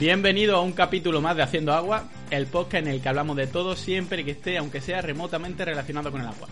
Bienvenido 0.00 0.56
a 0.56 0.62
un 0.62 0.72
capítulo 0.72 1.20
más 1.20 1.36
de 1.36 1.42
Haciendo 1.42 1.74
Agua, 1.74 2.04
el 2.30 2.46
podcast 2.46 2.86
en 2.86 2.88
el 2.88 3.02
que 3.02 3.10
hablamos 3.10 3.36
de 3.36 3.46
todo 3.46 3.76
siempre 3.76 4.24
que 4.24 4.30
esté, 4.30 4.56
aunque 4.56 4.80
sea 4.80 5.02
remotamente 5.02 5.62
relacionado 5.62 6.10
con 6.10 6.22
el 6.22 6.26
agua. 6.26 6.48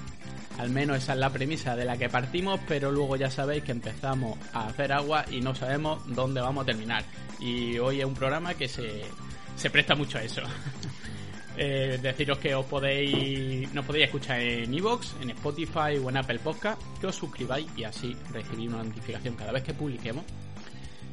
Al 0.59 0.69
menos 0.69 0.99
esa 0.99 1.15
es 1.15 1.19
la 1.19 1.31
premisa 1.31 1.75
de 1.75 1.87
la 1.87 1.97
que 1.97 2.11
partimos, 2.11 2.61
pero 2.69 2.93
luego 2.93 3.17
ya 3.17 3.31
sabéis 3.31 3.65
que 3.65 3.73
empezamos 3.73 4.39
a 4.53 4.67
hacer 4.67 4.93
agua 4.93 5.25
y 5.31 5.41
no 5.41 5.55
sabemos 5.55 6.03
dónde 6.15 6.43
vamos 6.43 6.65
a 6.65 6.67
terminar. 6.67 7.05
Y 7.41 7.79
hoy 7.79 8.01
es 8.01 8.05
un 8.05 8.13
programa 8.13 8.53
que 8.53 8.69
se, 8.69 9.01
se 9.57 9.71
presta 9.71 9.95
mucho 9.95 10.19
a 10.19 10.25
eso. 10.25 10.43
Eh, 11.61 11.99
deciros 12.01 12.39
que 12.39 12.55
os 12.55 12.65
podéis 12.67 13.75
nos 13.75 13.85
podéis 13.85 14.05
escuchar 14.05 14.41
en 14.41 14.73
Evox, 14.73 15.17
en 15.21 15.31
Spotify 15.31 15.99
o 16.01 16.09
en 16.09 16.17
Apple 16.17 16.39
Podcast, 16.39 16.81
que 17.01 17.09
os 17.09 17.17
suscribáis 17.17 17.67
y 17.77 17.83
así 17.83 18.17
recibir 18.33 18.69
una 18.69 18.85
notificación 18.85 19.35
cada 19.35 19.51
vez 19.51 19.65
que 19.65 19.75
publiquemos. 19.75 20.25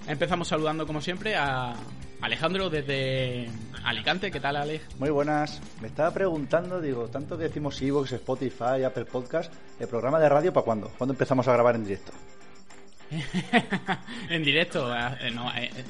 Empezamos 0.07 0.47
saludando 0.47 0.85
como 0.85 1.01
siempre 1.01 1.35
a 1.35 1.73
Alejandro 2.21 2.69
desde 2.69 3.49
Alicante. 3.83 4.29
¿Qué 4.29 4.39
tal, 4.39 4.55
Alex? 4.55 4.83
Muy 4.99 5.09
buenas. 5.09 5.59
Me 5.81 5.87
estaba 5.87 6.11
preguntando, 6.11 6.79
digo, 6.79 7.07
tanto 7.07 7.37
que 7.37 7.45
decimos 7.45 7.81
Evox, 7.81 8.11
Spotify, 8.11 8.83
Apple 8.85 9.05
Podcast, 9.05 9.51
¿el 9.79 9.87
programa 9.87 10.19
de 10.19 10.29
radio 10.29 10.53
para 10.53 10.63
cuándo? 10.63 10.91
¿Cuándo 10.97 11.13
empezamos 11.13 11.47
a 11.47 11.53
grabar 11.53 11.75
en 11.75 11.85
directo? 11.85 12.11
en 14.29 14.43
directo, 14.43 14.93
eh, 14.93 15.31
no, 15.33 15.49
eh, 15.55 15.71
eh, 15.75 15.83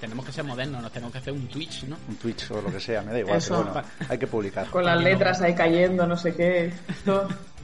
tenemos 0.00 0.24
que 0.24 0.32
ser 0.32 0.44
modernos, 0.44 0.82
nos 0.82 0.92
tenemos 0.92 1.12
que 1.12 1.18
hacer 1.18 1.32
un 1.32 1.46
Twitch, 1.48 1.84
¿no? 1.84 1.96
Un 2.08 2.16
Twitch 2.16 2.50
o 2.50 2.60
lo 2.60 2.70
que 2.70 2.80
sea, 2.80 3.02
me 3.02 3.12
da 3.12 3.18
igual, 3.20 3.38
Eso. 3.38 3.58
pero 3.58 3.72
bueno, 3.72 3.88
hay 4.08 4.18
que 4.18 4.26
publicar. 4.26 4.66
Con 4.68 4.84
las 4.84 5.02
letras 5.02 5.40
ahí 5.42 5.54
cayendo, 5.54 6.06
no 6.06 6.16
sé 6.16 6.34
qué. 6.34 6.72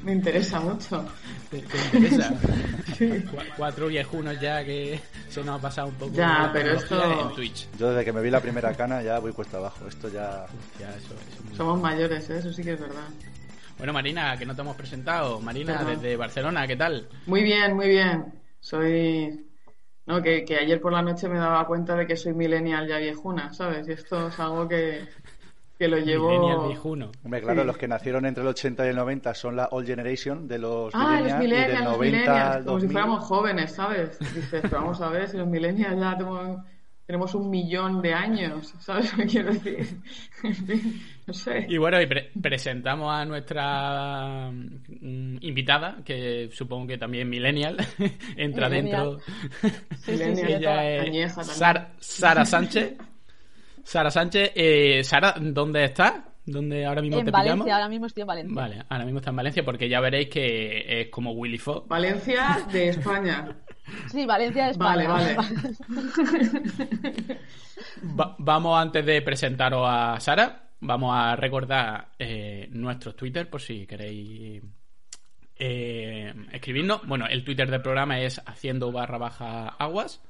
Me 0.05 0.13
interesa 0.13 0.61
mucho. 0.61 1.05
¿Te, 1.51 1.61
te 1.61 1.77
interesa? 1.99 2.31
Cu- 2.99 3.37
Cuatro 3.57 3.87
viejunos 3.89 4.39
ya 4.41 4.65
que 4.65 5.01
se 5.29 5.43
nos 5.43 5.59
ha 5.59 5.63
pasado 5.63 5.89
un 5.89 5.95
poco 5.95 6.13
Ya, 6.15 6.51
pero 6.53 6.73
esto- 6.75 7.29
en 7.29 7.35
Twitch. 7.35 7.69
Yo 7.79 7.91
desde 7.91 8.05
que 8.05 8.13
me 8.13 8.21
vi 8.21 8.31
la 8.31 8.41
primera 8.41 8.73
cana 8.75 9.03
ya 9.03 9.19
voy 9.19 9.33
cuesta 9.33 9.57
abajo. 9.57 9.87
Esto 9.89 10.09
ya... 10.09 10.47
Ya, 10.79 10.91
eso, 10.91 11.15
eso 11.15 11.39
es 11.39 11.45
muy- 11.45 11.57
Somos 11.57 11.81
mayores, 11.81 12.29
¿eh? 12.31 12.39
eso 12.39 12.53
sí 12.53 12.63
que 12.63 12.73
es 12.75 12.81
verdad. 12.81 13.09
Bueno, 13.79 13.93
Marina, 13.93 14.37
que 14.37 14.47
no 14.47 14.55
te 14.55 14.61
hemos 14.61 14.77
presentado. 14.77 15.41
Marina, 15.41 15.79
Perdón. 15.79 15.95
desde 16.01 16.17
Barcelona, 16.17 16.67
¿qué 16.67 16.77
tal? 16.77 17.09
Muy 17.27 17.43
bien, 17.43 17.75
muy 17.75 17.89
bien. 17.89 18.27
Soy... 18.61 19.41
No, 20.07 20.21
que, 20.21 20.45
que 20.45 20.57
ayer 20.59 20.81
por 20.83 20.93
la 20.93 21.01
noche 21.01 21.29
me 21.31 21.39
daba 21.39 21.67
cuenta 21.67 21.97
de 21.97 22.07
que 22.07 22.15
soy 22.15 22.35
millennial 22.35 22.87
ya 22.87 22.99
viejuna, 22.99 23.55
¿sabes? 23.55 23.89
Y 23.89 23.93
esto 23.93 24.29
es 24.29 24.39
algo 24.39 24.69
que, 24.69 25.09
que 25.91 26.53
lo 26.55 26.69
viejuno. 26.69 27.13
Hombre, 27.25 27.41
claro, 27.41 27.61
Sí. 27.63 27.67
los 27.67 27.77
que 27.77 27.89
nacieron 27.89 28.27
entre 28.27 28.43
el 28.43 28.49
80 28.49 28.87
y 28.87 28.89
el 28.91 28.97
90 28.97 29.35
son 29.35 29.57
la 29.57 29.69
old 29.71 29.87
generation 29.87 30.47
de 30.49 30.59
los 30.59 30.95
Ah, 30.95 31.21
los 31.21 31.39
millennials, 31.39 31.39
y 31.43 31.47
millennials, 31.47 31.67
del 31.75 31.85
los 31.85 31.97
90 31.97 32.05
millennials, 32.19 32.57
al 32.57 32.65
como 32.65 32.81
si 32.81 32.87
2000. 32.87 32.93
fuéramos 32.93 33.25
jóvenes, 33.25 33.73
¿sabes? 33.75 34.19
Dices, 34.19 34.61
pero 34.63 34.79
vamos 34.81 35.01
a 35.01 35.09
ver, 35.09 35.29
si 35.29 35.37
los 35.37 35.47
millennials 35.49 35.99
ya 36.01 36.17
tenemos, 36.17 36.59
tenemos 37.07 37.35
un 37.35 37.51
millón 37.51 38.01
de 38.01 38.15
años, 38.15 38.75
¿sabes 38.81 39.13
lo 39.13 39.19
que 39.25 39.27
quiero 39.31 39.53
decir? 39.53 39.87
En 40.45 40.55
fin, 40.55 41.03
no 41.27 41.33
sé. 41.35 41.67
Y 41.71 41.79
bueno, 41.79 42.01
y 42.03 42.07
pre- 42.07 42.31
presentamos 42.41 43.11
a 43.15 43.25
nuestra 43.25 44.51
mm, 44.51 45.37
invitada, 45.41 45.97
que 46.05 46.51
supongo 46.53 46.87
que 46.89 46.99
también 46.99 47.29
millennial, 47.29 47.77
entra 48.37 48.69
Millennial. 48.69 49.19
dentro. 49.19 49.71
Sí, 49.99 50.17
sí. 50.17 50.43
Ella 50.49 51.03
es 51.27 51.35
Sara 51.99 52.45
Sánchez. 52.45 52.95
Sara 53.85 54.11
Sánchez, 54.11 54.53
eh, 54.55 55.03
Sara, 55.05 55.35
¿dónde 55.41 55.85
estás? 55.85 56.15
¿Dónde 56.47 56.85
ahora 56.85 57.01
mismo 57.01 57.19
En 57.21 57.25
te 57.25 57.31
Valencia, 57.31 57.55
pillamos? 57.55 57.73
ahora 57.73 57.89
mismo 57.89 58.07
estoy 58.07 58.21
en 58.23 58.27
Valencia. 58.27 58.55
Vale, 58.55 58.83
ahora 58.89 59.05
mismo 59.05 59.19
está 59.21 59.31
en 59.31 59.37
Valencia 59.37 59.65
porque 59.65 59.89
ya 59.89 60.01
veréis 60.01 60.29
que 60.29 61.01
es 61.03 61.09
como 61.09 61.33
Willy 61.33 61.59
Fox. 61.59 61.89
Valencia 61.89 62.67
de 62.73 62.89
España. 62.89 63.57
Sí, 64.11 64.25
Valencia, 64.25 64.71
España. 64.71 65.07
Vale, 65.09 65.35
vale. 65.37 65.37
Va- 68.19 68.35
vamos 68.39 68.79
antes 68.81 69.05
de 69.05 69.21
presentaros 69.23 69.83
a 69.87 70.19
Sara, 70.21 70.69
vamos 70.81 71.15
a 71.15 71.37
recordar 71.37 72.09
eh, 72.19 72.67
nuestros 72.71 73.15
Twitter 73.15 73.49
por 73.51 73.61
si 73.61 73.87
queréis 73.87 74.63
eh, 75.59 76.33
escribirnos. 76.53 77.07
Bueno, 77.07 77.27
el 77.27 77.45
Twitter 77.45 77.71
del 77.71 77.83
programa 77.83 78.19
es 78.21 78.41
haciendo 78.47 78.91
barra 78.91 79.19
baja 79.19 79.69
aguas. 79.69 80.23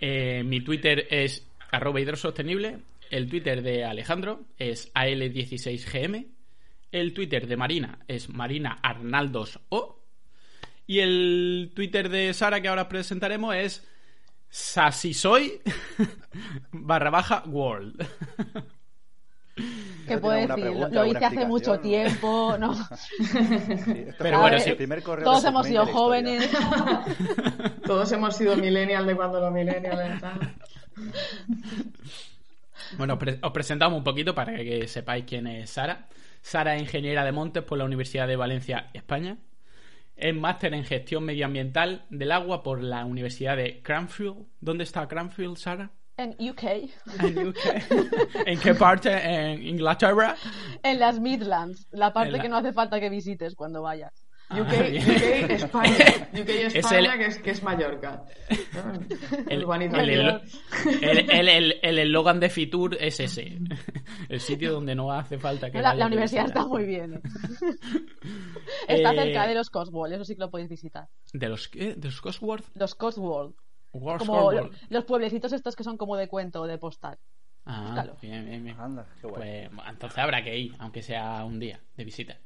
Eh, 0.00 0.44
mi 0.44 0.60
Twitter 0.60 1.08
es 1.10 1.44
arroba 1.70 2.00
hidrosostenible. 2.00 2.78
El 3.10 3.28
Twitter 3.28 3.62
de 3.62 3.84
Alejandro 3.84 4.44
es 4.58 4.92
AL16GM. 4.94 6.26
El 6.92 7.14
Twitter 7.14 7.46
de 7.46 7.56
Marina 7.56 7.98
es 8.08 8.28
Marina 8.28 8.78
Arnaldos 8.82 9.60
O. 9.68 10.00
Y 10.86 11.00
el 11.00 11.72
Twitter 11.74 12.08
de 12.08 12.32
Sara 12.32 12.60
que 12.60 12.68
ahora 12.68 12.82
os 12.82 12.88
presentaremos 12.88 13.54
es 13.54 13.86
Sasisoy 14.48 15.60
barra 16.72 17.10
baja 17.10 17.42
world. 17.46 18.06
¿Qué 19.56 19.62
¿Tiene 20.06 20.20
puedo 20.20 20.34
decir? 20.34 20.48
Lo, 20.50 20.54
pregunta, 20.56 20.88
lo 20.88 21.00
alguna 21.00 21.18
hice 21.18 21.24
hace 21.24 21.46
mucho 21.46 21.80
tiempo, 21.80 22.56
¿no? 22.58 22.74
Sí, 23.18 24.06
Pero 24.18 24.40
bueno, 24.40 24.56
el 24.56 24.62
sí. 24.62 24.72
primer 24.72 25.02
correo 25.02 25.24
Todos 25.24 25.44
hemos 25.44 25.66
sido 25.66 25.86
jóvenes. 25.86 26.50
Todos 27.86 28.12
hemos 28.12 28.36
sido 28.36 28.56
millennial 28.56 29.06
de 29.06 29.16
cuando 29.16 29.40
los 29.40 29.52
millennials 29.52 30.14
están. 30.14 30.56
Bueno, 32.98 33.14
os, 33.14 33.18
pre- 33.18 33.38
os 33.42 33.52
presentamos 33.52 33.96
un 33.98 34.04
poquito 34.04 34.34
para 34.34 34.54
que 34.56 34.86
sepáis 34.86 35.24
quién 35.26 35.46
es 35.46 35.70
Sara. 35.70 36.06
Sara 36.42 36.76
es 36.76 36.82
ingeniera 36.82 37.24
de 37.24 37.32
montes 37.32 37.62
por 37.64 37.78
la 37.78 37.84
Universidad 37.84 38.28
de 38.28 38.36
Valencia, 38.36 38.90
España. 38.92 39.38
Es 40.16 40.34
máster 40.34 40.72
en 40.74 40.84
gestión 40.84 41.24
medioambiental 41.24 42.04
del 42.10 42.32
agua 42.32 42.62
por 42.62 42.82
la 42.82 43.04
Universidad 43.04 43.56
de 43.56 43.82
Cranfield. 43.82 44.46
¿Dónde 44.60 44.84
está 44.84 45.06
Cranfield, 45.08 45.56
Sara? 45.56 45.90
En 46.16 46.30
UK, 46.38 46.62
En 47.20 47.48
UK. 47.48 47.56
¿En 48.46 48.58
qué 48.60 48.74
parte? 48.74 49.10
¿En 49.12 49.62
Inglaterra? 49.66 50.34
en 50.82 50.98
las 50.98 51.20
Midlands, 51.20 51.86
la 51.90 52.12
parte 52.14 52.30
la- 52.32 52.40
que 52.40 52.48
no 52.48 52.56
hace 52.56 52.72
falta 52.72 52.98
que 53.00 53.10
visites 53.10 53.54
cuando 53.54 53.82
vayas. 53.82 54.25
Ah, 54.48 54.60
UK, 54.60 54.72
España. 55.50 55.96
UK 56.32 56.48
España, 56.74 56.98
el- 57.14 57.18
que, 57.18 57.26
es, 57.26 57.38
que 57.38 57.50
es 57.50 57.62
Mallorca. 57.64 58.22
El 59.48 59.60
el- 59.60 59.66
Mallorca. 59.66 60.00
el- 61.02 61.30
el- 61.30 61.48
el- 61.48 61.74
el 61.82 61.98
eslogan 61.98 62.38
de 62.38 62.48
Fitur 62.48 62.96
es 63.00 63.18
ese. 63.18 63.58
El 64.28 64.40
sitio 64.40 64.72
donde 64.72 64.94
no 64.94 65.10
hace 65.10 65.36
falta 65.38 65.70
que 65.70 65.80
La, 65.82 66.06
universidad 66.06 66.46
está 66.46 66.64
muy 66.64 66.84
bien. 66.84 67.14
¿eh? 67.14 67.20
Está 68.88 69.12
Eh, 69.12 69.16
cerca 69.16 69.46
de 69.46 69.54
los 69.54 69.70
Cotswolds, 69.70 70.14
eso 70.14 70.24
sí 70.24 70.34
que 70.34 70.40
lo 70.40 70.50
podéis 70.50 70.68
visitar. 70.68 71.08
¿De 71.32 71.48
los 71.48 71.68
qué? 71.68 71.94
¿De 71.94 72.08
los 72.08 72.20
Cosworth? 72.20 72.64
Los 72.74 72.96
Wars 73.92 74.18
como 74.24 74.50
los 74.90 75.04
pueblecitos 75.04 75.52
estos 75.52 75.74
que 75.74 75.82
son 75.84 75.96
como 75.96 76.16
de 76.16 76.28
cuento 76.28 76.62
o 76.62 76.66
de 76.66 76.76
postal. 76.78 77.18
Ah, 77.64 77.86
Búscalo. 77.88 78.16
bien, 78.20 78.44
bien, 78.46 78.62
bien. 78.62 78.78
Anda, 78.78 79.06
qué 79.20 79.26
guay. 79.26 79.68
Pues 79.68 79.88
entonces 79.88 80.18
habrá 80.18 80.42
que 80.44 80.56
ir, 80.56 80.72
aunque 80.78 81.02
sea 81.02 81.44
un 81.44 81.58
día 81.58 81.80
de 81.96 82.04
visita. 82.04 82.38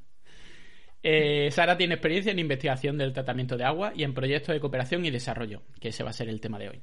Eh, 1.02 1.50
Sara 1.50 1.76
tiene 1.76 1.94
experiencia 1.94 2.30
en 2.32 2.38
investigación 2.38 2.98
del 2.98 3.12
tratamiento 3.12 3.56
de 3.56 3.64
agua 3.64 3.92
y 3.96 4.02
en 4.04 4.12
proyectos 4.14 4.52
de 4.54 4.60
cooperación 4.60 5.04
y 5.04 5.10
desarrollo, 5.10 5.62
que 5.80 5.88
ese 5.88 6.02
va 6.04 6.10
a 6.10 6.14
ser 6.14 6.28
el 6.28 6.40
tema 6.40 6.58
de 6.58 6.68
hoy. 6.68 6.80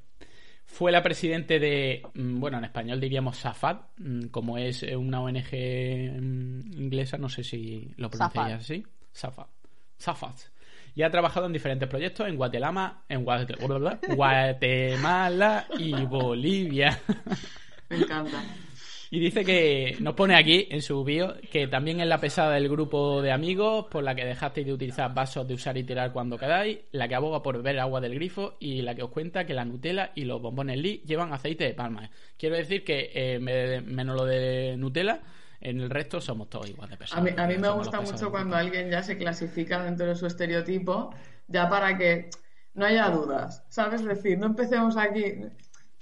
Fue 0.65 0.91
la 0.91 1.01
presidente 1.01 1.59
de, 1.59 2.01
mm, 2.13 2.39
bueno, 2.39 2.57
en 2.57 2.65
español 2.65 2.99
diríamos 2.99 3.37
SAFAD, 3.37 3.77
mm, 3.97 4.25
como 4.27 4.57
es 4.57 4.83
eh, 4.83 4.95
una 4.97 5.21
ONG 5.21 5.51
mm, 5.53 6.73
inglesa, 6.81 7.17
no 7.17 7.29
sé 7.29 7.43
si 7.43 7.89
lo 7.97 8.09
pronunciaría 8.09 8.55
así. 8.57 8.83
SAFAD. 9.13 9.45
SAFAD. 9.97 10.35
Y 10.95 11.03
ha 11.03 11.11
trabajado 11.11 11.45
en 11.45 11.53
diferentes 11.53 11.87
proyectos 11.87 12.27
en 12.27 12.35
Guatemala, 12.35 13.03
en 13.07 13.23
Guate- 13.23 13.55
Guatemala 14.15 15.67
y 15.77 15.93
Bolivia. 16.05 16.99
Me 17.89 17.97
encanta. 17.97 18.43
Y 19.09 19.19
dice 19.21 19.45
que 19.45 19.95
nos 20.01 20.15
pone 20.15 20.35
aquí 20.35 20.67
en 20.69 20.81
su 20.81 21.01
bio 21.05 21.35
que 21.49 21.67
también 21.67 22.01
es 22.01 22.07
la 22.07 22.19
pesada 22.19 22.51
del 22.55 22.67
grupo 22.67 23.21
de 23.21 23.31
amigos 23.31 23.85
por 23.89 24.03
la 24.03 24.13
que 24.13 24.25
dejasteis 24.25 24.67
de 24.67 24.73
utilizar 24.73 25.13
vasos 25.13 25.47
de 25.47 25.53
usar 25.53 25.77
y 25.77 25.83
tirar 25.85 26.11
cuando 26.11 26.37
quedáis, 26.37 26.79
la 26.91 27.07
que 27.07 27.15
aboga 27.15 27.41
por 27.41 27.55
beber 27.57 27.79
agua 27.79 28.01
del 28.01 28.15
grifo 28.15 28.55
y 28.59 28.81
la 28.81 28.95
que 28.95 29.03
os 29.03 29.09
cuenta 29.11 29.45
que 29.45 29.53
la 29.53 29.63
Nutella 29.63 30.11
y 30.13 30.25
los 30.25 30.41
bombones 30.41 30.77
Lee 30.77 31.03
llevan 31.05 31.31
aceite 31.31 31.63
de 31.63 31.73
palma. 31.73 32.09
Quiero 32.37 32.57
decir 32.57 32.83
que 32.83 33.11
eh, 33.13 33.39
me- 33.39 33.79
menos 33.81 34.17
lo 34.17 34.25
de 34.25 34.75
Nutella, 34.77 35.21
en 35.61 35.79
el 35.79 35.89
resto 35.89 36.19
somos 36.19 36.49
todos 36.49 36.69
igual 36.69 36.89
de 36.89 36.97
pesados. 36.97 37.19
A 37.19 37.21
mí, 37.23 37.31
a 37.37 37.47
mí 37.47 37.57
me 37.57 37.69
gusta 37.69 38.01
mucho 38.01 38.29
cuando 38.29 38.57
alguien 38.57 38.89
ya 38.91 39.01
se 39.03 39.17
clasifica 39.17 39.81
dentro 39.83 40.05
de 40.05 40.15
su 40.15 40.25
estereotipo, 40.27 41.13
ya 41.47 41.69
para 41.69 41.97
que 41.97 42.29
no 42.73 42.85
haya 42.85 43.09
dudas, 43.09 43.63
¿sabes? 43.69 44.01
Es 44.01 44.07
decir, 44.07 44.37
no 44.37 44.47
empecemos 44.47 44.97
aquí. 44.97 45.23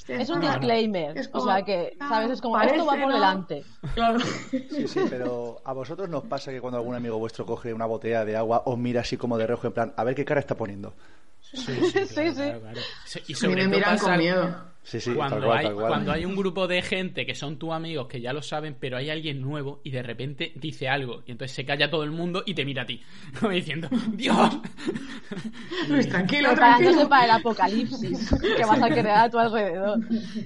Es 0.08 0.30
un 0.30 0.42
disclaimer, 0.42 1.18
es 1.18 1.30
o 1.34 1.42
sea 1.46 1.64
que, 1.64 1.96
ah, 2.00 2.10
¿sabes? 2.10 2.32
Es 2.32 2.42
como, 2.42 2.54
parece, 2.56 2.76
esto 2.78 2.86
va 2.88 2.94
por 2.94 3.08
¿no? 3.08 3.14
delante. 3.14 3.64
Claro. 3.94 4.20
Sí, 4.20 4.88
sí, 4.88 5.00
pero 5.10 5.62
a 5.64 5.74
vosotros 5.74 6.10
nos 6.10 6.24
pasa 6.26 6.52
que 6.52 6.62
cuando 6.62 6.78
algún 6.78 6.96
amigo 6.96 7.18
vuestro 7.18 7.46
coge 7.46 7.74
una 7.74 7.86
botella 7.86 8.24
de 8.26 8.36
agua 8.36 8.64
os 8.66 8.78
mira 8.78 9.02
así 9.02 9.18
como 9.18 9.38
de 9.38 9.48
reojo 9.48 9.68
en 9.68 9.74
plan, 9.74 9.94
a 9.98 10.04
ver 10.04 10.16
qué 10.16 10.26
cara 10.26 10.40
está 10.40 10.56
poniendo. 10.56 10.94
Sí, 11.42 11.58
sí, 11.58 11.92
claro, 11.92 12.08
Sí, 12.08 12.08
sí. 12.30 12.34
claro, 12.36 12.60
claro. 12.62 12.82
Y 13.28 13.34
sobre 13.36 13.68
me 13.68 13.76
miran 13.78 13.96
pasa- 13.96 14.06
con 14.10 14.18
miedo. 14.18 14.56
Sí, 14.86 15.00
sí, 15.00 15.16
cuando, 15.16 15.38
tal 15.38 15.46
cual, 15.46 15.58
hay, 15.58 15.66
tal 15.66 15.74
cual. 15.74 15.88
cuando 15.88 16.12
hay 16.12 16.26
un 16.26 16.36
grupo 16.36 16.68
de 16.68 16.84
gente 16.84 17.26
que 17.26 17.34
son 17.34 17.58
tus 17.58 17.72
amigos 17.72 18.08
que 18.08 18.22
ya 18.22 18.34
lo 18.34 18.44
saben, 18.44 18.78
pero 18.80 18.98
hay 18.98 19.10
alguien 19.10 19.42
nuevo 19.42 19.82
y 19.84 19.90
de 19.90 20.04
repente 20.04 20.52
dice 20.56 20.88
algo 20.88 21.24
y 21.26 21.32
entonces 21.32 21.56
se 21.56 21.66
calla 21.66 21.90
todo 21.90 22.04
el 22.04 22.12
mundo 22.12 22.44
y 22.46 22.54
te 22.54 22.64
mira 22.64 22.84
a 22.84 22.86
ti, 22.86 23.02
como 23.40 23.52
diciendo, 23.52 23.90
Dios. 24.14 24.38
Luis, 25.90 26.08
tranquilo, 26.08 26.50
Preparándose 26.50 26.84
tranquilo. 26.84 27.10
para 27.10 27.26
el 27.26 27.32
apocalipsis 27.32 28.30
que 28.56 28.64
vas 28.64 28.82
a 28.84 28.90
crear 28.90 29.26
a 29.26 29.30
tu 29.30 29.40
alrededor. 29.40 30.00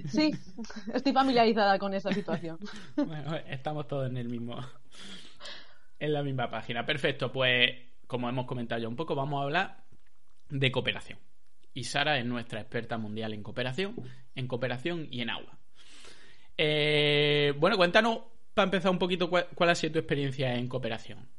Sí, 0.07 0.31
estoy 0.94 1.12
familiarizada 1.12 1.77
con 1.77 1.94
esa 1.94 2.13
situación. 2.13 2.57
Bueno, 2.95 3.35
estamos 3.50 3.89
todos 3.89 4.09
en 4.09 4.15
el 4.15 4.30
mismo. 4.30 4.57
En 6.00 6.13
la 6.13 6.24
misma 6.24 6.50
página. 6.50 6.85
Perfecto, 6.85 7.30
pues 7.30 7.71
como 8.07 8.30
hemos 8.30 8.45
comentado 8.45 8.80
ya 8.81 8.88
un 8.88 8.95
poco, 8.95 9.15
vamos 9.15 9.42
a 9.42 9.44
hablar 9.44 9.83
de 10.50 10.71
cooperación. 10.71 11.19
Y 11.79 11.85
Sara 11.85 12.19
es 12.19 12.25
nuestra 12.25 12.59
experta 12.59 12.97
mundial 12.97 13.33
en 13.33 13.41
cooperación, 13.41 13.95
en 14.35 14.47
cooperación 14.49 15.07
y 15.11 15.21
en 15.21 15.29
agua. 15.29 15.57
Eh, 16.57 17.53
bueno, 17.57 17.77
cuéntanos, 17.77 18.19
para 18.53 18.65
empezar 18.65 18.91
un 18.91 18.99
poquito, 18.99 19.29
cuál, 19.29 19.47
cuál 19.55 19.69
ha 19.69 19.75
sido 19.75 19.93
tu 19.93 19.99
experiencia 19.99 20.55
en 20.55 20.67
cooperación. 20.67 21.29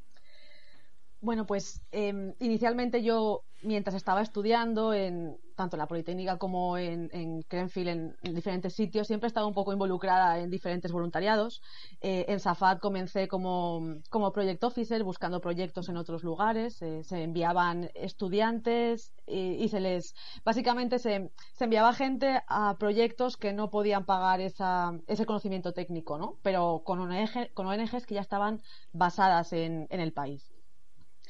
Bueno, 1.22 1.44
pues 1.46 1.82
eh, 1.92 2.34
inicialmente 2.38 3.02
yo, 3.02 3.44
mientras 3.62 3.94
estaba 3.94 4.22
estudiando, 4.22 4.94
en, 4.94 5.36
tanto 5.54 5.76
en 5.76 5.80
la 5.80 5.86
Politécnica 5.86 6.38
como 6.38 6.78
en, 6.78 7.10
en 7.12 7.42
Crenfield, 7.42 7.88
en, 7.88 8.16
en 8.22 8.34
diferentes 8.34 8.72
sitios, 8.74 9.06
siempre 9.06 9.26
estaba 9.26 9.46
un 9.46 9.52
poco 9.52 9.72
involucrada 9.74 10.38
en 10.38 10.48
diferentes 10.48 10.90
voluntariados. 10.92 11.60
Eh, 12.00 12.24
en 12.28 12.40
Safad 12.40 12.78
comencé 12.78 13.28
como, 13.28 13.82
como 14.08 14.32
project 14.32 14.64
officer, 14.64 15.04
buscando 15.04 15.42
proyectos 15.42 15.90
en 15.90 15.98
otros 15.98 16.24
lugares. 16.24 16.80
Eh, 16.80 17.04
se 17.04 17.22
enviaban 17.22 17.90
estudiantes 17.94 19.12
y, 19.26 19.68
se 19.68 19.80
les. 19.80 20.14
Básicamente 20.42 20.98
se, 20.98 21.30
se 21.52 21.64
enviaba 21.64 21.92
gente 21.92 22.40
a 22.48 22.76
proyectos 22.78 23.36
que 23.36 23.52
no 23.52 23.68
podían 23.68 24.06
pagar 24.06 24.40
esa, 24.40 24.98
ese 25.06 25.26
conocimiento 25.26 25.74
técnico, 25.74 26.16
¿no? 26.16 26.38
Pero 26.42 26.82
con, 26.82 26.98
ONG, 27.00 27.52
con 27.52 27.66
ONGs 27.66 28.06
que 28.06 28.14
ya 28.14 28.22
estaban 28.22 28.62
basadas 28.92 29.52
en, 29.52 29.86
en 29.90 30.00
el 30.00 30.14
país. 30.14 30.49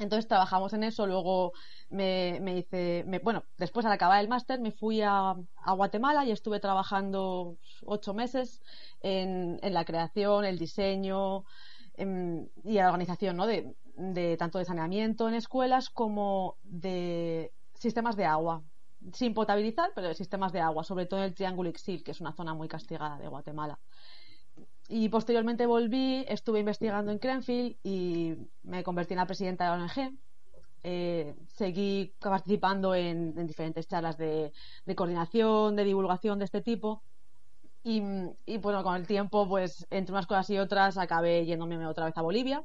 Entonces 0.00 0.26
trabajamos 0.26 0.72
en 0.72 0.82
eso, 0.82 1.06
luego 1.06 1.52
me, 1.90 2.38
me 2.40 2.56
hice, 2.56 3.04
me, 3.06 3.18
bueno, 3.18 3.44
después 3.58 3.84
al 3.84 3.92
acabar 3.92 4.18
el 4.18 4.28
máster 4.28 4.58
me 4.58 4.72
fui 4.72 5.02
a, 5.02 5.36
Guatemala 5.76 6.24
y 6.24 6.30
estuve 6.30 6.58
trabajando 6.58 7.58
ocho 7.84 8.14
meses 8.14 8.62
en, 9.02 9.60
la 9.62 9.84
creación, 9.84 10.46
el 10.46 10.58
diseño 10.58 11.44
en, 11.94 12.50
y 12.64 12.74
la 12.74 12.86
organización, 12.86 13.36
¿no? 13.36 13.46
De, 13.46 13.76
de 13.96 14.38
tanto 14.38 14.58
de 14.58 14.64
saneamiento 14.64 15.28
en 15.28 15.34
escuelas 15.34 15.90
como 15.90 16.56
de 16.62 17.52
sistemas 17.74 18.16
de 18.16 18.24
agua, 18.24 18.62
sin 19.12 19.34
potabilizar, 19.34 19.92
pero 19.94 20.08
de 20.08 20.14
sistemas 20.14 20.52
de 20.52 20.60
agua, 20.60 20.82
sobre 20.82 21.04
todo 21.04 21.20
en 21.20 21.26
el 21.26 21.34
Triángulo 21.34 21.68
Ixil, 21.68 22.02
que 22.02 22.12
es 22.12 22.22
una 22.22 22.32
zona 22.32 22.54
muy 22.54 22.68
castigada 22.68 23.18
de 23.18 23.28
Guatemala 23.28 23.78
y 24.90 25.08
posteriormente 25.08 25.66
volví, 25.66 26.24
estuve 26.28 26.58
investigando 26.58 27.12
en 27.12 27.20
Crenfield 27.20 27.76
y 27.84 28.34
me 28.64 28.82
convertí 28.82 29.14
en 29.14 29.18
la 29.18 29.26
presidenta 29.26 29.64
de 29.64 29.70
la 29.70 29.84
ONG. 29.84 30.18
Eh, 30.82 31.36
seguí 31.46 32.12
participando 32.18 32.94
en, 32.96 33.38
en 33.38 33.46
diferentes 33.46 33.86
charlas 33.86 34.18
de, 34.18 34.52
de, 34.84 34.94
coordinación, 34.96 35.76
de 35.76 35.84
divulgación 35.84 36.40
de 36.40 36.46
este 36.46 36.60
tipo. 36.60 37.04
Y, 37.84 38.02
y, 38.46 38.58
bueno, 38.58 38.82
con 38.82 38.96
el 38.96 39.06
tiempo, 39.06 39.48
pues 39.48 39.86
entre 39.90 40.12
unas 40.12 40.26
cosas 40.26 40.50
y 40.50 40.58
otras, 40.58 40.98
acabé 40.98 41.46
yéndome 41.46 41.86
otra 41.86 42.06
vez 42.06 42.18
a 42.18 42.22
Bolivia, 42.22 42.64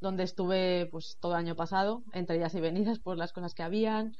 donde 0.00 0.22
estuve 0.22 0.88
pues 0.90 1.18
todo 1.20 1.32
el 1.32 1.38
año 1.40 1.56
pasado, 1.56 2.02
entre 2.14 2.36
ellas 2.36 2.54
y 2.54 2.60
venidas 2.60 2.98
por 3.00 3.18
las 3.18 3.34
cosas 3.34 3.52
que 3.52 3.62
habían. 3.62 4.16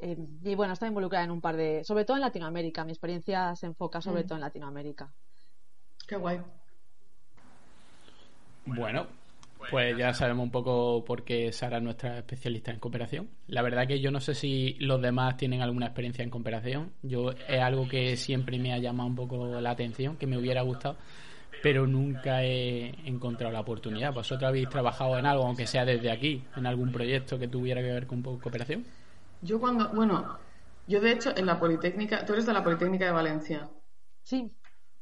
Eh, 0.00 0.16
y 0.42 0.54
bueno, 0.54 0.72
estaba 0.72 0.88
involucrada 0.88 1.24
en 1.26 1.32
un 1.32 1.42
par 1.42 1.58
de, 1.58 1.84
sobre 1.84 2.06
todo 2.06 2.16
en 2.16 2.22
Latinoamérica. 2.22 2.86
Mi 2.86 2.92
experiencia 2.92 3.54
se 3.56 3.66
enfoca 3.66 4.00
sobre 4.00 4.24
mm. 4.24 4.26
todo 4.26 4.36
en 4.36 4.40
Latinoamérica. 4.40 5.12
Qué 6.06 6.16
guay. 6.16 6.40
Bueno, 8.76 9.06
pues 9.70 9.96
ya 9.96 10.14
sabemos 10.14 10.44
un 10.44 10.50
poco 10.50 11.04
por 11.04 11.24
qué 11.24 11.52
Sara 11.52 11.78
es 11.78 11.82
nuestra 11.82 12.18
especialista 12.18 12.70
en 12.70 12.78
cooperación. 12.78 13.28
La 13.48 13.62
verdad 13.62 13.86
que 13.86 14.00
yo 14.00 14.10
no 14.10 14.20
sé 14.20 14.34
si 14.34 14.74
los 14.80 15.00
demás 15.02 15.36
tienen 15.36 15.60
alguna 15.60 15.86
experiencia 15.86 16.22
en 16.22 16.30
cooperación. 16.30 16.92
Yo 17.02 17.30
es 17.30 17.60
algo 17.60 17.88
que 17.88 18.16
siempre 18.16 18.58
me 18.58 18.72
ha 18.72 18.78
llamado 18.78 19.08
un 19.08 19.16
poco 19.16 19.60
la 19.60 19.70
atención, 19.70 20.16
que 20.16 20.26
me 20.26 20.38
hubiera 20.38 20.62
gustado, 20.62 20.96
pero 21.62 21.86
nunca 21.86 22.44
he 22.44 22.94
encontrado 23.06 23.52
la 23.52 23.60
oportunidad. 23.60 24.12
¿Vosotros 24.12 24.48
habéis 24.48 24.68
trabajado 24.68 25.18
en 25.18 25.26
algo, 25.26 25.44
aunque 25.44 25.66
sea 25.66 25.84
desde 25.84 26.10
aquí, 26.10 26.42
en 26.56 26.66
algún 26.66 26.92
proyecto 26.92 27.38
que 27.38 27.48
tuviera 27.48 27.82
que 27.82 27.92
ver 27.92 28.06
con 28.06 28.22
cooperación? 28.22 28.84
Yo 29.42 29.60
cuando, 29.60 29.88
bueno, 29.90 30.38
yo 30.86 31.00
de 31.00 31.12
hecho 31.12 31.32
en 31.36 31.46
la 31.46 31.60
Politécnica, 31.60 32.24
tú 32.24 32.32
eres 32.32 32.46
de 32.46 32.52
la 32.52 32.64
Politécnica 32.64 33.04
de 33.04 33.12
Valencia. 33.12 33.68
Sí. 34.22 34.50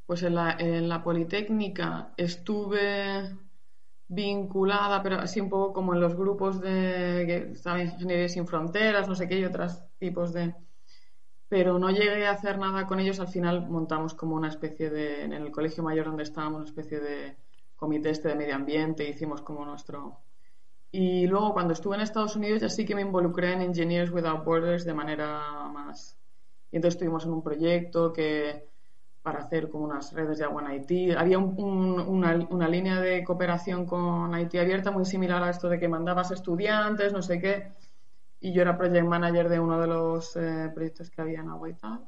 Pues 0.05 0.23
en 0.23 0.35
la, 0.35 0.55
en 0.59 0.89
la 0.89 1.03
Politécnica 1.03 2.13
estuve 2.17 3.29
vinculada, 4.07 5.03
pero 5.03 5.19
así 5.19 5.41
un 5.41 5.49
poco 5.49 5.73
como 5.73 5.93
en 5.93 5.99
los 5.99 6.15
grupos 6.15 6.61
de 6.61 7.25
que 7.27 7.81
Ingeniería 7.81 8.29
sin 8.29 8.47
Fronteras, 8.47 9.07
no 9.07 9.15
sé 9.15 9.27
qué, 9.27 9.39
y 9.39 9.45
otros 9.45 9.81
tipos 9.99 10.33
de. 10.33 10.55
Pero 11.49 11.79
no 11.79 11.89
llegué 11.89 12.27
a 12.27 12.31
hacer 12.31 12.57
nada 12.57 12.87
con 12.87 12.99
ellos. 12.99 13.19
Al 13.19 13.27
final 13.29 13.69
montamos 13.69 14.13
como 14.13 14.35
una 14.35 14.49
especie 14.49 14.89
de. 14.89 15.23
En 15.23 15.33
el 15.33 15.51
colegio 15.51 15.83
mayor 15.83 16.05
donde 16.05 16.23
estábamos, 16.23 16.57
una 16.57 16.69
especie 16.69 16.99
de 16.99 17.37
comité 17.75 18.09
este 18.09 18.29
de 18.29 18.35
medio 18.35 18.55
ambiente, 18.55 19.07
hicimos 19.07 19.41
como 19.41 19.65
nuestro. 19.65 20.19
Y 20.91 21.27
luego 21.27 21.53
cuando 21.53 21.73
estuve 21.73 21.95
en 21.95 22.01
Estados 22.01 22.35
Unidos 22.35 22.61
ya 22.61 22.69
sí 22.69 22.85
que 22.85 22.95
me 22.95 23.01
involucré 23.01 23.53
en 23.53 23.61
Engineers 23.61 24.11
Without 24.11 24.43
Borders 24.45 24.85
de 24.85 24.93
manera 24.93 25.69
más. 25.71 26.17
Y 26.71 26.77
entonces 26.77 26.95
estuvimos 26.95 27.25
en 27.25 27.31
un 27.31 27.43
proyecto 27.43 28.13
que 28.13 28.67
para 29.27 29.39
hacer 29.39 29.69
como 29.69 29.83
unas 29.83 30.13
redes 30.13 30.37
de 30.37 30.45
agua 30.45 30.61
en 30.61 30.67
Haití. 30.69 31.11
Había 31.11 31.37
un, 31.37 31.53
un, 31.59 31.99
una, 31.99 32.47
una, 32.49 32.69
línea 32.69 33.01
de 33.01 33.25
cooperación 33.25 33.85
con 33.85 34.33
Haití 34.33 34.57
abierta 34.57 34.89
muy 34.89 35.03
similar 35.03 35.43
a 35.43 35.49
esto 35.49 35.67
de 35.67 35.77
que 35.77 35.89
mandabas 35.89 36.31
estudiantes, 36.31 37.11
no 37.11 37.21
sé 37.21 37.37
qué, 37.41 37.73
y 38.39 38.53
yo 38.53 38.61
era 38.61 38.77
project 38.77 39.05
manager 39.05 39.49
de 39.49 39.59
uno 39.59 39.81
de 39.81 39.87
los 39.87 40.33
eh, 40.37 40.71
proyectos 40.73 41.09
que 41.09 41.21
había 41.21 41.41
en 41.41 41.49
agua 41.49 41.69
y 41.69 41.73
tal. 41.73 42.07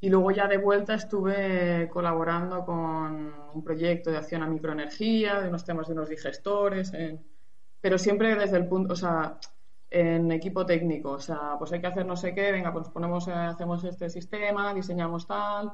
Y 0.00 0.10
luego 0.10 0.32
ya 0.32 0.48
de 0.48 0.58
vuelta 0.58 0.94
estuve 0.94 1.88
colaborando 1.92 2.64
con 2.64 3.32
un 3.54 3.62
proyecto 3.62 4.10
de 4.10 4.16
acción 4.16 4.42
a 4.42 4.48
microenergía, 4.48 5.40
de 5.40 5.48
unos 5.48 5.64
temas 5.64 5.86
de 5.86 5.92
unos 5.92 6.08
digestores, 6.08 6.90
pero 7.80 7.98
siempre 7.98 8.34
desde 8.34 8.56
el 8.56 8.66
punto, 8.66 8.94
o 8.94 8.96
sea, 8.96 9.38
en 9.88 10.32
equipo 10.32 10.66
técnico, 10.66 11.12
o 11.12 11.20
sea, 11.20 11.54
pues 11.56 11.70
hay 11.72 11.80
que 11.80 11.86
hacer 11.86 12.04
no 12.04 12.16
sé 12.16 12.34
qué, 12.34 12.50
venga, 12.50 12.72
pues 12.72 12.88
ponemos, 12.88 13.28
eh, 13.28 13.32
hacemos 13.32 13.84
este 13.84 14.10
sistema, 14.10 14.74
diseñamos 14.74 15.28
tal, 15.28 15.70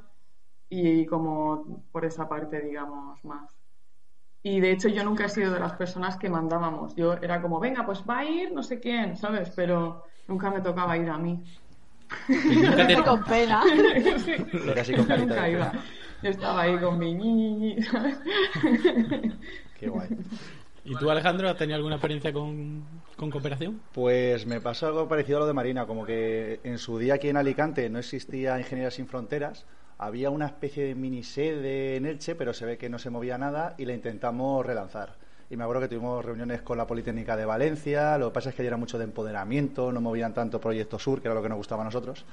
y 0.70 1.06
como 1.06 1.82
por 1.92 2.04
esa 2.04 2.28
parte, 2.28 2.60
digamos, 2.60 3.24
más. 3.24 3.58
Y 4.42 4.60
de 4.60 4.72
hecho 4.72 4.88
yo 4.88 5.04
nunca 5.04 5.26
he 5.26 5.28
sido 5.28 5.52
de 5.52 5.60
las 5.60 5.72
personas 5.72 6.16
que 6.16 6.28
mandábamos. 6.28 6.94
Yo 6.94 7.14
era 7.14 7.42
como, 7.42 7.58
venga, 7.58 7.84
pues 7.84 8.02
va 8.08 8.18
a 8.18 8.24
ir 8.24 8.52
no 8.52 8.62
sé 8.62 8.78
quién, 8.78 9.16
¿sabes? 9.16 9.50
Pero 9.54 10.04
nunca 10.28 10.50
me 10.50 10.60
tocaba 10.60 10.96
ir 10.96 11.08
a 11.08 11.18
mí. 11.18 11.42
Nunca 12.28 12.86
te... 12.86 13.02
con 13.04 13.24
pena. 13.24 13.62
sí. 14.24 14.34
Casi 14.74 14.94
con 14.94 15.08
nunca 15.08 15.48
iba. 15.48 15.72
Yo 16.22 16.30
estaba 16.30 16.62
ahí 16.62 16.78
con 16.78 16.98
mi 16.98 17.80
¿sabes? 17.82 18.18
Qué 19.78 19.88
guay. 19.88 20.08
¿Y 20.84 20.96
tú, 20.96 21.10
Alejandro, 21.10 21.48
has 21.48 21.56
tenido 21.56 21.76
alguna 21.76 21.96
experiencia 21.96 22.32
con, 22.32 22.82
con, 23.16 23.30
cooperación? 23.30 23.80
Pues 23.92 24.46
me 24.46 24.60
pasó 24.60 24.86
algo 24.86 25.06
parecido 25.06 25.38
a 25.38 25.40
lo 25.40 25.46
de 25.46 25.52
Marina, 25.52 25.86
como 25.86 26.06
que 26.06 26.60
en 26.64 26.78
su 26.78 26.98
día 26.98 27.14
aquí 27.14 27.28
en 27.28 27.36
Alicante 27.36 27.90
no 27.90 27.98
existía 27.98 28.58
Ingeniería 28.58 28.90
sin 28.90 29.06
Fronteras, 29.06 29.66
había 29.98 30.30
una 30.30 30.46
especie 30.46 30.86
de 30.86 30.94
mini 30.94 31.22
sede 31.22 31.96
en 31.96 32.06
Elche, 32.06 32.34
pero 32.36 32.54
se 32.54 32.64
ve 32.64 32.78
que 32.78 32.88
no 32.88 32.98
se 32.98 33.10
movía 33.10 33.36
nada 33.36 33.74
y 33.78 33.84
la 33.84 33.94
intentamos 33.94 34.64
relanzar. 34.64 35.16
Y 35.50 35.56
me 35.56 35.64
acuerdo 35.64 35.82
que 35.82 35.88
tuvimos 35.88 36.24
reuniones 36.24 36.62
con 36.62 36.78
la 36.78 36.86
Politécnica 36.86 37.36
de 37.36 37.44
Valencia, 37.44 38.16
lo 38.18 38.28
que 38.28 38.34
pasa 38.34 38.50
es 38.50 38.54
que 38.54 38.62
allí 38.62 38.68
era 38.68 38.76
mucho 38.76 38.98
de 38.98 39.04
empoderamiento, 39.04 39.90
no 39.90 40.00
movían 40.00 40.34
tanto 40.34 40.60
Proyecto 40.60 40.98
Sur, 40.98 41.20
que 41.20 41.28
era 41.28 41.34
lo 41.34 41.42
que 41.42 41.48
nos 41.48 41.58
gustaba 41.58 41.82
a 41.82 41.86
nosotros. 41.86 42.24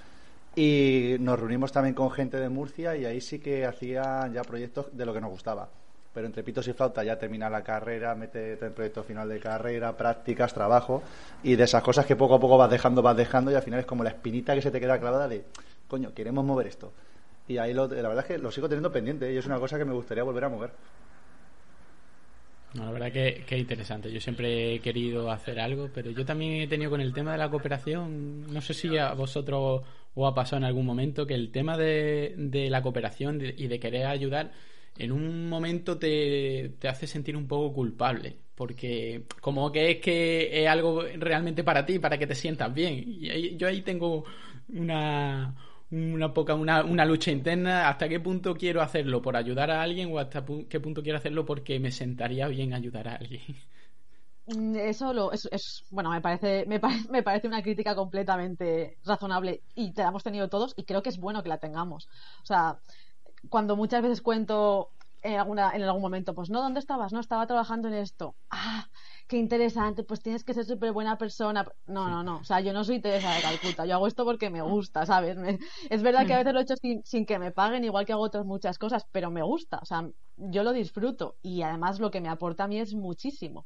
Y 0.56 1.16
nos 1.20 1.40
reunimos 1.40 1.72
también 1.72 1.96
con 1.96 2.12
gente 2.12 2.38
de 2.40 2.50
Murcia 2.50 2.96
y 2.96 3.06
ahí 3.06 3.20
sí 3.20 3.40
que 3.40 3.66
hacían 3.66 4.32
ya 4.32 4.42
proyectos 4.44 4.96
de 4.96 5.06
lo 5.06 5.14
que 5.14 5.22
nos 5.22 5.32
gustaba. 5.32 5.68
Pero 6.14 6.28
entre 6.28 6.44
pitos 6.44 6.66
y 6.68 6.74
flauta 6.74 7.04
ya 7.04 7.18
termina 7.18 7.50
la 7.50 7.62
carrera, 7.62 8.16
mete 8.16 8.54
el 8.54 8.72
proyecto 8.72 9.04
final 9.04 9.28
de 9.28 9.40
carrera, 9.40 9.98
prácticas, 9.98 10.54
trabajo 10.54 11.04
y 11.44 11.56
de 11.56 11.66
esas 11.66 11.84
cosas 11.84 12.06
que 12.06 12.16
poco 12.16 12.36
a 12.36 12.40
poco 12.40 12.58
vas 12.58 12.70
dejando, 12.70 13.02
vas 13.02 13.18
dejando 13.18 13.52
y 13.52 13.56
al 13.56 13.64
final 13.64 13.82
es 13.82 13.86
como 13.86 14.04
la 14.04 14.12
espinita 14.12 14.56
que 14.56 14.62
se 14.62 14.72
te 14.72 14.80
queda 14.80 14.98
clavada 14.98 15.28
de, 15.28 15.44
coño, 15.90 16.14
queremos 16.14 16.46
mover 16.46 16.68
esto. 16.68 16.94
Y 17.48 17.58
ahí 17.58 17.74
lo, 17.74 17.88
la 17.88 18.10
verdad 18.10 18.20
es 18.20 18.26
que 18.26 18.38
lo 18.38 18.52
sigo 18.52 18.68
teniendo 18.68 18.92
pendiente 18.92 19.32
y 19.32 19.38
es 19.38 19.46
una 19.46 19.60
cosa 19.60 19.78
que 19.78 19.86
me 19.86 19.94
gustaría 19.94 20.24
volver 20.24 20.46
a 20.46 20.50
mover. 20.50 20.72
No, 22.74 22.86
la 22.86 22.92
verdad 22.92 23.12
que, 23.12 23.46
que 23.48 23.58
interesante. 23.58 24.12
Yo 24.12 24.20
siempre 24.20 24.76
he 24.76 24.80
querido 24.80 25.32
hacer 25.32 25.60
algo, 25.60 25.90
pero 25.94 26.12
yo 26.12 26.26
también 26.26 26.62
he 26.62 26.68
tenido 26.68 26.92
con 26.92 27.00
el 27.00 27.14
tema 27.14 27.32
de 27.32 27.38
la 27.38 27.50
cooperación, 27.50 28.52
no 28.52 28.62
sé 28.62 28.74
si 28.74 28.98
a 28.98 29.14
vosotros 29.14 29.84
os 30.14 30.32
ha 30.32 30.36
pasado 30.36 30.58
en 30.58 30.66
algún 30.66 30.86
momento, 30.86 31.26
que 31.26 31.36
el 31.36 31.52
tema 31.52 31.78
de, 31.78 32.34
de 32.38 32.70
la 32.70 32.82
cooperación 32.82 33.42
y 33.42 33.68
de 33.68 33.80
querer 33.80 34.08
ayudar, 34.08 34.52
en 34.98 35.12
un 35.14 35.48
momento 35.48 35.98
te, 35.98 36.74
te 36.80 36.88
hace 36.90 37.08
sentir 37.08 37.38
un 37.38 37.48
poco 37.48 37.74
culpable, 37.74 38.36
porque 38.56 39.24
como 39.40 39.72
que 39.72 39.92
es 39.92 39.98
que 40.00 40.64
es 40.64 40.68
algo 40.68 41.02
realmente 41.18 41.64
para 41.64 41.86
ti, 41.86 42.00
para 42.00 42.18
que 42.18 42.28
te 42.28 42.36
sientas 42.36 42.74
bien. 42.74 43.04
Y 43.08 43.30
ahí, 43.30 43.56
yo 43.58 43.68
ahí 43.68 43.82
tengo 43.84 44.26
una 44.70 45.56
una 45.92 46.34
poca 46.34 46.56
una, 46.56 46.84
una, 46.84 47.06
lucha 47.06 47.32
interna 47.32 47.90
hasta 47.90 48.10
qué 48.10 48.20
punto 48.20 48.56
quiero 48.56 48.82
hacerlo 48.82 49.22
por 49.22 49.36
ayudar 49.36 49.70
a 49.72 49.82
alguien 49.82 50.12
o 50.12 50.20
hasta 50.20 50.44
qué 50.68 50.80
punto 50.80 51.04
quiero 51.04 51.18
hacerlo 51.18 51.46
porque 51.46 51.80
me 51.80 51.92
sentaría 51.92 52.48
bien 52.48 52.74
ayudar 52.74 53.08
a 53.08 53.16
alguien 53.16 53.42
mm, 54.48 54.76
eso 54.78 55.14
lo, 55.14 55.32
es, 55.32 55.48
es, 55.52 55.86
bueno 55.92 56.10
me 56.10 56.22
parece 56.22 56.66
me, 56.66 56.80
me, 57.10 57.24
parece 57.24 57.48
una 57.48 57.62
crítica 57.62 57.96
completamente 57.96 58.98
razonable 59.06 59.62
y 59.76 59.94
te 59.94 60.02
la 60.02 60.10
hemos 60.10 60.24
tenido 60.24 60.50
todos 60.50 60.74
y 60.76 60.84
creo 60.84 61.04
que 61.04 61.10
es 61.10 61.20
bueno 61.20 61.44
que 61.44 61.50
la 61.50 61.60
tengamos. 61.60 62.08
O 62.42 62.46
sea 62.46 62.80
cuando 63.50 63.76
muchas 63.76 64.02
veces 64.02 64.22
cuento 64.22 64.90
en, 65.26 65.40
alguna, 65.40 65.72
en 65.76 65.84
algún 65.84 66.02
momento 66.02 66.34
pues 66.34 66.50
no 66.50 66.62
dónde 66.62 66.80
estabas 66.80 67.14
no 67.14 67.20
estaba 67.20 67.48
trabajando 67.48 67.88
en 67.88 67.96
esto 67.96 68.36
ah 68.50 68.88
qué 69.28 69.38
interesante, 69.38 70.04
pues 70.04 70.22
tienes 70.22 70.44
que 70.44 70.54
ser 70.54 70.66
súper 70.66 70.92
buena 70.92 71.18
persona. 71.18 71.66
No, 71.88 72.10
no, 72.10 72.24
no, 72.24 72.38
o 72.38 72.44
sea, 72.44 72.60
yo 72.60 72.74
no 72.74 72.84
soy 72.84 73.02
Teresa 73.02 73.34
de 73.34 73.42
Calcuta, 73.42 73.86
yo 73.86 73.96
hago 73.96 74.08
esto 74.08 74.24
porque 74.24 74.50
me 74.50 74.62
gusta, 74.62 75.06
¿sabes? 75.06 75.38
Es 75.90 76.04
verdad 76.04 76.26
que 76.28 76.34
a 76.34 76.38
mm. 76.38 76.40
veces 76.40 76.54
lo 76.54 76.60
he 76.60 76.64
hecho 76.64 76.76
sin, 76.76 77.04
sin 77.06 77.26
que 77.26 77.40
me 77.40 77.52
paguen, 77.52 77.84
igual 77.84 78.06
que 78.06 78.14
hago 78.14 78.24
otras 78.24 78.46
muchas 78.46 78.78
cosas, 78.78 79.06
pero 79.12 79.32
me 79.32 79.42
gusta, 79.42 79.80
o 79.82 79.86
sea, 79.86 80.08
yo 80.38 80.64
lo 80.64 80.74
disfruto 80.74 81.38
y 81.42 81.62
además 81.62 82.00
lo 82.00 82.12
que 82.12 82.22
me 82.22 82.30
aporta 82.30 82.66
a 82.66 82.68
mí 82.68 82.80
es 82.80 82.94
muchísimo. 82.94 83.66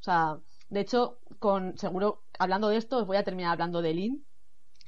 O 0.00 0.02
sea, 0.04 0.38
de 0.68 0.80
hecho, 0.80 1.18
con 1.38 1.76
seguro, 1.78 2.22
hablando 2.38 2.68
de 2.68 2.76
esto, 2.76 2.98
os 2.98 3.06
voy 3.06 3.16
a 3.16 3.24
terminar 3.24 3.52
hablando 3.52 3.82
de 3.82 3.94
Lin. 3.94 4.24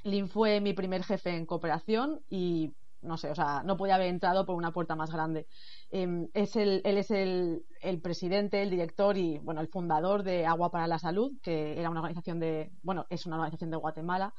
Lin 0.05 0.29
fue 0.29 0.61
mi 0.61 0.73
primer 0.73 1.03
jefe 1.03 1.35
en 1.35 1.47
cooperación 1.47 2.21
y 2.31 2.73
no 3.03 3.17
sé, 3.17 3.31
o 3.31 3.35
sea, 3.35 3.63
no 3.65 3.77
podía 3.77 3.97
haber 3.97 4.09
entrado 4.09 4.47
por 4.47 4.57
una 4.57 4.73
puerta 4.73 4.97
más 4.97 5.11
grande. 5.11 5.47
Em, 5.91 6.29
es 6.35 6.57
él 6.57 6.83
es 6.85 7.11
el, 7.11 7.65
el, 7.81 8.01
presidente, 8.01 8.63
el 8.63 8.71
director 8.71 9.17
y 9.17 9.39
bueno, 9.39 9.61
el 9.61 9.69
fundador 9.69 10.23
de 10.23 10.47
Agua 10.47 10.71
para 10.71 10.87
la 10.87 10.99
Salud, 10.99 11.33
que 11.43 11.79
era 11.79 11.91
una 11.91 12.01
organización 12.01 12.41
de, 12.41 12.73
bueno, 12.83 13.07
es 13.11 13.27
una 13.27 13.37
organización 13.37 13.71
de 13.71 13.77
Guatemala. 13.77 14.35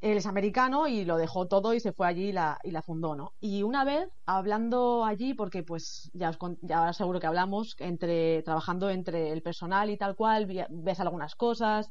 Él 0.00 0.18
es 0.18 0.26
americano 0.26 0.86
y 0.86 1.06
lo 1.06 1.16
dejó 1.16 1.48
todo 1.48 1.72
y 1.72 1.80
se 1.80 1.92
fue 1.92 2.06
allí 2.06 2.24
y 2.28 2.32
la, 2.32 2.58
y 2.62 2.72
la 2.72 2.82
fundó, 2.82 3.16
¿no? 3.16 3.32
Y 3.40 3.62
una 3.62 3.84
vez, 3.84 4.06
hablando 4.26 5.02
allí, 5.02 5.32
porque 5.32 5.62
pues 5.62 6.10
ya, 6.12 6.28
os, 6.28 6.38
ya 6.60 6.92
seguro 6.92 7.20
que 7.20 7.26
hablamos, 7.26 7.74
entre, 7.78 8.42
trabajando 8.42 8.90
entre 8.90 9.32
el 9.32 9.42
personal 9.42 9.88
y 9.88 9.96
tal 9.96 10.14
cual, 10.14 10.46
ves 10.68 11.00
algunas 11.00 11.34
cosas, 11.36 11.90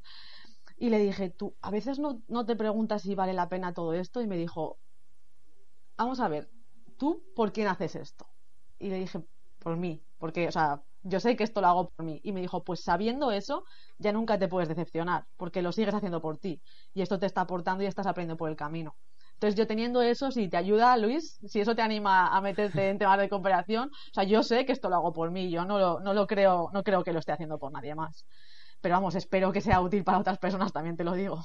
y 0.77 0.89
le 0.89 0.99
dije, 0.99 1.31
tú, 1.31 1.55
a 1.61 1.71
veces 1.71 1.97
no, 1.97 2.21
no 2.27 2.45
te 2.45 2.55
preguntas 2.55 3.01
si 3.01 3.15
vale 3.15 3.33
la 3.33 3.49
pena 3.49 3.73
todo 3.73 3.93
esto, 3.93 4.21
y 4.21 4.27
me 4.27 4.37
dijo, 4.37 4.77
vamos 5.97 6.19
a 6.19 6.27
ver, 6.27 6.49
¿tú 6.97 7.23
por 7.35 7.51
quién 7.53 7.67
haces 7.67 7.95
esto? 7.95 8.25
Y 8.79 8.89
le 8.89 8.99
dije, 8.99 9.21
por 9.59 9.77
mí, 9.77 10.03
porque, 10.17 10.47
o 10.47 10.51
sea, 10.51 10.83
yo 11.01 11.19
sé 11.19 11.35
que 11.35 11.43
esto 11.43 11.61
lo 11.61 11.67
hago 11.67 11.89
por 11.89 12.05
mí. 12.05 12.19
Y 12.23 12.31
me 12.31 12.41
dijo, 12.41 12.63
pues 12.63 12.81
sabiendo 12.83 13.31
eso, 13.31 13.65
ya 13.97 14.11
nunca 14.11 14.37
te 14.39 14.47
puedes 14.47 14.69
decepcionar, 14.69 15.25
porque 15.37 15.61
lo 15.61 15.71
sigues 15.71 15.93
haciendo 15.93 16.21
por 16.21 16.37
ti. 16.37 16.61
Y 16.93 17.01
esto 17.01 17.19
te 17.19 17.25
está 17.25 17.41
aportando 17.41 17.83
y 17.83 17.87
estás 17.87 18.07
aprendiendo 18.07 18.37
por 18.37 18.49
el 18.49 18.55
camino. 18.55 18.95
Entonces, 19.33 19.57
yo 19.57 19.67
teniendo 19.67 20.01
eso, 20.01 20.31
si 20.31 20.47
te 20.47 20.57
ayuda, 20.57 20.95
Luis, 20.97 21.39
si 21.45 21.59
eso 21.59 21.75
te 21.75 21.81
anima 21.81 22.27
a 22.35 22.39
meterte 22.41 22.89
en 22.89 22.97
temas 22.97 23.19
de 23.19 23.29
cooperación, 23.29 23.89
o 23.89 24.13
sea, 24.13 24.23
yo 24.23 24.43
sé 24.43 24.65
que 24.65 24.71
esto 24.71 24.89
lo 24.89 24.95
hago 24.95 25.11
por 25.13 25.31
mí, 25.31 25.49
yo 25.51 25.65
no 25.65 25.79
lo, 25.79 25.99
no 25.99 26.13
lo 26.13 26.27
creo, 26.27 26.69
no 26.71 26.83
creo 26.83 27.03
que 27.03 27.11
lo 27.11 27.19
esté 27.19 27.33
haciendo 27.33 27.59
por 27.59 27.71
nadie 27.71 27.95
más. 27.95 28.25
Pero 28.83 28.95
vamos, 28.95 29.15
espero 29.15 29.49
que 29.53 29.61
sea 29.61 29.79
útil 29.79 30.03
para 30.03 30.19
otras 30.19 30.37
personas, 30.37 30.73
también 30.73 30.97
te 30.97 31.05
lo 31.05 31.13
digo. 31.13 31.41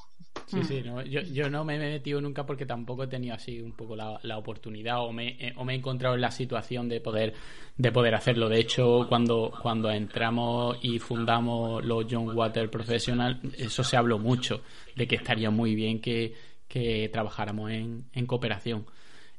Sí, 0.47 0.61
sí, 0.65 0.83
no, 0.85 1.03
yo, 1.03 1.21
yo 1.21 1.49
no 1.51 1.65
me 1.65 1.77
he 1.77 1.79
metido 1.79 2.21
nunca 2.21 2.45
porque 2.45 2.67
tampoco 2.67 3.05
he 3.05 3.07
tenido 3.07 3.37
así 3.37 3.61
un 3.61 3.77
poco 3.77 3.95
la, 3.95 4.19
la 4.25 4.39
oportunidad 4.39 5.05
o 5.05 5.13
me, 5.13 5.55
o 5.55 5.65
me 5.65 5.75
he 5.75 5.77
encontrado 5.77 6.17
en 6.17 6.21
la 6.21 6.33
situación 6.33 6.89
de 6.89 7.01
poder, 7.01 7.35
de 7.77 7.93
poder 7.93 8.17
hacerlo. 8.17 8.49
De 8.49 8.59
hecho, 8.59 9.07
cuando, 9.09 9.53
cuando 9.63 9.89
entramos 9.89 10.79
y 10.83 10.99
fundamos 10.99 11.85
los 11.85 12.07
John 12.11 12.37
Water 12.37 12.69
Professional, 12.71 13.41
eso 13.57 13.85
se 13.85 13.97
habló 13.97 14.19
mucho, 14.19 14.63
de 14.97 15.07
que 15.07 15.15
estaría 15.15 15.49
muy 15.49 15.77
bien 15.77 16.01
que, 16.01 16.35
que 16.67 17.09
trabajáramos 17.13 17.71
en, 17.71 18.07
en 18.15 18.27
cooperación, 18.27 18.85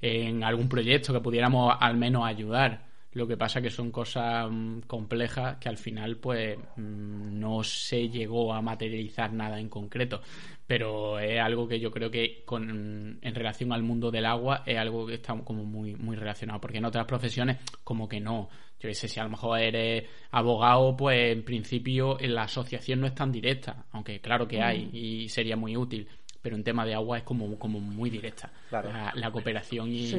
en 0.02 0.46
algún 0.46 0.70
proyecto 0.70 1.12
que 1.12 1.20
pudiéramos 1.20 1.76
al 1.78 1.98
menos 1.98 2.26
ayudar 2.26 2.89
lo 3.14 3.28
que 3.28 3.38
pasa 3.38 3.62
que 3.62 3.72
son 3.72 3.92
cosas 3.92 4.48
mm, 4.50 4.82
complejas 4.82 5.58
que 5.58 5.70
al 5.70 5.78
final 5.78 6.18
pues 6.18 6.58
mm, 6.76 7.40
no 7.40 7.64
se 7.64 8.10
llegó 8.10 8.54
a 8.54 8.62
materializar 8.62 9.34
nada 9.34 9.60
en 9.60 9.70
concreto. 9.70 10.22
Pero 10.68 11.18
es 11.18 11.40
algo 11.40 11.68
que 11.68 11.80
yo 11.80 11.90
creo 11.90 12.12
que 12.12 12.44
con, 12.46 13.18
en 13.22 13.36
relación 13.36 13.74
al 13.74 13.82
mundo 13.82 14.12
del 14.12 14.26
agua 14.26 14.62
es 14.66 14.78
algo 14.78 15.08
que 15.08 15.16
está 15.16 15.36
como 15.44 15.66
muy, 15.66 15.96
muy 15.96 16.16
relacionado. 16.16 16.62
Porque 16.62 16.78
en 16.78 16.86
otras 16.86 17.06
profesiones 17.06 17.58
como 17.84 18.08
que 18.08 18.20
no. 18.20 18.50
Yo 18.80 18.94
sé, 18.94 19.10
si 19.10 19.20
a 19.20 19.24
lo 19.24 19.32
mejor 19.32 19.60
eres 19.60 20.06
abogado, 20.32 20.96
pues 20.96 21.34
en 21.34 21.44
principio 21.44 22.18
la 22.22 22.44
asociación 22.44 23.02
no 23.02 23.08
es 23.08 23.16
tan 23.16 23.32
directa. 23.32 23.88
Aunque 23.92 24.22
claro 24.22 24.48
que 24.48 24.62
hay 24.62 24.86
mm. 24.86 24.90
y 24.96 25.30
sería 25.30 25.58
muy 25.58 25.76
útil 25.76 26.08
pero 26.42 26.56
en 26.56 26.64
tema 26.64 26.86
de 26.86 26.94
agua 26.94 27.18
es 27.18 27.24
como, 27.24 27.58
como 27.60 27.80
muy 27.80 28.10
directa. 28.10 28.52
La, 28.72 29.32
cooperación 29.32 29.92
y, 29.92 30.14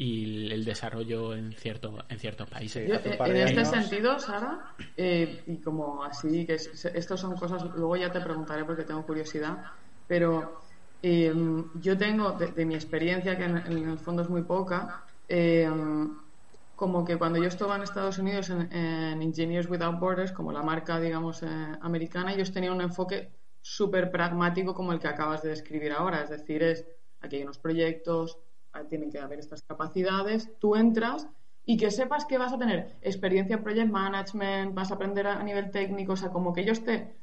y 0.00 0.52
el 0.52 0.64
desarrollo 0.64 1.34
en, 1.34 1.52
cierto, 1.52 1.98
en 2.08 2.18
ciertos 2.20 2.48
países. 2.48 2.88
Eh, 2.88 3.18
en 3.18 3.36
este 3.36 3.64
sentido, 3.64 4.16
Sara, 4.20 4.72
eh, 4.96 5.42
y 5.48 5.56
como 5.56 6.04
así, 6.04 6.46
que 6.46 6.54
estos 6.54 7.20
son 7.20 7.36
cosas, 7.36 7.64
luego 7.74 7.96
ya 7.96 8.10
te 8.10 8.20
preguntaré 8.20 8.64
porque 8.64 8.84
tengo 8.84 9.04
curiosidad, 9.04 9.58
pero 10.06 10.62
eh, 11.02 11.34
yo 11.80 11.98
tengo, 11.98 12.30
de, 12.30 12.64
mi 12.64 12.76
experiencia, 12.76 13.36
que 13.36 13.44
en, 13.44 13.56
el 13.56 13.98
fondo 13.98 14.22
es 14.22 14.28
muy 14.28 14.42
poca, 14.42 15.04
como 16.76 17.04
que 17.04 17.16
cuando 17.16 17.40
yo 17.40 17.48
estaba 17.48 17.74
en 17.74 17.82
Estados 17.82 18.18
Unidos 18.18 18.50
en, 18.50 19.20
Engineers 19.20 19.68
Without 19.68 19.98
Borders, 19.98 20.30
como 20.30 20.52
la 20.52 20.62
marca, 20.62 21.00
digamos, 21.00 21.42
americana, 21.80 22.32
ellos 22.32 22.52
tenían 22.52 22.74
un 22.74 22.82
enfoque 22.82 23.30
súper 23.60 24.12
pragmático 24.12 24.74
como 24.74 24.92
el 24.92 25.00
que 25.00 25.08
acabas 25.08 25.42
de 25.42 25.48
describir 25.48 25.90
ahora, 25.90 26.22
es 26.22 26.30
decir, 26.30 26.62
es 26.62 26.86
aquí 27.20 27.34
hay 27.34 27.42
unos 27.42 27.58
proyectos, 27.58 28.38
tienen 28.88 29.10
que 29.10 29.18
haber 29.18 29.38
estas 29.38 29.62
capacidades, 29.62 30.50
tú 30.58 30.76
entras 30.76 31.28
y 31.64 31.76
que 31.76 31.90
sepas 31.90 32.24
que 32.24 32.38
vas 32.38 32.52
a 32.52 32.58
tener 32.58 32.96
experiencia 33.02 33.56
en 33.56 33.62
project 33.62 33.90
management, 33.90 34.74
vas 34.74 34.90
a 34.90 34.94
aprender 34.94 35.26
a, 35.26 35.42
nivel 35.42 35.70
técnico, 35.70 36.14
o 36.14 36.16
sea, 36.16 36.30
como 36.30 36.52
que 36.52 36.62
ellos 36.62 36.82
te, 36.82 37.14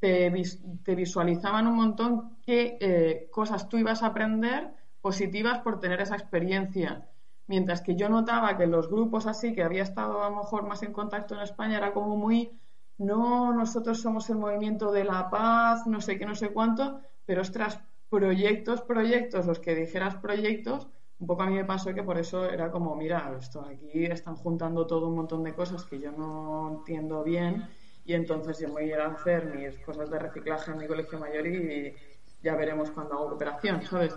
te, 0.00 0.94
visualizaban 0.94 1.66
un 1.66 1.76
montón 1.76 2.36
qué 2.44 2.78
eh, 2.80 3.28
cosas 3.30 3.68
tú 3.68 3.78
ibas 3.78 4.02
a 4.02 4.06
aprender 4.06 4.72
positivas 5.00 5.60
por 5.60 5.78
tener 5.78 6.00
esa 6.00 6.16
experiencia. 6.16 7.08
Mientras 7.46 7.80
que 7.80 7.94
yo 7.94 8.08
notaba 8.08 8.56
que 8.56 8.66
los 8.66 8.88
grupos 8.88 9.26
así, 9.28 9.54
que 9.54 9.62
había 9.62 9.84
estado 9.84 10.24
a 10.24 10.30
lo 10.30 10.36
mejor 10.36 10.66
más 10.66 10.82
en 10.82 10.92
contacto 10.92 11.36
en 11.36 11.42
España, 11.42 11.76
era 11.76 11.92
como 11.92 12.16
muy, 12.16 12.58
no, 12.98 13.52
nosotros 13.52 14.00
somos 14.00 14.28
el 14.30 14.38
movimiento 14.38 14.90
de 14.90 15.04
la 15.04 15.30
paz, 15.30 15.86
no 15.86 16.00
sé 16.00 16.18
qué, 16.18 16.26
no 16.26 16.34
sé 16.34 16.48
cuánto, 16.48 17.00
pero 17.24 17.42
ostras, 17.42 17.78
proyectos, 18.10 18.82
proyectos, 18.82 19.46
los 19.46 19.58
que 19.58 19.74
dijeras 19.74 20.16
proyectos, 20.16 20.88
un 21.18 21.26
poco 21.26 21.42
a 21.42 21.46
mí 21.46 21.54
me 21.54 21.64
pasó 21.64 21.94
que 21.94 22.02
por 22.02 22.18
eso 22.18 22.44
era 22.44 22.70
como, 22.70 22.94
mira, 22.94 23.34
esto 23.38 23.62
aquí 23.62 24.04
están 24.04 24.36
juntando 24.36 24.86
todo 24.86 25.08
un 25.08 25.16
montón 25.16 25.42
de 25.42 25.54
cosas 25.54 25.84
que 25.84 25.98
yo 25.98 26.12
no 26.12 26.78
entiendo 26.78 27.22
bien 27.22 27.68
y 28.04 28.14
entonces 28.14 28.58
yo 28.58 28.68
voy 28.68 28.84
a 28.84 28.86
ir 28.86 29.00
a 29.00 29.06
hacer 29.06 29.46
mis 29.46 29.78
cosas 29.80 30.10
de 30.10 30.18
reciclaje 30.18 30.70
en 30.70 30.78
mi 30.78 30.86
colegio 30.86 31.18
mayor 31.18 31.46
y 31.46 31.94
ya 32.42 32.54
veremos 32.54 32.90
cuando 32.90 33.14
hago 33.14 33.30
cooperación, 33.30 33.82
¿sabes? 33.82 34.14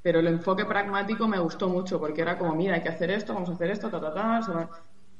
Pero 0.00 0.20
el 0.20 0.28
enfoque 0.28 0.64
pragmático 0.64 1.26
me 1.26 1.40
gustó 1.40 1.68
mucho 1.68 1.98
porque 1.98 2.22
era 2.22 2.38
como, 2.38 2.54
mira, 2.54 2.76
hay 2.76 2.82
que 2.82 2.88
hacer 2.88 3.10
esto, 3.10 3.34
vamos 3.34 3.50
a 3.50 3.54
hacer 3.54 3.70
esto, 3.70 3.90
ta, 3.90 4.00
ta, 4.00 4.14
ta, 4.14 4.70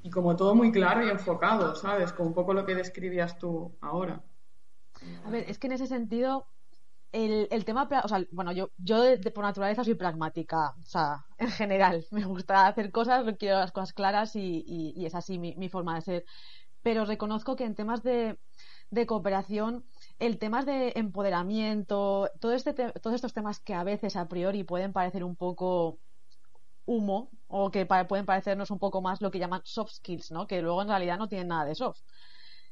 y 0.03 0.11
como 0.11 0.37
todo 0.37 0.55
muy 0.55 0.71
claro 0.71 1.05
y 1.05 1.11
enfocado, 1.11 1.75
¿sabes? 1.75 2.13
Como 2.13 2.29
un 2.29 2.35
poco 2.35 2.55
lo 2.55 2.65
que 2.65 2.77
describías 2.77 3.37
tú 3.39 3.77
ahora. 3.81 4.23
A 5.25 5.31
ver, 5.31 5.45
es 5.51 5.59
que 5.59 5.67
en 5.67 5.73
ese 5.73 5.89
sentido 5.89 6.47
el, 7.17 7.49
el, 7.51 7.65
tema, 7.65 7.89
o 8.05 8.09
sea, 8.09 8.27
bueno, 8.31 8.53
yo, 8.53 8.71
yo 8.77 9.03
por 9.35 9.45
naturaleza 9.45 9.85
soy 9.85 9.95
pragmática, 9.95 10.75
o 10.83 10.85
sea, 10.85 11.25
en 11.39 11.51
general, 11.51 12.05
me 12.11 12.25
gusta 12.25 12.67
hacer 12.67 12.93
cosas, 12.93 13.25
quiero 13.39 13.59
las 13.59 13.73
cosas 13.73 13.95
claras 13.95 14.37
y, 14.37 14.65
y, 14.67 15.07
es 15.07 15.15
así 15.15 15.39
mi, 15.39 15.69
forma 15.71 15.95
de 15.95 16.03
ser. 16.03 16.25
Pero 16.83 17.05
reconozco 17.07 17.57
que 17.57 17.65
en 17.65 17.75
temas 17.75 18.03
de, 18.03 18.39
de 18.91 19.07
cooperación, 19.07 19.85
el 20.19 20.39
tema 20.39 20.63
de 20.63 20.93
empoderamiento, 20.97 22.31
todo 22.41 22.53
este 22.53 22.75
todos 22.75 23.15
estos 23.15 23.33
temas 23.33 23.61
que 23.61 23.75
a 23.75 23.85
veces 23.85 24.17
a 24.17 24.29
priori 24.29 24.63
pueden 24.65 24.93
parecer 24.93 25.25
un 25.25 25.37
poco 25.37 25.99
humo 26.85 27.31
o 27.49 27.71
que 27.71 27.87
pueden 27.87 28.27
parecernos 28.27 28.71
un 28.71 28.79
poco 28.79 29.01
más 29.01 29.21
lo 29.23 29.31
que 29.31 29.39
llaman 29.39 29.63
soft 29.65 29.93
skills, 29.93 30.31
¿no? 30.33 30.47
Que 30.47 30.63
luego 30.63 30.83
en 30.83 30.89
realidad 30.89 31.19
no 31.19 31.29
tienen 31.29 31.49
nada 31.49 31.65
de 31.65 31.75
soft. 31.75 32.01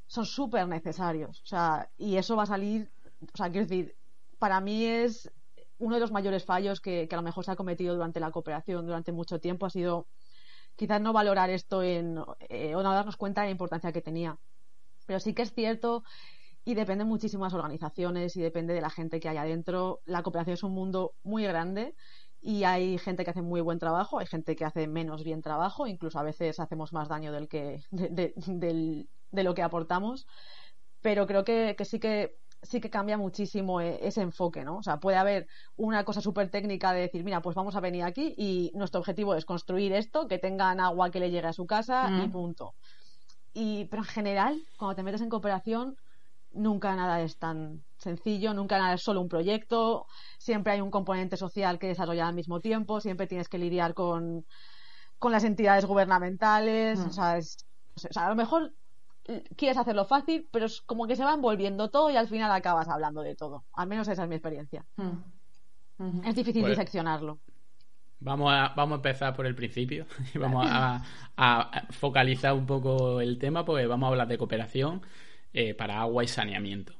Son 0.06 0.26
súper 0.26 0.68
necesarios, 0.68 1.40
o 1.42 1.46
sea, 1.46 1.90
y 1.96 2.16
eso 2.16 2.36
va 2.36 2.44
a 2.44 2.46
salir, 2.46 2.90
o 3.22 3.36
sea, 3.36 3.50
quiero 3.50 3.66
decir, 3.66 3.96
para 4.44 4.60
mí 4.60 4.84
es 4.84 5.32
uno 5.78 5.94
de 5.94 6.02
los 6.02 6.12
mayores 6.12 6.44
fallos 6.44 6.82
que, 6.82 7.08
a 7.10 7.16
lo 7.16 7.22
mejor 7.22 7.46
se 7.46 7.50
ha 7.50 7.56
cometido 7.56 7.94
durante 7.94 8.20
la 8.20 8.30
cooperación 8.30 8.84
durante 8.84 9.10
mucho 9.10 9.40
tiempo 9.40 9.64
ha 9.64 9.70
sido 9.70 10.06
quizás 10.76 11.00
no 11.00 11.14
valorar 11.14 11.48
esto 11.48 11.82
en, 11.82 12.18
eh, 12.50 12.74
o 12.74 12.82
no 12.82 12.92
darnos 12.92 13.16
cuenta 13.16 13.40
de 13.40 13.46
la 13.46 13.52
importancia 13.52 13.90
que 13.90 14.02
tenía. 14.02 14.36
Pero 15.06 15.18
sí 15.18 15.32
que 15.32 15.40
es 15.40 15.54
cierto 15.54 16.04
y 16.62 16.74
depende 16.74 17.04
de 17.04 17.08
muchísimas 17.08 17.54
organizaciones 17.54 18.36
y 18.36 18.42
depende 18.42 18.74
de 18.74 18.82
la 18.82 18.90
gente 18.90 19.18
que 19.18 19.30
hay 19.30 19.38
adentro. 19.38 20.02
La 20.04 20.22
cooperación 20.22 20.52
es 20.52 20.62
un 20.62 20.74
mundo 20.74 21.14
muy 21.22 21.44
grande 21.44 21.94
y 22.42 22.64
hay 22.64 22.98
gente 22.98 23.24
que 23.24 23.30
hace 23.30 23.40
muy 23.40 23.62
buen 23.62 23.78
trabajo, 23.78 24.18
hay 24.18 24.26
gente 24.26 24.56
que 24.56 24.66
hace 24.66 24.86
menos 24.88 25.24
bien 25.24 25.40
trabajo, 25.40 25.86
incluso 25.86 26.18
a 26.18 26.22
veces 26.22 26.60
hacemos 26.60 26.92
más 26.92 27.08
daño 27.08 27.32
del 27.32 27.48
que, 27.48 27.82
de, 27.90 29.06
lo 29.30 29.54
que 29.54 29.62
aportamos. 29.62 30.26
Pero 31.00 31.26
creo 31.26 31.44
que, 31.44 31.76
que 31.78 31.86
sí 31.86 31.98
que 31.98 32.43
sí 32.64 32.80
que 32.80 32.90
cambia 32.90 33.16
muchísimo 33.16 33.80
eh, 33.80 33.98
ese 34.02 34.22
enfoque, 34.22 34.64
¿no? 34.64 34.78
O 34.78 34.82
sea, 34.82 34.98
puede 34.98 35.16
haber 35.16 35.46
una 35.76 36.04
cosa 36.04 36.20
súper 36.20 36.50
técnica 36.50 36.92
de 36.92 37.02
decir, 37.02 37.24
mira, 37.24 37.40
pues 37.42 37.54
vamos 37.54 37.76
a 37.76 37.80
venir 37.80 38.02
aquí 38.02 38.34
y 38.36 38.72
nuestro 38.74 39.00
objetivo 39.00 39.34
es 39.34 39.44
construir 39.44 39.92
esto, 39.92 40.26
que 40.26 40.38
tengan 40.38 40.80
agua 40.80 41.10
que 41.10 41.20
le 41.20 41.30
llegue 41.30 41.46
a 41.46 41.52
su 41.52 41.66
casa 41.66 42.10
y 42.24 42.28
punto. 42.28 42.74
Y, 43.52 43.84
pero 43.86 44.02
en 44.02 44.08
general, 44.08 44.62
cuando 44.78 44.96
te 44.96 45.02
metes 45.02 45.20
en 45.20 45.28
cooperación, 45.28 45.96
nunca 46.52 46.94
nada 46.96 47.20
es 47.20 47.38
tan 47.38 47.84
sencillo, 47.98 48.54
nunca 48.54 48.78
nada 48.78 48.94
es 48.94 49.02
solo 49.02 49.20
un 49.20 49.28
proyecto, 49.28 50.06
siempre 50.38 50.72
hay 50.72 50.80
un 50.80 50.90
componente 50.90 51.36
social 51.36 51.78
que 51.78 51.88
desarrollar 51.88 52.28
al 52.28 52.34
mismo 52.34 52.60
tiempo, 52.60 53.00
siempre 53.00 53.26
tienes 53.26 53.48
que 53.48 53.58
lidiar 53.58 53.94
con, 53.94 54.44
con 55.18 55.32
las 55.32 55.44
entidades 55.44 55.84
gubernamentales, 55.84 56.98
o, 57.00 57.10
sea, 57.10 57.38
o 57.38 57.98
sea, 57.98 58.26
a 58.26 58.28
lo 58.28 58.36
mejor 58.36 58.72
quieres 59.56 59.78
hacerlo 59.78 60.04
fácil, 60.04 60.46
pero 60.50 60.66
es 60.66 60.80
como 60.82 61.06
que 61.06 61.16
se 61.16 61.24
va 61.24 61.34
envolviendo 61.34 61.90
todo 61.90 62.10
y 62.10 62.16
al 62.16 62.28
final 62.28 62.50
acabas 62.52 62.88
hablando 62.88 63.22
de 63.22 63.34
todo. 63.34 63.64
Al 63.72 63.88
menos 63.88 64.06
esa 64.08 64.24
es 64.24 64.28
mi 64.28 64.36
experiencia. 64.36 64.84
Mm. 64.96 66.26
Es 66.26 66.34
difícil 66.34 66.62
pues, 66.62 66.72
diseccionarlo. 66.72 67.38
Vamos 68.20 68.52
a, 68.52 68.72
vamos 68.76 68.92
a 68.92 68.96
empezar 68.96 69.34
por 69.34 69.46
el 69.46 69.54
principio 69.54 70.06
y 70.34 70.38
vamos 70.38 70.66
a, 70.68 71.02
focalizar 71.90 72.54
un 72.54 72.66
poco 72.66 73.20
el 73.20 73.38
tema 73.38 73.64
porque 73.64 73.86
vamos 73.86 74.06
a 74.06 74.10
hablar 74.10 74.28
de 74.28 74.38
cooperación 74.38 75.02
eh, 75.52 75.74
para 75.74 76.00
agua 76.00 76.24
y 76.24 76.28
saneamiento, 76.28 76.94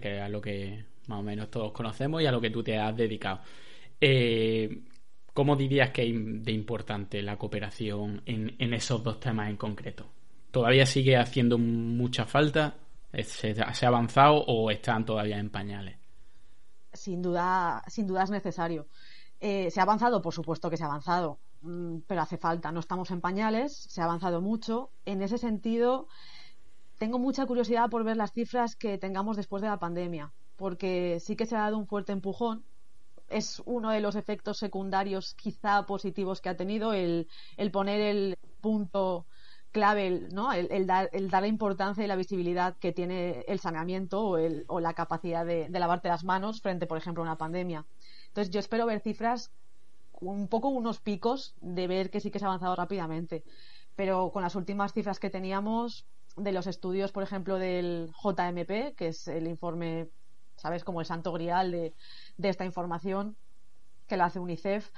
que 0.00 0.16
es 0.16 0.22
a 0.22 0.28
lo 0.28 0.40
que 0.40 0.84
más 1.06 1.20
o 1.20 1.22
menos 1.22 1.50
todos 1.50 1.72
conocemos 1.72 2.22
y 2.22 2.26
a 2.26 2.32
lo 2.32 2.40
que 2.40 2.50
tú 2.50 2.62
te 2.62 2.78
has 2.78 2.96
dedicado. 2.96 3.40
Eh, 4.00 4.82
¿Cómo 5.32 5.56
dirías 5.56 5.90
que 5.90 6.08
es 6.08 6.44
de 6.44 6.52
importante 6.52 7.20
la 7.20 7.36
cooperación 7.36 8.22
en 8.24 8.72
esos 8.72 9.02
dos 9.02 9.18
temas 9.18 9.50
en 9.50 9.56
concreto? 9.56 10.13
¿Todavía 10.54 10.86
sigue 10.86 11.16
haciendo 11.16 11.58
mucha 11.58 12.26
falta? 12.26 12.76
¿Se, 13.24 13.56
ha 13.60 13.88
avanzado 13.88 14.36
o 14.46 14.70
están 14.70 15.04
todavía 15.04 15.36
en 15.36 15.50
pañales? 15.50 15.96
Sin 16.92 17.20
duda, 17.22 17.82
sin 17.88 18.06
duda 18.06 18.22
es 18.22 18.30
necesario. 18.30 18.86
Eh, 19.40 19.68
se 19.72 19.80
ha 19.80 19.82
avanzado, 19.82 20.22
por 20.22 20.32
supuesto 20.32 20.70
que 20.70 20.76
se 20.76 20.84
ha 20.84 20.86
avanzado, 20.86 21.40
mm, 21.62 22.02
pero 22.06 22.22
hace 22.22 22.38
falta. 22.38 22.70
No 22.70 22.78
estamos 22.78 23.10
en 23.10 23.20
pañales, 23.20 23.74
se 23.76 24.00
ha 24.00 24.04
avanzado 24.04 24.40
mucho. 24.40 24.90
En 25.04 25.22
ese 25.22 25.38
sentido, 25.38 26.06
tengo 26.98 27.18
mucha 27.18 27.46
curiosidad 27.46 27.90
por 27.90 28.04
ver 28.04 28.16
las 28.16 28.32
cifras 28.32 28.76
que 28.76 28.96
tengamos 28.96 29.36
después 29.36 29.60
de 29.60 29.70
la 29.70 29.80
pandemia, 29.80 30.30
porque 30.54 31.18
sí 31.18 31.34
que 31.34 31.46
se 31.46 31.56
ha 31.56 31.62
dado 31.62 31.78
un 31.78 31.88
fuerte 31.88 32.12
empujón. 32.12 32.62
Es 33.28 33.60
uno 33.66 33.90
de 33.90 34.00
los 34.00 34.14
efectos 34.14 34.58
secundarios 34.58 35.34
quizá 35.34 35.84
positivos 35.84 36.40
que 36.40 36.50
ha 36.50 36.56
tenido 36.56 36.92
el, 36.92 37.26
el 37.56 37.72
poner 37.72 38.00
el 38.00 38.38
punto 38.60 39.26
clave 39.74 40.28
¿no? 40.30 40.52
el, 40.52 40.86
dar, 40.86 41.10
el 41.12 41.28
dar 41.28 41.42
la 41.42 41.48
importancia 41.48 42.04
y 42.04 42.06
la 42.06 42.14
visibilidad 42.14 42.76
que 42.76 42.92
tiene 42.92 43.44
el 43.48 43.58
saneamiento 43.58 44.24
o, 44.24 44.38
el, 44.38 44.64
o 44.68 44.78
la 44.78 44.94
capacidad 44.94 45.44
de, 45.44 45.68
lavarte 45.68 46.08
las 46.08 46.22
manos 46.22 46.62
frente, 46.62 46.86
por 46.86 46.96
ejemplo, 46.96 47.24
a 47.24 47.26
una 47.26 47.36
pandemia. 47.36 47.84
Entonces, 48.28 48.54
yo 48.54 48.60
espero 48.60 48.86
ver 48.86 49.00
cifras, 49.00 49.50
un 50.20 50.46
poco 50.46 50.68
unos 50.68 51.00
picos 51.00 51.56
de 51.60 51.88
ver 51.88 52.10
que 52.10 52.20
sí 52.20 52.30
que 52.30 52.38
se 52.38 52.44
ha 52.44 52.48
avanzado 52.48 52.76
rápidamente. 52.76 53.42
Pero 53.96 54.30
con 54.30 54.42
las 54.42 54.54
últimas 54.54 54.92
cifras 54.92 55.18
que 55.18 55.28
teníamos 55.28 56.06
de 56.36 56.52
los 56.52 56.68
estudios, 56.68 57.10
por 57.10 57.24
ejemplo, 57.24 57.58
del 57.58 58.12
JMP, 58.22 58.94
que 58.94 59.08
es 59.08 59.26
el 59.26 59.48
informe, 59.48 60.08
¿sabes?, 60.54 60.84
como 60.84 61.00
el 61.00 61.06
santo 61.06 61.32
grial 61.32 61.72
de, 61.72 61.94
de 62.36 62.48
esta 62.48 62.64
información 62.64 63.36
que 64.06 64.16
lo 64.16 64.22
hace 64.22 64.38
UNICEF. 64.38 64.88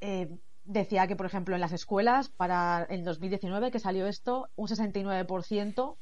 Eh, 0.00 0.28
decía 0.68 1.06
que, 1.06 1.16
por 1.16 1.26
ejemplo, 1.26 1.54
en 1.54 1.62
las 1.62 1.72
escuelas, 1.72 2.28
para 2.28 2.84
el 2.90 3.02
2019 3.02 3.70
que 3.70 3.80
salió 3.80 4.06
esto, 4.06 4.48
un 4.54 4.68
69% 4.68 5.96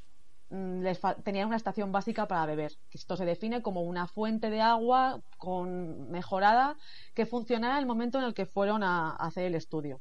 mm, 0.50 0.80
les 0.82 1.00
tenían 1.22 1.46
una 1.46 1.56
estación 1.56 1.92
básica 1.92 2.26
para 2.26 2.46
beber. 2.46 2.72
Esto 2.90 3.16
se 3.16 3.24
define 3.24 3.62
como 3.62 3.82
una 3.82 4.08
fuente 4.08 4.50
de 4.50 4.60
agua 4.60 5.22
con 5.38 6.10
mejorada 6.10 6.76
que 7.14 7.26
funcionara 7.26 7.78
el 7.78 7.86
momento 7.86 8.18
en 8.18 8.24
el 8.24 8.34
que 8.34 8.46
fueron 8.46 8.82
a, 8.82 9.10
hacer 9.10 9.44
el 9.44 9.54
estudio. 9.54 10.00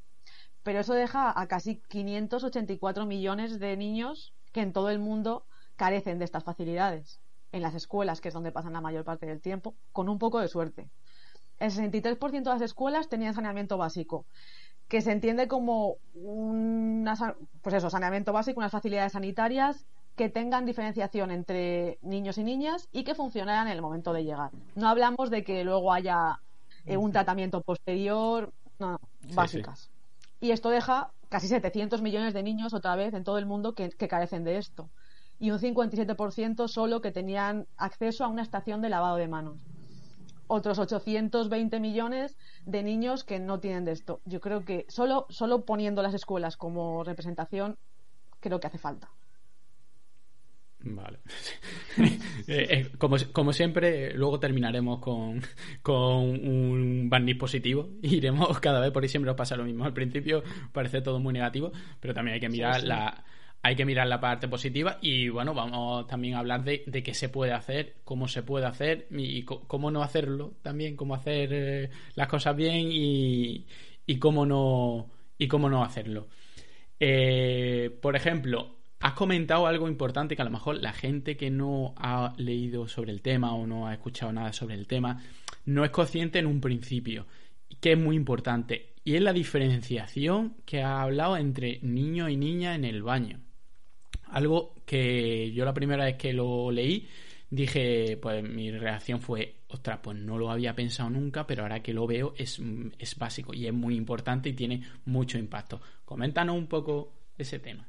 Pero 0.63 0.79
eso 0.79 0.95
deja 0.95 1.31
a 1.39 1.47
casi 1.47 1.79
584 1.87 3.05
millones 3.05 3.59
de 3.59 3.77
niños 3.77 4.33
que 4.51 4.61
en 4.61 4.73
todo 4.73 4.89
el 4.89 4.97
mundo 4.97 5.45
carecen 5.75 6.17
de 6.17 6.25
estas 6.25 6.43
facilidades 6.43 7.19
en 7.51 7.61
las 7.61 7.75
escuelas, 7.75 8.19
que 8.19 8.29
es 8.29 8.33
donde 8.33 8.51
pasan 8.51 8.73
la 8.73 8.81
mayor 8.81 9.05
parte 9.05 9.27
del 9.27 9.41
tiempo, 9.41 9.75
con 9.91 10.09
un 10.09 10.17
poco 10.17 10.39
de 10.39 10.47
suerte 10.47 10.89
el 11.59 11.71
63% 11.71 12.43
de 12.43 12.49
las 12.49 12.61
escuelas 12.61 13.09
tenían 13.09 13.33
saneamiento 13.33 13.77
básico, 13.77 14.25
que 14.87 15.01
se 15.01 15.11
entiende 15.11 15.47
como 15.47 15.97
un 16.13 17.09
pues 17.61 17.75
eso, 17.75 17.89
saneamiento 17.89 18.33
básico, 18.33 18.59
unas 18.59 18.71
facilidades 18.71 19.13
sanitarias 19.13 19.85
que 20.15 20.29
tengan 20.29 20.65
diferenciación 20.65 21.31
entre 21.31 21.97
niños 22.01 22.37
y 22.37 22.43
niñas 22.43 22.87
y 22.91 23.03
que 23.03 23.15
funcionaran 23.15 23.67
en 23.67 23.73
el 23.73 23.81
momento 23.81 24.13
de 24.13 24.23
llegar. 24.23 24.51
No 24.75 24.87
hablamos 24.87 25.29
de 25.29 25.43
que 25.43 25.63
luego 25.63 25.91
haya 25.91 26.39
eh, 26.85 26.97
un 26.97 27.11
tratamiento 27.11 27.61
posterior, 27.61 28.53
no, 28.79 28.99
básicas. 29.33 29.89
Y 30.39 30.51
esto 30.51 30.69
deja 30.69 31.11
casi 31.29 31.47
700 31.47 32.01
millones 32.01 32.33
de 32.33 32.43
niños 32.43 32.73
otra 32.73 32.95
vez 32.95 33.13
en 33.13 33.23
todo 33.23 33.37
el 33.39 33.45
mundo 33.45 33.73
que, 33.73 33.89
que 33.89 34.07
carecen 34.07 34.43
de 34.43 34.57
esto. 34.57 34.89
Y 35.37 35.51
un 35.51 35.59
57% 35.59 36.67
solo 36.69 37.01
que 37.01 37.11
tenían 37.11 37.67
acceso 37.75 38.23
a 38.23 38.27
una 38.27 38.41
estación 38.41 38.81
de 38.81 38.89
lavado 38.89 39.17
de 39.17 39.27
manos 39.27 39.57
otros 40.47 40.79
820 40.79 41.79
millones 41.79 42.37
de 42.65 42.83
niños 42.83 43.23
que 43.23 43.39
no 43.39 43.59
tienen 43.59 43.85
de 43.85 43.91
esto. 43.91 44.21
Yo 44.25 44.39
creo 44.41 44.65
que 44.65 44.85
solo, 44.89 45.25
solo 45.29 45.65
poniendo 45.65 46.01
las 46.01 46.13
escuelas 46.13 46.57
como 46.57 47.03
representación, 47.03 47.77
creo 48.39 48.59
que 48.59 48.67
hace 48.67 48.77
falta. 48.77 49.09
Vale. 50.85 51.19
Eh, 52.47 52.67
eh, 52.69 52.91
como, 52.99 53.15
como, 53.31 53.53
siempre, 53.53 54.13
luego 54.13 54.39
terminaremos 54.39 54.99
con, 54.99 55.41
con 55.81 56.25
un 56.25 57.09
barniz 57.09 57.37
positivo. 57.37 57.89
Iremos 58.03 58.59
cada 58.59 58.79
vez, 58.79 58.91
por 58.91 59.01
ahí 59.01 59.09
siempre 59.09 59.29
nos 59.29 59.37
pasa 59.37 59.55
lo 59.55 59.63
mismo. 59.63 59.83
Al 59.83 59.93
principio 59.93 60.43
parece 60.71 61.01
todo 61.01 61.19
muy 61.19 61.33
negativo, 61.33 61.71
pero 61.99 62.13
también 62.13 62.35
hay 62.35 62.39
que 62.39 62.49
mirar 62.49 62.83
la 62.83 63.23
hay 63.65 63.75
que 63.75 63.83
mirar 63.83 64.05
la 64.05 64.19
parte 64.19 64.47
positiva 64.47 64.99
y 65.01 65.27
bueno, 65.29 65.55
vamos 65.55 66.05
también 66.05 66.35
a 66.35 66.39
hablar 66.39 66.63
de, 66.63 66.83
qué 66.83 67.13
se 67.15 67.29
puede 67.29 67.51
hacer, 67.51 67.95
cómo 68.03 68.27
se 68.27 68.43
puede 68.43 68.67
hacer 68.67 69.07
y 69.09 69.41
cómo 69.41 69.89
no 69.89 70.03
hacerlo 70.03 70.53
también, 70.61 70.95
cómo 70.95 71.15
hacer 71.15 71.49
eh, 71.51 71.89
las 72.13 72.27
cosas 72.27 72.55
bien 72.55 72.89
y, 72.91 73.65
cómo 74.19 74.45
no 74.45 75.09
y 75.39 75.47
cómo 75.47 75.67
no 75.67 75.83
hacerlo. 75.83 76.27
Eh, 76.99 77.89
por 78.03 78.15
ejemplo, 78.15 78.75
has 78.99 79.13
comentado 79.13 79.65
algo 79.65 79.87
importante 79.87 80.35
que 80.35 80.43
a 80.43 80.45
lo 80.45 80.51
mejor 80.51 80.75
la 80.75 80.93
gente 80.93 81.35
que 81.35 81.49
no 81.49 81.95
ha 81.97 82.35
leído 82.37 82.87
sobre 82.87 83.13
el 83.13 83.23
tema 83.23 83.55
o 83.55 83.65
no 83.65 83.87
ha 83.87 83.95
escuchado 83.95 84.31
nada 84.31 84.53
sobre 84.53 84.75
el 84.75 84.85
tema 84.85 85.23
no 85.65 85.83
es 85.83 85.89
consciente 85.89 86.37
en 86.37 86.45
un 86.45 86.61
principio, 86.61 87.25
que 87.81 87.93
es 87.93 87.97
muy 87.97 88.15
importante, 88.15 88.93
y 89.03 89.15
es 89.15 89.23
la 89.23 89.33
diferenciación 89.33 90.53
que 90.65 90.83
ha 90.83 91.01
hablado 91.01 91.35
entre 91.35 91.79
niño 91.81 92.29
y 92.29 92.37
niña 92.37 92.75
en 92.75 92.85
el 92.85 93.01
baño. 93.01 93.39
Algo 94.27 94.73
que 94.85 95.51
yo 95.51 95.65
la 95.65 95.73
primera 95.73 96.05
vez 96.05 96.17
que 96.17 96.33
lo 96.33 96.71
leí 96.71 97.07
dije, 97.49 98.17
pues 98.21 98.43
mi 98.43 98.71
reacción 98.71 99.21
fue, 99.21 99.61
ostras, 99.69 99.99
pues 100.01 100.17
no 100.17 100.37
lo 100.37 100.49
había 100.49 100.75
pensado 100.75 101.09
nunca, 101.09 101.47
pero 101.47 101.63
ahora 101.63 101.81
que 101.81 101.93
lo 101.93 102.07
veo 102.07 102.33
es, 102.37 102.59
es 102.99 103.17
básico 103.17 103.53
y 103.53 103.67
es 103.67 103.73
muy 103.73 103.95
importante 103.95 104.49
y 104.49 104.53
tiene 104.53 104.83
mucho 105.05 105.37
impacto. 105.37 105.79
Coméntanos 106.03 106.55
un 106.55 106.67
poco 106.67 107.13
ese 107.37 107.59
tema. 107.59 107.87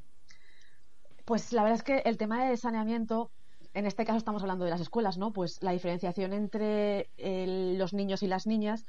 Pues 1.24 1.52
la 1.52 1.62
verdad 1.62 1.78
es 1.78 1.82
que 1.82 1.98
el 2.08 2.16
tema 2.16 2.48
de 2.48 2.56
saneamiento, 2.56 3.30
en 3.74 3.86
este 3.86 4.04
caso 4.04 4.18
estamos 4.18 4.42
hablando 4.42 4.64
de 4.64 4.70
las 4.70 4.80
escuelas, 4.80 5.18
¿no? 5.18 5.32
Pues 5.32 5.62
la 5.62 5.72
diferenciación 5.72 6.32
entre 6.32 7.08
los 7.18 7.92
niños 7.92 8.22
y 8.22 8.28
las 8.28 8.46
niñas 8.46 8.86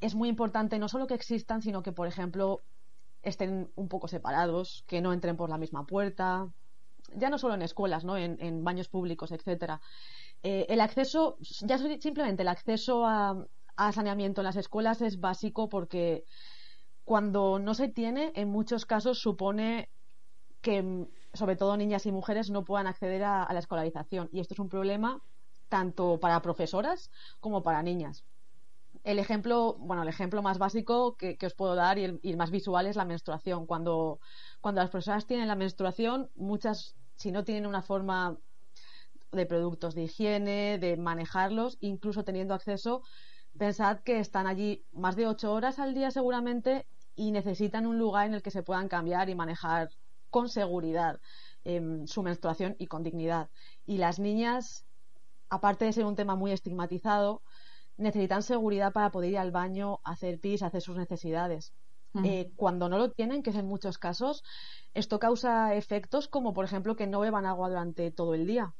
es 0.00 0.14
muy 0.14 0.30
importante, 0.30 0.78
no 0.78 0.88
solo 0.88 1.06
que 1.06 1.14
existan, 1.14 1.60
sino 1.60 1.82
que, 1.82 1.92
por 1.92 2.08
ejemplo, 2.08 2.62
estén 3.22 3.70
un 3.76 3.88
poco 3.88 4.08
separados, 4.08 4.84
que 4.86 5.00
no 5.00 5.12
entren 5.12 5.36
por 5.36 5.50
la 5.50 5.58
misma 5.58 5.86
puerta, 5.86 6.48
ya 7.14 7.30
no 7.30 7.38
solo 7.38 7.54
en 7.54 7.62
escuelas, 7.62 8.04
¿no? 8.04 8.16
en, 8.16 8.64
baños 8.64 8.88
públicos, 8.88 9.32
etcétera. 9.32 9.80
Eh, 10.42 10.66
el 10.68 10.80
acceso, 10.80 11.36
ya 11.40 11.78
simplemente 11.78 12.42
el 12.42 12.48
acceso 12.48 13.04
a, 13.06 13.46
saneamiento 13.92 14.42
en 14.42 14.44
las 14.44 14.56
escuelas 14.56 15.00
es 15.00 15.20
básico 15.20 15.70
porque 15.70 16.24
cuando 17.04 17.58
no 17.58 17.72
se 17.72 17.88
tiene, 17.88 18.30
en 18.34 18.50
muchos 18.50 18.84
casos 18.84 19.20
supone 19.20 19.88
que, 20.60 21.06
sobre 21.32 21.56
todo 21.56 21.78
niñas 21.78 22.04
y 22.04 22.12
mujeres, 22.12 22.50
no 22.50 22.62
puedan 22.64 22.86
acceder 22.86 23.24
a, 23.24 23.48
la 23.50 23.58
escolarización. 23.58 24.28
Y 24.32 24.40
esto 24.40 24.52
es 24.52 24.60
un 24.60 24.68
problema 24.68 25.22
tanto 25.70 26.20
para 26.20 26.42
profesoras 26.42 27.10
como 27.40 27.62
para 27.62 27.82
niñas. 27.82 28.22
El 29.02 29.18
ejemplo, 29.18 29.76
bueno, 29.78 30.02
el 30.02 30.08
ejemplo 30.08 30.42
más 30.42 30.58
básico 30.58 31.16
que, 31.16 31.38
os 31.44 31.54
puedo 31.54 31.74
dar 31.74 31.98
y 31.98 32.04
el, 32.04 32.20
y 32.22 32.30
el, 32.30 32.36
más 32.36 32.50
visual 32.50 32.86
es 32.86 32.96
la 32.96 33.04
menstruación. 33.04 33.66
Cuando, 33.66 34.20
cuando 34.60 34.80
las 34.82 34.90
profesoras 34.90 35.26
tienen 35.26 35.48
la 35.48 35.56
menstruación, 35.56 36.30
muchas 36.36 36.96
si 37.16 37.32
no 37.32 37.44
tienen 37.44 37.66
una 37.66 37.82
forma 37.82 38.38
de 39.32 39.46
productos 39.46 39.94
de 39.94 40.04
higiene, 40.04 40.78
de 40.78 40.96
manejarlos, 40.96 41.78
incluso 41.80 42.24
teniendo 42.24 42.54
acceso, 42.54 43.02
pensad 43.58 44.00
que 44.00 44.18
están 44.18 44.46
allí 44.46 44.84
más 44.92 45.16
de 45.16 45.26
ocho 45.26 45.52
horas 45.52 45.78
al 45.78 45.94
día 45.94 46.10
seguramente 46.10 46.86
y 47.14 47.30
necesitan 47.30 47.86
un 47.86 47.98
lugar 47.98 48.26
en 48.26 48.34
el 48.34 48.42
que 48.42 48.50
se 48.50 48.62
puedan 48.62 48.88
cambiar 48.88 49.28
y 49.28 49.34
manejar 49.34 49.90
con 50.30 50.48
seguridad 50.48 51.20
em, 51.64 52.06
su 52.06 52.22
menstruación 52.22 52.76
y 52.78 52.86
con 52.86 53.02
dignidad. 53.02 53.50
Y 53.86 53.98
las 53.98 54.18
niñas 54.18 54.86
aparte 55.50 55.84
de 55.84 55.92
ser 55.92 56.06
un 56.06 56.16
tema 56.16 56.36
muy 56.36 56.52
estigmatizado, 56.52 57.42
necesitan 57.96 58.42
seguridad 58.42 58.92
para 58.92 59.10
poder 59.10 59.30
ir 59.30 59.38
al 59.38 59.50
baño, 59.50 60.00
hacer 60.04 60.40
pis, 60.40 60.62
hacer 60.62 60.82
sus 60.82 60.96
necesidades. 60.96 61.72
Eh, 62.24 62.50
cuando 62.56 62.88
no 62.88 62.98
lo 62.98 63.12
tienen, 63.12 63.42
que 63.42 63.50
es 63.50 63.56
en 63.56 63.66
muchos 63.66 63.98
casos, 63.98 64.42
esto 64.94 65.20
causa 65.20 65.74
efectos 65.74 66.26
como, 66.26 66.52
por 66.52 66.64
ejemplo, 66.64 66.96
que 66.96 67.06
no 67.06 67.20
beban 67.20 67.46
agua 67.46 67.68
durante 67.68 68.10
todo 68.10 68.34
el 68.34 68.46
día, 68.46 68.74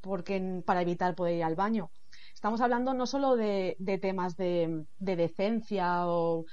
porque 0.00 0.62
para 0.64 0.82
evitar 0.82 1.14
poder 1.14 1.36
ir 1.36 1.44
al 1.44 1.56
baño. 1.56 1.90
Estamos 2.34 2.60
hablando 2.60 2.94
no 2.94 3.06
solo 3.06 3.36
de, 3.36 3.76
temas 4.00 4.36
de, 4.36 4.86
decencia 4.98 6.06
o, 6.06 6.46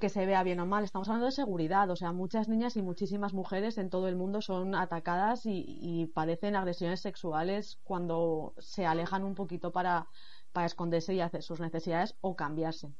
que 0.00 0.10
se 0.10 0.26
vea 0.26 0.42
bien 0.42 0.60
o 0.60 0.66
mal, 0.66 0.84
estamos 0.84 1.08
hablando 1.08 1.26
de 1.26 1.32
seguridad. 1.32 1.90
O 1.90 1.96
sea, 1.96 2.12
muchas 2.12 2.48
niñas 2.48 2.76
y 2.76 2.82
muchísimas 2.82 3.34
mujeres 3.34 3.78
en 3.78 3.90
todo 3.90 4.06
el 4.06 4.16
mundo 4.16 4.42
son 4.42 4.74
atacadas 4.74 5.42
y, 5.44 6.10
padecen 6.14 6.54
agresiones 6.54 7.00
sexuales 7.00 7.78
cuando 7.82 8.54
se 8.58 8.86
alejan 8.86 9.24
un 9.24 9.34
poquito 9.34 9.72
para, 9.72 10.06
para 10.52 10.66
esconderse 10.66 11.14
y 11.14 11.20
hacer 11.20 11.42
sus 11.42 11.60
necesidades 11.60 12.14
o 12.20 12.36
cambiarse. 12.36 12.92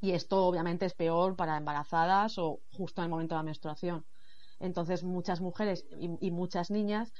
Y 0.00 0.12
esto 0.12 0.46
obviamente 0.46 0.86
es 0.86 0.94
peor 0.94 1.36
para 1.36 1.56
embarazadas 1.56 2.38
o 2.38 2.60
justo 2.72 3.00
en 3.00 3.06
el 3.06 3.10
momento 3.10 3.34
de 3.34 3.40
la 3.40 3.44
menstruación. 3.44 4.04
Entonces 4.60 5.04
muchas 5.04 5.40
mujeres 5.40 5.86
y, 5.98 6.30
muchas 6.30 6.70
niñas 6.70 7.12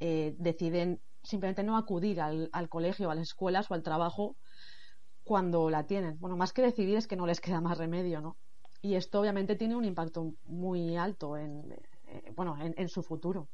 eh, 0.00 0.34
deciden 0.38 1.00
simplemente 1.22 1.62
no 1.62 1.76
acudir 1.76 2.20
al, 2.20 2.68
colegio, 2.68 3.10
a 3.10 3.14
las 3.14 3.28
escuelas 3.28 3.70
o 3.70 3.74
al 3.74 3.82
trabajo 3.82 4.36
cuando 5.24 5.70
la 5.70 5.86
tienen. 5.86 6.18
Bueno, 6.18 6.36
más 6.36 6.52
que 6.52 6.62
decidir 6.62 6.96
es 6.96 7.06
que 7.06 7.16
no 7.16 7.26
les 7.26 7.40
queda 7.40 7.60
más 7.60 7.78
remedio, 7.78 8.20
¿no? 8.20 8.36
Y 8.82 8.94
esto 8.94 9.20
obviamente 9.20 9.56
tiene 9.56 9.76
un 9.76 9.84
impacto 9.84 10.32
muy 10.46 10.96
alto 10.96 11.36
en, 11.36 11.70
eh, 12.06 12.32
bueno, 12.34 12.56
en, 12.60 12.88
su 12.88 13.02
futuro. 13.02 13.48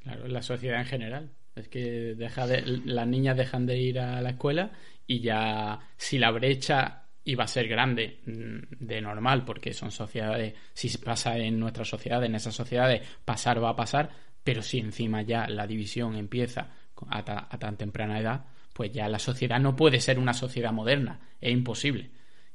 Claro, 0.00 0.26
en 0.26 0.32
la 0.34 0.42
sociedad 0.42 0.80
en 0.80 0.86
general. 0.86 1.32
Es 1.54 1.68
que 1.68 2.14
deja 2.14 2.46
de, 2.46 2.62
las 2.84 3.06
niñas 3.06 3.36
dejan 3.36 3.66
de 3.66 3.78
ir 3.78 3.98
a 3.98 4.20
la 4.20 4.30
escuela 4.30 4.72
y 5.06 5.20
ya 5.20 5.80
si 5.96 6.18
la 6.18 6.30
brecha 6.30 7.02
iba 7.24 7.44
a 7.44 7.48
ser 7.48 7.68
grande 7.68 8.20
mm, 8.26 8.84
de 8.84 9.00
normal, 9.00 9.44
porque 9.44 9.72
son 9.72 9.90
sociedades, 9.90 10.54
si 10.72 10.96
pasa 10.98 11.36
en 11.36 11.58
nuestra 11.58 11.84
sociedad, 11.84 12.22
en 12.24 12.34
esas 12.34 12.54
sociedades, 12.54 13.02
pasar 13.24 13.62
va 13.62 13.70
a 13.70 13.76
pasar, 13.76 14.10
pero 14.42 14.62
si 14.62 14.78
encima 14.78 15.22
ya 15.22 15.46
la 15.46 15.66
división 15.66 16.16
empieza 16.16 16.70
a, 17.08 17.58
tan 17.58 17.76
temprana 17.76 18.18
edad, 18.18 18.44
pues 18.72 18.92
ya 18.92 19.08
la 19.08 19.18
sociedad 19.18 19.60
no 19.60 19.76
puede 19.76 20.00
ser 20.00 20.18
una 20.18 20.34
sociedad 20.34 20.72
moderna, 20.72 21.20
es 21.40 21.52
imposible 21.52 22.10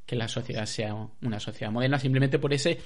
que 0.06 0.16
la 0.16 0.28
sociedad 0.28 0.66
sea 0.66 0.96
una 1.22 1.40
sociedad 1.40 1.72
moderna 1.72 2.00
simplemente 2.00 2.40
por 2.40 2.54
ese 2.54 2.80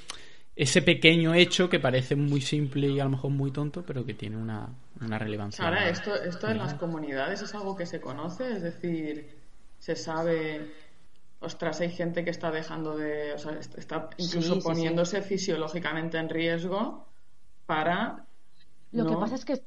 ese 0.55 0.81
pequeño 0.81 1.33
hecho 1.33 1.69
que 1.69 1.79
parece 1.79 2.15
muy 2.15 2.41
simple 2.41 2.87
y 2.89 2.99
a 2.99 3.05
lo 3.05 3.11
mejor 3.11 3.31
muy 3.31 3.51
tonto, 3.51 3.83
pero 3.85 4.05
que 4.05 4.13
tiene 4.13 4.37
una, 4.37 4.69
una 4.99 5.17
relevancia. 5.17 5.65
Ahora, 5.65 5.89
esto, 5.89 6.13
esto 6.15 6.47
en 6.49 6.57
las 6.57 6.73
comunidades 6.75 7.41
es 7.41 7.53
algo 7.55 7.75
que 7.75 7.85
se 7.85 8.01
conoce, 8.01 8.51
es 8.51 8.61
decir, 8.61 9.37
se 9.79 9.95
sabe 9.95 10.71
ostras, 11.41 11.81
hay 11.81 11.89
gente 11.89 12.23
que 12.23 12.29
está 12.29 12.51
dejando 12.51 12.95
de, 12.95 13.33
o 13.33 13.37
sea, 13.37 13.53
está 13.53 14.09
incluso 14.17 14.59
poniéndose 14.59 15.21
fisiológicamente 15.21 16.17
en 16.17 16.29
riesgo 16.29 17.07
para... 17.65 18.25
Lo 18.91 19.07
que 19.07 19.15
pasa 19.15 19.35
es 19.35 19.45
que 19.45 19.63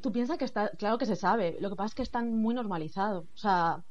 tú 0.00 0.10
piensas 0.10 0.38
que 0.38 0.46
está, 0.46 0.70
claro 0.70 0.96
que 0.96 1.04
se 1.04 1.16
sabe, 1.16 1.58
lo 1.60 1.68
que 1.68 1.76
pasa 1.76 1.88
es 1.88 1.94
que 1.94 2.02
están 2.02 2.34
muy 2.34 2.54
normalizados, 2.54 3.26
o 3.34 3.36
sea, 3.36 3.82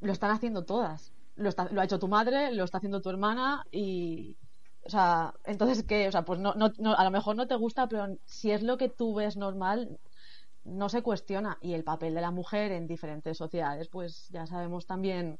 lo 0.00 0.12
están 0.12 0.30
haciendo 0.30 0.64
todas. 0.64 1.12
Lo, 1.36 1.50
lo 1.70 1.80
ha 1.80 1.84
hecho 1.84 1.98
tu 1.98 2.08
madre, 2.08 2.52
lo 2.52 2.64
está 2.64 2.78
haciendo 2.78 3.02
tu 3.02 3.10
hermana 3.10 3.66
y, 3.70 4.36
o 4.84 4.90
sea, 4.90 5.34
entonces 5.44 5.84
¿qué? 5.84 6.08
O 6.08 6.12
sea, 6.12 6.24
pues 6.24 6.40
no, 6.40 6.54
no, 6.54 6.94
a 6.94 7.04
lo 7.04 7.10
mejor 7.10 7.36
no 7.36 7.46
te 7.46 7.54
gusta, 7.54 7.88
pero 7.88 8.16
si 8.24 8.50
es 8.50 8.62
lo 8.62 8.76
que 8.76 8.88
tú 8.88 9.14
ves 9.14 9.36
normal, 9.36 9.98
no 10.64 10.88
se 10.88 11.02
cuestiona. 11.02 11.58
Y 11.60 11.74
el 11.74 11.84
papel 11.84 12.14
de 12.14 12.20
la 12.20 12.30
mujer 12.30 12.72
en 12.72 12.86
diferentes 12.86 13.36
sociedades, 13.36 13.88
pues 13.88 14.28
ya 14.30 14.46
sabemos 14.46 14.86
también 14.86 15.38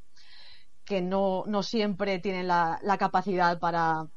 que 0.85 1.01
no, 1.01 1.45
no 1.47 1.63
siempre 1.63 2.19
tienen 2.19 2.49
la, 2.49 2.81
capacidad 2.99 3.59
para 3.59 4.09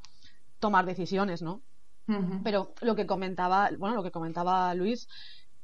tomar 0.60 0.86
decisiones, 0.86 1.42
¿no? 1.42 1.62
Pero 2.44 2.74
lo 2.82 2.96
que 2.96 3.06
comentaba, 3.06 3.70
bueno, 3.78 3.96
lo 3.96 4.04
que 4.04 4.12
comentaba 4.12 4.74
Luis, 4.76 5.08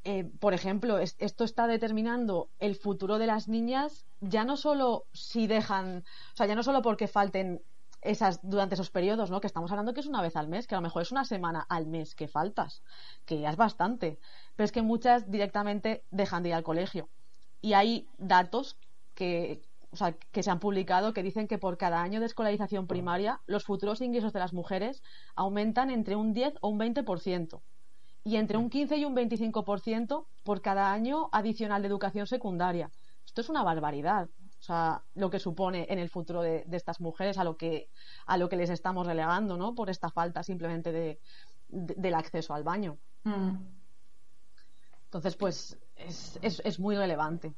eh, 0.05 0.23
por 0.39 0.53
ejemplo, 0.53 0.97
esto 0.99 1.43
está 1.43 1.67
determinando 1.67 2.49
el 2.59 2.75
futuro 2.75 3.17
de 3.17 3.27
las 3.27 3.49
niñas, 3.49 4.05
ya 4.21 4.45
no 4.45 4.55
solo 4.55 5.05
si 5.11 5.47
dejan, 5.47 6.05
o 6.33 6.37
sea, 6.37 6.45
ya 6.45 6.55
no 6.55 6.63
solo 6.63 6.81
porque 6.81 7.09
falten 7.09 7.61
esas 8.01 8.39
durante 8.41 8.75
esos 8.75 8.91
periodos, 8.91 9.31
¿no? 9.31 9.41
Que 9.41 9.47
estamos 9.47 9.71
hablando 9.71 9.93
que 9.93 9.99
es 9.99 10.07
una 10.07 10.21
vez 10.21 10.35
al 10.35 10.47
mes, 10.47 10.67
que 10.67 10.75
a 10.75 10.77
lo 10.77 10.81
mejor 10.81 11.01
es 11.01 11.11
una 11.11 11.25
semana 11.25 11.65
al 11.69 11.85
mes 11.87 12.15
que 12.15 12.27
faltas, 12.27 12.81
que 13.25 13.39
ya 13.39 13.49
es 13.49 13.57
bastante, 13.57 14.19
pero 14.55 14.65
es 14.65 14.71
que 14.71 14.81
muchas 14.81 15.29
directamente 15.29 16.03
dejan 16.11 16.43
de 16.43 16.49
ir 16.49 16.55
al 16.55 16.63
colegio. 16.63 17.09
Y 17.61 17.73
hay 17.73 18.07
datos 18.17 18.77
que, 19.15 19.61
o 19.91 19.97
sea, 19.97 20.13
que 20.13 20.43
se 20.43 20.51
han 20.51 20.59
publicado 20.59 21.13
que 21.13 21.23
dicen 21.23 21.47
que 21.47 21.57
por 21.57 21.77
cada 21.77 22.01
año 22.01 22.19
de 22.19 22.25
escolarización 22.25 22.87
primaria 22.87 23.41
los 23.47 23.65
futuros 23.65 24.01
ingresos 24.01 24.33
de 24.33 24.39
las 24.39 24.53
mujeres 24.53 25.03
aumentan 25.35 25.89
entre 25.89 26.15
un 26.15 26.33
10 26.33 26.55
o 26.61 26.69
un 26.69 26.79
20% 26.79 27.61
y 28.23 28.35
entre 28.35 28.57
un 28.57 28.69
15 28.69 28.97
y 28.97 29.05
un 29.05 29.15
25% 29.15 30.25
por 30.43 30.61
cada 30.61 30.91
año 30.91 31.29
adicional 31.31 31.81
de 31.81 31.87
educación 31.87 32.27
secundaria. 32.27 32.91
Esto 33.25 33.41
es 33.41 33.49
una 33.49 33.63
barbaridad. 33.63 34.29
O 34.59 34.61
sea, 34.61 35.01
lo 35.15 35.29
que 35.29 35.39
supone 35.39 35.87
en 35.89 35.99
el 35.99 36.09
futuro 36.09 36.41
de, 36.41 36.65
estas 36.71 36.99
mujeres 36.99 37.37
a 37.37 37.43
lo 37.43 37.55
que 37.55 37.89
a 38.25 38.37
lo 38.37 38.49
que 38.49 38.57
les 38.57 38.69
estamos 38.69 39.07
relegando, 39.07 39.57
¿no? 39.57 39.73
Por 39.73 39.89
esta 39.89 40.09
falta 40.09 40.43
simplemente 40.43 40.91
de, 40.91 41.19
del 41.69 42.13
acceso 42.13 42.53
al 42.53 42.63
baño. 42.63 42.97
Mm. 43.23 43.55
Entonces, 45.05 45.35
pues 45.35 45.79
es, 45.95 46.37
es, 46.41 46.61
es 46.65 46.79
muy 46.79 46.95
relevante 46.95 47.53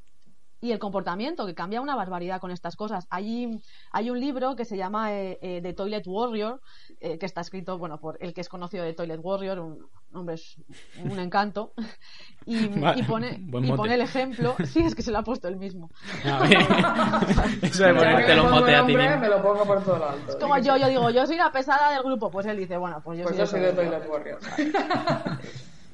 y 0.61 0.71
el 0.71 0.79
comportamiento, 0.79 1.47
que 1.47 1.55
cambia 1.55 1.81
una 1.81 1.95
barbaridad 1.95 2.39
con 2.39 2.51
estas 2.51 2.75
cosas. 2.75 3.07
Hay, 3.09 3.59
hay 3.91 4.09
un 4.11 4.19
libro 4.19 4.55
que 4.55 4.63
se 4.63 4.77
llama 4.77 5.11
eh, 5.11 5.39
eh, 5.41 5.59
The 5.63 5.73
Toilet 5.73 6.05
Warrior, 6.05 6.61
eh, 6.99 7.17
que 7.17 7.25
está 7.25 7.41
escrito 7.41 7.79
bueno, 7.79 7.99
por 7.99 8.19
el 8.21 8.35
que 8.35 8.41
es 8.41 8.49
conocido 8.49 8.83
de 8.83 8.93
Toilet 8.93 9.19
Warrior, 9.21 9.57
un 9.59 9.87
hombre 10.13 10.35
es 10.35 10.57
un 11.03 11.17
encanto, 11.17 11.73
y, 12.45 12.67
pone, 13.03 13.39
y 13.39 13.71
pone 13.71 13.95
el 13.95 14.01
ejemplo, 14.01 14.55
sí, 14.65 14.81
es 14.81 14.93
que 14.93 15.01
se 15.01 15.11
lo 15.11 15.17
ha 15.17 15.23
puesto 15.23 15.47
él 15.47 15.57
mismo. 15.57 15.89
Eso 17.63 17.83
de 17.83 17.93
ponerte 17.95 18.35
los 18.35 18.51
motes 18.51 18.75
a 18.75 18.85
ti 18.85 18.95
mismo. 18.95 19.17
Me 19.17 19.29
lo 19.29 19.41
pongo 19.41 19.65
por 19.65 19.83
todo 19.83 20.09
alto. 20.09 20.29
Es 20.29 20.35
como 20.35 20.59
yo, 20.59 20.77
yo 20.77 20.87
digo, 20.89 21.09
yo 21.09 21.25
soy 21.25 21.37
la 21.37 21.51
pesada 21.51 21.91
del 21.91 22.03
grupo, 22.03 22.29
pues 22.29 22.45
él 22.45 22.57
dice, 22.57 22.77
bueno, 22.77 23.01
pues 23.03 23.17
yo 23.17 23.23
pues 23.23 23.35
soy, 23.35 23.45
yo 23.45 23.47
soy 23.47 23.61
de 23.61 23.73
Toilet 23.73 24.07
Warrior. 24.07 24.39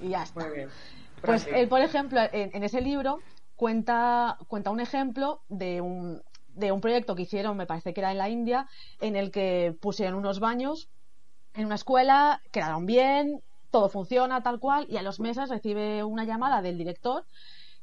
y 0.01 0.09
ya 0.09 0.23
está. 0.23 0.41
Muy 0.41 0.55
bien. 0.55 0.69
Pues 1.21 1.47
él, 1.47 1.67
por 1.69 1.79
ejemplo, 1.81 2.19
en 2.31 2.63
ese 2.63 2.79
libro 2.79 3.19
cuenta, 3.57 4.37
cuenta 4.47 4.71
un 4.71 4.79
ejemplo 4.79 5.41
de 5.49 5.81
un, 5.81 6.21
de 6.47 6.71
un 6.71 6.79
proyecto 6.79 7.15
que 7.15 7.23
hicieron, 7.23 7.57
me 7.57 7.65
parece 7.65 7.93
que 7.93 7.99
era 7.99 8.11
en 8.11 8.17
la 8.17 8.29
India, 8.29 8.69
en 9.01 9.17
el 9.17 9.31
que 9.31 9.75
pusieron 9.81 10.17
unos 10.17 10.39
baños 10.39 10.89
en 11.53 11.65
una 11.65 11.75
escuela, 11.75 12.41
quedaron 12.51 12.85
bien, 12.85 13.41
todo 13.71 13.89
funciona 13.89 14.41
tal 14.43 14.59
cual, 14.59 14.85
y 14.89 14.97
a 14.97 15.01
los 15.01 15.19
meses 15.19 15.49
recibe 15.49 16.03
una 16.03 16.23
llamada 16.23 16.61
del 16.61 16.77
director 16.77 17.25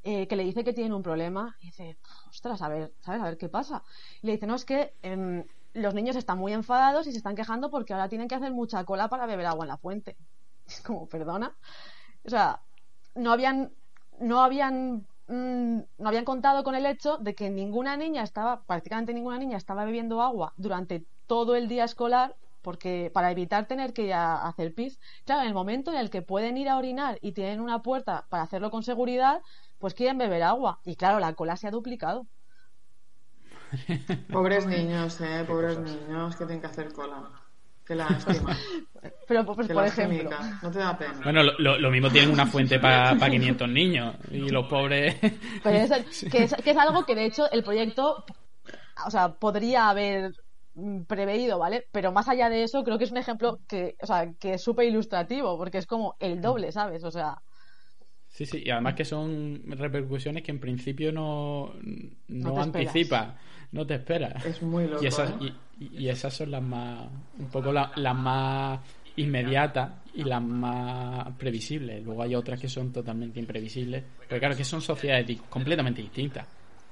eh, 0.05 0.29
que 0.29 0.37
le 0.37 0.45
dice 0.45 0.65
que 0.65 0.73
tiene 0.73 0.95
un 0.95 1.03
problema. 1.03 1.57
Y 1.61 1.67
dice, 1.67 1.97
ostras, 2.29 2.63
a 2.63 2.69
ver, 2.69 2.93
¿sabes? 3.01 3.21
A 3.21 3.25
ver 3.25 3.37
qué 3.37 3.49
pasa. 3.49 3.83
Y 4.23 4.27
le 4.29 4.35
dice, 4.35 4.47
no, 4.47 4.55
es 4.55 4.65
que 4.65 4.95
em, 5.03 5.45
los 5.73 5.95
niños 5.95 6.15
están 6.17 6.39
muy 6.39 6.53
enfadados 6.53 7.07
y 7.07 7.13
se 7.13 7.19
están 7.19 7.35
quejando 7.35 7.71
porque 7.71 7.95
ahora 7.95 8.09
tienen 8.09 8.29
que 8.29 8.35
hacer 8.37 8.53
mucha 8.53 8.85
cola 8.85 9.09
para 9.09 9.27
beber 9.27 9.47
agua 9.47 9.65
en 9.65 9.69
la 9.69 9.77
fuente. 9.79 10.17
Es 10.67 10.81
como, 10.81 11.07
perdona. 11.07 11.55
O 12.25 12.31
sea, 12.31 12.63
no 13.15 13.33
habían, 13.33 13.73
no 14.19 14.43
habían 14.43 15.07
Mm, 15.27 15.81
no 15.99 16.09
habían 16.09 16.25
contado 16.25 16.65
con 16.65 16.75
el 16.75 16.87
hecho 16.87 17.19
de 17.19 17.35
que 17.35 17.51
ninguna 17.51 17.97
niña 17.97 18.23
estaba, 18.23 18.65
prácticamente 18.65 19.15
ninguna 19.15 19.39
niña 19.39 19.57
estaba 19.57 19.85
bebiendo 19.85 20.21
agua 20.23 20.53
durante 20.57 21.07
todo 21.27 21.57
el 21.57 21.69
día 21.69 21.85
escolar 21.85 22.37
porque 22.63 23.11
para 23.13 23.31
evitar 23.31 23.67
tener 23.67 23.93
que 23.93 24.05
ir 24.05 24.15
a 24.15 24.47
hacer 24.49 24.75
pis. 24.75 24.99
Claro, 25.27 25.43
en 25.43 25.49
el 25.49 25.55
momento 25.55 25.93
en 25.93 25.99
el 25.99 26.11
que 26.11 26.23
pueden 26.23 26.57
ir 26.57 26.69
a 26.71 26.79
orinar 26.79 27.19
y 27.21 27.33
tienen 27.33 27.61
una 27.61 27.83
puerta 27.83 28.27
para 28.31 28.43
hacerlo 28.43 28.71
con 28.71 28.83
seguridad, 28.83 29.43
pues 29.79 29.95
quieren 29.95 30.17
beber 30.19 30.43
agua. 30.43 30.81
Y 30.85 30.97
claro, 30.97 31.21
la 31.21 31.35
cola 31.35 31.57
se 31.59 31.69
ha 31.69 31.71
duplicado. 31.71 32.27
Pobres 34.33 34.67
niños, 34.67 35.21
eh, 35.21 35.45
pobres 35.47 35.79
niños 35.79 36.37
que 36.37 36.45
tienen 36.45 36.61
que 36.61 36.67
hacer 36.69 36.93
cola. 36.93 37.44
Qué 37.87 37.95
lástima. 37.95 38.57
Pero, 39.29 39.45
pues, 39.45 39.69
por 39.69 39.87
ejemplo. 39.87 40.31
No 40.63 40.71
te 40.71 40.79
da 40.79 40.97
pena. 40.97 41.21
Bueno, 41.23 41.43
lo, 41.43 41.91
mismo 41.91 42.11
tienen 42.11 42.31
una 42.31 42.47
fuente 42.47 42.79
para 42.79 43.17
500 43.19 43.69
niños 43.69 44.17
y 44.31 44.49
los 44.49 44.67
pobres. 44.67 45.17
Pero 45.63 45.95
que, 46.31 46.45
es, 46.45 46.55
que 46.55 46.71
es 46.71 46.77
algo 46.77 47.05
que, 47.05 47.15
de 47.15 47.27
hecho, 47.27 47.51
el 47.51 47.63
proyecto. 47.63 48.25
O 49.07 49.11
sea, 49.11 49.35
podría 49.35 49.91
haber 49.91 50.33
preveído, 51.07 51.59
¿vale? 51.59 51.87
Pero 51.93 52.13
más 52.13 52.29
allá 52.29 52.49
de 52.49 52.65
eso, 52.65 52.83
creo 52.83 52.99
que 52.99 53.05
es 53.05 53.13
un 53.13 53.19
ejemplo 53.19 53.61
que, 53.69 53.97
o 54.01 54.07
sea, 54.07 54.33
que 54.39 54.55
es 54.55 54.63
súper 54.63 54.87
ilustrativo, 54.87 55.57
porque 55.57 55.79
es 55.79 55.87
como 55.87 56.17
el 56.19 56.41
doble, 56.41 56.73
¿sabes? 56.73 57.05
O 57.05 57.11
sea. 57.11 57.39
Sí, 58.29 58.47
sí, 58.47 58.63
y 58.65 58.71
además 58.71 58.95
que 58.95 59.05
son 59.05 59.63
repercusiones 59.67 60.43
que 60.43 60.51
en 60.51 60.59
principio 60.59 61.13
no, 61.13 61.73
no, 62.27 62.61
anticipa, 62.61 63.37
no 63.71 63.87
te 63.87 63.95
esperas. 63.95 64.45
Es 64.45 64.61
muy 64.61 64.89
loco. 64.89 65.05
Y 65.05 65.07
esas, 65.07 65.31
¿eh? 65.31 65.35
y, 65.41 65.55
esas 65.99 66.35
son 66.35 66.51
las 66.51 66.63
más, 66.63 67.09
un 67.39 67.49
poco 67.49 67.73
las 67.73 68.15
más 68.15 68.81
inmediatas 69.17 69.93
y 70.15 70.25
las 70.25 70.43
más 70.43 71.29
previsibles. 71.37 72.05
Luego 72.05 72.23
hay 72.23 72.35
otras 72.35 72.61
que 72.61 72.69
son 72.69 72.93
totalmente 72.93 73.39
imprevisibles, 73.41 74.05
pero 74.29 74.41
claro 74.41 74.57
que 74.57 74.65
son 74.65 74.81
sociedades 74.81 75.41
completamente 75.49 76.03
distintas. 76.03 76.47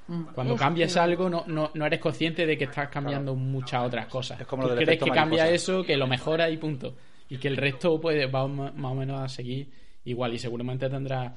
Mm. 0.09 0.23
Cuando 0.35 0.57
cambias 0.57 0.97
algo 0.97 1.29
no, 1.31 1.45
no, 1.47 1.71
no 1.75 1.87
eres 1.87 2.01
consciente 2.01 2.45
de 2.45 2.59
que 2.59 2.65
estás 2.65 2.89
cambiando 2.89 3.35
muchas 3.35 3.85
otras 3.85 4.07
cosas. 4.07 4.41
Es 4.41 4.47
como 4.47 4.69
Tú 4.69 4.75
crees 4.75 5.03
que 5.03 5.11
cambia 5.11 5.49
eso, 5.49 5.83
que 5.85 5.97
lo 5.97 6.07
mejora 6.07 6.51
y 6.51 6.57
punto. 6.57 6.95
Y 7.29 7.39
que 7.39 7.49
el 7.49 7.57
resto 7.57 8.01
pues 8.01 8.27
va 8.33 8.47
más 8.47 8.93
o 8.93 8.95
menos 8.95 9.21
a 9.21 9.29
seguir 9.29 9.69
igual 10.05 10.35
y 10.35 10.39
seguramente 10.39 10.89
tendrá 10.91 11.35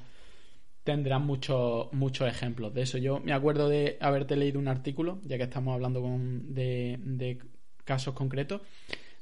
tendrás 0.86 1.20
muchos 1.20 1.92
muchos 1.92 2.30
ejemplos 2.30 2.74
de 2.74 2.84
eso. 2.84 2.98
Yo 2.98 3.20
me 3.20 3.34
acuerdo 3.34 3.68
de 3.68 3.98
haberte 4.00 4.38
leído 4.38 4.60
un 4.60 4.70
artículo, 4.70 5.20
ya 5.26 5.36
que 5.36 5.44
estamos 5.44 5.74
hablando 5.74 6.00
con- 6.02 6.54
de, 6.54 6.98
de 7.04 7.40
casos 7.84 8.14
concretos, 8.14 8.62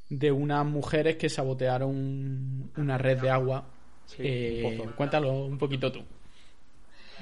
de 0.10 0.32
unas 0.32 0.66
mujeres 0.66 1.16
que 1.16 1.30
sabotearon 1.30 2.70
una 2.78 2.98
red 3.00 3.18
de 3.20 3.30
agua. 3.32 3.66
Sí, 4.06 4.18
Eh, 4.24 4.64
un 4.66 4.78
pozo. 4.78 4.96
cuéntalo 4.96 5.32
un 5.46 5.58
poquito 5.58 5.92
tú. 5.92 6.02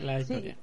La 0.03 0.21
Sí. 0.23 0.53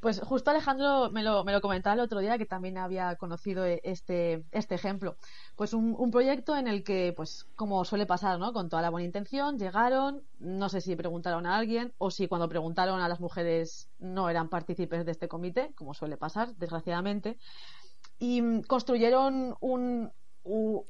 Pues 0.00 0.18
justo 0.20 0.50
Alejandro 0.50 1.10
me 1.10 1.22
lo, 1.22 1.44
me 1.44 1.52
lo 1.52 1.60
comentaba 1.60 1.94
el 1.94 2.00
otro 2.00 2.20
día 2.20 2.38
que 2.38 2.46
también 2.46 2.78
había 2.78 3.16
conocido 3.16 3.66
e- 3.66 3.80
este, 3.84 4.44
este 4.50 4.74
ejemplo. 4.74 5.16
Pues 5.56 5.74
un, 5.74 6.10
proyecto 6.10 6.56
en 6.56 6.68
el 6.68 6.82
que, 6.82 7.12
pues 7.14 7.46
como 7.54 7.84
suele 7.84 8.06
pasar, 8.06 8.38
¿no? 8.38 8.54
Con 8.54 8.70
toda 8.70 8.80
la 8.80 8.88
buena 8.88 9.04
intención, 9.04 9.58
llegaron, 9.58 10.22
no 10.38 10.70
sé 10.70 10.80
si 10.80 10.96
preguntaron 10.96 11.46
a 11.46 11.56
alguien 11.58 11.92
o 11.98 12.10
si 12.10 12.28
cuando 12.28 12.48
preguntaron 12.48 13.00
a 13.02 13.08
las 13.08 13.20
mujeres 13.20 13.90
no 13.98 14.30
eran 14.30 14.48
partícipes 14.48 15.04
de 15.04 15.12
este 15.12 15.28
comité, 15.28 15.72
como 15.76 15.92
suele 15.92 16.16
pasar, 16.16 16.54
desgraciadamente, 16.56 17.38
y 18.18 18.62
construyeron 18.62 19.54
un, 19.60 20.10
un, 20.42 20.84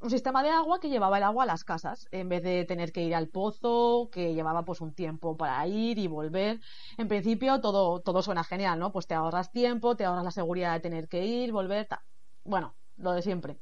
un 0.00 0.10
sistema 0.10 0.42
de 0.42 0.50
agua 0.50 0.80
que 0.80 0.88
llevaba 0.88 1.18
el 1.18 1.24
agua 1.24 1.44
a 1.44 1.46
las 1.46 1.64
casas, 1.64 2.06
en 2.10 2.28
vez 2.28 2.42
de 2.42 2.64
tener 2.64 2.92
que 2.92 3.02
ir 3.02 3.14
al 3.14 3.28
pozo, 3.28 4.08
que 4.10 4.34
llevaba 4.34 4.64
pues 4.64 4.80
un 4.80 4.94
tiempo 4.94 5.36
para 5.36 5.66
ir 5.66 5.98
y 5.98 6.06
volver. 6.08 6.60
En 6.98 7.08
principio 7.08 7.60
todo, 7.60 8.00
todo 8.00 8.22
suena 8.22 8.44
genial, 8.44 8.78
¿no? 8.78 8.92
Pues 8.92 9.06
te 9.06 9.14
ahorras 9.14 9.52
tiempo, 9.52 9.96
te 9.96 10.04
ahorras 10.04 10.24
la 10.24 10.30
seguridad 10.30 10.72
de 10.74 10.80
tener 10.80 11.08
que 11.08 11.24
ir, 11.24 11.52
volver, 11.52 11.86
ta- 11.86 12.02
bueno, 12.44 12.74
lo 12.96 13.12
de 13.12 13.22
siempre. 13.22 13.58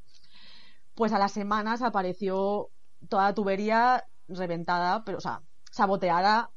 Pues 0.95 1.11
a 1.13 1.19
las 1.19 1.31
semanas 1.31 1.81
apareció 1.81 2.69
toda 3.09 3.25
la 3.25 3.33
tubería 3.33 4.03
reventada, 4.27 5.03
pero, 5.03 5.17
o 5.17 5.21
sea, 5.21 5.41
saboteada 5.71 6.49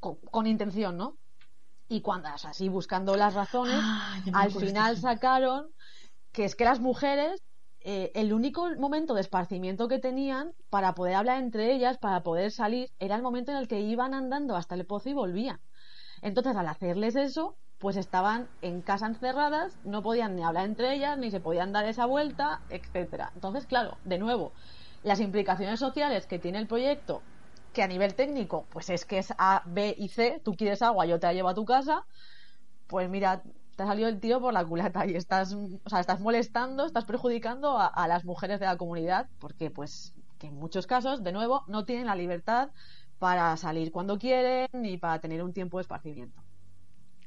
con, 0.00 0.16
con 0.16 0.46
intención, 0.46 0.96
¿no? 0.96 1.18
Y 1.88 2.02
cuando, 2.02 2.32
o 2.32 2.38
sea, 2.38 2.50
así 2.50 2.68
buscando 2.68 3.16
las 3.16 3.34
razones, 3.34 3.80
Ah, 3.82 4.20
al 4.34 4.52
de 4.52 4.60
final 4.60 4.92
este 4.92 5.02
sacaron 5.02 5.66
que 6.32 6.44
es 6.44 6.54
que 6.54 6.64
las 6.64 6.80
mujeres 6.80 7.42
eh, 7.90 8.12
el 8.14 8.34
único 8.34 8.68
momento 8.76 9.14
de 9.14 9.22
esparcimiento 9.22 9.88
que 9.88 9.98
tenían 9.98 10.52
para 10.68 10.94
poder 10.94 11.14
hablar 11.14 11.38
entre 11.38 11.72
ellas, 11.72 11.96
para 11.96 12.22
poder 12.22 12.50
salir, 12.52 12.90
era 12.98 13.16
el 13.16 13.22
momento 13.22 13.50
en 13.50 13.56
el 13.56 13.66
que 13.66 13.80
iban 13.80 14.12
andando 14.12 14.56
hasta 14.56 14.74
el 14.74 14.84
pozo 14.84 15.08
y 15.08 15.14
volvían. 15.14 15.58
Entonces, 16.20 16.54
al 16.54 16.68
hacerles 16.68 17.16
eso, 17.16 17.56
pues 17.78 17.96
estaban 17.96 18.50
en 18.60 18.82
casa 18.82 19.06
encerradas, 19.06 19.78
no 19.84 20.02
podían 20.02 20.36
ni 20.36 20.42
hablar 20.42 20.66
entre 20.66 20.92
ellas, 20.94 21.16
ni 21.16 21.30
se 21.30 21.40
podían 21.40 21.72
dar 21.72 21.86
esa 21.86 22.04
vuelta, 22.04 22.60
etcétera. 22.68 23.32
Entonces, 23.34 23.64
claro, 23.66 23.96
de 24.04 24.18
nuevo, 24.18 24.52
las 25.02 25.20
implicaciones 25.20 25.80
sociales 25.80 26.26
que 26.26 26.38
tiene 26.38 26.58
el 26.58 26.66
proyecto, 26.66 27.22
que 27.72 27.82
a 27.82 27.88
nivel 27.88 28.14
técnico, 28.14 28.66
pues 28.70 28.90
es 28.90 29.06
que 29.06 29.16
es 29.18 29.32
A, 29.38 29.62
B 29.64 29.94
y 29.96 30.08
C, 30.08 30.42
tú 30.44 30.52
quieres 30.56 30.82
agua, 30.82 31.06
yo 31.06 31.18
te 31.18 31.26
la 31.26 31.32
llevo 31.32 31.48
a 31.48 31.54
tu 31.54 31.64
casa, 31.64 32.04
pues 32.86 33.08
mira, 33.08 33.42
te 33.78 33.84
ha 33.84 33.86
salido 33.86 34.08
el 34.08 34.18
tiro 34.18 34.40
por 34.40 34.52
la 34.52 34.64
culata 34.64 35.06
y 35.06 35.14
estás, 35.14 35.54
o 35.54 35.88
sea, 35.88 36.00
estás 36.00 36.18
molestando, 36.20 36.84
estás 36.84 37.04
perjudicando 37.04 37.78
a, 37.78 37.86
a 37.86 38.08
las 38.08 38.24
mujeres 38.24 38.58
de 38.58 38.66
la 38.66 38.76
comunidad, 38.76 39.28
porque 39.38 39.70
pues 39.70 40.16
que 40.36 40.48
en 40.48 40.56
muchos 40.56 40.88
casos, 40.88 41.22
de 41.22 41.30
nuevo, 41.30 41.62
no 41.68 41.84
tienen 41.84 42.06
la 42.06 42.16
libertad 42.16 42.70
para 43.20 43.56
salir 43.56 43.92
cuando 43.92 44.18
quieren 44.18 44.66
ni 44.72 44.98
para 44.98 45.20
tener 45.20 45.44
un 45.44 45.52
tiempo 45.52 45.78
de 45.78 45.82
esparcimiento. 45.82 46.42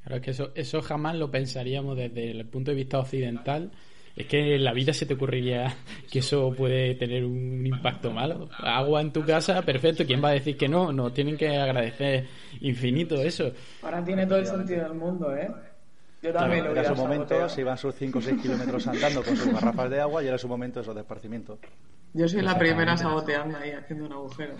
Claro, 0.02 0.18
es 0.18 0.22
que 0.22 0.32
eso, 0.32 0.52
eso 0.54 0.82
jamás 0.82 1.16
lo 1.16 1.32
pensaríamos 1.32 1.96
desde 1.96 2.32
el 2.32 2.46
punto 2.50 2.72
de 2.72 2.76
vista 2.76 3.00
occidental. 3.00 3.72
Es 4.14 4.26
que 4.28 4.56
en 4.56 4.66
la 4.66 4.74
vida 4.74 4.92
se 4.92 5.06
te 5.06 5.14
ocurriría 5.14 5.74
que 6.12 6.20
eso 6.20 6.54
puede 6.54 6.96
tener 6.96 7.24
un 7.24 7.66
impacto 7.66 8.12
malo. 8.12 8.50
Agua 8.58 9.00
en 9.00 9.14
tu 9.14 9.24
casa, 9.24 9.62
perfecto. 9.62 10.06
¿Quién 10.06 10.22
va 10.22 10.30
a 10.30 10.34
decir 10.34 10.58
que 10.58 10.68
no? 10.68 10.92
Nos 10.92 11.14
tienen 11.14 11.38
que 11.38 11.56
agradecer 11.56 12.28
infinito 12.60 13.16
eso. 13.16 13.54
Ahora 13.82 14.04
tiene 14.04 14.28
todo 14.28 14.40
el 14.40 14.46
sentido 14.46 14.84
del 14.84 14.96
mundo, 14.96 15.34
¿eh? 15.34 15.50
Yo 16.22 16.32
también 16.34 16.66
lo 16.66 16.72
Era 16.72 16.86
su 16.86 16.96
momento, 16.96 17.50
se 17.50 17.62
iban 17.62 17.78
sus 17.78 17.96
5 17.96 18.20
o 18.20 18.22
6 18.22 18.42
kilómetros 18.42 18.88
andando 18.88 19.24
con 19.24 19.36
sus 19.36 19.52
garrafas 19.52 19.90
de 19.90 20.02
agua 20.02 20.24
y 20.24 20.28
era 20.28 20.38
su 20.38 20.48
momento 20.48 20.80
eso 20.80 20.94
de 20.94 21.02
esparcimiento. 21.02 21.58
Yo 22.14 22.28
soy 22.28 22.42
la 22.42 22.58
primera 22.58 22.98
saboteando 22.98 23.58
ahí, 23.58 23.72
haciendo 23.72 24.06
un 24.06 24.14
agujero. 24.14 24.56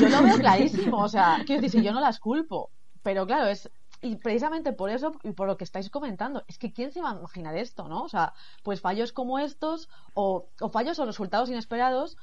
Yo 0.00 0.08
lo 0.08 0.22
veo 0.22 0.38
clarísimo, 0.38 0.98
o 1.02 1.08
sea, 1.08 1.42
quiero 1.44 1.60
decir, 1.60 1.80
si 1.80 1.86
yo 1.86 1.92
no 1.92 2.00
las 2.00 2.20
culpo, 2.20 2.70
pero 3.02 3.26
claro, 3.26 3.48
es 3.48 3.70
y 4.02 4.16
precisamente 4.16 4.72
por 4.72 4.90
eso 4.90 5.12
y 5.22 5.32
por 5.32 5.48
lo 5.48 5.56
que 5.56 5.64
estáis 5.64 5.90
comentando, 5.90 6.44
es 6.48 6.58
que 6.58 6.72
quién 6.72 6.92
se 6.92 7.00
va 7.00 7.12
a 7.12 7.18
imaginar 7.18 7.56
esto, 7.56 7.88
¿no? 7.88 8.02
O 8.02 8.08
sea, 8.08 8.34
pues 8.62 8.80
fallos 8.80 9.12
como 9.12 9.38
estos 9.38 9.88
o, 10.14 10.48
o 10.60 10.68
fallos 10.68 10.98
o 10.98 11.06
resultados 11.06 11.48
inesperados 11.48 12.16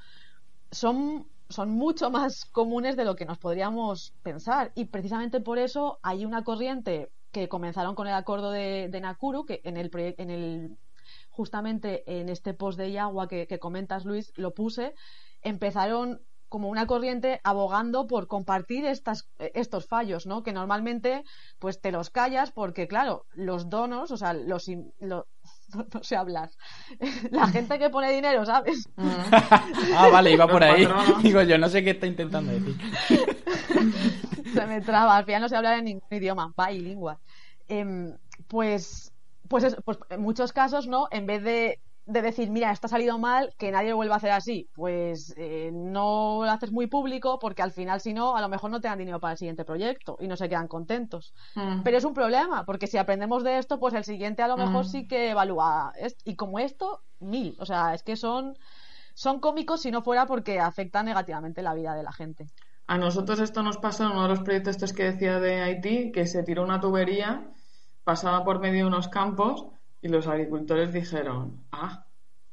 son 0.71 1.27
son 1.49 1.71
mucho 1.71 2.09
más 2.09 2.45
comunes 2.45 2.95
de 2.95 3.05
lo 3.05 3.15
que 3.15 3.25
nos 3.25 3.37
podríamos 3.37 4.13
pensar 4.23 4.71
y 4.75 4.85
precisamente 4.85 5.39
por 5.39 5.59
eso 5.59 5.99
hay 6.01 6.25
una 6.25 6.43
corriente 6.43 7.11
que 7.33 7.49
comenzaron 7.49 7.95
con 7.95 8.07
el 8.07 8.13
acuerdo 8.13 8.51
de, 8.51 8.87
de 8.89 9.01
Nakuru 9.01 9.45
que 9.45 9.59
en 9.65 9.75
el 9.75 9.91
en 9.93 10.29
el 10.29 10.77
justamente 11.29 12.03
en 12.07 12.29
este 12.29 12.53
post 12.53 12.77
de 12.77 12.93
Yagua 12.93 13.27
que, 13.27 13.47
que 13.47 13.59
comentas 13.59 14.05
Luis 14.05 14.31
lo 14.37 14.53
puse 14.53 14.93
empezaron 15.41 16.21
como 16.53 16.69
una 16.69 16.85
corriente 16.85 17.41
abogando 17.43 18.05
por 18.05 18.27
compartir 18.27 18.85
estas, 18.85 19.27
estos 19.55 19.87
fallos, 19.87 20.27
¿no? 20.27 20.43
Que 20.43 20.53
normalmente 20.53 21.23
pues 21.57 21.81
te 21.81 21.91
los 21.91 22.11
callas 22.11 22.51
porque, 22.51 22.87
claro, 22.87 23.25
los 23.33 23.71
donos, 23.71 24.11
o 24.11 24.17
sea, 24.17 24.33
los... 24.33 24.69
no, 24.99 25.25
no 25.93 26.03
sé 26.03 26.15
hablar. 26.15 26.51
La 27.31 27.47
gente 27.47 27.79
que 27.79 27.89
pone 27.89 28.11
dinero, 28.11 28.45
¿sabes? 28.45 28.87
Ah, 29.95 30.09
vale, 30.11 30.31
iba 30.31 30.47
por 30.47 30.63
ahí. 30.63 30.87
Digo, 31.23 31.41
yo 31.41 31.57
no 31.57 31.69
sé 31.69 31.83
qué 31.83 31.89
está 31.89 32.05
intentando 32.05 32.51
decir. 32.51 32.75
Se 34.53 34.65
me 34.65 34.81
traba, 34.81 35.15
al 35.17 35.25
final 35.25 35.41
no 35.41 35.49
sé 35.49 35.55
hablar 35.55 35.79
en 35.79 35.85
ningún 35.85 36.07
idioma, 36.11 36.53
bilingüe. 36.57 37.17
Em, 37.67 38.17
pues, 38.47 39.11
pues, 39.47 39.75
pues 39.85 39.97
en 40.09 40.21
muchos 40.21 40.53
casos, 40.53 40.87
¿no? 40.87 41.07
En 41.11 41.25
vez 41.25 41.43
de, 41.43 41.79
de 42.05 42.21
decir, 42.21 42.49
mira, 42.49 42.71
esto 42.71 42.87
ha 42.87 42.89
salido 42.89 43.17
mal, 43.17 43.53
que 43.57 43.71
nadie 43.71 43.91
lo 43.91 43.95
vuelva 43.95 44.15
a 44.15 44.17
hacer 44.17 44.31
así, 44.31 44.67
pues 44.73 45.33
eh, 45.37 45.71
no 45.73 46.41
lo 46.43 46.51
haces 46.51 46.71
muy 46.71 46.87
público 46.87 47.39
porque 47.39 47.61
al 47.61 47.71
final, 47.71 48.01
si 48.01 48.13
no, 48.13 48.35
a 48.35 48.41
lo 48.41 48.49
mejor 48.49 48.71
no 48.71 48.81
te 48.81 48.89
dan 48.89 48.97
dinero 48.99 49.19
para 49.21 49.33
el 49.33 49.37
siguiente 49.37 49.63
proyecto 49.63 50.17
y 50.19 50.27
no 50.27 50.35
se 50.35 50.49
quedan 50.49 50.67
contentos. 50.67 51.33
Mm. 51.55 51.83
Pero 51.83 51.97
es 51.97 52.03
un 52.03 52.13
problema, 52.13 52.65
porque 52.65 52.87
si 52.87 52.97
aprendemos 52.97 53.43
de 53.43 53.57
esto, 53.57 53.79
pues 53.79 53.93
el 53.93 54.03
siguiente 54.03 54.41
a 54.43 54.47
lo 54.49 54.57
mejor 54.57 54.85
Mm. 54.85 54.89
sí 54.89 55.07
que 55.07 55.29
evalúa. 55.29 55.93
Y 56.25 56.35
como 56.35 56.59
esto, 56.59 57.01
mil. 57.19 57.55
O 57.59 57.65
sea, 57.65 57.93
es 57.93 58.03
que 58.03 58.17
son, 58.17 58.57
son 59.13 59.39
cómicos 59.39 59.81
si 59.81 59.91
no 59.91 60.01
fuera 60.01 60.25
porque 60.25 60.59
afectan 60.59 61.05
negativamente 61.05 61.61
la 61.61 61.73
vida 61.73 61.95
de 61.95 62.03
la 62.03 62.11
gente. 62.11 62.47
A 62.87 62.97
nosotros 62.97 63.39
esto 63.39 63.63
nos 63.63 63.77
pasó 63.77 64.05
en 64.05 64.11
uno 64.11 64.23
de 64.23 64.29
los 64.29 64.41
proyectos 64.41 64.75
estos 64.75 64.93
que 64.93 65.03
decía 65.05 65.39
de 65.39 65.61
Haití, 65.61 66.11
que 66.11 66.27
se 66.27 66.43
tiró 66.43 66.63
una 66.63 66.81
tubería, 66.81 67.49
pasaba 68.03 68.43
por 68.43 68.59
medio 68.59 68.83
de 68.83 68.87
unos 68.87 69.07
campos 69.07 69.67
y 70.01 70.09
los 70.09 70.27
agricultores 70.27 70.91
dijeron, 70.91 71.63
ah, 71.71 72.05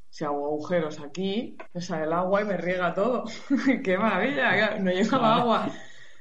si 0.09 0.25
hago 0.25 0.47
agujeros 0.47 1.01
aquí, 1.01 1.57
me 1.73 1.81
sale 1.81 2.05
el 2.05 2.13
agua 2.13 2.43
y 2.43 2.45
me 2.45 2.57
riega 2.57 2.95
todo. 2.95 3.25
¡Qué 3.85 3.99
maravilla! 3.99 4.79
No 4.79 4.91
llegaba 4.91 5.37
agua. 5.37 5.69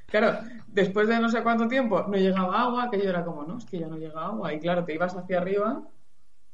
Claro, 0.08 0.40
después 0.68 1.08
de 1.08 1.20
no 1.20 1.30
sé 1.30 1.44
cuánto 1.44 1.68
tiempo 1.68 2.04
no 2.08 2.18
llegaba 2.18 2.62
agua, 2.62 2.90
que 2.90 3.00
yo 3.00 3.10
era 3.10 3.24
como, 3.24 3.44
no, 3.44 3.58
es 3.60 3.66
que 3.66 3.80
ya 3.80 3.88
no 3.88 3.98
llega 3.98 4.26
agua. 4.26 4.54
Y 4.54 4.60
claro, 4.60 4.86
te 4.86 4.94
ibas 4.94 5.16
hacia 5.16 5.38
arriba 5.38 5.84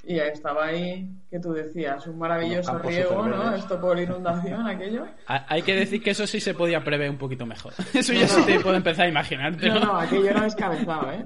y 0.08 0.16
ya 0.16 0.26
estaba 0.26 0.66
ahí, 0.66 1.10
que 1.30 1.40
tú 1.40 1.52
decías, 1.54 2.06
un 2.08 2.18
maravilloso 2.20 2.78
riego, 2.80 3.26
¿no? 3.28 3.54
Esto 3.56 3.80
por 3.82 4.00
inundación, 4.00 4.68
aquello. 4.68 5.06
Ha- 5.28 5.46
Hay 5.50 5.62
que 5.64 5.76
decir 5.76 6.02
que 6.04 6.12
eso 6.12 6.26
sí 6.28 6.40
se 6.40 6.54
podía 6.54 6.84
prever 6.84 7.10
un 7.10 7.18
poquito 7.18 7.46
mejor. 7.46 7.74
Eso 7.94 8.14
ya 8.14 8.28
se 8.28 8.42
te 8.44 8.60
puede 8.60 8.78
empezar 8.78 9.06
a 9.06 9.10
imaginarte. 9.10 9.68
No, 9.68 9.80
no, 9.80 9.98
aquello 10.00 10.30
era 10.30 10.42
descabezado, 10.44 11.12
¿eh? 11.12 11.26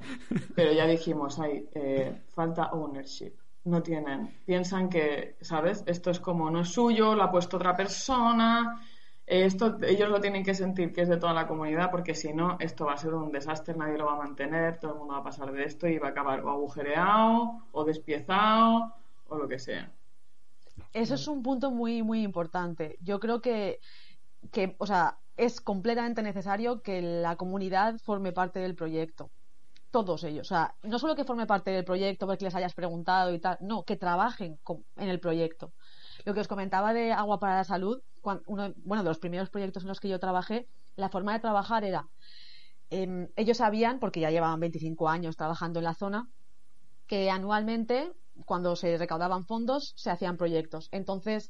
Pero 0.55 0.71
ya 0.73 0.85
dijimos, 0.87 1.39
hay 1.39 1.65
eh, 1.75 2.13
falta 2.33 2.67
ownership. 2.71 3.33
No 3.65 3.83
tienen. 3.83 4.29
Piensan 4.45 4.89
que, 4.89 5.35
¿sabes? 5.41 5.83
Esto 5.85 6.11
es 6.11 6.19
como 6.19 6.49
no 6.49 6.61
es 6.61 6.69
suyo, 6.69 7.13
lo 7.15 7.23
ha 7.23 7.31
puesto 7.31 7.57
otra 7.57 7.75
persona. 7.75 8.81
Esto 9.29 9.77
ellos 9.83 10.09
lo 10.09 10.19
tienen 10.21 10.43
que 10.43 10.55
sentir 10.55 10.91
que 10.91 11.01
es 11.01 11.07
de 11.07 11.17
toda 11.17 11.35
la 11.35 11.45
comunidad, 11.45 11.91
porque 11.91 12.15
si 12.15 12.33
no, 12.33 12.57
esto 12.59 12.85
va 12.85 12.93
a 12.93 12.97
ser 12.97 13.13
un 13.13 13.31
desastre, 13.31 13.75
nadie 13.75 13.95
lo 13.95 14.07
va 14.07 14.13
a 14.13 14.17
mantener, 14.17 14.79
todo 14.79 14.93
el 14.93 14.97
mundo 14.97 15.13
va 15.13 15.19
a 15.19 15.23
pasar 15.23 15.51
de 15.51 15.65
esto 15.65 15.87
y 15.87 15.99
va 15.99 16.07
a 16.07 16.11
acabar 16.11 16.43
o 16.43 16.49
agujereado, 16.49 17.67
o 17.71 17.83
despiezado, 17.85 18.91
o 19.27 19.37
lo 19.37 19.47
que 19.47 19.59
sea. 19.59 19.91
Eso 20.93 21.13
es 21.13 21.27
un 21.27 21.43
punto 21.43 21.69
muy, 21.69 22.01
muy 22.01 22.23
importante. 22.23 22.97
Yo 23.01 23.19
creo 23.19 23.39
que, 23.39 23.79
que, 24.51 24.75
o 24.79 24.87
sea, 24.87 25.19
es 25.37 25.61
completamente 25.61 26.23
necesario 26.23 26.81
que 26.81 26.99
la 27.03 27.35
comunidad 27.35 27.99
forme 27.99 28.31
parte 28.31 28.57
del 28.57 28.73
proyecto. 28.73 29.29
Todos 29.91 30.23
ellos. 30.23 30.47
O 30.47 30.49
sea, 30.49 30.73
no 30.81 30.97
solo 30.97 31.15
que 31.15 31.23
forme 31.23 31.45
parte 31.45 31.69
del 31.69 31.85
proyecto 31.85 32.25
porque 32.25 32.45
les 32.45 32.55
hayas 32.55 32.73
preguntado 32.73 33.31
y 33.31 33.37
tal, 33.37 33.59
no, 33.61 33.83
que 33.83 33.95
trabajen 33.95 34.59
en 34.95 35.09
el 35.09 35.19
proyecto. 35.19 35.71
Lo 36.25 36.33
que 36.33 36.39
os 36.39 36.47
comentaba 36.47 36.93
de 36.93 37.11
Agua 37.11 37.39
para 37.39 37.57
la 37.57 37.63
Salud, 37.63 38.01
uno, 38.45 38.73
bueno, 38.77 39.03
de 39.03 39.09
los 39.09 39.19
primeros 39.19 39.49
proyectos 39.49 39.83
en 39.83 39.89
los 39.89 39.99
que 39.99 40.09
yo 40.09 40.19
trabajé, 40.19 40.67
la 40.95 41.09
forma 41.09 41.33
de 41.33 41.39
trabajar 41.39 41.83
era, 41.83 42.07
em, 42.89 43.29
ellos 43.35 43.57
sabían, 43.57 43.99
porque 43.99 44.19
ya 44.19 44.31
llevaban 44.31 44.59
25 44.59 45.09
años 45.09 45.37
trabajando 45.37 45.79
en 45.79 45.85
la 45.85 45.93
zona, 45.93 46.29
que 47.07 47.29
anualmente, 47.29 48.11
cuando 48.45 48.75
se 48.75 48.97
recaudaban 48.97 49.45
fondos, 49.45 49.93
se 49.95 50.11
hacían 50.11 50.37
proyectos. 50.37 50.89
Entonces, 50.91 51.49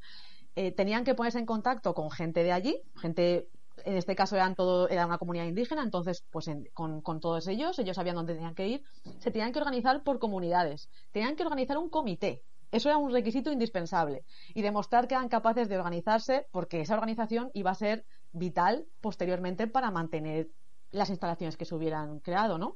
eh, 0.56 0.72
tenían 0.72 1.04
que 1.04 1.16
ponerse 1.16 1.40
en 1.40 1.46
contacto 1.46 1.94
con 1.94 2.10
gente 2.12 2.44
de 2.44 2.52
allí, 2.52 2.82
gente 2.96 3.48
en 3.86 3.96
este 3.96 4.16
caso 4.16 4.36
eran 4.36 4.56
todo, 4.56 4.90
era 4.90 5.06
una 5.06 5.18
comunidad 5.18 5.46
indígena, 5.46 5.84
entonces, 5.84 6.26
pues 6.32 6.50
con, 6.74 7.02
con, 7.02 7.20
todos 7.20 7.48
ellos, 7.48 7.80
ellos 7.80 7.96
sabían 7.96 8.16
dónde 8.16 8.34
tenían 8.34 8.56
que 8.56 8.68
ir, 8.68 8.84
se 9.20 9.32
tenían 9.32 9.52
que 9.52 9.60
organizar 9.60 10.04
por 10.04 10.20
comunidades, 10.20 10.90
tenían 11.12 11.36
que 11.36 11.44
organizar 11.44 11.78
un 11.78 11.90
comité. 11.90 12.44
Eso 12.72 12.90
era 12.90 12.98
un 12.98 13.12
requisito 13.12 13.52
indispensable. 13.52 14.24
Y 14.54 14.62
demostrar 14.62 15.08
que 15.08 15.16
eran 15.16 15.30
capaces 15.30 15.70
de 15.70 15.78
organizarse, 15.78 16.48
porque 16.52 16.82
esa 16.82 16.96
organización 16.96 17.50
iba 17.54 17.72
a 17.72 17.76
ser 17.76 18.06
vital 18.32 18.86
posteriormente 19.02 19.68
para 19.68 19.92
mantener 19.92 20.50
las 20.92 21.10
instalaciones 21.10 21.58
que 21.58 21.66
se 21.66 21.76
hubieran 21.76 22.20
creado, 22.20 22.58
¿no? 22.58 22.76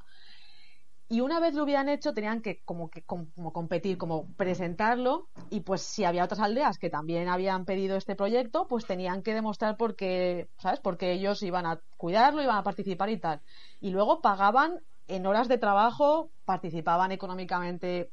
y 1.13 1.21
una 1.21 1.39
vez 1.39 1.53
lo 1.53 1.63
hubieran 1.63 1.89
hecho 1.89 2.13
tenían 2.13 2.41
que 2.41 2.61
como 2.63 2.89
que 2.89 3.03
como 3.03 3.53
competir, 3.53 3.99
como 3.99 4.33
presentarlo 4.33 5.29
y 5.51 5.59
pues 5.59 5.83
si 5.83 6.05
había 6.05 6.23
otras 6.23 6.39
aldeas 6.39 6.79
que 6.79 6.89
también 6.89 7.27
habían 7.27 7.65
pedido 7.65 7.97
este 7.97 8.15
proyecto, 8.15 8.67
pues 8.67 8.87
tenían 8.87 9.21
que 9.21 9.35
demostrar 9.35 9.77
porque, 9.77 10.49
¿sabes? 10.57 10.79
Porque 10.79 11.11
ellos 11.11 11.43
iban 11.43 11.67
a 11.67 11.79
cuidarlo, 11.97 12.41
iban 12.41 12.57
a 12.57 12.63
participar 12.63 13.09
y 13.11 13.19
tal. 13.19 13.41
Y 13.79 13.91
luego 13.91 14.21
pagaban 14.21 14.79
en 15.07 15.27
horas 15.27 15.47
de 15.47 15.59
trabajo, 15.59 16.31
participaban 16.45 17.11
económicamente 17.11 18.09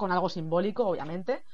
con 0.00 0.12
algo 0.12 0.28
simbólico, 0.28 0.86
obviamente, 0.86 1.44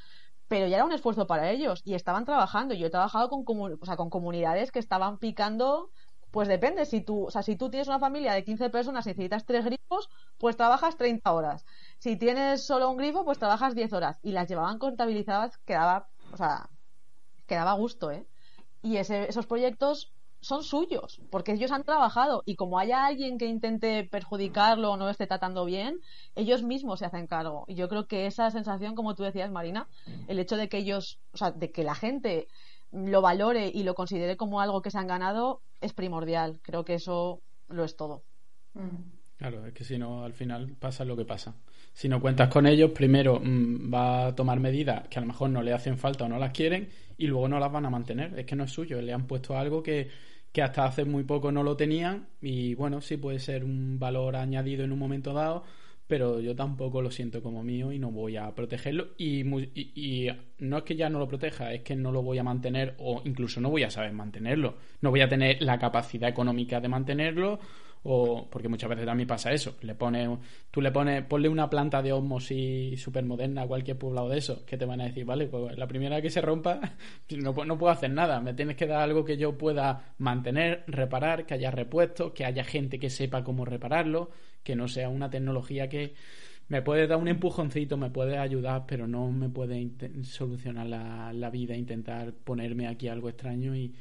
pero 0.48 0.66
ya 0.66 0.76
era 0.76 0.84
un 0.86 0.92
esfuerzo 0.92 1.26
para 1.26 1.50
ellos 1.50 1.82
y 1.84 1.94
estaban 1.94 2.24
trabajando. 2.24 2.74
Yo 2.74 2.86
he 2.86 2.90
trabajado 2.90 3.28
con, 3.30 3.44
o 3.46 3.86
sea, 3.86 3.96
con 3.96 4.10
comunidades 4.10 4.72
que 4.72 4.78
estaban 4.78 5.18
picando 5.18 5.90
pues 6.36 6.48
depende, 6.48 6.84
si 6.84 7.00
tú, 7.00 7.24
o 7.24 7.30
sea, 7.30 7.42
si 7.42 7.56
tú 7.56 7.70
tienes 7.70 7.88
una 7.88 7.98
familia 7.98 8.34
de 8.34 8.44
15 8.44 8.68
personas 8.68 9.06
y 9.06 9.08
necesitas 9.08 9.46
tres 9.46 9.64
grifos, 9.64 10.10
pues 10.36 10.54
trabajas 10.54 10.98
30 10.98 11.32
horas. 11.32 11.64
Si 11.98 12.16
tienes 12.16 12.62
solo 12.62 12.90
un 12.90 12.98
grifo, 12.98 13.24
pues 13.24 13.38
trabajas 13.38 13.74
10 13.74 13.92
horas. 13.94 14.18
Y 14.22 14.32
las 14.32 14.46
llevaban 14.46 14.78
contabilizadas, 14.78 15.56
quedaba, 15.58 16.08
o 16.32 16.36
sea, 16.36 16.68
quedaba 17.46 17.72
gusto, 17.72 18.10
¿eh? 18.10 18.26
Y 18.82 18.98
esos 18.98 19.46
proyectos 19.46 20.12
son 20.40 20.62
suyos, 20.62 21.20
porque 21.30 21.52
ellos 21.52 21.72
han 21.72 21.84
trabajado 21.84 22.42
y 22.46 22.56
como 22.56 22.78
haya 22.78 23.06
alguien 23.06 23.38
que 23.38 23.46
intente 23.46 24.04
perjudicarlo 24.04 24.92
o 24.92 24.96
no 24.96 25.08
esté 25.08 25.26
tratando 25.26 25.64
bien, 25.64 26.00
ellos 26.34 26.62
mismos 26.62 27.00
se 27.00 27.06
hacen 27.06 27.26
cargo. 27.26 27.64
Y 27.66 27.74
yo 27.74 27.88
creo 27.88 28.06
que 28.06 28.26
esa 28.26 28.50
sensación, 28.50 28.94
como 28.94 29.14
tú 29.14 29.22
decías, 29.22 29.50
Marina, 29.50 29.88
el 30.28 30.38
hecho 30.38 30.56
de 30.56 30.68
que 30.68 30.78
ellos, 30.78 31.18
o 31.32 31.36
sea, 31.36 31.50
de 31.50 31.72
que 31.72 31.84
la 31.84 31.94
gente 31.94 32.48
lo 32.92 33.20
valore 33.20 33.70
y 33.72 33.82
lo 33.82 33.94
considere 33.94 34.36
como 34.36 34.60
algo 34.60 34.82
que 34.82 34.90
se 34.90 34.98
han 34.98 35.06
ganado 35.06 35.60
es 35.80 35.92
primordial. 35.92 36.60
Creo 36.62 36.84
que 36.84 36.94
eso 36.94 37.40
lo 37.68 37.84
es 37.84 37.96
todo. 37.96 38.22
Mm. 38.74 39.16
Claro, 39.36 39.66
es 39.66 39.74
que 39.74 39.84
si 39.84 39.98
no, 39.98 40.24
al 40.24 40.32
final 40.32 40.76
pasa 40.78 41.04
lo 41.04 41.16
que 41.16 41.24
pasa. 41.24 41.54
Si 41.96 42.10
no 42.10 42.20
cuentas 42.20 42.48
con 42.48 42.66
ellos, 42.66 42.90
primero 42.90 43.40
mm, 43.42 43.90
va 43.90 44.26
a 44.26 44.34
tomar 44.34 44.60
medidas 44.60 45.08
que 45.08 45.18
a 45.18 45.22
lo 45.22 45.28
mejor 45.28 45.48
no 45.48 45.62
le 45.62 45.72
hacen 45.72 45.96
falta 45.96 46.26
o 46.26 46.28
no 46.28 46.38
las 46.38 46.50
quieren 46.50 46.90
y 47.16 47.26
luego 47.26 47.48
no 47.48 47.58
las 47.58 47.72
van 47.72 47.86
a 47.86 47.90
mantener. 47.90 48.38
Es 48.38 48.44
que 48.44 48.54
no 48.54 48.64
es 48.64 48.70
suyo, 48.70 49.00
le 49.00 49.14
han 49.14 49.26
puesto 49.26 49.56
algo 49.56 49.82
que, 49.82 50.10
que 50.52 50.60
hasta 50.60 50.84
hace 50.84 51.06
muy 51.06 51.24
poco 51.24 51.50
no 51.52 51.62
lo 51.62 51.74
tenían 51.74 52.28
y 52.42 52.74
bueno, 52.74 53.00
sí 53.00 53.16
puede 53.16 53.38
ser 53.38 53.64
un 53.64 53.98
valor 53.98 54.36
añadido 54.36 54.84
en 54.84 54.92
un 54.92 54.98
momento 54.98 55.32
dado, 55.32 55.64
pero 56.06 56.38
yo 56.38 56.54
tampoco 56.54 57.00
lo 57.00 57.10
siento 57.10 57.42
como 57.42 57.62
mío 57.62 57.90
y 57.92 57.98
no 57.98 58.10
voy 58.10 58.36
a 58.36 58.54
protegerlo. 58.54 59.14
Y, 59.16 59.40
y, 59.74 60.28
no 60.58 60.76
es 60.76 60.84
que 60.84 60.96
ya 60.96 61.08
no 61.08 61.18
lo 61.18 61.26
proteja, 61.28 61.72
es 61.72 61.80
que 61.80 61.96
no 61.96 62.12
lo 62.12 62.22
voy 62.22 62.36
a 62.36 62.44
mantener 62.44 62.94
o 62.98 63.22
incluso 63.24 63.58
no 63.62 63.70
voy 63.70 63.84
a 63.84 63.90
saber 63.90 64.12
mantenerlo. 64.12 64.74
No 65.00 65.08
voy 65.08 65.22
a 65.22 65.30
tener 65.30 65.62
la 65.62 65.78
capacidad 65.78 66.28
económica 66.28 66.78
de 66.78 66.88
mantenerlo 66.88 67.58
o 68.08 68.48
porque 68.48 68.68
muchas 68.68 68.88
veces 68.88 69.04
también 69.04 69.26
pasa 69.26 69.52
eso. 69.52 69.76
Le 69.82 69.94
pone, 69.94 70.38
tú 70.70 70.80
le 70.80 70.92
pones, 70.92 71.24
ponle 71.24 71.48
una 71.48 71.68
planta 71.68 72.00
de 72.02 72.12
osmosis 72.12 73.00
súper 73.00 73.24
moderna 73.24 73.62
a 73.62 73.66
cualquier 73.66 73.98
poblado 73.98 74.28
de 74.28 74.38
eso, 74.38 74.64
que 74.64 74.76
te 74.76 74.84
van 74.84 75.00
a 75.00 75.04
decir, 75.04 75.24
vale, 75.24 75.46
pues 75.48 75.76
la 75.76 75.86
primera 75.86 76.22
que 76.22 76.30
se 76.30 76.40
rompa 76.40 76.80
no, 77.30 77.52
no 77.64 77.78
puedo 77.78 77.92
hacer 77.92 78.10
nada. 78.10 78.40
Me 78.40 78.54
tienes 78.54 78.76
que 78.76 78.86
dar 78.86 79.00
algo 79.00 79.24
que 79.24 79.36
yo 79.36 79.58
pueda 79.58 80.14
mantener, 80.18 80.84
reparar, 80.86 81.46
que 81.46 81.54
haya 81.54 81.70
repuestos, 81.70 82.32
que 82.32 82.44
haya 82.44 82.64
gente 82.64 82.98
que 82.98 83.10
sepa 83.10 83.42
cómo 83.42 83.64
repararlo 83.64 84.30
que 84.66 84.74
no 84.74 84.88
sea 84.88 85.08
una 85.08 85.30
tecnología 85.30 85.88
que 85.88 86.14
me 86.68 86.82
puede 86.82 87.06
dar 87.06 87.18
un 87.18 87.28
empujoncito, 87.28 87.96
me 87.96 88.10
puede 88.10 88.36
ayudar, 88.36 88.84
pero 88.86 89.06
no 89.06 89.30
me 89.30 89.48
puede 89.48 89.88
solucionar 90.24 90.86
la, 90.86 91.32
la, 91.32 91.50
vida, 91.50 91.76
intentar 91.76 92.32
ponerme 92.32 92.88
aquí 92.88 93.06
algo 93.06 93.28
extraño 93.28 93.76
y, 93.76 93.94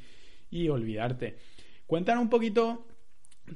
y 0.50 0.68
olvidarte. 0.68 1.36
Cuéntanos 1.86 2.24
un 2.24 2.30
poquito 2.30 2.84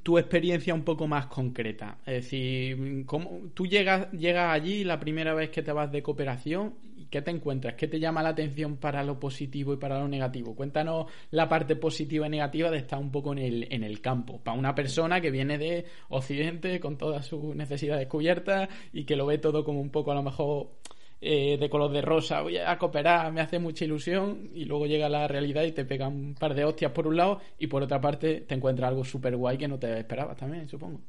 tu 0.03 0.19
experiencia 0.19 0.75
un 0.75 0.83
poco 0.85 1.07
más 1.07 1.27
concreta. 1.27 1.99
Es 2.07 2.25
decir, 2.25 3.05
¿cómo, 3.07 3.41
tú 3.55 3.67
llegas, 3.67 4.11
llegas 4.13 4.55
allí 4.55 4.85
la 4.85 5.01
primera 5.01 5.35
vez 5.35 5.51
que 5.51 5.63
te 5.63 5.73
vas 5.73 5.91
de 5.91 6.03
cooperación 6.03 6.75
y 6.97 7.07
qué 7.07 7.23
te 7.23 7.31
encuentras, 7.31 7.75
qué 7.75 7.89
te 7.89 7.99
llama 7.99 8.23
la 8.23 8.31
atención 8.31 8.77
para 8.77 9.03
lo 9.03 9.19
positivo 9.19 9.73
y 9.73 9.77
para 9.77 9.99
lo 9.99 10.09
negativo. 10.09 10.55
Cuéntanos 10.55 11.07
la 11.31 11.49
parte 11.49 11.77
positiva 11.77 12.27
y 12.27 12.31
negativa 12.31 12.71
de 12.71 12.79
estar 12.79 12.99
un 12.99 13.11
poco 13.11 13.33
en 13.33 13.39
el, 13.39 13.69
en 13.71 13.85
el 13.85 14.01
campo. 14.01 14.41
Para 14.41 14.59
una 14.59 14.75
persona 14.75 15.21
que 15.21 15.31
viene 15.31 15.59
de 15.59 15.87
Occidente 16.09 16.79
con 16.79 16.97
todas 16.97 17.27
sus 17.27 17.55
necesidades 17.57 18.07
cubiertas 18.07 18.69
y 18.93 19.05
que 19.05 19.17
lo 19.17 19.27
ve 19.27 19.39
todo 19.39 19.65
como 19.65 19.81
un 19.81 19.91
poco 19.91 20.13
a 20.13 20.15
lo 20.15 20.23
mejor 20.23 20.80
eh, 21.21 21.59
de 21.59 21.71
color 21.71 21.93
de 21.93 22.03
rosa, 22.03 22.41
voy 22.43 22.57
a 22.57 22.79
cooperar, 22.79 23.31
me 23.33 23.41
hace 23.41 23.59
mucha 23.59 23.85
ilusión 23.85 24.51
y 24.55 24.65
luego 24.65 24.87
llega 24.87 25.09
la 25.09 25.29
realidad 25.29 25.65
y 25.65 25.73
te 25.73 25.85
pega 25.85 26.09
un 26.09 26.35
par 26.35 26.55
de 26.55 26.65
hostias 26.65 26.93
por 26.93 27.07
un 27.07 27.17
lado 27.17 27.41
y 27.59 27.67
por 27.67 27.83
otra 27.83 28.01
parte 28.01 28.41
te 28.41 28.55
encuentras 28.55 28.89
algo 28.89 29.05
súper 29.05 29.37
guay 29.37 29.59
que 29.59 29.69
no 29.69 29.79
te 29.79 29.99
esperabas 29.99 30.37
también, 30.37 30.69
supongo. 30.69 31.01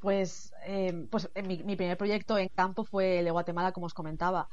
Pues, 0.00 0.52
eh, 0.66 1.06
pues 1.08 1.30
eh, 1.34 1.42
mi, 1.42 1.62
mi, 1.62 1.76
primer 1.76 1.96
proyecto 1.96 2.36
en 2.36 2.48
campo 2.48 2.84
fue 2.84 3.20
el 3.20 3.24
de 3.24 3.30
Guatemala, 3.30 3.70
como 3.70 3.86
os 3.86 3.94
comentaba. 3.94 4.48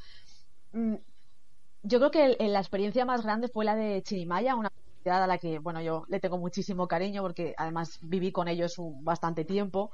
Mm, 0.74 0.96
yo 1.82 1.98
creo 1.98 2.12
que 2.12 2.48
la 2.48 2.60
experiencia 2.60 3.06
más 3.06 3.24
grande 3.24 3.48
fue 3.48 3.66
la 3.66 3.76
de 3.76 4.04
Chinimaya, 4.04 4.56
una 4.56 4.72
a 5.06 5.28
la 5.28 5.38
que, 5.38 5.60
bueno, 5.60 5.82
yo 5.82 6.06
le 6.10 6.20
tengo 6.20 6.38
muchísimo 6.38 6.88
cariño 6.88 7.22
porque 7.22 7.56
además 7.58 8.00
viví 8.02 8.32
con 8.32 8.48
ellos 8.48 8.78
un, 8.78 9.04
bastante 9.04 9.46
tiempo 9.46 9.92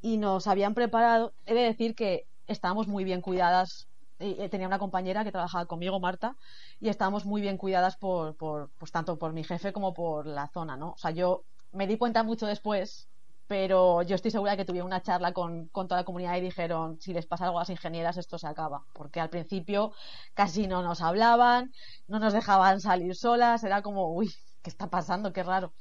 y 0.00 0.16
nos 0.16 0.46
habían 0.46 0.74
preparado, 0.74 1.32
he 1.46 1.54
de 1.54 1.60
decir 1.60 1.94
que 1.94 2.26
estábamos 2.46 2.88
muy 2.88 3.04
bien 3.04 3.20
cuidadas 3.20 3.89
eh, 4.20 4.48
tenía 4.50 4.66
una 4.66 4.78
compañera 4.78 5.24
que 5.24 5.32
trabajaba 5.32 5.66
conmigo, 5.66 5.98
Marta, 5.98 6.36
y 6.78 6.88
estábamos 6.88 7.24
muy 7.24 7.40
bien 7.40 7.56
cuidadas 7.56 7.96
por, 7.96 8.36
por, 8.36 8.70
pues 8.78 8.92
tanto 8.92 9.18
por 9.18 9.32
mi 9.32 9.44
jefe 9.44 9.72
como 9.72 9.94
por 9.94 10.26
la 10.26 10.48
zona, 10.48 10.76
¿no? 10.76 10.90
O 10.92 10.98
sea, 10.98 11.10
yo 11.10 11.44
me 11.72 11.86
di 11.86 11.96
cuenta 11.96 12.22
mucho 12.22 12.46
después, 12.46 13.08
pero 13.46 14.02
yo 14.02 14.14
estoy 14.14 14.30
segura 14.30 14.52
de 14.52 14.58
que 14.58 14.64
tuvieron 14.64 14.86
una 14.86 15.02
charla 15.02 15.32
con, 15.32 15.68
con, 15.68 15.88
toda 15.88 16.02
la 16.02 16.04
comunidad 16.04 16.36
y 16.36 16.40
dijeron, 16.42 17.00
si 17.00 17.12
les 17.12 17.26
pasa 17.26 17.46
algo 17.46 17.58
a 17.58 17.62
las 17.62 17.70
ingenieras, 17.70 18.16
esto 18.16 18.38
se 18.38 18.46
acaba. 18.46 18.84
Porque 18.92 19.20
al 19.20 19.30
principio 19.30 19.92
casi 20.34 20.66
no 20.68 20.82
nos 20.82 21.00
hablaban, 21.00 21.72
no 22.06 22.18
nos 22.18 22.32
dejaban 22.32 22.80
salir 22.80 23.16
solas, 23.16 23.64
era 23.64 23.82
como, 23.82 24.12
uy, 24.14 24.30
¿qué 24.62 24.70
está 24.70 24.88
pasando? 24.88 25.32
Qué 25.32 25.42
raro. 25.42 25.72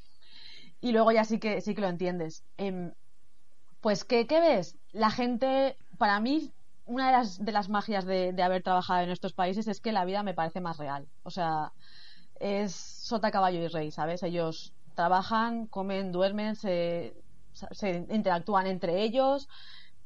Y 0.82 0.93
luego 0.93 1.12
ya 1.12 1.25
sí 1.25 1.39
que, 1.39 1.62
sí 1.62 1.75
que 1.75 1.82
lo 1.82 1.89
entiendes. 1.89 2.43
Em, 2.58 2.93
pues, 3.82 4.06
¿qué, 4.06 4.28
¿qué 4.28 4.39
ves? 4.39 4.78
La 4.91 5.12
gente, 5.12 5.78
para 5.97 6.19
mí, 6.19 6.54
una 6.89 7.06
de 7.06 7.12
las, 7.12 7.45
de 7.45 7.52
las 7.52 7.69
magias 7.69 8.04
de, 8.06 8.34
haber 8.41 8.63
trabajado 8.63 9.04
en 9.04 9.12
estos 9.12 9.34
países 9.34 9.67
es 9.67 9.80
que 9.80 9.91
la 9.91 10.06
vida 10.06 10.23
me 10.23 10.34
parece 10.34 10.60
más 10.60 10.78
real. 10.78 11.08
O 11.23 11.30
sea, 11.30 11.71
es 12.39 12.73
sota, 12.73 13.32
caballo 13.32 13.60
y 13.63 13.67
rey, 13.67 13.91
¿sabes? 13.91 14.23
Ellos 14.23 14.73
trabajan, 14.95 15.67
comen, 15.67 16.12
duermen, 16.12 16.56
se, 16.56 17.13
se 17.54 18.08
interactúan 18.10 18.65
entre 18.65 19.04
ellos, 19.04 19.47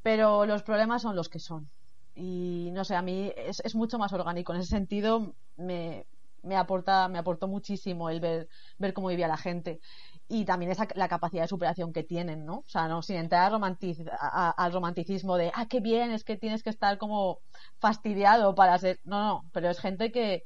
pero 0.02 0.44
los 0.44 0.62
problemas 0.62 1.02
son 1.02 1.16
los 1.16 1.30
que 1.30 1.38
son. 1.38 1.70
Y 2.14 2.68
no 2.72 2.84
sé, 2.84 2.94
a 2.96 3.02
mí 3.02 3.32
es, 3.34 3.60
es 3.64 3.74
mucho 3.74 3.98
más 3.98 4.12
orgánico. 4.12 4.52
En 4.52 4.60
ese 4.60 4.68
sentido, 4.68 5.34
me, 5.56 6.06
me 6.42 6.56
aporta, 6.56 7.08
me 7.08 7.18
aportó 7.18 7.48
muchísimo 7.48 8.10
el 8.10 8.20
ver, 8.20 8.48
ver 8.78 8.92
cómo 8.92 9.08
vivía 9.08 9.26
la 9.26 9.38
gente 9.38 9.80
y 10.28 10.44
también 10.44 10.70
esa, 10.70 10.88
la 10.94 11.08
capacidad 11.08 11.42
de 11.42 11.48
superación 11.48 11.92
que 11.92 12.02
tienen, 12.02 12.46
¿no? 12.46 12.58
O 12.58 12.68
sea, 12.68 12.88
no 12.88 13.02
sin 13.02 13.16
entrar 13.16 13.52
al 13.52 14.72
romanticismo 14.72 15.36
de, 15.36 15.52
ah, 15.54 15.66
qué 15.66 15.80
bien, 15.80 16.10
es 16.12 16.24
que 16.24 16.36
tienes 16.36 16.62
que 16.62 16.70
estar 16.70 16.96
como 16.98 17.40
fastidiado 17.78 18.54
para 18.54 18.78
ser. 18.78 19.00
No, 19.04 19.22
no, 19.22 19.44
pero 19.52 19.68
es 19.68 19.78
gente 19.80 20.10
que, 20.10 20.42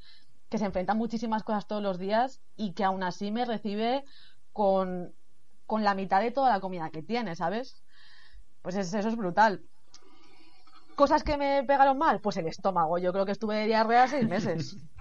que 0.49 0.57
se 0.57 0.65
enfrenta 0.65 0.93
a 0.93 0.95
muchísimas 0.95 1.43
cosas 1.43 1.67
todos 1.67 1.81
los 1.81 1.97
días 1.97 2.41
y 2.57 2.73
que 2.73 2.83
aún 2.83 3.03
así 3.03 3.31
me 3.31 3.45
recibe 3.45 4.03
con, 4.51 5.13
con 5.65 5.83
la 5.83 5.95
mitad 5.95 6.21
de 6.21 6.31
toda 6.31 6.49
la 6.49 6.59
comida 6.59 6.89
que 6.89 7.01
tiene, 7.01 7.35
¿sabes? 7.35 7.81
Pues 8.61 8.75
eso 8.75 8.97
es 8.97 9.15
brutal. 9.15 9.63
Cosas 10.95 11.23
que 11.23 11.37
me 11.37 11.63
pegaron 11.63 11.97
mal, 11.97 12.19
pues 12.19 12.35
el 12.35 12.47
estómago. 12.47 12.97
Yo 12.97 13.13
creo 13.13 13.25
que 13.25 13.31
estuve 13.31 13.55
de 13.55 13.67
diarrea 13.67 14.07
seis 14.07 14.27
meses. 14.27 14.75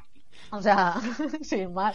O 0.51 0.62
sea, 0.62 0.95
sin 1.43 1.74
más. 1.74 1.95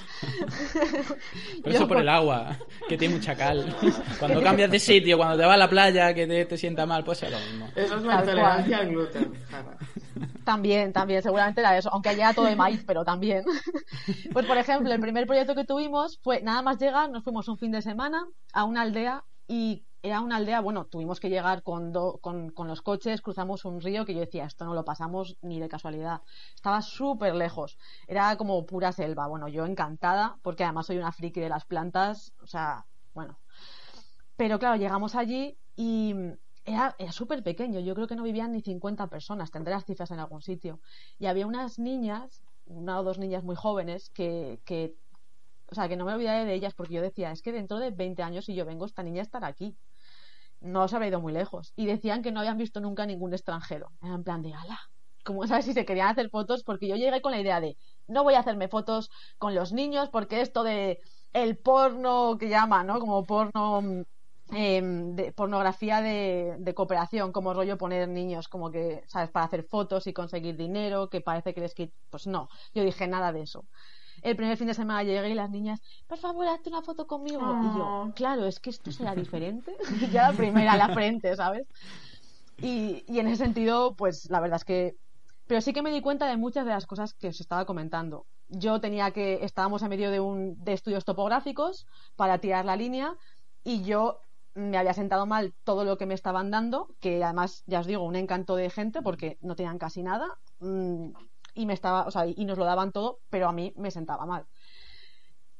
Pero 1.63 1.75
eso 1.75 1.87
por 1.87 1.97
el 1.97 2.07
agua, 2.09 2.55
que 2.87 2.97
tiene 2.97 3.15
mucha 3.15 3.35
cal. 3.35 3.75
Cuando 4.19 4.43
cambias 4.43 4.69
de 4.69 4.79
sitio, 4.79 5.17
cuando 5.17 5.37
te 5.37 5.45
vas 5.45 5.55
a 5.55 5.57
la 5.57 5.69
playa, 5.69 6.13
que 6.13 6.27
te, 6.27 6.45
te 6.45 6.57
sienta 6.57 6.85
mal, 6.85 7.03
pues 7.03 7.23
es 7.23 7.31
lo 7.31 7.39
mismo. 7.39 7.69
Eso 7.75 7.97
es 7.97 8.03
la 8.03 8.19
intolerancia 8.19 8.77
al 8.77 8.89
gluten. 8.89 9.33
También, 10.43 10.93
también, 10.93 11.23
seguramente 11.23 11.61
era 11.61 11.77
eso, 11.77 11.89
aunque 11.91 12.09
haya 12.09 12.33
todo 12.33 12.45
de 12.45 12.55
maíz, 12.55 12.83
pero 12.85 13.03
también. 13.03 13.43
Pues 14.33 14.45
por 14.45 14.57
ejemplo, 14.57 14.91
el 14.91 14.99
primer 14.99 15.25
proyecto 15.25 15.55
que 15.55 15.63
tuvimos 15.63 16.19
fue, 16.21 16.41
nada 16.41 16.61
más 16.61 16.79
llegar, 16.79 17.09
nos 17.09 17.23
fuimos 17.23 17.47
un 17.47 17.57
fin 17.57 17.71
de 17.71 17.81
semana 17.81 18.25
a 18.51 18.63
una 18.63 18.81
aldea 18.81 19.23
y 19.47 19.83
era 20.03 20.19
una 20.19 20.35
aldea, 20.35 20.59
bueno, 20.59 20.85
tuvimos 20.85 21.21
que 21.21 21.29
llegar 21.29 21.63
con, 21.63 21.93
con, 22.19 22.49
con, 22.49 22.67
los 22.67 22.81
coches, 22.81 23.21
cruzamos 23.21 23.63
un 23.63 23.79
río 23.79 24.05
que 24.05 24.13
yo 24.13 24.19
decía, 24.19 24.43
esto 24.43 24.65
no 24.65 24.73
lo 24.73 24.83
pasamos 24.83 25.37
ni 25.41 25.61
de 25.61 25.69
casualidad. 25.69 26.21
Estaba 26.53 26.81
súper 26.81 27.33
lejos, 27.35 27.77
era 28.05 28.35
como 28.35 28.65
pura 28.65 28.91
selva. 28.91 29.27
Bueno, 29.27 29.47
yo 29.47 29.65
encantada, 29.65 30.37
porque 30.41 30.65
además 30.65 30.87
soy 30.87 30.97
una 30.97 31.13
friki 31.13 31.39
de 31.39 31.47
las 31.47 31.63
plantas, 31.63 32.33
o 32.41 32.47
sea, 32.47 32.85
bueno. 33.13 33.39
Pero 34.35 34.59
claro, 34.59 34.75
llegamos 34.75 35.15
allí 35.15 35.57
y 35.77 36.13
era, 36.65 36.95
era 36.99 37.13
súper 37.13 37.41
pequeño, 37.41 37.79
yo 37.79 37.95
creo 37.95 38.07
que 38.07 38.17
no 38.17 38.23
vivían 38.23 38.51
ni 38.51 38.61
50 38.61 39.07
personas, 39.07 39.51
tendré 39.51 39.73
las 39.73 39.85
cifras 39.85 40.11
en 40.11 40.19
algún 40.19 40.41
sitio. 40.41 40.81
Y 41.17 41.27
había 41.27 41.47
unas 41.47 41.79
niñas, 41.79 42.43
una 42.65 42.99
o 42.99 43.03
dos 43.03 43.19
niñas 43.19 43.45
muy 43.45 43.55
jóvenes, 43.55 44.09
que, 44.09 44.59
que 44.65 44.97
o 45.67 45.75
sea, 45.75 45.87
que 45.87 45.95
no 45.95 46.03
me 46.03 46.13
olvidaré 46.13 46.43
de 46.43 46.53
ellas 46.53 46.73
porque 46.73 46.95
yo 46.95 47.01
decía, 47.01 47.31
es 47.31 47.41
que 47.41 47.53
dentro 47.53 47.79
de 47.79 47.91
20 47.91 48.21
años 48.21 48.45
si 48.45 48.53
yo 48.53 48.65
vengo, 48.65 48.85
esta 48.85 49.01
niña 49.01 49.21
estará 49.21 49.47
aquí 49.47 49.77
no 50.63 50.87
se 50.87 50.95
había 50.95 51.09
ido 51.09 51.21
muy 51.21 51.33
lejos. 51.33 51.73
Y 51.75 51.85
decían 51.85 52.23
que 52.23 52.31
no 52.31 52.39
habían 52.39 52.57
visto 52.57 52.79
nunca 52.81 53.05
ningún 53.05 53.33
extranjero. 53.33 53.91
Era 54.01 54.15
en 54.15 54.23
plan 54.23 54.41
de, 54.41 54.53
ala, 54.53 54.79
como 55.23 55.45
sabes 55.47 55.65
si 55.65 55.73
se 55.73 55.85
querían 55.85 56.09
hacer 56.09 56.29
fotos, 56.29 56.63
porque 56.63 56.87
yo 56.87 56.95
llegué 56.95 57.21
con 57.21 57.31
la 57.31 57.39
idea 57.41 57.61
de, 57.61 57.77
no 58.07 58.23
voy 58.23 58.35
a 58.35 58.39
hacerme 58.39 58.67
fotos 58.69 59.09
con 59.37 59.55
los 59.55 59.73
niños, 59.73 60.09
porque 60.09 60.41
esto 60.41 60.63
de 60.63 60.99
el 61.33 61.57
porno 61.57 62.37
que 62.39 62.49
llama, 62.49 62.83
¿no? 62.83 62.99
Como 62.99 63.23
porno, 63.23 63.81
em, 64.51 65.15
de 65.15 65.31
pornografía 65.33 66.01
de, 66.01 66.55
de, 66.59 66.73
cooperación, 66.73 67.31
como 67.31 67.53
rollo 67.53 67.77
poner 67.77 68.07
niños, 68.07 68.47
como 68.47 68.71
que, 68.71 69.03
¿sabes? 69.07 69.31
Para 69.31 69.45
hacer 69.45 69.63
fotos 69.63 70.07
y 70.07 70.13
conseguir 70.13 70.57
dinero, 70.57 71.09
que 71.09 71.21
parece 71.21 71.53
que 71.53 71.61
les 71.61 71.73
Pues 72.09 72.27
no, 72.27 72.49
yo 72.73 72.83
dije 72.83 73.07
nada 73.07 73.31
de 73.31 73.41
eso 73.43 73.65
el 74.23 74.35
primer 74.35 74.57
fin 74.57 74.67
de 74.67 74.73
semana 74.73 75.03
llegué 75.03 75.29
y 75.29 75.33
las 75.33 75.49
niñas, 75.49 75.81
por 76.07 76.17
favor, 76.17 76.47
hazte 76.47 76.69
una 76.69 76.81
foto 76.81 77.05
conmigo. 77.05 77.39
Y 77.41 77.77
yo, 77.77 77.85
ah. 77.85 78.11
claro, 78.15 78.45
es 78.45 78.59
que 78.59 78.69
esto 78.69 78.91
será 78.91 79.13
diferente. 79.15 79.75
ya 80.11 80.31
la 80.31 80.37
primera 80.37 80.73
a 80.73 80.77
la 80.77 80.89
frente, 80.89 81.35
¿sabes? 81.35 81.67
Y, 82.57 83.03
y 83.07 83.19
en 83.19 83.27
ese 83.27 83.43
sentido, 83.43 83.95
pues 83.95 84.29
la 84.29 84.39
verdad 84.39 84.57
es 84.57 84.65
que. 84.65 84.95
Pero 85.45 85.59
sí 85.59 85.73
que 85.73 85.81
me 85.81 85.91
di 85.91 86.01
cuenta 86.01 86.25
de 86.27 86.37
muchas 86.37 86.65
de 86.65 86.71
las 86.71 86.85
cosas 86.85 87.13
que 87.13 87.27
os 87.27 87.41
estaba 87.41 87.65
comentando. 87.65 88.25
Yo 88.47 88.79
tenía 88.79 89.11
que. 89.11 89.43
Estábamos 89.43 89.83
en 89.83 89.89
medio 89.89 90.09
de, 90.09 90.19
un, 90.19 90.63
de 90.63 90.73
estudios 90.73 91.03
topográficos 91.03 91.85
para 92.15 92.37
tirar 92.37 92.63
la 92.63 92.77
línea 92.77 93.15
y 93.63 93.83
yo 93.83 94.19
me 94.55 94.77
había 94.77 94.93
sentado 94.93 95.25
mal 95.25 95.53
todo 95.63 95.83
lo 95.83 95.97
que 95.97 96.05
me 96.05 96.13
estaban 96.13 96.51
dando, 96.51 96.95
que 96.99 97.23
además, 97.23 97.63
ya 97.65 97.79
os 97.79 97.87
digo, 97.87 98.03
un 98.03 98.15
encanto 98.15 98.55
de 98.55 98.69
gente 98.69 99.01
porque 99.01 99.37
no 99.41 99.55
tenían 99.55 99.79
casi 99.79 100.03
nada. 100.03 100.27
Y 101.53 101.65
me 101.65 101.73
estaba, 101.73 102.05
o 102.05 102.11
sea, 102.11 102.25
y 102.25 102.45
nos 102.45 102.57
lo 102.57 102.65
daban 102.65 102.91
todo, 102.91 103.19
pero 103.29 103.47
a 103.47 103.53
mí 103.53 103.73
me 103.75 103.91
sentaba 103.91 104.25
mal. 104.25 104.45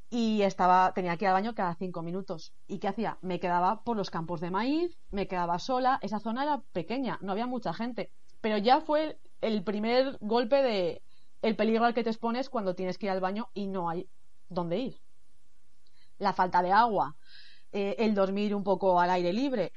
Y 0.09 0.43
estaba, 0.43 0.93
tenía 0.93 1.17
que 1.17 1.25
ir 1.25 1.29
al 1.29 1.33
baño 1.33 1.55
cada 1.55 1.75
cinco 1.75 2.03
minutos. 2.03 2.53
¿Y 2.67 2.79
qué 2.79 2.87
hacía? 2.87 3.17
Me 3.21 3.39
quedaba 3.39 3.83
por 3.83 3.97
los 3.97 4.11
campos 4.11 4.41
de 4.41 4.51
maíz, 4.51 4.97
me 5.09 5.27
quedaba 5.27 5.57
sola. 5.57 5.97
Esa 6.01 6.19
zona 6.19 6.43
era 6.43 6.61
pequeña, 6.71 7.17
no 7.21 7.31
había 7.31 7.47
mucha 7.47 7.73
gente. 7.73 8.11
Pero 8.41 8.57
ya 8.57 8.81
fue 8.81 9.19
el 9.41 9.63
primer 9.63 10.17
golpe 10.21 10.61
de 10.61 11.01
el 11.41 11.55
peligro 11.55 11.85
al 11.85 11.93
que 11.93 12.03
te 12.03 12.09
expones 12.09 12.49
cuando 12.49 12.73
tienes 12.73 12.97
que 12.97 13.07
ir 13.07 13.11
al 13.11 13.19
baño 13.19 13.49
y 13.53 13.67
no 13.67 13.89
hay 13.89 14.07
dónde 14.49 14.77
ir. 14.77 15.01
La 16.17 16.33
falta 16.33 16.61
de 16.61 16.71
agua, 16.71 17.17
eh, 17.71 17.95
el 17.99 18.15
dormir 18.15 18.55
un 18.55 18.63
poco 18.63 18.99
al 18.99 19.09
aire 19.09 19.33
libre. 19.33 19.73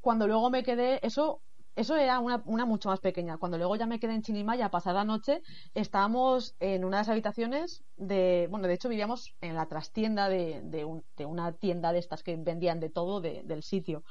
Cuando 0.00 0.26
luego 0.26 0.48
me 0.48 0.62
quedé, 0.62 1.00
eso 1.02 1.40
eso 1.78 1.96
era 1.96 2.18
una, 2.18 2.64
mucho 2.64 2.88
más 2.88 2.98
pequeña. 2.98 3.38
Cuando 3.38 3.56
luego 3.56 3.76
ya 3.76 3.86
me 3.86 4.00
quedé 4.00 4.14
en 4.14 4.22
Chinimaya 4.22 4.66
a 4.66 4.70
pasar 4.70 4.96
la 4.96 5.04
noche, 5.04 5.42
estábamos 5.74 6.56
en 6.58 6.84
una 6.84 6.96
de 6.96 7.00
las 7.02 7.08
habitaciones 7.08 7.84
de. 7.96 8.48
Bueno, 8.50 8.66
de 8.66 8.74
hecho 8.74 8.88
vivíamos 8.88 9.36
en 9.40 9.54
la 9.54 9.66
trastienda 9.66 10.28
de, 10.28 10.60
de, 10.64 11.24
una 11.24 11.52
tienda 11.52 11.92
de 11.92 12.00
estas 12.00 12.24
que 12.24 12.36
vendían 12.36 12.80
de 12.80 12.90
todo 12.90 13.20
del 13.20 13.62
sitio. 13.62 14.02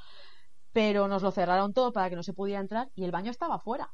Pero 0.72 1.08
nos 1.08 1.22
lo 1.22 1.30
cerraron 1.30 1.74
todo 1.74 1.92
para 1.92 2.08
que 2.08 2.16
no 2.16 2.22
se 2.22 2.32
pudiera 2.32 2.60
entrar 2.60 2.88
y 2.94 3.04
el 3.04 3.10
baño 3.10 3.30
estaba 3.30 3.58
fuera. 3.58 3.92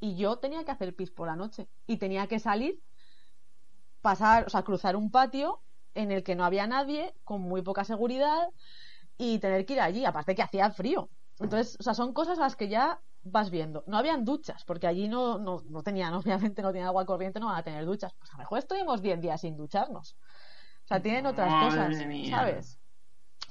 Y 0.00 0.16
yo 0.16 0.38
tenía 0.38 0.64
que 0.64 0.70
hacer 0.70 0.96
pis 0.96 1.10
por 1.10 1.26
la 1.26 1.36
noche. 1.36 1.68
Y 1.86 1.98
tenía 1.98 2.26
que 2.28 2.38
salir, 2.38 2.80
pasar, 4.00 4.46
o 4.46 4.50
sea, 4.50 4.62
cruzar 4.62 4.96
un 4.96 5.10
patio 5.10 5.60
en 5.94 6.10
el 6.12 6.22
que 6.22 6.34
no 6.34 6.44
había 6.44 6.66
nadie, 6.66 7.14
con 7.24 7.42
muy 7.42 7.60
poca 7.60 7.84
seguridad, 7.84 8.48
y 9.18 9.38
tener 9.38 9.66
que 9.66 9.74
ir 9.74 9.80
allí. 9.80 10.04
Aparte 10.06 10.34
que 10.34 10.42
hacía 10.42 10.70
frío. 10.70 11.10
Entonces, 11.42 11.76
o 11.78 11.82
sea, 11.82 11.94
son 11.94 12.12
cosas 12.12 12.38
a 12.38 12.42
las 12.42 12.56
que 12.56 12.68
ya 12.68 13.00
vas 13.24 13.50
viendo. 13.50 13.84
No 13.86 13.98
habían 13.98 14.24
duchas, 14.24 14.64
porque 14.64 14.86
allí 14.86 15.08
no, 15.08 15.38
no, 15.38 15.62
no 15.68 15.82
tenían, 15.82 16.14
obviamente 16.14 16.62
no 16.62 16.68
tenían 16.68 16.88
agua 16.88 17.06
corriente, 17.06 17.40
no 17.40 17.46
van 17.46 17.58
a 17.58 17.62
tener 17.62 17.84
duchas. 17.84 18.12
Pues 18.14 18.30
a 18.30 18.34
lo 18.34 18.38
mejor 18.38 18.58
estuvimos 18.58 19.02
10 19.02 19.20
días 19.20 19.40
sin 19.40 19.56
ducharnos. 19.56 20.16
O 20.84 20.86
sea, 20.86 21.00
tienen 21.00 21.26
otras 21.26 21.64
cosas, 21.64 21.96
¿sabes? 22.28 22.78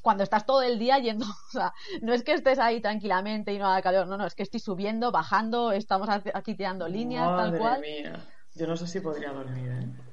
Cuando 0.02 0.24
estás 0.24 0.46
todo 0.46 0.64
el 0.64 0.80
día 0.80 0.98
yendo, 1.00 1.26
o 1.50 1.52
sea, 1.52 1.74
no 2.02 2.14
es 2.14 2.24
que 2.24 2.34
estés 2.34 2.60
ahí 2.60 2.82
tranquilamente 2.82 3.54
y 3.54 3.60
no 3.60 3.68
haga 3.68 3.82
calor, 3.82 4.08
no, 4.08 4.18
no, 4.18 4.26
es 4.26 4.36
que 4.36 4.44
estoy 4.44 4.60
subiendo, 4.60 5.12
bajando, 5.12 5.72
estamos 5.72 6.10
aquí 6.10 6.56
tirando 6.56 6.88
líneas, 6.88 7.28
tal 7.38 7.58
cual. 7.58 7.82
Mía. 7.82 8.26
Yo 8.56 8.68
no 8.68 8.76
sé 8.76 8.86
si 8.88 9.00
podría 9.00 9.32
dormir, 9.32 9.72
¿eh? 9.72 10.11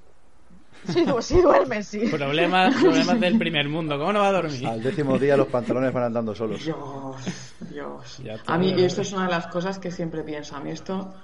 Sí, 0.86 1.04
sí 1.20 1.40
duermes, 1.40 1.86
sí. 1.86 2.06
Problemas, 2.08 2.74
problemas 2.74 3.20
del 3.20 3.38
primer 3.38 3.68
mundo. 3.68 3.98
¿Cómo 3.98 4.12
no 4.12 4.20
va 4.20 4.28
a 4.28 4.32
dormir? 4.32 4.66
Al 4.66 4.82
décimo 4.82 5.18
día 5.18 5.36
los 5.36 5.48
pantalones 5.48 5.92
van 5.92 6.04
andando 6.04 6.34
solos. 6.34 6.64
Dios, 6.64 8.18
Dios. 8.20 8.42
A 8.46 8.58
mí 8.58 8.74
esto 8.78 9.02
es 9.02 9.12
una 9.12 9.24
de 9.24 9.32
las 9.32 9.46
cosas 9.48 9.78
que 9.78 9.90
siempre 9.90 10.22
pienso. 10.22 10.56
A 10.56 10.60
mí 10.60 10.70
esto... 10.70 11.14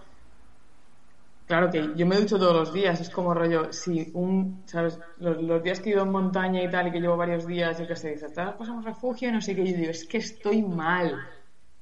Claro 1.46 1.70
que 1.70 1.90
yo 1.94 2.06
me 2.06 2.16
ducho 2.16 2.38
todos 2.38 2.54
los 2.54 2.72
días, 2.72 2.98
es 3.02 3.10
como 3.10 3.34
rollo, 3.34 3.70
si 3.70 4.10
un, 4.14 4.62
¿sabes? 4.64 4.98
Los, 5.18 5.62
días 5.62 5.78
que 5.78 5.90
he 5.90 5.92
ido 5.92 6.02
en 6.02 6.10
montaña 6.10 6.62
y 6.62 6.70
tal, 6.70 6.88
y 6.88 6.90
que 6.90 7.00
llevo 7.00 7.18
varios 7.18 7.46
días, 7.46 7.78
yo 7.78 7.86
que 7.86 7.96
sé, 7.96 8.12
dices, 8.12 8.32
pasamos 8.32 8.82
refugio, 8.82 9.30
no 9.30 9.42
sé 9.42 9.54
qué, 9.54 9.70
yo 9.70 9.76
digo, 9.76 9.90
es 9.90 10.06
que 10.06 10.18
estoy 10.18 10.62
mal. 10.62 11.12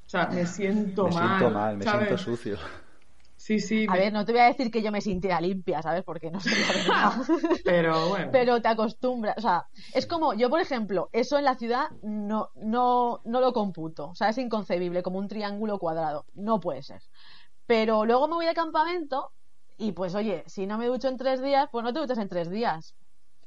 O 0.05 0.09
sea, 0.09 0.27
me 0.27 0.47
siento 0.47 1.07
mal. 1.07 1.12
Me 1.12 1.39
siento 1.39 1.51
mal, 1.51 1.77
me 1.77 1.85
siento 1.85 2.18
sucio. 2.18 2.59
Sí, 3.43 3.59
sí. 3.59 3.86
A 3.88 3.95
ver, 3.95 4.12
no 4.12 4.24
te 4.24 4.30
voy 4.30 4.40
a 4.40 4.45
decir 4.45 4.70
que 4.70 4.82
yo 4.82 4.93
me 4.93 5.01
sintiera 5.01 5.40
limpia, 5.40 5.82
¿sabes? 5.82 6.05
Porque 6.05 6.30
no 6.30 6.38
sé. 6.38 6.51
Pero 7.64 8.11
bueno. 8.11 8.28
Pero 8.30 8.62
te 8.62 8.68
acostumbras. 8.68 9.36
O 9.36 9.40
sea, 9.40 9.66
es 9.93 10.07
como, 10.07 10.32
yo 10.32 10.49
por 10.49 10.61
ejemplo, 10.61 11.09
eso 11.12 11.38
en 11.38 11.47
la 11.47 11.57
ciudad 11.57 11.90
no, 12.05 12.51
no, 12.55 13.20
no 13.24 13.40
lo 13.40 13.53
computo. 13.53 14.11
O 14.11 14.14
sea, 14.14 14.28
es 14.28 14.38
inconcebible, 14.38 15.03
como 15.03 15.18
un 15.18 15.26
triángulo 15.26 15.80
cuadrado. 15.80 16.24
No 16.34 16.61
puede 16.61 16.84
ser. 16.84 17.03
Pero 17.66 18.05
luego 18.05 18.28
me 18.28 18.34
voy 18.34 18.47
de 18.47 18.55
campamento 18.55 19.32
y 19.76 19.90
pues 19.90 20.14
oye, 20.14 20.45
si 20.47 20.68
no 20.68 20.78
me 20.78 20.86
ducho 20.86 21.09
en 21.09 21.16
tres 21.16 21.43
días, 21.43 21.68
pues 21.72 21.82
no 21.82 21.93
te 21.93 21.99
duches 21.99 22.18
en 22.18 22.28
tres 22.28 22.49
días. 22.49 22.95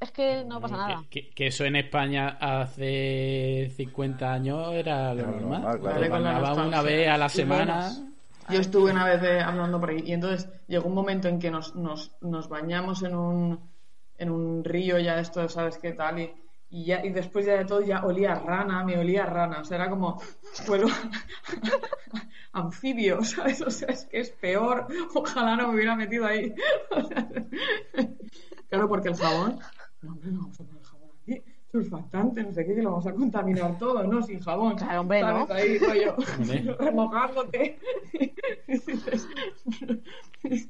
Es 0.01 0.11
que 0.11 0.43
no 0.43 0.59
pasa 0.59 0.75
nada. 0.75 1.05
Que, 1.09 1.31
eso 1.37 1.63
en 1.63 1.77
España 1.77 2.37
hace 2.41 3.71
50 3.77 4.33
años 4.33 4.73
era 4.73 5.13
lo 5.13 5.25
normal. 5.25 5.79
Claro. 5.79 6.67
una 6.67 6.81
vez 6.81 7.07
a 7.07 7.17
la 7.17 7.29
semana. 7.29 8.14
Yo 8.49 8.59
estuve 8.59 8.91
una 8.91 9.05
vez 9.05 9.43
hablando 9.43 9.79
por 9.79 9.89
ahí 9.89 10.03
y 10.05 10.13
entonces 10.13 10.49
llegó 10.67 10.87
un 10.87 10.93
momento 10.93 11.27
en 11.27 11.39
que 11.39 11.49
nos, 11.49 11.75
nos, 11.75 12.15
nos 12.21 12.47
bañamos 12.47 13.03
en 13.03 13.15
un, 13.15 13.71
en 14.17 14.29
un 14.29 14.63
río 14.63 14.99
ya 14.99 15.15
de 15.15 15.21
esto, 15.21 15.47
¿sabes 15.49 15.77
qué 15.77 15.93
tal? 15.93 16.19
Y, 16.19 16.33
y, 16.69 16.85
ya, 16.85 17.03
y 17.03 17.09
después 17.09 17.45
ya 17.45 17.53
de 17.53 17.65
todo 17.65 17.81
ya 17.81 18.05
olía 18.05 18.35
rana, 18.35 18.83
me 18.83 18.97
olía 18.97 19.25
rana, 19.25 19.61
o 19.61 19.65
sea, 19.65 19.77
era 19.77 19.89
como, 19.89 20.21
bueno, 20.67 20.87
anfibio, 22.51 23.23
¿sabes? 23.23 23.61
O 23.61 23.71
sea, 23.71 23.89
es 23.89 24.05
que 24.05 24.19
es 24.19 24.29
peor, 24.31 24.87
ojalá 25.13 25.55
no 25.55 25.69
me 25.69 25.75
hubiera 25.75 25.95
metido 25.95 26.25
ahí. 26.25 26.53
claro, 28.69 28.87
porque 28.87 29.09
el 29.09 29.15
jabón, 29.15 29.59
no, 30.01 30.15
no, 30.23 30.39
vamos 30.41 30.59
no 31.75 32.53
sé 32.53 32.65
qué, 32.65 32.75
que 32.75 32.81
lo 32.81 32.91
vamos 32.91 33.07
a 33.07 33.13
contaminar 33.13 33.77
todo, 33.77 34.03
¿no? 34.03 34.21
Sin 34.21 34.39
jabón. 34.39 34.75
Claro, 34.75 35.01
hombre. 35.01 35.21
¿no? 35.21 35.47
Ahí, 35.49 35.77
rollo, 35.77 36.15
remojándote. 36.79 37.79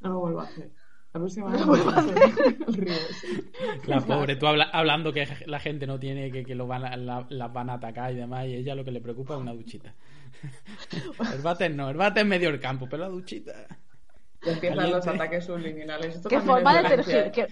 no 0.00 0.08
lo 0.08 0.20
vuelvo 0.20 0.40
a 0.40 0.44
hacer. 0.44 0.70
La 1.12 1.20
próxima 1.20 1.50
vez 1.50 1.66
no 1.66 1.74
a 1.74 1.98
hacer 1.98 2.14
La 3.86 4.00
pobre, 4.00 4.36
tú 4.36 4.46
habla, 4.46 4.64
hablando 4.72 5.12
que 5.12 5.28
la 5.46 5.60
gente 5.60 5.86
no 5.86 5.98
tiene, 5.98 6.30
que, 6.30 6.42
que 6.42 6.54
lo 6.54 6.66
van 6.66 6.84
a, 6.84 6.96
la, 6.96 7.26
las 7.28 7.52
van 7.52 7.68
a 7.68 7.74
atacar 7.74 8.12
y 8.12 8.16
demás, 8.16 8.46
y 8.46 8.54
ella 8.54 8.74
lo 8.74 8.84
que 8.84 8.92
le 8.92 9.02
preocupa 9.02 9.34
es 9.34 9.40
una 9.40 9.52
duchita. 9.52 9.94
el 11.34 11.42
váter 11.42 11.74
no, 11.74 11.90
el 11.90 11.98
váter 11.98 12.22
es 12.22 12.28
medio 12.28 12.48
el 12.48 12.60
campo, 12.60 12.86
pero 12.88 13.02
la 13.02 13.10
duchita 13.10 13.52
empiezan 14.44 14.90
los 14.90 15.06
ataques 15.06 15.44
subliminales. 15.44 16.20
¿Qué 16.28 16.40
forma 16.40 16.82
de 16.82 16.88
tergiversar? 16.88 17.48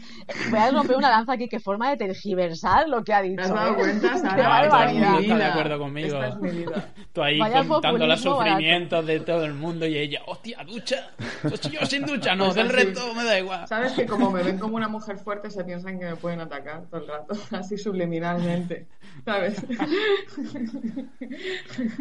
Voy 0.51 0.59
a 0.59 0.71
romper 0.71 0.97
una 0.97 1.11
lanza 1.11 1.33
aquí. 1.33 1.49
¿Qué 1.49 1.61
forma 1.61 1.91
de 1.91 1.97
tergiversar 1.97 2.89
lo 2.89 3.03
que 3.05 3.13
ha 3.13 3.23
dicho? 3.23 3.37
¿Te 3.37 3.43
has 3.43 3.55
dado 3.55 3.75
cuenta, 3.77 4.19
Sara? 4.19 5.21
Estás 5.21 5.39
de 5.39 5.45
acuerdo 5.45 5.79
conmigo. 5.79 6.17
Esta 6.17 6.29
es 6.29 6.37
mi 6.37 6.51
vida. 6.51 6.89
Tú 7.13 7.23
ahí 7.23 7.39
contando 7.67 8.07
los 8.07 8.21
sufrimientos 8.21 9.07
de 9.07 9.21
todo 9.21 9.45
el 9.45 9.55
mundo 9.55 9.87
y 9.87 9.97
ella, 9.97 10.21
hostia, 10.27 10.59
ducha. 10.65 11.11
Pues 11.43 11.61
yo 11.63 11.85
sin 11.87 12.05
ducha, 12.05 12.35
no, 12.35 12.45
pues 12.53 12.57
del 12.57 12.69
resto 12.69 13.15
me 13.15 13.25
da 13.25 13.39
igual. 13.39 13.67
Sabes 13.67 13.93
que 13.93 14.07
como 14.07 14.31
me 14.31 14.43
ven 14.43 14.59
como 14.59 14.77
una 14.77 14.89
mujer 14.89 15.19
fuerte, 15.19 15.51
se 15.51 15.65
piensan 15.65 15.99
que 15.99 16.07
me 16.07 16.17
pueden 16.17 16.41
atacar 16.41 16.83
todo 16.87 17.01
el 17.01 17.09
rato, 17.09 17.35
así 17.53 17.77
subliminalmente. 17.77 18.87
¿Sabes? 19.25 19.65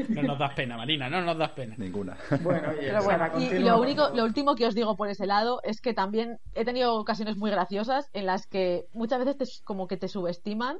No 0.10 0.24
nos 0.24 0.40
das 0.40 0.54
pena, 0.54 0.78
Marina, 0.78 1.10
no 1.10 1.22
nos 1.22 1.38
das 1.38 1.52
pena. 1.52 1.76
Ninguna. 1.78 2.18
Bueno, 2.42 2.70
oye, 2.70 2.80
Pero 2.82 3.04
bueno, 3.04 3.28
y, 3.40 3.60
lo, 3.60 3.80
único, 3.82 4.10
lo 4.14 4.24
último 4.24 4.56
que 4.56 4.68
os 4.68 4.76
digo 4.80 4.96
por 4.96 5.10
ese 5.10 5.26
lado 5.26 5.62
es 5.64 5.82
que 5.82 5.94
también 5.94 6.40
he 6.56 6.66
tenido 6.66 6.96
ocasiones 6.96 7.38
muy 7.38 7.52
graciosas 7.52 8.10
en 8.14 8.26
las 8.26 8.48
que 8.48 8.88
muchas 8.94 9.24
veces 9.24 9.62
como 9.64 9.88
que 9.88 9.98
te 9.98 10.08
subestiman 10.08 10.80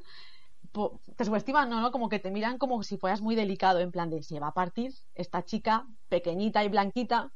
te 1.16 1.26
subestiman, 1.26 1.70
¿no? 1.70 1.82
¿no? 1.82 1.92
Como 1.92 2.10
que 2.10 2.20
te 2.20 2.32
miran 2.32 2.58
como 2.58 2.84
si 2.84 2.98
fueras 2.98 3.22
muy 3.22 3.36
delicado, 3.36 3.80
en 3.80 3.92
plan 3.92 4.10
de, 4.10 4.24
se 4.24 4.40
va 4.40 4.48
a 4.48 4.54
partir 4.54 4.94
esta 5.16 5.44
chica 5.44 5.86
pequeñita 6.10 6.64
y 6.64 6.70
blanquita, 6.70 7.32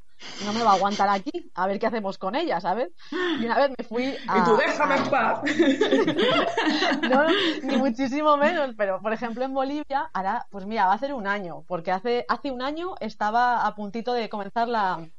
no 0.45 0.53
me 0.53 0.63
va 0.63 0.71
a 0.71 0.75
aguantar 0.75 1.09
aquí, 1.09 1.51
a 1.55 1.67
ver 1.67 1.79
qué 1.79 1.87
hacemos 1.87 2.17
con 2.17 2.35
ella, 2.35 2.61
¿sabes? 2.61 2.89
Y 3.11 3.45
una 3.45 3.55
vez 3.55 3.71
me 3.77 3.83
fui 3.83 4.15
a... 4.27 4.39
Y 4.39 4.43
tú 4.43 4.55
déjame 4.55 4.95
en 4.95 5.09
paz. 5.09 5.41
no, 7.09 7.25
ni 7.63 7.77
muchísimo 7.77 8.37
menos, 8.37 8.75
pero 8.77 9.01
por 9.01 9.11
ejemplo 9.13 9.43
en 9.43 9.53
Bolivia, 9.53 10.09
ahora, 10.13 10.45
pues 10.49 10.65
mira, 10.65 10.85
va 10.85 10.93
a 10.93 10.99
ser 10.99 11.13
un 11.13 11.27
año, 11.27 11.63
porque 11.67 11.91
hace, 11.91 12.25
hace 12.29 12.51
un 12.51 12.61
año 12.61 12.95
estaba 12.99 13.65
a 13.65 13.75
puntito 13.75 14.13
de 14.13 14.29
comenzar 14.29 14.67
la, 14.67 15.09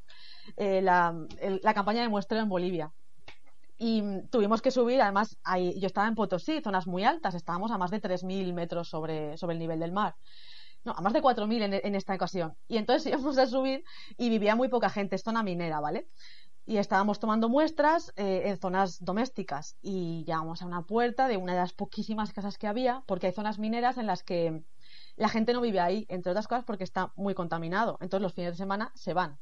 eh, 0.57 0.83
la, 0.83 1.75
campaña 1.75 2.03
de 2.03 2.09
muestreo 2.09 2.43
en 2.43 2.49
Bolivia 2.49 2.93
y 3.77 4.03
tuvimos 4.31 4.63
que 4.63 4.71
subir, 4.71 5.03
además, 5.03 5.37
ahí, 5.43 5.79
yo 5.81 5.87
estaba 5.87 6.07
en 6.07 6.15
Potosí, 6.15 6.61
zonas 6.61 6.87
muy 6.87 7.05
altas, 7.05 7.35
estábamos 7.35 7.71
a 7.71 7.79
más 7.79 7.91
de 7.91 8.01
3.000 8.01 8.53
metros 8.53 8.89
sobre, 8.89 9.37
sobre 9.37 9.55
el 9.55 9.59
nivel 9.59 9.81
del 9.81 9.93
mar. 9.93 10.15
No, 10.85 10.93
a 10.93 11.01
más 11.01 11.13
de 11.13 11.23
4.000 11.23 11.63
en, 11.63 11.75
en 11.75 11.95
esta 11.95 12.15
ocasión. 12.15 12.55
Y 12.69 12.77
entonces 12.77 13.07
íbamos 13.13 13.37
a 13.39 13.47
subir 13.47 13.85
y 14.17 14.29
vivía 14.29 14.55
muy 14.55 14.69
poca 14.69 14.91
gente, 14.91 15.17
es 15.17 15.23
zona 15.23 15.43
minera, 15.43 15.81
¿vale? 15.81 16.07
Y 16.67 16.79
estábamos 16.79 17.19
tomando 17.19 17.49
muestras 17.49 18.13
eh, 18.17 18.43
en 18.47 18.59
zonas 18.59 19.05
domésticas 19.05 19.77
y 19.83 20.25
llegamos 20.25 20.63
a 20.63 20.67
una 20.67 20.83
puerta 20.83 21.29
de 21.29 21.37
una 21.37 21.53
de 21.53 21.61
las 21.61 21.75
poquísimas 21.75 22.33
casas 22.33 22.57
que 22.57 22.67
había, 22.67 23.03
porque 23.07 23.27
hay 23.27 23.33
zonas 23.35 23.59
mineras 23.59 23.99
en 23.99 24.07
las 24.07 24.23
que 24.23 24.63
la 25.17 25.29
gente 25.29 25.53
no 25.53 25.61
vive 25.61 25.81
ahí, 25.81 26.07
entre 26.09 26.31
otras 26.31 26.49
cosas 26.49 26.65
porque 26.65 26.85
está 26.85 27.13
muy 27.17 27.35
contaminado. 27.35 27.99
Entonces 28.01 28.23
los 28.23 28.35
fines 28.35 28.53
de 28.53 28.57
semana 28.57 28.91
se 28.95 29.15
van, 29.15 29.39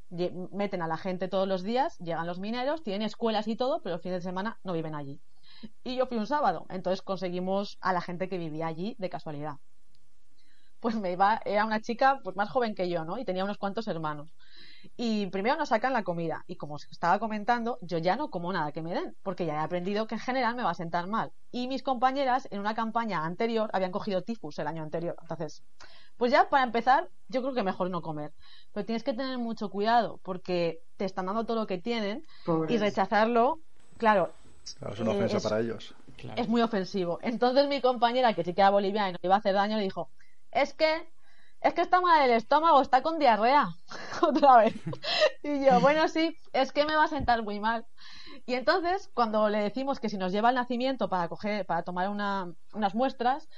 meten 0.51 0.81
a 0.81 0.87
la 0.87 0.97
gente 0.97 1.27
todos 1.27 1.47
los 1.47 1.63
días, 1.63 1.97
llegan 1.99 2.27
los 2.27 2.39
mineros, 2.39 2.83
tienen 2.83 3.01
escuelas 3.01 3.47
y 3.47 3.55
todo, 3.55 3.81
pero 3.81 3.95
los 3.95 4.01
fines 4.01 4.23
de 4.23 4.29
semana 4.29 4.59
no 4.63 4.73
viven 4.73 4.95
allí. 4.95 5.19
Y 5.83 5.95
yo 5.95 6.05
fui 6.05 6.17
un 6.17 6.27
sábado, 6.27 6.65
entonces 6.69 7.01
conseguimos 7.01 7.77
a 7.81 7.93
la 7.93 8.01
gente 8.01 8.29
que 8.29 8.37
vivía 8.37 8.67
allí 8.67 8.95
de 8.99 9.09
casualidad. 9.09 9.57
Pues 10.79 10.95
me 10.95 11.13
iba, 11.13 11.41
era 11.45 11.65
una 11.65 11.79
chica 11.79 12.19
pues 12.23 12.35
más 12.35 12.49
joven 12.49 12.75
que 12.75 12.89
yo, 12.89 13.05
¿no? 13.05 13.17
Y 13.17 13.25
tenía 13.25 13.45
unos 13.45 13.57
cuantos 13.57 13.87
hermanos. 13.87 14.33
Y 14.95 15.27
primero 15.27 15.55
nos 15.57 15.69
sacan 15.69 15.93
la 15.93 16.03
comida. 16.03 16.43
Y 16.47 16.55
como 16.55 16.75
os 16.75 16.85
estaba 16.91 17.19
comentando, 17.19 17.77
yo 17.81 17.97
ya 17.97 18.15
no 18.15 18.29
como 18.29 18.51
nada 18.51 18.71
que 18.71 18.81
me 18.81 18.93
den, 18.93 19.15
porque 19.23 19.45
ya 19.45 19.55
he 19.55 19.59
aprendido 19.59 20.07
que 20.07 20.15
en 20.15 20.21
general 20.21 20.55
me 20.55 20.63
va 20.63 20.71
a 20.71 20.75
sentar 20.75 21.07
mal. 21.07 21.31
Y 21.51 21.67
mis 21.67 21.83
compañeras 21.83 22.47
en 22.51 22.59
una 22.59 22.75
campaña 22.75 23.25
anterior 23.25 23.69
habían 23.73 23.91
cogido 23.91 24.21
tifus 24.21 24.59
el 24.59 24.67
año 24.67 24.83
anterior. 24.83 25.15
Entonces, 25.21 25.63
pues 26.17 26.31
ya 26.31 26.49
para 26.49 26.63
empezar, 26.63 27.09
yo 27.27 27.41
creo 27.41 27.53
que 27.53 27.63
mejor 27.63 27.89
no 27.89 28.01
comer. 28.01 28.31
Pero 28.73 28.85
tienes 28.85 29.03
que 29.03 29.13
tener 29.13 29.37
mucho 29.37 29.69
cuidado, 29.69 30.19
porque 30.23 30.81
te 30.97 31.05
están 31.05 31.25
dando 31.25 31.45
todo 31.45 31.57
lo 31.61 31.67
que 31.67 31.77
tienen 31.77 32.25
y 32.69 32.77
rechazarlo, 32.77 33.59
claro. 33.97 34.31
es 34.63 34.99
una 34.99 35.11
ofensa 35.11 35.39
para 35.39 35.61
ellos. 35.61 35.95
Es 36.35 36.47
muy 36.47 36.61
ofensivo. 36.61 37.19
Entonces 37.21 37.67
mi 37.67 37.81
compañera, 37.81 38.33
que 38.33 38.43
sí 38.43 38.53
que 38.53 38.61
era 38.61 38.69
boliviana 38.69 39.09
y 39.09 39.13
no 39.13 39.19
iba 39.23 39.35
a 39.35 39.39
hacer 39.39 39.53
daño, 39.53 39.77
le 39.77 39.83
dijo, 39.83 40.09
es 40.51 40.73
que 40.73 41.07
es 41.63 41.73
que 41.73 41.81
está 41.81 42.01
mal 42.01 42.29
el 42.29 42.35
estómago, 42.35 42.81
está 42.81 43.01
con 43.01 43.19
diarrea. 43.19 43.69
Otra 44.21 44.57
vez. 44.57 44.75
Y 45.41 45.65
yo, 45.65 45.79
bueno, 45.79 46.07
sí, 46.09 46.37
es 46.51 46.71
que 46.71 46.85
me 46.85 46.95
va 46.95 47.05
a 47.05 47.07
sentar 47.07 47.41
muy 47.43 47.59
mal. 47.59 47.85
Y 48.45 48.55
entonces, 48.55 49.09
cuando 49.13 49.49
le 49.49 49.59
decimos 49.59 49.99
que 49.99 50.09
si 50.09 50.17
nos 50.17 50.33
lleva 50.33 50.49
al 50.49 50.55
nacimiento 50.55 51.09
para 51.09 51.29
coger, 51.29 51.65
para 51.65 51.83
tomar 51.83 52.09
unas 52.09 52.95
muestras, 52.95 53.49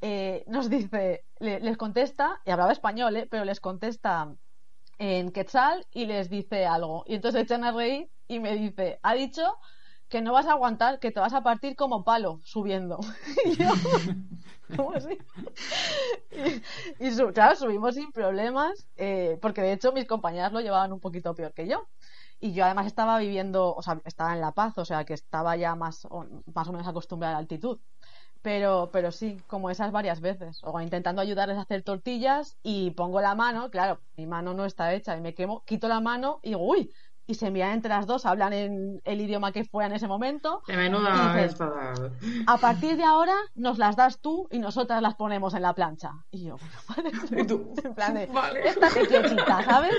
eh, 0.00 0.44
nos 0.46 0.70
dice, 0.70 1.24
les 1.40 1.76
contesta, 1.76 2.40
y 2.44 2.50
hablaba 2.52 2.70
español, 2.70 3.16
¿eh? 3.16 3.26
pero 3.28 3.44
les 3.44 3.60
contesta 3.60 4.32
en 4.98 5.32
quetzal 5.32 5.86
y 5.90 6.06
les 6.06 6.30
dice 6.30 6.66
algo. 6.66 7.04
Y 7.06 7.16
entonces 7.16 7.42
echan 7.42 7.64
a 7.64 7.72
reír 7.72 8.08
y 8.28 8.38
me 8.38 8.54
dice, 8.54 9.00
ha 9.02 9.14
dicho 9.14 9.58
que 10.08 10.20
no 10.22 10.32
vas 10.32 10.46
a 10.46 10.52
aguantar, 10.52 10.98
que 10.98 11.10
te 11.10 11.20
vas 11.20 11.34
a 11.34 11.42
partir 11.42 11.76
como 11.76 12.04
palo 12.04 12.40
subiendo. 12.42 12.98
y 13.44 13.56
yo, 13.56 13.68
¿cómo 14.76 14.92
así? 14.92 15.18
Y, 16.98 17.16
claro, 17.32 17.56
subimos 17.56 17.94
sin 17.94 18.10
problemas, 18.12 18.86
eh, 18.96 19.38
porque 19.40 19.62
de 19.62 19.72
hecho 19.72 19.92
mis 19.92 20.06
compañeras 20.06 20.52
lo 20.52 20.60
llevaban 20.60 20.92
un 20.92 21.00
poquito 21.00 21.34
peor 21.34 21.52
que 21.52 21.66
yo. 21.66 21.88
Y 22.40 22.52
yo 22.52 22.64
además 22.64 22.86
estaba 22.86 23.18
viviendo, 23.18 23.74
o 23.74 23.82
sea, 23.82 24.00
estaba 24.04 24.32
en 24.32 24.40
La 24.40 24.52
Paz, 24.52 24.78
o 24.78 24.84
sea, 24.84 25.04
que 25.04 25.14
estaba 25.14 25.56
ya 25.56 25.74
más 25.74 26.04
o, 26.04 26.24
más 26.54 26.68
o 26.68 26.72
menos 26.72 26.86
acostumbrada 26.86 27.34
a 27.34 27.36
la 27.36 27.40
altitud. 27.40 27.80
Pero, 28.42 28.90
pero 28.92 29.10
sí, 29.10 29.36
como 29.48 29.68
esas 29.70 29.90
varias 29.90 30.20
veces. 30.20 30.60
O 30.62 30.80
intentando 30.80 31.20
ayudarles 31.20 31.58
a 31.58 31.62
hacer 31.62 31.82
tortillas 31.82 32.56
y 32.62 32.92
pongo 32.92 33.20
la 33.20 33.34
mano, 33.34 33.70
claro, 33.70 34.00
mi 34.16 34.26
mano 34.26 34.54
no 34.54 34.64
está 34.64 34.94
hecha 34.94 35.16
y 35.16 35.20
me 35.20 35.34
quemo, 35.34 35.64
quito 35.64 35.88
la 35.88 36.00
mano 36.00 36.38
y 36.42 36.54
uy, 36.54 36.92
y 37.28 37.34
se 37.34 37.46
envían 37.46 37.72
entre 37.72 37.90
las 37.90 38.06
dos, 38.06 38.24
hablan 38.24 38.54
en 38.54 39.02
el 39.04 39.20
idioma 39.20 39.52
que 39.52 39.62
fuera 39.62 39.88
en 39.88 39.92
ese 39.92 40.08
momento. 40.08 40.62
De 40.66 40.78
menuda 40.78 41.36
A 42.46 42.56
partir 42.56 42.96
de 42.96 43.04
ahora 43.04 43.34
nos 43.54 43.76
las 43.76 43.96
das 43.96 44.18
tú 44.18 44.48
y 44.50 44.58
nosotras 44.58 45.02
las 45.02 45.14
ponemos 45.14 45.52
en 45.52 45.60
la 45.60 45.74
plancha. 45.74 46.12
Y 46.30 46.46
yo, 46.46 46.56
bueno, 46.88 47.10
¿Y 47.42 47.46
tú? 47.46 47.74
En 47.84 47.94
plan 47.94 48.14
de, 48.14 48.30
esta 48.64 48.88
quietita, 48.88 49.62
¿sabes? 49.62 49.94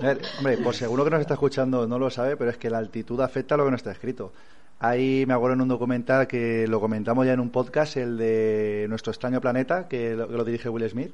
A 0.00 0.02
ver, 0.02 0.22
hombre, 0.38 0.56
por 0.58 0.74
seguro 0.74 1.04
que 1.04 1.10
nos 1.10 1.20
está 1.20 1.34
escuchando 1.34 1.86
no 1.86 1.98
lo 1.98 2.08
sabe, 2.08 2.38
pero 2.38 2.50
es 2.50 2.56
que 2.56 2.70
la 2.70 2.78
altitud 2.78 3.20
afecta 3.20 3.54
a 3.54 3.58
lo 3.58 3.66
que 3.66 3.70
no 3.70 3.76
está 3.76 3.92
escrito. 3.92 4.32
Ahí 4.78 5.24
me 5.26 5.34
acuerdo 5.34 5.56
en 5.56 5.60
un 5.60 5.68
documental 5.68 6.26
que 6.26 6.66
lo 6.68 6.80
comentamos 6.80 7.26
ya 7.26 7.34
en 7.34 7.40
un 7.40 7.50
podcast, 7.50 7.98
el 7.98 8.16
de 8.16 8.86
Nuestro 8.88 9.12
extraño 9.12 9.42
planeta, 9.42 9.88
que 9.88 10.14
lo, 10.14 10.26
que 10.26 10.34
lo 10.34 10.44
dirige 10.44 10.70
Will 10.70 10.88
Smith 10.88 11.12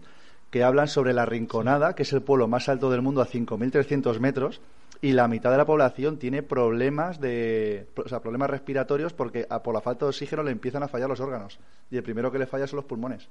que 0.50 0.62
hablan 0.64 0.88
sobre 0.88 1.12
la 1.12 1.26
Rinconada, 1.26 1.94
que 1.94 2.02
es 2.04 2.12
el 2.12 2.22
pueblo 2.22 2.48
más 2.48 2.68
alto 2.68 2.90
del 2.90 3.02
mundo 3.02 3.20
a 3.20 3.26
5.300 3.26 4.18
metros, 4.20 4.60
y 5.00 5.12
la 5.12 5.28
mitad 5.28 5.50
de 5.50 5.58
la 5.58 5.66
población 5.66 6.18
tiene 6.18 6.42
problemas 6.42 7.20
de, 7.20 7.88
o 7.96 8.08
sea, 8.08 8.20
problemas 8.20 8.48
respiratorios 8.50 9.12
porque 9.12 9.46
por 9.62 9.74
la 9.74 9.80
falta 9.80 10.06
de 10.06 10.10
oxígeno 10.10 10.42
le 10.42 10.50
empiezan 10.50 10.82
a 10.82 10.88
fallar 10.88 11.08
los 11.08 11.20
órganos. 11.20 11.58
Y 11.90 11.96
el 11.96 12.02
primero 12.02 12.32
que 12.32 12.38
le 12.38 12.46
falla 12.46 12.66
son 12.66 12.78
los 12.78 12.86
pulmones. 12.86 13.28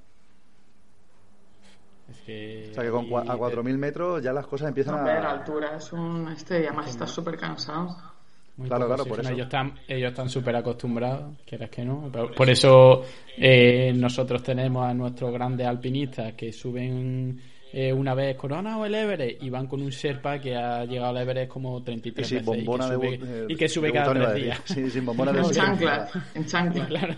o 2.09 2.73
sea 2.73 2.83
que 2.83 2.91
con, 2.91 3.05
a 3.05 3.35
4.000 3.35 3.77
metros 3.77 4.21
ya 4.21 4.33
las 4.33 4.45
cosas 4.45 4.67
empiezan 4.67 4.99
a... 4.99 5.03
ver, 5.03 5.25
altura 5.25 5.77
es 5.77 5.91
un... 5.93 6.27
Este, 6.27 6.61
y 6.61 6.65
además 6.67 6.89
estás 6.89 7.09
súper 7.09 7.37
cansado 7.37 8.12
claro, 8.67 8.87
claro, 8.87 9.05
por 9.05 9.19
eso. 9.19 9.29
Ellos 9.29 9.45
están 9.45 9.73
ellos 9.87 10.11
están 10.11 10.29
súper 10.29 10.55
acostumbrados, 10.55 11.37
quieras 11.45 11.69
que 11.69 11.83
no. 11.83 12.11
Por, 12.11 12.49
eso 12.49 13.03
eh, 13.37 13.91
nosotros 13.95 14.43
tenemos 14.43 14.85
a 14.85 14.93
nuestros 14.93 15.31
grandes 15.31 15.67
alpinistas 15.67 16.33
que 16.33 16.51
suben 16.51 17.39
eh, 17.75 17.91
una 17.91 18.13
vez 18.13 18.37
Corona 18.37 18.77
o 18.77 18.85
el 18.85 18.93
Everest 18.93 19.41
y 19.41 19.49
van 19.49 19.65
con 19.65 19.81
un 19.81 19.89
Sherpa 19.89 20.39
que 20.39 20.55
ha 20.55 20.85
llegado 20.85 21.09
al 21.09 21.17
Everest 21.17 21.51
como 21.51 21.81
33 21.81 22.31
y 22.31 22.35
veces 22.35 22.47
y 22.47 22.65
que 22.65 22.77
sube, 22.77 23.17
de, 23.17 23.45
y 23.49 23.55
que 23.55 23.69
sube 23.69 23.91
cada 23.91 24.13
tres 24.13 24.35
días. 24.35 24.61
Sí, 24.65 24.89
sin 24.91 25.05
bombona 25.05 25.31
de 25.31 25.39
En 25.43 25.51
chancla, 25.51 26.09
en 26.35 26.45
chancla. 26.45 26.87
Claro. 26.93 27.15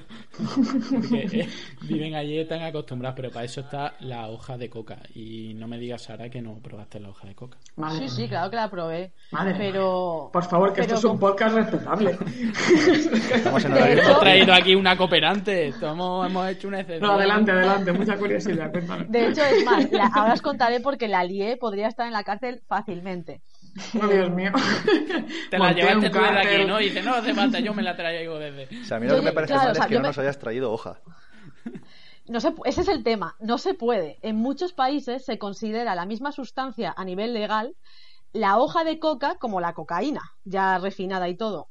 Porque 0.89 1.41
eh, 1.41 1.49
viven 1.81 2.15
allí 2.15 2.39
están 2.39 2.61
acostumbrados, 2.61 3.15
pero 3.17 3.31
para 3.31 3.45
eso 3.45 3.61
está 3.61 3.95
la 3.99 4.29
hoja 4.29 4.57
de 4.57 4.69
coca. 4.69 4.99
Y 5.13 5.53
no 5.55 5.67
me 5.67 5.77
digas, 5.77 6.03
Sara, 6.03 6.29
que 6.29 6.41
no 6.41 6.55
probaste 6.59 6.99
la 6.99 7.09
hoja 7.09 7.27
de 7.27 7.35
coca. 7.35 7.57
sí, 7.97 8.07
sí, 8.07 8.27
claro 8.29 8.49
que 8.49 8.55
la 8.55 8.69
probé. 8.69 9.11
Madre 9.31 9.55
pero... 9.57 10.29
Por 10.31 10.43
favor, 10.43 10.71
que 10.71 10.81
esto 10.81 10.95
es 10.95 11.03
un 11.03 11.19
podcast 11.19 11.55
respetable. 11.55 12.17
Estamos 13.33 13.65
en 13.65 13.75
Hemos 13.75 14.19
traído 14.19 14.53
aquí 14.53 14.75
una 14.75 14.95
cooperante. 14.95 15.73
Hemos, 15.81 16.29
hemos 16.29 16.49
hecho 16.49 16.67
una 16.69 16.79
excepción. 16.79 17.09
No, 17.09 17.17
adelante, 17.17 17.51
adelante. 17.51 17.91
Mucha 17.91 18.17
curiosidad. 18.17 18.71
De 18.71 19.27
hecho, 19.27 19.41
es 19.43 19.65
más, 19.65 19.91
la, 19.91 20.07
ahora 20.07 20.33
os 20.33 20.41
contaré 20.45 20.79
porque 20.79 21.07
la 21.07 21.23
lié, 21.23 21.57
podría 21.57 21.87
estar 21.87 22.07
en 22.07 22.13
la 22.13 22.23
cárcel 22.23 22.61
fácilmente. 22.67 23.41
Oh, 24.01 24.07
Dios 24.07 24.31
mío. 24.31 24.51
Te 25.49 25.59
la 25.59 25.73
llevaste 25.73 26.09
tú 26.09 26.19
de 26.19 26.27
aquí, 26.27 26.65
¿no? 26.65 26.79
Y 26.79 26.85
dices, 26.85 27.03
no 27.03 27.13
hace 27.13 27.33
falta, 27.33 27.59
yo 27.59 27.73
me 27.73 27.83
la 27.83 27.95
traigo 27.97 28.39
desde. 28.39 28.63
O 28.81 28.85
sea, 28.85 28.97
a 28.97 28.99
mí 28.99 29.07
lo 29.07 29.15
que 29.17 29.21
me 29.21 29.33
parece 29.33 29.53
claro, 29.53 29.65
mal 29.67 29.71
o 29.71 29.75
sea, 29.75 29.83
es 29.83 29.89
que 29.89 29.95
no 29.95 30.01
me- 30.01 30.07
nos 30.07 30.17
hayas 30.17 30.39
traído 30.39 30.71
hoja. 30.71 31.01
No 32.27 32.39
se, 32.39 32.53
ese 32.65 32.81
es 32.81 32.87
el 32.87 33.03
tema, 33.03 33.35
no 33.39 33.57
se 33.57 33.73
puede. 33.73 34.17
En 34.21 34.35
muchos 34.37 34.73
países 34.73 35.25
se 35.25 35.37
considera 35.37 35.93
la 35.93 36.05
misma 36.05 36.31
sustancia 36.31 36.93
a 36.97 37.05
nivel 37.05 37.33
legal 37.33 37.75
la 38.33 38.57
hoja 38.57 38.83
de 38.83 38.99
coca 38.99 39.35
como 39.35 39.61
la 39.61 39.73
cocaína, 39.73 40.21
ya 40.43 40.77
refinada 40.77 41.29
y 41.29 41.35
todo. 41.35 41.69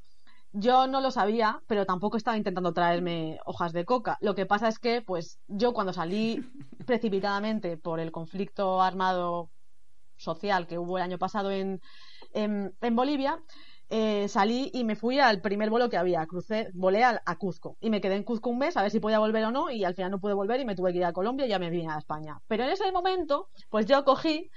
Yo 0.56 0.86
no 0.86 1.00
lo 1.00 1.10
sabía, 1.10 1.60
pero 1.66 1.84
tampoco 1.84 2.16
estaba 2.16 2.36
intentando 2.36 2.72
traerme 2.72 3.40
hojas 3.44 3.72
de 3.72 3.84
coca. 3.84 4.18
Lo 4.20 4.36
que 4.36 4.46
pasa 4.46 4.68
es 4.68 4.78
que, 4.78 5.02
pues, 5.02 5.40
yo 5.48 5.72
cuando 5.72 5.92
salí 5.92 6.48
precipitadamente 6.86 7.76
por 7.76 7.98
el 7.98 8.12
conflicto 8.12 8.80
armado 8.80 9.50
social 10.16 10.68
que 10.68 10.78
hubo 10.78 10.96
el 10.96 11.02
año 11.02 11.18
pasado 11.18 11.50
en, 11.50 11.80
en, 12.32 12.72
en 12.80 12.96
Bolivia, 12.96 13.42
eh, 13.90 14.28
salí 14.28 14.70
y 14.72 14.84
me 14.84 14.94
fui 14.94 15.18
al 15.18 15.40
primer 15.40 15.70
vuelo 15.70 15.90
que 15.90 15.96
había. 15.96 16.24
Crucé, 16.26 16.70
volé 16.72 17.02
a, 17.02 17.20
a 17.26 17.36
Cuzco 17.36 17.76
y 17.80 17.90
me 17.90 18.00
quedé 18.00 18.14
en 18.14 18.22
Cuzco 18.22 18.48
un 18.48 18.58
mes 18.58 18.76
a 18.76 18.82
ver 18.82 18.92
si 18.92 19.00
podía 19.00 19.18
volver 19.18 19.44
o 19.46 19.50
no 19.50 19.72
y 19.72 19.82
al 19.82 19.96
final 19.96 20.12
no 20.12 20.20
pude 20.20 20.34
volver 20.34 20.60
y 20.60 20.64
me 20.64 20.76
tuve 20.76 20.92
que 20.92 20.98
ir 20.98 21.04
a 21.04 21.12
Colombia 21.12 21.46
y 21.46 21.48
ya 21.48 21.58
me 21.58 21.68
vine 21.68 21.92
a 21.92 21.98
España. 21.98 22.38
Pero 22.46 22.62
en 22.62 22.70
ese 22.70 22.92
momento, 22.92 23.48
pues 23.70 23.86
yo 23.86 24.04
cogí 24.04 24.50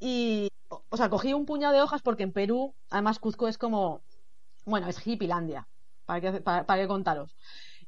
y, 0.00 0.48
o 0.68 0.96
sea, 0.96 1.10
cogí 1.10 1.34
un 1.34 1.44
puñado 1.44 1.74
de 1.74 1.82
hojas 1.82 2.00
porque 2.00 2.22
en 2.22 2.32
Perú, 2.32 2.74
además 2.88 3.18
Cuzco 3.18 3.48
es 3.48 3.58
como, 3.58 4.00
bueno, 4.66 4.88
es 4.88 5.06
Hippilandia, 5.06 5.66
para 6.04 6.20
qué, 6.20 6.40
para, 6.40 6.66
para 6.66 6.82
qué 6.82 6.88
contaros. 6.88 7.34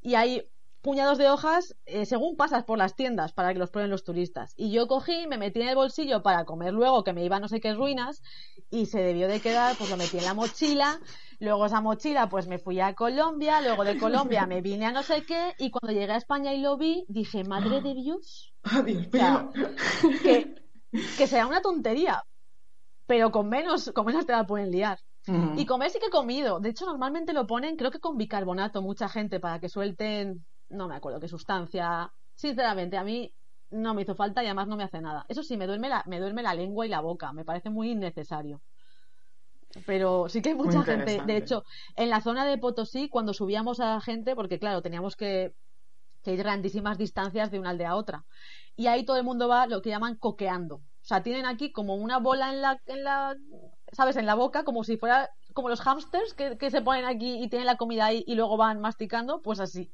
Y 0.00 0.14
hay 0.14 0.48
puñados 0.80 1.18
de 1.18 1.28
hojas 1.28 1.76
eh, 1.86 2.06
según 2.06 2.36
pasas 2.36 2.64
por 2.64 2.78
las 2.78 2.94
tiendas 2.94 3.32
para 3.32 3.52
que 3.52 3.58
los 3.58 3.70
prueben 3.70 3.90
los 3.90 4.04
turistas. 4.04 4.54
Y 4.56 4.70
yo 4.70 4.86
cogí, 4.86 5.26
me 5.26 5.36
metí 5.36 5.60
en 5.60 5.68
el 5.68 5.74
bolsillo 5.74 6.22
para 6.22 6.44
comer 6.44 6.72
luego, 6.72 7.04
que 7.04 7.12
me 7.12 7.24
iba 7.24 7.36
a 7.36 7.40
no 7.40 7.48
sé 7.48 7.60
qué 7.60 7.74
ruinas, 7.74 8.22
y 8.70 8.86
se 8.86 9.00
debió 9.00 9.28
de 9.28 9.40
quedar, 9.40 9.76
pues 9.76 9.90
lo 9.90 9.96
metí 9.96 10.18
en 10.18 10.24
la 10.24 10.34
mochila, 10.34 11.00
luego 11.40 11.66
esa 11.66 11.80
mochila 11.80 12.28
pues 12.28 12.46
me 12.46 12.58
fui 12.58 12.80
a 12.80 12.94
Colombia, 12.94 13.60
luego 13.60 13.84
de 13.84 13.98
Colombia 13.98 14.46
me 14.46 14.60
vine 14.60 14.86
a 14.86 14.92
no 14.92 15.02
sé 15.02 15.24
qué, 15.24 15.54
y 15.58 15.70
cuando 15.70 15.98
llegué 15.98 16.12
a 16.12 16.16
España 16.16 16.54
y 16.54 16.60
lo 16.60 16.76
vi, 16.76 17.04
dije, 17.08 17.44
madre 17.44 17.80
de 17.80 17.94
Dios, 17.94 18.54
Adiós, 18.62 19.08
o 19.08 19.10
sea, 19.10 19.48
que, 20.22 20.54
que 21.16 21.26
sea 21.26 21.46
una 21.46 21.60
tontería, 21.60 22.22
pero 23.06 23.32
con 23.32 23.48
menos, 23.48 23.90
con 23.94 24.06
menos 24.06 24.26
te 24.26 24.32
la 24.32 24.46
pueden 24.46 24.70
liar. 24.70 24.98
Y 25.56 25.66
comer 25.66 25.90
sí 25.90 25.98
que 25.98 26.06
he 26.06 26.10
comido. 26.10 26.60
De 26.60 26.70
hecho, 26.70 26.86
normalmente 26.86 27.32
lo 27.32 27.46
ponen, 27.46 27.76
creo 27.76 27.90
que 27.90 28.00
con 28.00 28.16
bicarbonato, 28.16 28.82
mucha 28.82 29.08
gente, 29.08 29.40
para 29.40 29.58
que 29.60 29.68
suelten, 29.68 30.44
no 30.70 30.88
me 30.88 30.96
acuerdo 30.96 31.20
qué 31.20 31.28
sustancia. 31.28 32.12
Sinceramente, 32.34 32.96
a 32.96 33.04
mí 33.04 33.32
no 33.70 33.94
me 33.94 34.02
hizo 34.02 34.14
falta 34.14 34.42
y 34.42 34.46
además 34.46 34.68
no 34.68 34.76
me 34.76 34.84
hace 34.84 35.00
nada. 35.00 35.24
Eso 35.28 35.42
sí, 35.42 35.56
me 35.56 35.66
duerme 35.66 35.88
la, 35.88 36.02
me 36.06 36.20
duerme 36.20 36.42
la 36.42 36.54
lengua 36.54 36.86
y 36.86 36.88
la 36.88 37.00
boca. 37.00 37.32
Me 37.32 37.44
parece 37.44 37.70
muy 37.70 37.90
innecesario. 37.90 38.60
Pero 39.86 40.28
sí 40.28 40.40
que 40.40 40.50
hay 40.50 40.54
mucha 40.54 40.82
gente. 40.82 41.20
De 41.26 41.36
hecho, 41.36 41.64
en 41.96 42.08
la 42.08 42.20
zona 42.20 42.46
de 42.46 42.56
Potosí, 42.58 43.08
cuando 43.08 43.34
subíamos 43.34 43.80
a 43.80 44.00
gente, 44.00 44.34
porque 44.34 44.58
claro, 44.58 44.80
teníamos 44.80 45.14
que, 45.14 45.54
que 46.22 46.32
ir 46.32 46.38
grandísimas 46.38 46.96
distancias 46.96 47.50
de 47.50 47.58
una 47.58 47.70
aldea 47.70 47.90
a 47.90 47.96
otra. 47.96 48.24
Y 48.76 48.86
ahí 48.86 49.04
todo 49.04 49.18
el 49.18 49.24
mundo 49.24 49.48
va 49.48 49.66
lo 49.66 49.82
que 49.82 49.90
llaman 49.90 50.16
coqueando. 50.16 50.76
O 50.76 51.04
sea, 51.08 51.22
tienen 51.22 51.46
aquí 51.46 51.70
como 51.70 51.96
una 51.96 52.18
bola 52.18 52.50
en 52.52 52.62
la, 52.62 52.80
en 52.86 53.04
la 53.04 53.36
¿sabes? 53.92 54.16
En 54.16 54.26
la 54.26 54.34
boca, 54.34 54.64
como 54.64 54.84
si 54.84 54.96
fuera 54.96 55.30
como 55.54 55.68
los 55.68 55.80
hámsters 55.80 56.34
que, 56.34 56.56
que 56.58 56.70
se 56.70 56.82
ponen 56.82 57.04
aquí 57.04 57.42
y 57.42 57.48
tienen 57.48 57.66
la 57.66 57.76
comida 57.76 58.06
ahí 58.06 58.22
y 58.26 58.34
luego 58.34 58.56
van 58.56 58.80
masticando, 58.80 59.40
pues 59.42 59.60
así. 59.60 59.90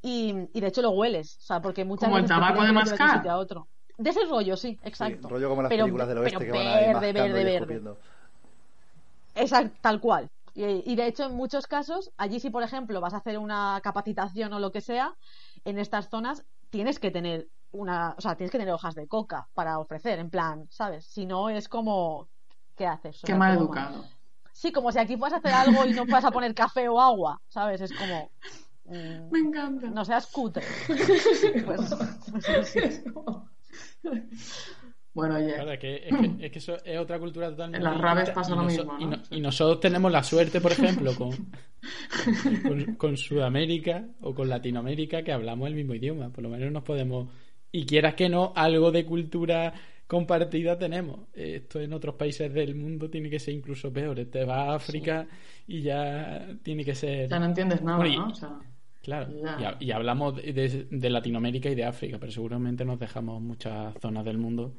Y, 0.00 0.48
y 0.52 0.60
de 0.60 0.66
hecho 0.68 0.82
lo 0.82 0.90
hueles, 0.90 1.36
o 1.38 1.40
sea, 1.42 1.60
porque 1.60 1.84
muchas 1.84 2.06
¿Como 2.08 2.16
el 2.18 2.22
veces 2.22 2.36
te 2.36 2.40
tabaco 2.40 2.60
piden 2.60 2.74
de 2.74 2.80
de 2.82 2.90
mascar? 2.90 3.16
sitio 3.16 3.30
a 3.32 3.36
otro. 3.38 3.66
De 3.98 4.10
ese 4.10 4.24
rollo, 4.26 4.56
sí, 4.56 4.74
Sí, 4.82 4.88
exacto. 4.88 5.28
rollo 5.28 5.48
como 5.48 5.62
las 5.62 5.70
Pero- 5.70 5.84
películas 5.84 6.08
del 6.08 6.18
oeste 6.18 6.38
pero 6.38 6.52
que 6.52 6.58
van 6.58 6.66
ahí 6.66 6.74
verde, 6.74 6.92
mascando 6.92 7.22
verde, 7.22 7.32
verde. 7.44 7.54
escupiendo. 7.56 7.98
Exacto, 9.34 9.76
tal 9.80 10.00
cual. 10.00 10.30
Y, 10.54 10.64
y 10.92 10.96
de 10.96 11.06
hecho, 11.06 11.24
en 11.24 11.34
muchos 11.34 11.66
casos, 11.66 12.10
allí 12.18 12.38
si 12.40 12.50
por 12.50 12.62
ejemplo 12.62 13.00
vas 13.00 13.14
a 13.14 13.18
hacer 13.18 13.38
una 13.38 13.80
capacitación 13.82 14.52
o 14.52 14.58
lo 14.60 14.70
que 14.70 14.80
sea, 14.80 15.14
en 15.64 15.78
estas 15.78 16.08
zonas 16.10 16.44
tienes 16.70 16.98
que 16.98 17.10
tener 17.10 17.48
una, 17.72 18.14
o 18.18 18.20
sea, 18.20 18.34
tienes 18.36 18.50
que 18.50 18.58
tener 18.58 18.74
hojas 18.74 18.94
de 18.94 19.08
coca 19.08 19.48
para 19.54 19.78
ofrecer, 19.78 20.18
en 20.18 20.28
plan, 20.28 20.66
¿sabes? 20.70 21.06
Si 21.06 21.24
no 21.24 21.48
es 21.48 21.68
como, 21.68 22.28
¿qué 22.82 22.86
haces? 22.88 23.22
O 23.22 23.26
Qué 23.28 23.34
mal 23.36 23.54
como- 23.54 23.66
educado. 23.66 24.04
Sí, 24.52 24.72
como 24.72 24.90
si 24.90 24.98
aquí 24.98 25.16
fueras 25.16 25.34
a 25.34 25.38
hacer 25.38 25.52
algo 25.52 25.86
y 25.86 25.92
no 25.92 26.02
fueras 26.04 26.24
a 26.24 26.30
poner 26.32 26.52
café 26.54 26.88
o 26.88 27.00
agua, 27.00 27.40
¿sabes? 27.48 27.80
Es 27.80 27.92
como, 27.92 28.30
mm, 28.86 29.30
Me 29.30 29.38
encanta. 29.38 29.88
no 29.88 30.04
seas 30.04 30.26
cutre. 30.26 30.64
Pues, 31.64 31.94
pues 32.30 32.66
sí, 32.66 32.80
sí. 32.80 33.04
Bueno, 35.14 35.36
oye, 35.36 35.54
Claro, 35.54 35.72
es 35.72 35.78
que, 35.78 35.96
es, 36.08 36.16
que, 36.16 36.46
es 36.46 36.52
que 36.52 36.58
eso 36.58 36.76
es 36.84 36.98
otra 36.98 37.18
cultura 37.18 37.50
totalmente. 37.50 37.78
En 37.78 37.84
las 37.84 38.00
raves 38.00 38.30
pasa 38.30 38.54
lo 38.56 38.62
mismo, 38.64 38.96
y, 38.98 39.04
¿no? 39.04 39.10
no- 39.16 39.22
y 39.30 39.40
nosotros 39.40 39.78
tenemos 39.80 40.10
la 40.10 40.22
suerte, 40.22 40.60
por 40.60 40.72
ejemplo, 40.72 41.14
con, 41.14 41.30
con, 42.62 42.94
con 42.96 43.16
Sudamérica 43.16 44.04
o 44.22 44.34
con 44.34 44.48
Latinoamérica 44.48 45.22
que 45.22 45.32
hablamos 45.32 45.68
el 45.68 45.74
mismo 45.74 45.94
idioma. 45.94 46.30
Por 46.30 46.42
lo 46.42 46.48
menos 46.50 46.72
nos 46.72 46.82
podemos. 46.82 47.28
Y 47.70 47.84
quieras 47.86 48.14
que 48.14 48.28
no, 48.28 48.52
algo 48.56 48.90
de 48.90 49.04
cultura 49.06 49.72
compartida 50.12 50.78
tenemos. 50.78 51.20
Esto 51.32 51.80
en 51.80 51.92
otros 51.94 52.16
países 52.16 52.52
del 52.52 52.74
mundo 52.74 53.08
tiene 53.08 53.30
que 53.30 53.38
ser 53.40 53.54
incluso 53.54 53.90
peor. 53.90 54.22
Te 54.26 54.44
vas 54.44 54.68
a 54.68 54.74
África 54.74 55.26
y 55.66 55.80
ya 55.80 56.48
tiene 56.62 56.84
que 56.84 56.94
ser. 56.94 57.30
ya 57.30 57.38
no 57.38 57.46
entiendes 57.46 57.80
nada, 57.82 57.96
Bueno, 57.96 58.12
y- 58.12 58.16
¿no? 58.18 58.26
O 58.28 58.34
sea, 58.34 58.58
Claro, 59.02 59.32
Ya. 59.42 59.56
y, 59.60 59.64
ha- 59.64 59.76
y 59.80 59.90
hablamos 59.90 60.36
de, 60.36 61.10
Latinoamérica 61.10 61.68
y 61.70 61.74
de 61.74 61.84
África, 61.84 62.18
pero 62.20 62.30
seguramente 62.30 62.84
nos 62.84 63.00
dejamos 63.00 63.40
muchas 63.42 63.94
zonas 64.00 64.24
del 64.24 64.38
mundo. 64.38 64.74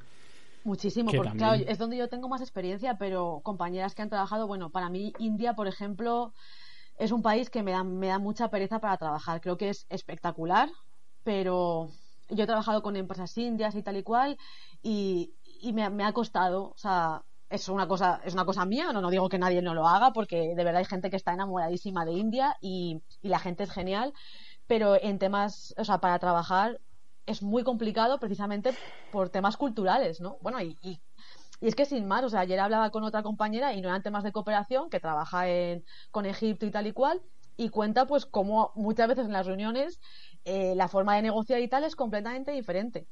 Muchísimo, 0.63 1.11
Que 1.11 1.17
porque 1.17 1.29
también- 1.31 1.49
claro, 1.49 1.63
es 1.69 1.77
donde 1.77 1.97
yo 1.97 2.07
tengo 2.07 2.29
más 2.29 2.39
experiencia, 2.39 2.97
pero 2.97 3.41
compañeras 3.43 3.95
que 3.95 4.01
han 4.01 4.09
trabajado, 4.09 4.47
bueno, 4.47 4.69
para 4.69 4.89
mí 4.89 5.11
India, 5.19 5.55
por 5.55 5.67
ejemplo, 5.67 6.31
es 6.97 7.11
un 7.11 7.21
país 7.21 7.49
que 7.49 7.63
me 7.63 7.71
da, 7.71 7.83
me 7.83 8.07
da 8.07 8.17
mucha 8.19 8.49
pereza 8.49 8.79
para 8.79 8.95
trabajar. 8.95 9.41
Creo 9.41 9.57
que 9.57 9.67
es 9.69 9.85
espectacular, 9.89 10.69
pero 11.25 11.89
yo 12.35 12.43
he 12.43 12.47
trabajado 12.47 12.81
con 12.83 12.95
empresas 12.95 13.37
indias 13.37 13.75
y 13.75 13.83
tal 13.83 13.97
y 13.97 14.03
cual, 14.03 14.37
y, 14.81 15.35
y 15.43 15.73
me, 15.73 15.83
ha- 16.03 16.13
costado, 16.13 16.71
o 16.71 16.77
sea, 16.77 17.23
es 17.49 17.69
una 17.69 17.87
cosa, 17.87 18.21
es 18.25 18.33
una 18.33 18.45
cosa 18.45 18.65
mía, 18.65 18.91
no, 18.93 19.01
no 19.01 19.09
digo 19.11 19.29
que 19.29 19.37
nadie 19.39 19.61
no 19.61 19.73
lo 19.73 19.87
haga, 19.87 20.11
porque 20.13 20.53
de 20.55 20.63
verdad 20.63 20.77
hay 20.77 20.85
gente 20.85 21.09
que 21.09 21.17
está 21.17 21.33
enamoradísima 21.33 22.05
de 22.05 22.13
India 22.13 22.55
y, 22.61 23.03
y 23.21 23.29
la 23.29 23.39
gente 23.39 23.63
es 23.63 23.71
genial, 23.71 24.13
pero 24.67 24.95
en 25.01 25.19
temas, 25.19 25.73
o 25.77 25.85
sea, 25.85 25.99
para 25.99 26.19
trabajar 26.19 26.81
es 27.25 27.41
muy 27.43 27.63
complicado 27.63 28.19
precisamente 28.19 28.77
por 29.09 29.29
temas 29.29 29.57
culturales, 29.57 30.21
¿no? 30.21 30.37
Bueno, 30.41 30.61
y, 30.61 30.77
y, 30.81 31.01
y 31.59 31.67
es 31.67 31.75
que 31.75 31.85
sin 31.85 32.07
más, 32.07 32.23
o 32.23 32.29
sea, 32.29 32.41
ayer 32.41 32.59
hablaba 32.59 32.91
con 32.91 33.03
otra 33.03 33.23
compañera 33.23 33.73
y 33.73 33.81
no 33.81 33.89
eran 33.89 34.03
temas 34.03 34.23
de 34.23 34.31
cooperación, 34.31 34.89
que 34.89 34.99
trabaja 34.99 35.47
en, 35.49 35.85
con 36.11 36.25
Egipto 36.25 36.65
y 36.65 36.71
tal 36.71 36.87
y 36.87 36.93
cual, 36.93 37.21
y 37.57 37.69
cuenta 37.69 38.05
pues 38.07 38.25
como 38.25 38.71
muchas 38.75 39.07
veces 39.07 39.25
en 39.25 39.33
las 39.33 39.45
reuniones 39.47 39.99
eh, 40.45 40.75
la 40.75 40.87
forma 40.87 41.15
de 41.15 41.21
negociar 41.23 41.61
y 41.61 41.67
tal 41.69 41.83
es 41.83 41.95
completamente 41.95 42.51
diferente. 42.51 43.07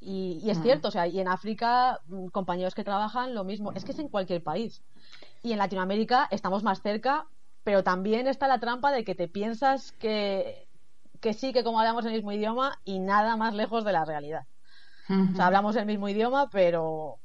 Y, 0.00 0.40
y 0.42 0.50
es 0.50 0.58
Mm. 0.58 0.62
cierto, 0.62 0.88
o 0.88 0.90
sea, 0.90 1.06
y 1.06 1.20
en 1.20 1.28
África, 1.28 2.00
mm, 2.06 2.26
compañeros 2.28 2.74
que 2.74 2.84
trabajan 2.84 3.34
lo 3.34 3.44
mismo, 3.44 3.72
es 3.74 3.84
que 3.84 3.92
es 3.92 3.98
en 4.00 4.08
cualquier 4.08 4.42
país. 4.42 4.82
Y 5.42 5.52
en 5.52 5.58
Latinoamérica 5.58 6.28
estamos 6.30 6.62
más 6.64 6.82
cerca, 6.82 7.26
pero 7.64 7.84
también 7.84 8.28
está 8.28 8.48
la 8.48 8.60
trampa 8.60 8.92
de 8.92 9.04
que 9.04 9.14
te 9.16 9.28
piensas 9.28 9.92
que, 9.92 10.68
que 11.20 11.34
sí, 11.34 11.52
que 11.52 11.64
como 11.64 11.80
hablamos 11.80 12.06
el 12.06 12.12
mismo 12.14 12.32
idioma 12.32 12.78
y 12.84 13.00
nada 13.00 13.36
más 13.36 13.54
lejos 13.54 13.84
de 13.84 13.92
la 13.92 14.04
realidad. 14.04 14.44
O 15.32 15.34
sea, 15.36 15.46
hablamos 15.46 15.76
el 15.76 15.86
mismo 15.86 16.08
idioma, 16.08 16.48
pero 16.50 17.21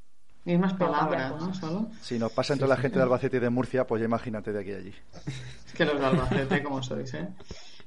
mismas 0.48 0.74
palabras, 0.74 1.34
¿no? 1.40 1.54
Solo. 1.54 1.90
Si 2.02 2.18
nos 2.18 2.32
pasa 2.32 2.54
entre 2.54 2.68
la 2.68 2.78
gente 2.78 2.98
de 2.98 3.04
Albacete 3.04 3.38
y 3.38 3.40
de 3.40 3.50
Murcia, 3.50 3.86
pues 3.86 4.00
ya 4.00 4.06
imagínate 4.06 4.52
de 4.52 4.60
aquí 4.60 4.72
a 4.72 4.78
allí. 4.78 4.94
Es 5.66 5.74
que 5.74 5.86
los 5.86 6.00
de 6.00 6.06
Albacete, 6.06 6.64
como 6.64 6.82
sois, 6.82 7.14
¿eh? 7.14 7.28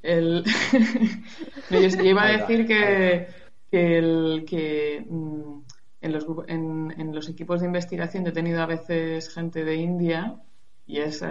El... 0.02 0.44
No, 1.70 1.80
yo, 1.80 1.88
yo 1.88 2.04
iba 2.04 2.24
a 2.24 2.32
decir 2.32 2.66
que, 2.66 3.28
que, 3.70 3.98
el, 3.98 4.44
que 4.46 5.04
mm, 5.08 5.61
en, 6.00 6.12
los, 6.12 6.26
en, 6.48 6.94
en 6.98 7.14
los 7.14 7.28
equipos 7.28 7.61
de 7.61 7.66
investigación 7.66 8.24
yo 8.24 8.30
he 8.30 8.34
tenido 8.34 8.61
a 8.62 8.66
veces 8.66 9.32
gente 9.32 9.64
de 9.64 9.76
India 9.76 10.40
y 10.86 10.98
es 10.98 11.22
eh, 11.22 11.28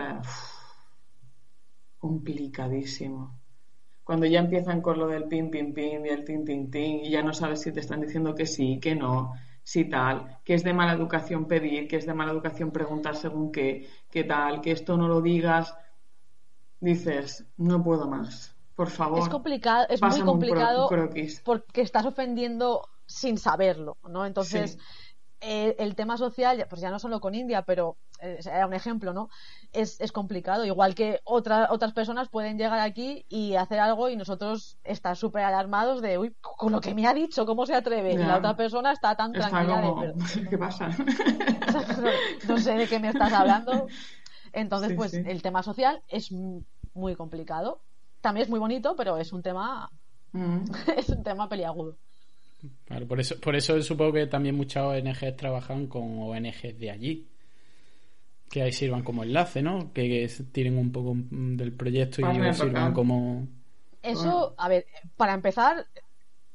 complicadísimo. 1.98 3.38
Cuando 4.04 4.26
ya 4.26 4.40
empiezan 4.40 4.82
con 4.82 4.98
lo 4.98 5.08
del 5.08 5.26
pin, 5.26 5.52
pin, 5.52 5.74
pin 5.74 6.06
y 6.06 6.10
el 6.10 6.24
tin, 6.24 6.46
tin, 6.46 6.72
tin 6.72 7.06
y 7.06 7.10
ya 7.12 7.22
no 7.22 7.34
sabes 7.34 7.62
si 7.62 7.72
te 7.72 7.82
están 7.82 8.02
diciendo 8.02 8.34
que 8.34 8.46
sí, 8.46 8.80
que 8.80 8.96
no, 8.96 9.34
si 9.70 9.86
tal, 9.86 10.40
que 10.44 10.56
es 10.56 10.64
de 10.64 10.74
mala 10.74 10.94
educación 10.94 11.46
pedir, 11.46 11.88
que 11.88 11.98
es 11.98 12.08
de 12.08 12.16
mala 12.16 12.32
educación 12.32 12.72
preguntar 12.72 13.16
según 13.16 13.52
qué, 13.52 13.88
qué 14.10 14.24
tal, 14.24 14.62
que 14.62 14.72
esto 14.72 14.98
no 14.98 15.08
lo 15.08 15.22
digas, 15.22 15.76
dices, 16.80 17.46
no 17.56 17.84
puedo 17.84 18.08
más, 18.08 18.58
por 18.74 18.90
favor. 18.90 19.20
es 19.20 19.30
complicado, 19.30 19.86
es 19.88 20.02
muy 20.02 20.22
complicado 20.22 20.90
porque 21.44 21.82
estás 21.82 22.08
ofendiendo 22.08 22.90
sin 23.06 23.38
saberlo, 23.38 23.98
¿no? 24.10 24.26
Entonces, 24.26 24.72
Sí. 24.72 24.80
Eh, 25.42 25.76
el 25.80 25.96
tema 25.96 26.18
social, 26.18 26.66
pues 26.70 26.82
ya 26.82 26.90
no 26.92 27.00
solo 27.00 27.20
con 27.22 27.34
India, 27.36 27.62
pero 27.64 27.98
eh, 28.22 28.40
era 28.46 28.68
un 28.68 28.74
ejemplo, 28.74 29.14
¿no? 29.14 29.30
Es, 29.72 30.00
es 30.02 30.12
complicado. 30.12 30.66
Igual 30.66 30.96
que 30.96 31.22
otra- 31.24 31.70
otras 31.72 31.94
personas 31.94 32.28
pueden 32.30 32.58
llegar 32.58 32.80
aquí 32.80 33.26
y 33.30 33.56
hacer 33.56 33.80
algo 33.80 34.10
y 34.10 34.18
nosotros 34.18 34.78
estar 34.84 35.16
súper 35.16 35.44
alarmados 35.44 36.02
de, 36.02 36.18
uy, 36.18 36.36
con 36.42 36.72
lo 36.74 36.82
que 36.82 36.94
me 36.94 37.08
ha 37.08 37.14
dicho, 37.14 37.46
¿cómo 37.46 37.66
se 37.66 37.76
atreve? 37.76 38.14
Y 38.14 38.18
la 38.18 38.38
otra 38.38 38.56
persona 38.56 38.92
está 38.92 39.16
tan 39.16 39.34
Está 39.34 39.50
tranquila 39.50 39.82
como, 39.82 40.02
de, 40.02 40.14
"Pero- 40.14 40.50
¿qué 40.50 40.58
pasa? 40.58 40.90
no 42.48 42.58
sé 42.58 42.74
de 42.74 42.88
qué 42.88 43.00
me 43.00 43.10
estás 43.10 43.32
hablando. 43.34 43.88
Entonces, 44.52 44.90
Sí, 44.90 44.96
pues 44.96 45.12
sí. 45.12 45.22
el 45.26 45.42
tema 45.42 45.64
social 45.64 46.02
es 46.08 46.32
muy 46.94 47.16
complicado. 47.16 47.82
También 48.22 48.44
es 48.46 48.50
muy 48.50 48.60
bonito, 48.60 48.96
pero 48.96 49.18
es 49.18 49.32
un 49.32 49.42
tema, 49.42 49.90
Mm. 50.32 50.64
es 50.98 51.10
un 51.10 51.24
tema 51.24 51.48
peliagudo. 51.50 51.98
Claro, 52.86 53.08
por 53.08 53.20
eso, 53.20 53.40
por 53.40 53.56
eso 53.56 53.82
supongo 53.82 54.14
que 54.14 54.28
también 54.28 54.56
muchas 54.56 54.84
ONGs 54.84 55.36
trabajan 55.38 55.88
con 55.88 56.20
ONGs 56.20 56.78
de 56.80 56.92
allí. 56.92 57.28
Que 58.50 58.64
ahí 58.64 58.72
sirvan 58.74 59.04
como 59.04 59.24
enlace, 59.24 59.62
¿no? 59.62 59.94
Que, 59.94 60.10
que 60.10 60.44
tiren 60.52 60.78
un 60.78 60.92
poco 60.92 61.14
del 61.16 61.72
proyecto 61.74 62.22
y 62.22 62.52
sirvan 62.54 62.94
como. 62.94 63.48
Eso, 64.02 64.56
a 64.58 64.68
ver, 64.70 64.86
para 65.18 65.34
empezar, 65.34 65.86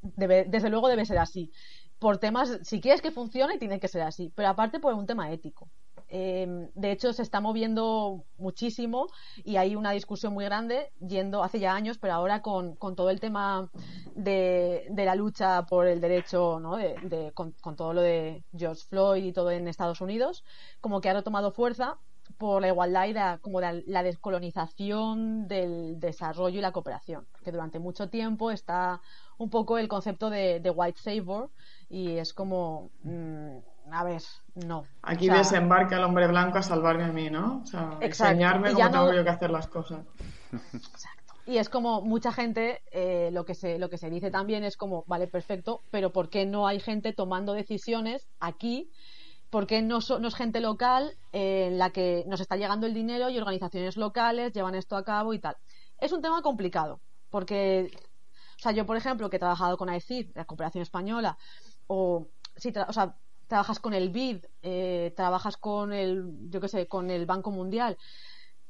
debe- 0.03 0.47
desde 0.49 0.71
luego 0.71 0.89
debe 0.89 1.07
ser 1.07 1.19
así. 1.19 1.53
Por 1.99 2.19
temas, 2.19 2.61
si 2.63 2.81
quieres 2.81 3.03
que 3.03 3.13
funcione, 3.13 3.59
tiene 3.59 3.81
que 3.81 3.89
ser 3.89 4.03
así. 4.03 4.33
Pero 4.35 4.49
aparte 4.49 4.81
por 4.81 4.95
un 4.95 5.07
tema 5.07 5.33
ético. 5.33 5.71
Eh, 6.17 6.71
de 6.77 6.93
hecho, 6.93 7.13
se 7.13 7.23
está 7.23 7.41
moviendo 7.41 8.25
muchísimo 8.39 9.09
y 9.43 9.57
hay 9.57 9.75
una 9.75 9.91
discusión 9.91 10.33
muy 10.33 10.45
grande 10.45 10.93
yendo 11.01 11.43
hace 11.43 11.59
ya 11.59 11.75
años, 11.75 11.99
pero 11.99 12.13
ahora 12.15 12.41
con, 12.41 12.77
todo 12.77 13.11
el 13.11 13.19
tema 13.19 13.69
de, 14.15 14.87
la 14.95 15.17
lucha 15.17 15.67
por 15.67 15.89
el 15.89 16.01
derecho, 16.01 16.61
¿no? 16.61 16.77
De, 16.77 17.33
con, 17.35 17.53
todo 17.75 17.95
lo 17.95 18.01
de 18.01 18.45
George 18.57 18.85
Floyd 18.89 19.25
y 19.25 19.33
todo 19.33 19.51
en 19.51 19.67
Estados 19.67 20.01
Unidos, 20.01 20.45
como 20.81 21.01
que 21.01 21.09
ha 21.09 21.15
retomado 21.15 21.51
fuerza 21.51 21.99
por 22.39 22.63
la 22.63 22.69
igualdad 22.69 23.07
y 23.07 23.13
la, 23.13 23.39
como 23.39 23.61
la, 23.61 24.03
descolonización 24.05 25.49
del 25.49 25.99
desarrollo 25.99 26.59
y 26.61 26.63
la 26.63 26.71
cooperación. 26.71 27.27
Porque 27.33 27.51
durante 27.51 27.81
mucho 27.81 28.09
tiempo 28.09 28.53
está 28.53 29.01
un 29.37 29.51
poco 29.51 29.79
el 29.79 29.89
concepto 29.89 30.31
de, 30.31 30.61
white 30.77 31.01
savior 31.01 31.51
y 31.89 32.19
es 32.19 32.33
como, 32.33 32.93
mm, 33.03 33.59
a 33.91 34.05
ver, 34.05 34.23
no. 34.55 34.85
Aquí 35.03 35.29
desembarca 35.29 35.97
el 35.97 36.05
hombre 36.05 36.27
blanco 36.27 36.59
a 36.59 36.63
salvarme 36.63 37.05
a 37.05 37.13
mí, 37.13 37.31
¿no? 37.31 37.63
O 37.63 37.67
sea, 37.67 37.99
enseñarme 38.01 38.73
cómo 38.73 38.91
tengo 38.91 39.13
yo 39.13 39.25
que 39.25 39.31
hacer 39.31 39.51
las 39.51 39.67
cosas. 39.69 40.01
Exacto. 40.73 41.35
Y 41.47 41.59
es 41.59 41.69
como 41.69 42.01
mucha 42.01 42.33
gente, 42.33 42.83
eh, 42.91 43.31
lo, 43.33 43.45
que 43.45 43.55
se, 43.55 43.79
lo 43.79 43.91
que 43.91 43.99
se 43.99 44.09
dice 44.09 44.31
también 44.31 44.65
es 44.65 44.77
como, 44.77 45.05
vale, 45.07 45.27
perfecto, 45.27 45.83
pero 45.91 46.11
¿por 46.11 46.31
qué 46.31 46.47
no 46.47 46.67
hay 46.67 46.81
gente 46.81 47.13
tomando 47.13 47.53
decisiones 47.53 48.27
aquí 48.41 48.91
porque 49.55 49.83
no, 49.83 50.01
no 50.19 50.27
es 50.27 50.35
gente 50.35 50.59
local 50.59 51.17
eh, 51.33 51.69
en 51.69 51.79
la 51.79 51.91
que 51.91 52.25
nos 52.27 52.41
está 52.41 52.57
llegando 52.57 52.89
el 52.89 52.93
dinero 52.93 53.31
y 53.31 53.39
organizaciones 53.39 53.97
locales 53.97 54.53
llevan 54.53 54.75
esto 54.75 54.97
a 54.97 55.05
cabo 55.05 55.33
y 55.33 55.39
tal. 55.39 55.57
Es 56.01 56.11
un 56.11 56.21
tema 56.21 56.43
complicado, 56.43 57.01
porque, 57.31 57.93
o 58.59 58.59
sea, 58.59 58.73
yo, 58.73 58.85
por 58.85 58.97
ejemplo, 58.97 59.31
que 59.31 59.37
he 59.37 59.39
trabajado 59.39 59.77
con 59.77 59.89
AECID, 59.89 60.33
la 60.35 60.45
cooperación 60.45 60.83
española, 60.83 61.39
o, 61.87 62.27
si 62.57 62.73
o 62.77 62.93
sea, 62.93 63.15
trabajas 63.47 63.81
con 63.81 63.95
el 63.95 64.11
BID, 64.11 64.45
eh, 64.63 65.13
trabajas 65.17 65.57
con 65.57 65.93
el, 65.93 66.51
yo 66.51 66.61
qué 66.61 66.69
sé, 66.69 66.87
con 66.87 67.11
el 67.11 67.27
Banco 67.27 67.51
Mundial, 67.51 67.97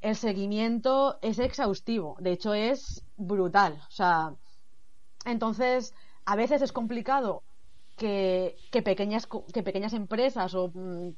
el 0.00 0.16
seguimiento 0.16 1.18
es 1.22 1.38
exhaustivo, 1.38 2.16
de 2.20 2.32
hecho 2.32 2.54
es 2.54 3.04
brutal, 3.16 3.80
o 3.88 3.90
sea, 3.90 4.34
entonces, 5.24 5.94
a 6.26 6.36
veces 6.36 6.62
es 6.62 6.72
complicado 6.72 7.42
que, 7.96 8.56
pequeñas, 8.84 9.28
que 9.52 9.62
pequeñas 9.62 9.92
empresas 9.92 10.54
o, 10.54 10.70
mm, 10.74 11.10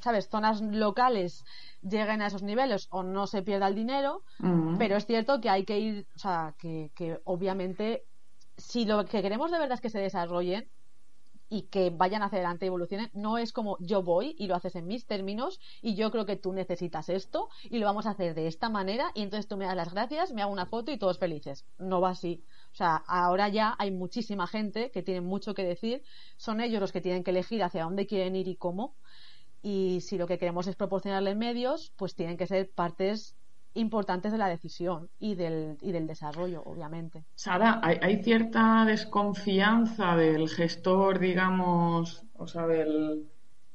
¿sabes?, 0.00 0.28
zonas 0.28 0.60
locales 0.60 1.44
lleguen 1.82 2.22
a 2.22 2.26
esos 2.26 2.42
niveles 2.42 2.86
o 2.90 3.02
no 3.02 3.26
se 3.26 3.42
pierda 3.42 3.68
el 3.68 3.74
dinero, 3.74 4.22
pero 4.78 4.96
es 4.96 5.06
cierto 5.06 5.40
que 5.40 5.50
hay 5.50 5.64
que 5.64 5.78
ir, 5.78 6.06
o 6.14 6.18
sea, 6.18 6.54
que, 6.58 6.90
que 6.94 7.20
obviamente 7.24 8.04
si 8.56 8.84
lo 8.84 9.04
que 9.04 9.22
queremos 9.22 9.50
de 9.50 9.58
verdad 9.58 9.74
es 9.76 9.80
que 9.80 9.90
se 9.90 10.00
desarrollen, 10.00 10.68
y 11.48 11.62
que 11.62 11.90
vayan 11.90 12.22
hacia 12.22 12.38
adelante 12.38 12.66
y 12.66 12.68
evolucionen. 12.68 13.10
No 13.14 13.38
es 13.38 13.52
como 13.52 13.76
yo 13.80 14.02
voy 14.02 14.34
y 14.38 14.46
lo 14.46 14.54
haces 14.54 14.76
en 14.76 14.86
mis 14.86 15.06
términos 15.06 15.60
y 15.82 15.94
yo 15.94 16.10
creo 16.10 16.26
que 16.26 16.36
tú 16.36 16.52
necesitas 16.52 17.08
esto 17.08 17.48
y 17.64 17.78
lo 17.78 17.86
vamos 17.86 18.06
a 18.06 18.10
hacer 18.10 18.34
de 18.34 18.46
esta 18.46 18.68
manera 18.68 19.10
y 19.14 19.22
entonces 19.22 19.48
tú 19.48 19.56
me 19.56 19.66
das 19.66 19.76
las 19.76 19.92
gracias, 19.92 20.32
me 20.32 20.42
hago 20.42 20.52
una 20.52 20.66
foto 20.66 20.90
y 20.90 20.98
todos 20.98 21.18
felices. 21.18 21.64
No 21.78 22.00
va 22.00 22.10
así. 22.10 22.44
O 22.72 22.74
sea, 22.74 22.96
ahora 23.06 23.48
ya 23.48 23.74
hay 23.78 23.90
muchísima 23.90 24.46
gente 24.46 24.90
que 24.90 25.02
tiene 25.02 25.20
mucho 25.20 25.54
que 25.54 25.64
decir, 25.64 26.02
son 26.36 26.60
ellos 26.60 26.80
los 26.80 26.92
que 26.92 27.00
tienen 27.00 27.24
que 27.24 27.30
elegir 27.30 27.62
hacia 27.62 27.84
dónde 27.84 28.06
quieren 28.06 28.36
ir 28.36 28.48
y 28.48 28.56
cómo. 28.56 28.94
Y 29.62 30.00
si 30.02 30.18
lo 30.18 30.26
que 30.26 30.38
queremos 30.38 30.66
es 30.66 30.76
proporcionarles 30.76 31.36
medios, 31.36 31.92
pues 31.96 32.14
tienen 32.14 32.36
que 32.36 32.46
ser 32.46 32.70
partes 32.70 33.37
importantes 33.74 34.32
de 34.32 34.38
la 34.38 34.48
decisión 34.48 35.08
y 35.18 35.34
del, 35.34 35.78
y 35.80 35.92
del 35.92 36.06
desarrollo, 36.06 36.62
obviamente. 36.64 37.24
Sara, 37.34 37.80
¿hay, 37.82 38.22
cierta 38.22 38.84
desconfianza 38.84 40.16
del 40.16 40.48
gestor, 40.48 41.18
digamos, 41.18 42.24
o 42.34 42.46
sea, 42.46 42.66
del, 42.66 43.26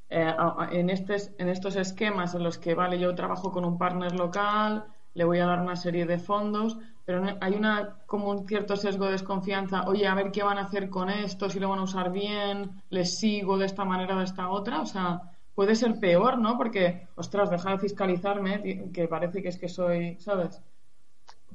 eh, 0.10 0.34
en, 0.72 0.90
en 0.90 1.50
estos 1.50 1.76
esquemas 1.76 2.36
en 2.36 2.44
los 2.44 2.58
que, 2.58 2.76
vale, 2.76 3.00
yo 3.00 3.16
trabajo 3.16 3.52
con 3.52 3.66
un 3.66 3.78
partner 3.78 4.14
local, 4.14 4.86
le 5.14 5.24
voy 5.26 5.40
a 5.40 5.46
dar 5.46 5.62
una 5.62 5.76
serie 5.76 6.06
de 6.06 6.18
fondos, 6.18 6.78
pero 7.06 7.24
hay 7.42 7.54
una 7.54 7.98
como 8.06 8.30
un 8.30 8.48
cierto 8.48 8.76
sesgo 8.76 9.06
de 9.06 9.14
desconfianza, 9.14 9.84
oye, 9.88 10.08
a 10.08 10.16
ver 10.16 10.32
qué 10.32 10.44
van 10.44 10.58
a 10.58 10.64
hacer 10.64 10.90
con 10.90 11.10
esto, 11.10 11.50
si 11.50 11.60
lo 11.60 11.70
van 11.70 11.80
a 11.80 11.84
usar 11.84 12.12
bien, 12.12 12.82
les 12.90 13.18
sigo 13.18 13.58
de 13.58 13.66
esta 13.66 13.86
manera 13.86 14.16
o 14.16 14.20
de 14.20 14.26
esta 14.26 14.50
otra, 14.50 14.82
o 14.82 14.86
sea, 14.86 15.33
puede 15.56 15.76
ser 15.76 16.00
peor, 16.00 16.38
¿no? 16.38 16.58
Porque, 16.58 17.08
ostras, 17.16 17.50
deja 17.50 17.72
de 17.72 17.80
fiscalizarme, 17.80 18.92
que 18.92 19.08
parece 19.08 19.42
que 19.42 19.50
es 19.50 19.58
que 19.58 19.70
soy, 19.70 20.18
¿sabes? 20.20 20.62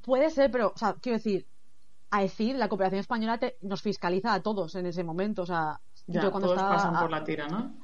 Puede 0.03 0.31
ser, 0.31 0.51
pero, 0.51 0.73
o 0.75 0.79
sea, 0.79 0.95
quiero 1.01 1.19
decir, 1.19 1.47
a 2.11 2.23
decir, 2.23 2.57
la 2.57 2.69
cooperación 2.69 3.01
española 3.01 3.39
nos 3.63 3.83
fiscaliza 3.83 4.33
a 4.33 4.43
todos 4.43 4.75
en 4.75 4.87
ese 4.87 5.05
momento, 5.05 5.43
o 5.43 5.47
sea, 5.47 5.81
yo 6.07 6.31
cuando 6.31 6.49
todos 6.49 6.63
pasan 6.63 6.99
por 6.99 7.11
la 7.11 7.25
tira, 7.25 7.49
¿no? 7.49 7.75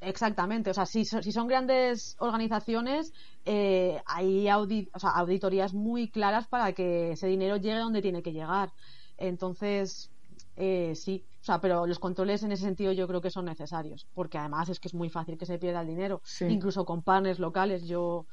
Exactamente, 0.00 0.70
o 0.70 0.74
sea, 0.74 0.86
si, 0.86 1.04
si 1.04 1.32
son 1.32 1.48
grandes 1.48 2.16
organizaciones, 2.18 3.12
eh, 3.44 4.00
hay 4.06 4.48
o 4.50 4.98
sea, 4.98 5.10
auditorías 5.10 5.74
muy 5.74 6.08
claras 6.10 6.46
para 6.46 6.72
que 6.72 7.12
ese 7.12 7.26
dinero 7.26 7.56
llegue 7.56 7.78
donde 7.78 8.02
tiene 8.02 8.22
que 8.22 8.32
llegar. 8.32 8.72
Entonces, 9.16 10.10
eh, 10.56 10.94
sí, 10.94 11.22
o 11.40 11.44
sea, 11.44 11.60
pero 11.60 11.86
los 11.86 11.98
controles 11.98 12.42
en 12.42 12.50
ese 12.50 12.64
sentido 12.64 12.92
yo 12.92 13.06
creo 13.06 13.20
que 13.20 13.30
son 13.30 13.44
necesarios, 13.44 14.06
porque 14.14 14.38
además 14.38 14.68
es 14.70 14.80
que 14.80 14.88
es 14.88 14.94
muy 14.94 15.10
fácil 15.10 15.36
que 15.36 15.44
se 15.44 15.58
pierda 15.58 15.82
el 15.82 15.86
dinero, 15.86 16.22
incluso 16.40 16.84
con 16.86 17.02
partners 17.02 17.38
locales. 17.38 17.86
Yo, 17.86 18.26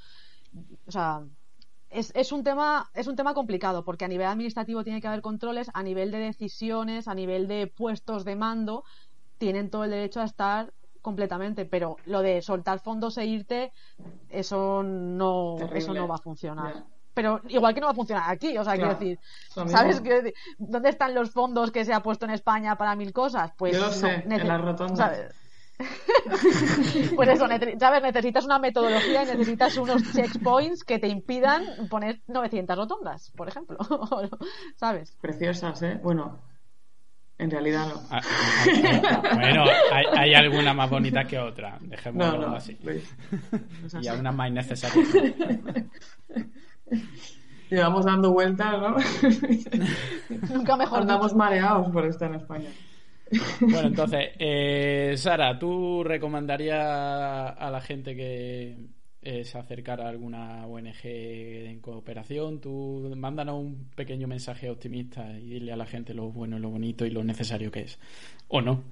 o 0.88 0.92
sea, 0.92 1.26
es, 1.90 2.12
es, 2.16 2.32
un 2.32 2.44
tema, 2.44 2.90
es 2.94 3.08
un 3.08 3.18
tema 3.18 3.34
complicado, 3.34 3.84
porque 3.84 4.06
a 4.06 4.08
nivel 4.08 4.28
administrativo 4.28 4.84
tiene 4.86 5.02
que 5.02 5.08
haber 5.08 5.22
controles, 5.22 5.70
a 5.74 5.84
nivel 5.84 6.12
de 6.12 6.20
decisiones, 6.20 7.10
a 7.10 7.14
nivel 7.14 7.48
de 7.48 7.68
puestos 7.68 8.24
de 8.24 8.38
mando, 8.38 8.86
tienen 9.38 9.70
todo 9.70 9.84
el 9.84 9.92
derecho 9.92 10.22
a 10.22 10.26
estar 10.26 10.74
completamente, 11.02 11.66
pero 11.66 11.98
lo 12.06 12.22
de 12.22 12.42
soltar 12.42 12.80
fondos 12.80 13.18
e 13.18 13.26
irte, 13.26 13.74
eso 14.30 14.82
no, 14.84 15.58
eso 15.74 15.94
no 15.94 16.08
va 16.08 16.16
a 16.16 16.20
funcionar 16.20 16.86
pero 17.14 17.42
igual 17.48 17.74
que 17.74 17.80
no 17.80 17.88
va 17.88 17.92
a 17.92 17.96
funcionar 17.96 18.24
aquí, 18.28 18.58
o 18.58 18.64
sea, 18.64 18.74
quiero 18.74 18.96
decir, 18.96 19.20
¿sabes? 19.68 20.02
¿Dónde 20.58 20.90
están 20.90 21.14
los 21.14 21.32
fondos 21.32 21.72
que 21.72 21.86
se 21.86 21.94
ha 21.94 22.02
puesto 22.02 22.26
en 22.26 22.32
España 22.32 22.76
para 22.76 22.96
mil 22.96 23.14
cosas? 23.14 23.52
Pues 23.58 23.74
Yo 23.74 23.82
lo 23.82 23.92
sé, 23.92 24.24
en 24.28 24.48
las 24.48 24.62
rotondas. 24.62 25.36
pues 27.16 27.30
eso, 27.30 27.48
¿sabes? 27.80 28.02
Necesitas 28.04 28.46
una 28.46 28.60
metodología 28.60 29.24
y 29.24 29.26
necesitas 29.26 29.76
unos 29.78 30.04
checkpoints 30.14 30.84
que 30.84 31.00
te 31.00 31.08
impidan 31.08 31.88
poner 31.90 32.22
900 32.28 32.78
rotondas, 32.78 33.32
por 33.32 33.48
ejemplo, 33.48 33.78
¿sabes? 34.76 35.18
Preciosas, 35.20 35.82
¿eh? 35.82 36.00
Bueno, 36.02 36.40
en 37.40 37.52
realidad 37.52 37.88
no. 37.88 38.02
Ah, 38.10 38.22
bueno, 39.34 39.66
hay, 40.14 40.34
alguna 40.34 40.74
más 40.74 40.90
bonita 40.90 41.26
que 41.26 41.40
otra, 41.40 41.78
dejémoslo 41.82 42.56
así. 42.56 42.78
y 44.02 44.08
alguna 44.08 44.32
más 44.32 44.50
innecesaria. 44.50 45.04
Llevamos 47.70 48.06
dando 48.06 48.32
vueltas, 48.32 48.74
¿no? 48.80 48.96
Nunca 50.54 50.78
mejor. 50.78 51.02
Andamos 51.02 51.34
mareados 51.34 51.92
por 51.92 52.06
estar 52.06 52.30
en 52.30 52.36
España. 52.36 52.70
Bueno, 53.62 53.88
entonces, 53.88 54.30
eh, 54.40 55.14
Sara, 55.18 55.58
¿tú 55.58 56.04
recomendarías 56.04 57.56
a 57.58 57.70
la 57.72 57.82
gente 57.82 58.16
que 58.16 58.78
eh, 59.22 59.44
se 59.44 59.58
acercara 59.58 60.06
a 60.06 60.10
alguna 60.10 60.68
ONG 60.68 61.06
en 61.06 61.80
cooperación? 61.80 62.60
Tú 62.62 63.12
mándanos 63.16 63.56
un 63.56 63.90
pequeño 63.96 64.28
mensaje 64.28 64.70
optimista 64.70 65.32
y 65.32 65.50
dile 65.50 65.74
a 65.74 65.78
la 65.78 65.86
gente 65.86 66.14
lo 66.14 66.32
bueno, 66.32 66.60
lo 66.60 66.70
bonito 66.70 67.06
y 67.06 67.10
lo 67.10 67.24
necesario 67.24 67.72
que 67.72 67.82
es. 67.82 68.00
¿O 68.50 68.62
no? 68.62 68.84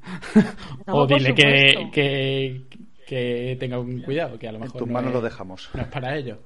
o 0.87 1.05
dile 1.05 1.35
que, 1.35 1.89
que, 1.93 2.61
que, 3.05 3.57
tenga 3.59 3.79
un 3.79 4.01
cuidado, 4.01 4.39
que 4.39 4.47
a 4.47 4.51
lo 4.51 4.59
mejor. 4.59 4.81
En 4.81 4.85
tus 4.85 4.93
manos 4.93 5.13
lo 5.13 5.21
dejamos. 5.21 5.69
No 5.73 5.81
es 5.81 5.87
para 5.87 6.17
ello. 6.17 6.39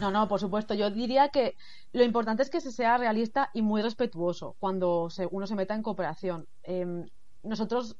No, 0.00 0.10
no, 0.10 0.28
por 0.28 0.40
supuesto. 0.40 0.74
Yo 0.74 0.90
diría 0.90 1.28
que 1.30 1.56
lo 1.92 2.04
importante 2.04 2.42
es 2.42 2.50
que 2.50 2.60
se 2.60 2.70
sea 2.70 2.98
realista 2.98 3.50
y 3.54 3.62
muy 3.62 3.82
respetuoso 3.82 4.56
cuando 4.58 5.08
uno 5.30 5.46
se 5.46 5.54
meta 5.54 5.74
en 5.74 5.82
cooperación. 5.82 6.46
Em, 6.62 7.06
nosotros, 7.42 7.96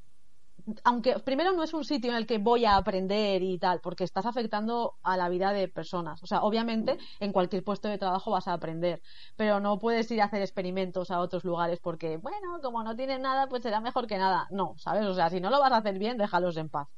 aunque 0.84 1.18
primero 1.20 1.52
no 1.52 1.62
es 1.62 1.72
un 1.72 1.84
sitio 1.84 2.10
en 2.10 2.16
el 2.16 2.26
que 2.26 2.38
voy 2.38 2.64
a 2.64 2.76
aprender 2.76 3.42
y 3.42 3.58
tal, 3.58 3.80
porque 3.80 4.04
estás 4.04 4.26
afectando 4.26 4.96
a 5.02 5.16
la 5.16 5.28
vida 5.28 5.52
de 5.52 5.68
personas. 5.68 6.22
O 6.22 6.26
sea, 6.26 6.42
obviamente 6.42 6.98
en 7.20 7.32
cualquier 7.32 7.64
puesto 7.64 7.88
de 7.88 7.98
trabajo 7.98 8.30
vas 8.32 8.48
a 8.48 8.52
aprender, 8.52 9.00
pero 9.36 9.60
no 9.60 9.78
puedes 9.78 10.10
ir 10.10 10.20
a 10.20 10.26
hacer 10.26 10.42
experimentos 10.42 11.10
a 11.10 11.20
otros 11.20 11.44
lugares 11.44 11.80
porque, 11.80 12.18
bueno, 12.18 12.60
como 12.62 12.82
no 12.82 12.96
tienes 12.96 13.20
nada, 13.20 13.48
pues 13.48 13.62
será 13.62 13.80
mejor 13.80 14.06
que 14.06 14.18
nada. 14.18 14.48
No, 14.50 14.74
¿sabes? 14.78 15.06
O 15.06 15.14
sea, 15.14 15.30
si 15.30 15.40
no 15.40 15.50
lo 15.50 15.60
vas 15.60 15.72
a 15.72 15.78
hacer 15.78 15.98
bien, 15.98 16.18
déjalos 16.18 16.56
en 16.56 16.68
paz. 16.68 16.88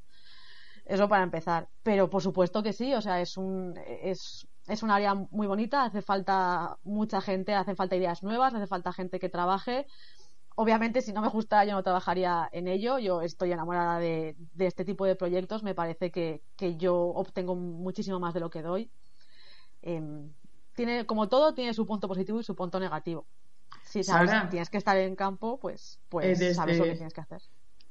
Eso 0.85 1.07
para 1.07 1.23
empezar. 1.23 1.69
Pero 1.83 2.09
por 2.09 2.23
supuesto 2.23 2.63
que 2.63 2.73
sí, 2.73 2.93
o 2.95 3.01
sea, 3.01 3.21
es 3.21 3.37
un, 3.37 3.75
es 3.85 4.48
es 4.69 4.83
un 4.83 4.91
área 4.91 5.15
muy 5.15 5.47
bonita, 5.47 5.83
hace 5.83 6.01
falta 6.01 6.77
mucha 6.83 7.21
gente, 7.21 7.53
hace 7.55 7.75
falta 7.75 7.95
ideas 7.95 8.23
nuevas, 8.23 8.53
hace 8.53 8.67
falta 8.67 8.93
gente 8.93 9.19
que 9.19 9.29
trabaje. 9.29 9.87
Obviamente, 10.55 11.01
si 11.01 11.13
no 11.13 11.21
me 11.21 11.29
gusta, 11.29 11.63
yo 11.65 11.73
no 11.73 11.83
trabajaría 11.83 12.49
en 12.51 12.67
ello. 12.67 12.99
Yo 12.99 13.21
estoy 13.21 13.51
enamorada 13.51 13.97
de, 13.99 14.35
este 14.57 14.85
tipo 14.85 15.05
de 15.05 15.15
proyectos. 15.15 15.63
Me 15.63 15.73
parece 15.73 16.11
que, 16.11 16.41
yo 16.77 16.95
obtengo 16.97 17.55
muchísimo 17.55 18.19
más 18.19 18.33
de 18.33 18.41
lo 18.41 18.49
que 18.49 18.61
doy. 18.61 18.91
Em, 19.81 20.33
tiene, 20.75 21.05
como 21.05 21.29
todo, 21.29 21.53
tiene 21.53 21.73
su 21.73 21.85
punto 21.85 22.07
positivo 22.07 22.39
y 22.39 22.43
su 22.43 22.55
punto 22.55 22.79
negativo. 22.79 23.25
Si 23.83 24.03
sabes, 24.03 24.31
tienes 24.49 24.69
que 24.69 24.77
estar 24.77 24.97
en 24.97 25.15
campo, 25.15 25.59
pues, 25.59 25.99
pues 26.09 26.39
eh, 26.41 26.53
sabes 26.53 26.77
lo 26.77 26.83
que 26.83 26.95
tienes 26.95 27.13
que 27.13 27.21
hacer. 27.21 27.41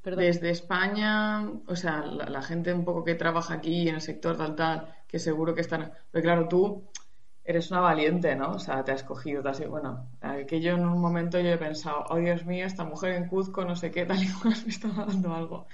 Desde 0.04 0.50
España, 0.50 1.50
o 1.66 1.76
sea, 1.76 2.04
la, 2.04 2.42
gente 2.42 2.72
un 2.72 2.84
poco 2.84 3.04
que 3.04 3.14
trabaja 3.14 3.54
aquí 3.54 3.88
en 3.88 3.96
el 3.96 4.00
sector 4.00 4.36
tal, 4.36 4.54
tal, 4.54 4.94
que 5.08 5.18
seguro 5.18 5.54
que 5.54 5.62
están. 5.62 5.92
Pero 6.12 6.22
claro, 6.22 6.48
tú 6.48 6.84
eres 7.48 7.70
una 7.70 7.80
valiente, 7.80 8.36
¿no? 8.36 8.52
O 8.52 8.58
sea, 8.58 8.84
te 8.84 8.92
has 8.92 9.02
cogido, 9.02 9.42
te 9.42 9.48
has... 9.48 9.66
Bueno, 9.66 10.10
que 10.46 10.60
yo 10.60 10.74
en 10.74 10.86
un 10.86 11.00
momento 11.00 11.40
yo 11.40 11.48
he 11.48 11.56
pensado, 11.56 12.04
oh 12.10 12.16
Dios 12.16 12.44
mío, 12.44 12.66
esta 12.66 12.84
mujer 12.84 13.12
en 13.12 13.26
Cuzco, 13.26 13.64
no 13.64 13.74
sé 13.74 13.90
qué, 13.90 14.04
tal 14.06 14.22
y 14.22 14.28
cual, 14.28 14.54
me 14.64 14.70
está 14.70 14.88
dando 14.88 15.34
algo. 15.34 15.66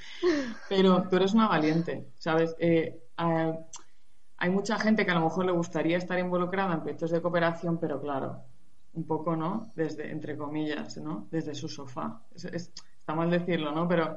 Pero 0.69 1.03
tú 1.11 1.17
eres 1.17 1.35
una 1.35 1.49
valiente, 1.49 2.13
¿sabes? 2.17 2.55
Eh, 2.61 3.03
hay 3.17 4.51
mucha 4.51 4.79
gente 4.79 5.05
que 5.05 5.11
a 5.11 5.15
lo 5.15 5.23
mejor 5.23 5.47
le 5.47 5.53
gustaría 5.53 5.99
estar 5.99 6.17
involucrada 6.17 6.75
en 6.75 6.81
proyectos 6.81 7.11
de 7.11 7.21
cooperación, 7.21 7.79
pero 7.79 8.01
claro, 8.01 8.45
un 8.93 9.05
poco, 9.05 9.35
¿no? 9.35 9.73
Desde, 9.75 10.13
entre 10.13 10.37
comillas, 10.37 10.97
¿no? 10.99 11.27
Desde 11.33 11.57
su 11.57 11.69
sofá. 11.69 12.23
está 12.35 13.15
mal 13.17 13.31
decirlo, 13.31 13.73
¿no? 13.73 13.89
Pero 13.89 14.17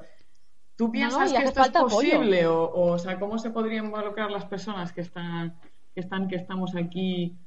¿tú 0.78 0.92
piensas 0.92 1.34
que 1.34 1.44
esto 1.44 1.62
es 1.62 1.70
posible? 1.70 2.48
O, 2.48 2.72
o, 2.72 2.98
sea, 2.98 3.20
¿cómo 3.20 3.38
se 3.38 3.50
podrían 3.50 3.86
involucrar 3.86 4.32
las 4.32 4.46
personas 4.46 4.94
que 4.94 5.02
están, 5.02 5.60
que 5.94 6.00
están, 6.00 6.30
que 6.30 6.38
estamos 6.38 6.76
aquí? 6.76 7.38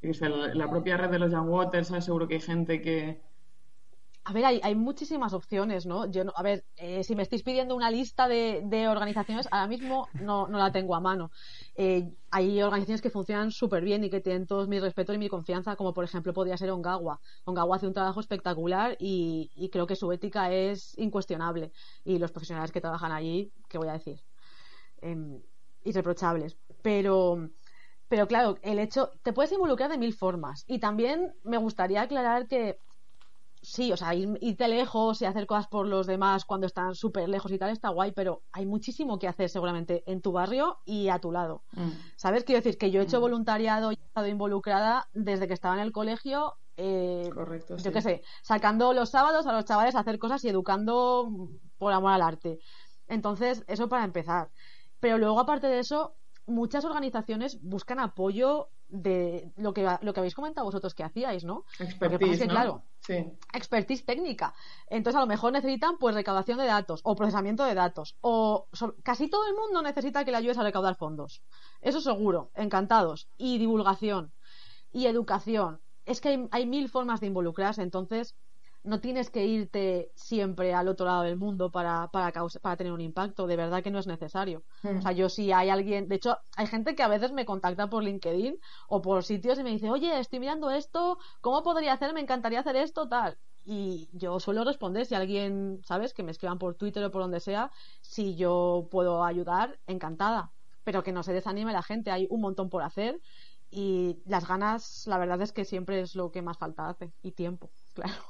la 0.00 0.70
propia 0.70 0.96
red 0.96 1.10
de 1.10 1.18
los 1.18 1.32
Young 1.32 1.48
Waters, 1.48 1.88
seguro 2.04 2.28
que 2.28 2.34
hay 2.34 2.40
gente 2.40 2.80
que, 2.80 3.20
a 4.28 4.32
ver, 4.34 4.44
hay, 4.44 4.60
hay, 4.62 4.74
muchísimas 4.74 5.32
opciones, 5.32 5.86
¿no? 5.86 6.04
Yo, 6.04 6.22
a 6.36 6.42
ver, 6.42 6.62
eh, 6.76 7.02
si 7.02 7.16
me 7.16 7.22
estáis 7.22 7.42
pidiendo 7.42 7.74
una 7.74 7.90
lista 7.90 8.28
de, 8.28 8.60
de 8.62 8.86
organizaciones, 8.86 9.48
ahora 9.50 9.66
mismo 9.66 10.06
no, 10.12 10.46
no, 10.48 10.58
la 10.58 10.70
tengo 10.70 10.94
a 10.94 11.00
mano. 11.00 11.30
Eh, 11.76 12.12
hay 12.30 12.60
organizaciones 12.60 13.00
que 13.00 13.08
funcionan 13.08 13.50
súper 13.50 13.82
bien 13.82 14.04
y 14.04 14.10
que 14.10 14.20
tienen 14.20 14.46
todos 14.46 14.68
mi 14.68 14.80
respeto 14.80 15.14
y 15.14 15.18
mi 15.18 15.30
confianza, 15.30 15.76
como 15.76 15.94
por 15.94 16.04
ejemplo 16.04 16.34
podría 16.34 16.58
ser 16.58 16.70
Ongawa. 16.70 17.18
Ongawa 17.46 17.76
hace 17.76 17.86
un 17.86 17.94
trabajo 17.94 18.20
espectacular 18.20 18.98
y, 19.00 19.70
creo 19.72 19.86
que 19.86 19.96
su 19.96 20.12
ética 20.12 20.52
es 20.52 20.92
incuestionable. 20.98 21.72
Y 22.04 22.18
los 22.18 22.30
profesionales 22.30 22.70
que 22.70 22.82
trabajan 22.82 23.12
allí, 23.12 23.50
¿qué 23.66 23.78
voy 23.78 23.88
a 23.88 23.92
decir? 23.92 24.20
Eh, 25.00 25.40
irreprochables. 25.84 26.58
Pero, 26.82 27.48
pero 28.08 28.28
claro, 28.28 28.58
el 28.60 28.78
hecho, 28.78 29.10
te 29.22 29.32
puedes 29.32 29.52
involucrar 29.52 29.88
de 29.88 29.96
mil 29.96 30.12
formas. 30.12 30.66
Y 30.68 30.80
también 30.80 31.32
me 31.44 31.56
gustaría 31.56 32.02
aclarar 32.02 32.46
que 32.46 32.78
sí, 33.68 33.92
o 33.92 33.96
sea, 33.96 34.14
irte 34.14 34.66
lejos 34.68 35.20
y 35.20 35.26
hacer 35.26 35.46
cosas 35.46 35.66
por 35.68 35.86
los 35.86 36.06
demás 36.06 36.44
cuando 36.44 36.66
están 36.66 36.94
súper 36.94 37.28
lejos 37.28 37.52
y 37.52 37.58
tal 37.58 37.70
está 37.70 37.90
guay, 37.90 38.12
pero 38.12 38.42
hay 38.52 38.64
muchísimo 38.64 39.18
que 39.18 39.28
hacer 39.28 39.50
seguramente 39.50 40.02
en 40.06 40.22
tu 40.22 40.32
barrio 40.32 40.78
y 40.86 41.08
a 41.08 41.18
tu 41.18 41.30
lado. 41.32 41.62
Mm. 41.72 41.90
¿Sabes? 42.16 42.44
Quiero 42.44 42.60
decir 42.60 42.78
que 42.78 42.90
yo 42.90 43.00
he 43.00 43.04
hecho 43.04 43.18
mm. 43.18 43.22
voluntariado 43.22 43.92
y 43.92 43.96
he 43.96 44.06
estado 44.06 44.26
involucrada 44.26 45.08
desde 45.12 45.46
que 45.46 45.54
estaba 45.54 45.74
en 45.74 45.80
el 45.80 45.92
colegio. 45.92 46.54
Eh, 46.76 47.28
Correcto. 47.34 47.76
Yo 47.76 47.92
qué 47.92 48.00
sé, 48.00 48.22
sacando 48.42 48.92
los 48.94 49.10
sábados 49.10 49.46
a 49.46 49.52
los 49.52 49.64
chavales 49.64 49.94
a 49.94 50.00
hacer 50.00 50.18
cosas 50.18 50.42
y 50.44 50.48
educando 50.48 51.28
por 51.76 51.92
amor 51.92 52.12
al 52.12 52.22
arte. 52.22 52.60
Entonces, 53.06 53.64
eso 53.66 53.88
para 53.88 54.04
empezar. 54.04 54.50
Pero 55.00 55.18
luego, 55.18 55.40
aparte 55.40 55.66
de 55.66 55.80
eso, 55.80 56.14
muchas 56.46 56.84
organizaciones 56.84 57.60
buscan 57.62 58.00
apoyo 58.00 58.70
de 58.88 59.52
lo 59.56 59.72
que, 59.72 59.86
lo 60.00 60.12
que 60.12 60.20
habéis 60.20 60.34
comentado 60.34 60.64
vosotros 60.64 60.94
que 60.94 61.04
hacíais, 61.04 61.44
¿no? 61.44 61.64
Expertise, 61.78 62.46
claro, 62.46 62.82
expertise 63.52 64.04
técnica. 64.04 64.54
Entonces, 64.88 65.16
a 65.16 65.20
lo 65.20 65.26
mejor 65.26 65.52
necesitan 65.52 65.98
pues 65.98 66.14
recaudación 66.14 66.58
de 66.58 66.66
datos 66.66 67.00
o 67.04 67.14
procesamiento 67.14 67.64
de 67.64 67.74
datos. 67.74 68.16
O 68.20 68.68
casi 69.02 69.28
todo 69.28 69.46
el 69.46 69.54
mundo 69.54 69.82
necesita 69.82 70.24
que 70.24 70.30
le 70.30 70.38
ayudes 70.38 70.58
a 70.58 70.62
recaudar 70.62 70.96
fondos. 70.96 71.42
Eso 71.80 72.00
seguro, 72.00 72.50
encantados. 72.54 73.28
Y 73.36 73.58
divulgación. 73.58 74.32
Y 74.92 75.06
educación. 75.06 75.80
Es 76.06 76.20
que 76.20 76.30
hay, 76.30 76.48
hay 76.50 76.66
mil 76.66 76.88
formas 76.88 77.20
de 77.20 77.26
involucrarse, 77.26 77.82
entonces 77.82 78.34
no 78.84 79.00
tienes 79.00 79.30
que 79.30 79.44
irte 79.46 80.10
siempre 80.14 80.74
al 80.74 80.88
otro 80.88 81.06
lado 81.06 81.22
del 81.22 81.36
mundo 81.36 81.70
para, 81.70 82.08
para, 82.12 82.32
para 82.62 82.76
tener 82.76 82.92
un 82.92 83.00
impacto. 83.00 83.46
De 83.46 83.56
verdad 83.56 83.82
que 83.82 83.90
no 83.90 83.98
es 83.98 84.06
necesario. 84.06 84.64
O 84.82 85.00
sea, 85.02 85.12
yo 85.12 85.28
si 85.28 85.52
hay 85.52 85.68
alguien, 85.68 86.08
de 86.08 86.16
hecho, 86.16 86.38
hay 86.56 86.66
gente 86.66 86.94
que 86.94 87.02
a 87.02 87.08
veces 87.08 87.32
me 87.32 87.44
contacta 87.44 87.88
por 87.90 88.02
LinkedIn 88.02 88.58
o 88.88 89.02
por 89.02 89.24
sitios 89.24 89.58
y 89.58 89.64
me 89.64 89.70
dice, 89.70 89.90
oye, 89.90 90.18
estoy 90.18 90.40
mirando 90.40 90.70
esto, 90.70 91.18
¿cómo 91.40 91.62
podría 91.62 91.92
hacer? 91.92 92.14
Me 92.14 92.20
encantaría 92.20 92.60
hacer 92.60 92.76
esto, 92.76 93.08
tal. 93.08 93.38
Y 93.64 94.08
yo 94.12 94.40
suelo 94.40 94.64
responder 94.64 95.04
si 95.04 95.14
alguien, 95.14 95.80
¿sabes? 95.84 96.14
Que 96.14 96.22
me 96.22 96.30
escriban 96.30 96.58
por 96.58 96.74
Twitter 96.74 97.04
o 97.04 97.10
por 97.10 97.22
donde 97.22 97.40
sea, 97.40 97.70
si 98.00 98.36
yo 98.36 98.88
puedo 98.90 99.24
ayudar, 99.24 99.78
encantada. 99.86 100.52
Pero 100.84 101.02
que 101.02 101.12
no 101.12 101.22
se 101.22 101.34
desanime 101.34 101.72
la 101.72 101.82
gente, 101.82 102.10
hay 102.10 102.26
un 102.30 102.40
montón 102.40 102.70
por 102.70 102.82
hacer 102.82 103.20
y 103.70 104.16
las 104.24 104.48
ganas, 104.48 105.06
la 105.06 105.18
verdad 105.18 105.42
es 105.42 105.52
que 105.52 105.66
siempre 105.66 106.00
es 106.00 106.14
lo 106.14 106.30
que 106.30 106.40
más 106.40 106.56
falta 106.56 106.88
hace 106.88 107.12
y 107.22 107.32
tiempo 107.32 107.70
claro. 107.98 108.22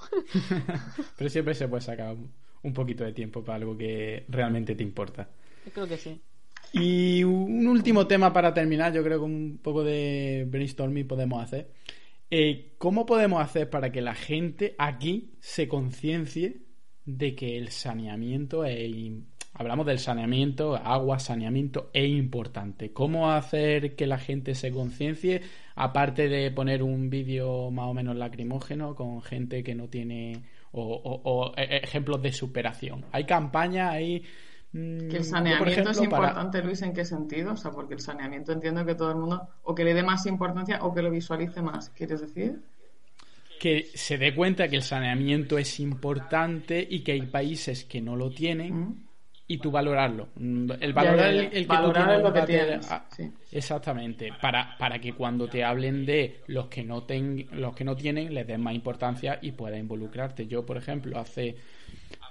Pero 1.17 1.31
siempre 1.31 1.55
se 1.55 1.69
puede 1.69 1.83
sacar 1.83 2.17
un 2.63 2.73
poquito 2.73 3.05
de 3.05 3.13
tiempo 3.13 3.45
para 3.45 3.57
algo 3.57 3.77
que 3.77 4.25
realmente 4.29 4.75
te 4.75 4.83
importa. 4.83 5.29
Yo 5.65 5.73
creo 5.73 5.89
que 5.89 5.97
sí. 5.97 6.21
Y 6.73 7.23
un 7.25 7.67
último 7.67 8.07
tema 8.07 8.33
para 8.33 8.53
terminar, 8.53 8.93
yo 8.93 9.03
creo 9.03 9.19
que 9.19 9.25
un 9.25 9.61
poco 9.63 9.85
de 9.85 10.47
brainstorming 10.49 11.07
podemos 11.07 11.43
hacer. 11.43 11.71
Eh, 12.31 12.75
¿Cómo 12.79 13.07
podemos 13.07 13.43
hacer 13.43 13.71
para 13.71 13.91
que 13.91 14.03
la 14.03 14.15
gente 14.15 14.75
aquí 14.79 15.33
se 15.41 15.67
conciencie 15.67 16.63
de 17.07 17.35
que 17.35 17.57
el 17.57 17.71
saneamiento 17.71 18.65
es 18.65 18.81
hablamos 19.59 19.87
del 19.87 19.99
saneamiento, 19.99 20.77
agua, 20.77 21.19
saneamiento, 21.19 21.91
es 21.93 22.09
importante. 22.09 22.93
¿Cómo 22.93 23.31
hacer 23.33 23.97
que 23.97 24.07
la 24.07 24.19
gente 24.19 24.55
se 24.55 24.71
conciencie? 24.71 25.43
Aparte 25.81 26.29
de 26.29 26.51
poner 26.51 26.83
un 26.83 27.09
vídeo 27.09 27.71
más 27.71 27.87
o 27.87 27.95
menos 27.95 28.17
lacrimógeno 28.17 28.97
con 28.97 29.23
gente 29.23 29.63
que 29.63 29.75
no 29.75 29.89
tiene. 29.89 30.43
o, 30.73 31.53
e, 31.57 31.81
ejemplos 31.83 32.21
de 32.21 32.33
superación. 32.33 33.05
Hay 33.13 33.25
campañas, 33.25 33.93
hay. 33.95 34.25
Mm, 34.73 35.09
que 35.09 35.17
el 35.19 35.25
saneamiento 35.25 35.91
es 35.91 36.03
importante, 36.03 36.63
Luis, 36.63 36.83
¿en 36.83 36.93
qué 36.93 37.05
sentido? 37.05 37.53
O 37.53 37.57
sea, 37.57 37.71
porque 37.71 37.95
el 37.95 38.01
saneamiento 38.01 38.53
entiendo 38.53 38.85
que 38.85 38.95
todo 38.95 39.11
el 39.11 39.17
mundo 39.17 39.49
o 39.63 39.75
que 39.75 39.85
le 39.85 39.95
dé 39.95 40.03
más 40.03 40.27
importancia 40.27 40.81
o 40.83 40.93
que 40.93 41.01
lo 41.01 41.11
visualice 41.11 41.63
más, 41.63 41.91
¿quieres 41.91 42.21
decir? 42.21 42.61
Que 43.59 43.89
se 43.95 44.19
dé 44.19 44.35
cuenta 44.35 44.69
que 44.69 44.77
el 44.77 44.83
saneamiento 44.83 45.59
es 45.59 45.81
importante 45.81 46.87
y 46.89 47.01
que 47.03 47.13
hay 47.13 47.23
países 47.23 47.85
que 47.85 48.01
no 48.01 48.15
lo 48.15 48.31
tienen. 48.31 49.08
Y 49.51 49.57
tú 49.57 49.71
valorarlo. 49.71 50.29
Mm, 50.37 50.73
el 50.79 50.93
valorar 50.93 51.33
el, 51.33 51.51
que 51.51 51.65
tú 51.65 52.23
lo 52.23 52.33
que 52.35 52.43
tienes. 52.43 52.91
Ah, 52.91 53.09
exactamente. 53.51 54.31
Para, 54.43 54.77
para 54.77 55.01
que 55.01 55.15
cuando 55.15 55.49
te 55.49 55.65
hablen 55.65 56.05
de 56.05 56.43
los 56.49 56.67
que 56.67 56.85
no 56.85 57.05
ten, 57.05 57.47
los 57.53 57.75
que 57.75 57.83
no 57.83 57.97
tienen, 57.97 58.35
les 58.35 58.47
den 58.47 58.61
más 58.61 58.75
importancia 58.75 59.39
y 59.41 59.53
puedas 59.53 59.81
involucrarte. 59.81 60.47
Yo, 60.47 60.67
por 60.67 60.77
ejemplo, 60.77 61.19
hace, 61.19 61.57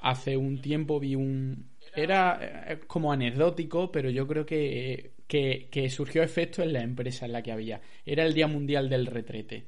hace 0.02 0.38
un 0.38 0.62
tiempo 0.62 1.00
vi 1.00 1.16
un. 1.16 1.66
Era 1.96 2.40
eh, 2.68 2.80
como 2.86 3.12
anecdótico, 3.12 3.92
pero 3.92 4.12
yo 4.12 4.28
creo 4.28 4.46
que, 4.46 5.14
que, 5.26 5.70
que 5.72 5.90
surgió 5.90 6.22
efecto 6.22 6.62
en 6.62 6.74
la 6.74 6.82
empresa 6.82 7.26
en 7.26 7.32
la 7.32 7.42
que 7.42 7.52
había. 7.52 7.82
Era 8.06 8.26
el 8.26 8.36
Día 8.36 8.48
Mundial 8.48 8.90
del 8.90 9.08
Retrete. 9.08 9.66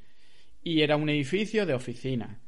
Y 0.64 0.82
era 0.82 0.98
un 0.98 1.10
edificio 1.10 1.66
de 1.66 1.74
oficina 1.74 2.40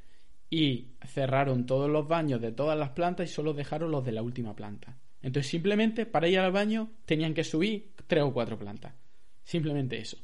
y 0.54 0.90
cerraron 1.06 1.66
todos 1.66 1.90
los 1.90 2.08
baños 2.08 2.42
de 2.42 2.52
todas 2.52 2.78
las 2.78 2.90
plantas 2.90 3.28
y 3.28 3.34
solo 3.34 3.54
dejaron 3.54 3.90
los 3.90 4.06
de 4.06 4.12
la 4.12 4.22
última 4.22 4.54
planta. 4.54 4.98
Entonces 5.22 5.50
simplemente 5.50 6.06
para 6.06 6.28
ir 6.28 6.40
al 6.40 6.52
baño 6.52 6.92
tenían 7.06 7.34
que 7.34 7.46
subir 7.46 7.94
tres 8.06 8.24
o 8.24 8.34
cuatro 8.34 8.60
plantas. 8.60 8.94
Simplemente 9.46 9.98
eso. 9.98 10.18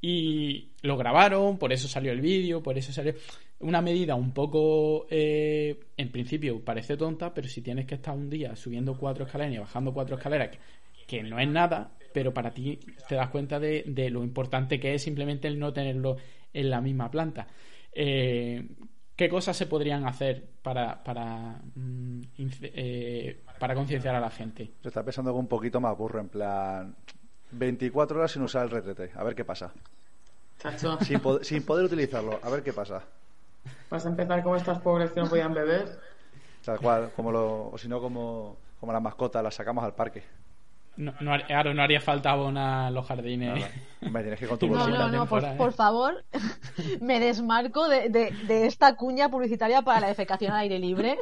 Y 0.00 0.70
lo 0.82 0.96
grabaron, 0.96 1.58
por 1.58 1.72
eso 1.72 1.88
salió 1.88 2.12
el 2.12 2.20
vídeo, 2.20 2.62
por 2.62 2.78
eso 2.78 2.92
salió 2.92 3.14
una 3.58 3.82
medida 3.82 4.14
un 4.14 4.32
poco, 4.32 5.08
eh, 5.10 5.76
en 5.96 6.12
principio 6.12 6.64
parece 6.64 6.96
tonta, 6.96 7.34
pero 7.34 7.48
si 7.48 7.60
tienes 7.60 7.84
que 7.84 7.96
estar 7.96 8.14
un 8.14 8.30
día 8.30 8.54
subiendo 8.54 8.96
cuatro 8.96 9.24
escaleras 9.24 9.54
y 9.54 9.58
bajando 9.58 9.92
cuatro 9.92 10.16
escaleras, 10.16 10.56
que, 11.08 11.22
no 11.24 11.40
es 11.40 11.48
nada, 11.48 11.96
pero 12.14 12.32
para 12.32 12.52
ti 12.52 12.78
te 13.08 13.16
das 13.16 13.30
cuenta 13.30 13.58
de, 13.58 13.82
de, 13.88 14.08
lo 14.10 14.22
importante 14.22 14.78
que 14.78 14.94
es 14.94 15.02
simplemente 15.02 15.48
el 15.48 15.58
no 15.58 15.72
tenerlo 15.72 16.16
en 16.52 16.70
la 16.70 16.80
misma 16.80 17.10
planta. 17.10 17.48
Eh, 17.92 18.64
¿Qué 19.18 19.28
cosas 19.28 19.56
se 19.56 19.66
podrían 19.66 20.06
hacer 20.06 20.44
para, 20.62 21.02
para, 21.02 21.60
mm, 21.74 22.20
eh, 22.62 23.42
para 23.58 23.74
concienciar 23.74 24.14
a 24.14 24.20
la 24.20 24.30
gente? 24.30 24.70
Se 24.80 24.86
está 24.86 25.02
pensando 25.02 25.34
un 25.34 25.48
poquito 25.48 25.80
más 25.80 25.98
burro, 25.98 26.20
en 26.20 26.28
plan 26.28 26.94
24 27.50 28.16
horas 28.16 28.30
sin 28.30 28.42
usar 28.42 28.62
el 28.62 28.70
retrete, 28.70 29.10
a 29.16 29.24
ver 29.24 29.34
qué 29.34 29.44
pasa. 29.44 29.72
Sin, 31.00 31.20
sin, 31.42 31.62
poder 31.64 31.84
utilizarlo, 31.84 32.40
a 32.42 32.50
ver 32.50 32.64
qué 32.64 32.72
pasa. 32.72 33.02
Vas 33.90 34.06
a 34.06 34.08
empezar 34.08 34.42
como 34.42 34.56
estas 34.56 34.80
pobres 34.80 35.12
que 35.12 35.20
no 35.20 35.28
podían 35.28 35.54
beber. 35.54 36.00
Tal 36.64 36.80
cual, 36.80 37.12
como 37.14 37.30
lo, 37.30 37.70
o 37.70 37.78
si 37.78 37.86
no, 37.86 38.00
como, 38.00 38.56
como 38.80 38.92
las 38.92 39.00
mascotas, 39.00 39.40
las 39.42 39.54
sacamos 39.54 39.84
al 39.84 39.94
parque. 39.94 40.24
No, 40.98 41.14
no, 41.20 41.32
claro, 41.46 41.72
no 41.74 41.82
haría 41.82 42.00
falta 42.00 42.32
abonar 42.32 42.90
los 42.90 43.06
jardines. 43.06 43.64
Me 44.00 44.20
tienes 44.20 44.40
que 44.40 44.48
con 44.48 44.58
tu 44.58 44.66
no, 44.66 44.88
no, 44.88 45.08
no, 45.08 45.26
por, 45.26 45.56
por, 45.56 45.72
favor, 45.72 46.24
me 47.00 47.20
desmarco 47.20 47.88
de, 47.88 48.08
de, 48.10 48.66
esta 48.66 48.96
cuña 48.96 49.28
publicitaria 49.28 49.82
para 49.82 50.00
la 50.00 50.08
defecación 50.08 50.50
al 50.50 50.58
aire 50.58 50.80
libre. 50.80 51.16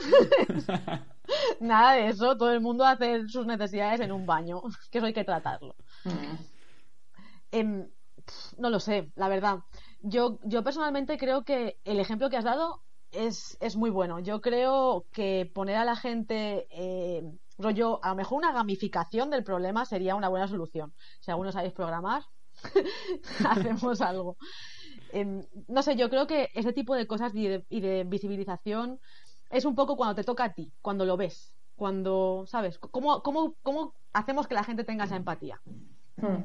Nada 1.60 1.92
de 1.92 2.08
eso, 2.08 2.38
todo 2.38 2.52
el 2.52 2.62
mundo 2.62 2.86
hace 2.86 3.28
sus 3.28 3.46
necesidades 3.46 4.00
en 4.00 4.12
un 4.12 4.24
baño, 4.24 4.62
que 4.90 4.96
eso 4.96 5.06
hay 5.08 5.12
que 5.12 5.24
tratarlo. 5.24 5.76
Mm. 6.04 6.36
Em, 7.52 7.88
no 8.56 8.70
lo 8.70 8.80
sé, 8.80 9.10
la 9.14 9.28
verdad. 9.28 9.58
Yo, 10.00 10.38
yo 10.42 10.64
personalmente 10.64 11.18
creo 11.18 11.44
que 11.44 11.76
el 11.84 12.00
ejemplo 12.00 12.30
que 12.30 12.38
has 12.38 12.44
dado 12.44 12.80
es, 13.12 13.58
es 13.60 13.76
muy 13.76 13.90
bueno. 13.90 14.20
Yo 14.20 14.40
creo 14.40 15.04
que 15.12 15.50
poner 15.54 15.76
a 15.76 15.84
la 15.84 15.96
gente 15.96 16.66
eh, 16.70 17.30
rollo, 17.58 18.02
a 18.02 18.10
lo 18.10 18.16
mejor 18.16 18.38
una 18.38 18.52
gamificación 18.52 19.30
del 19.30 19.44
problema 19.44 19.84
sería 19.84 20.14
una 20.14 20.28
buena 20.28 20.48
solución. 20.48 20.92
Si 21.20 21.30
algunos 21.30 21.54
sabéis 21.54 21.72
programar, 21.72 22.22
hacemos 23.48 24.00
algo. 24.00 24.36
Em, 25.12 25.44
no 25.68 25.82
sé, 25.82 25.96
yo 25.96 26.10
creo 26.10 26.26
que 26.26 26.50
ese 26.54 26.72
tipo 26.72 26.94
de 26.94 27.06
cosas 27.06 27.32
y 27.34 27.48
de, 27.48 28.04
visibilización 28.04 29.00
es 29.50 29.64
un 29.64 29.74
poco 29.74 29.96
cuando 29.96 30.14
te 30.14 30.24
toca 30.24 30.44
a 30.44 30.52
ti, 30.52 30.72
cuando 30.82 31.04
lo 31.04 31.16
ves, 31.16 31.54
cuando, 31.76 32.44
¿sabes? 32.46 32.78
¿Cómo, 32.78 33.22
cómo, 33.22 33.54
cómo 33.62 33.94
hacemos 34.12 34.46
que 34.46 34.54
la 34.54 34.64
gente 34.64 34.84
tenga 34.84 35.04
esa 35.04 35.16
empatía? 35.16 35.60
Hmm. 36.16 36.42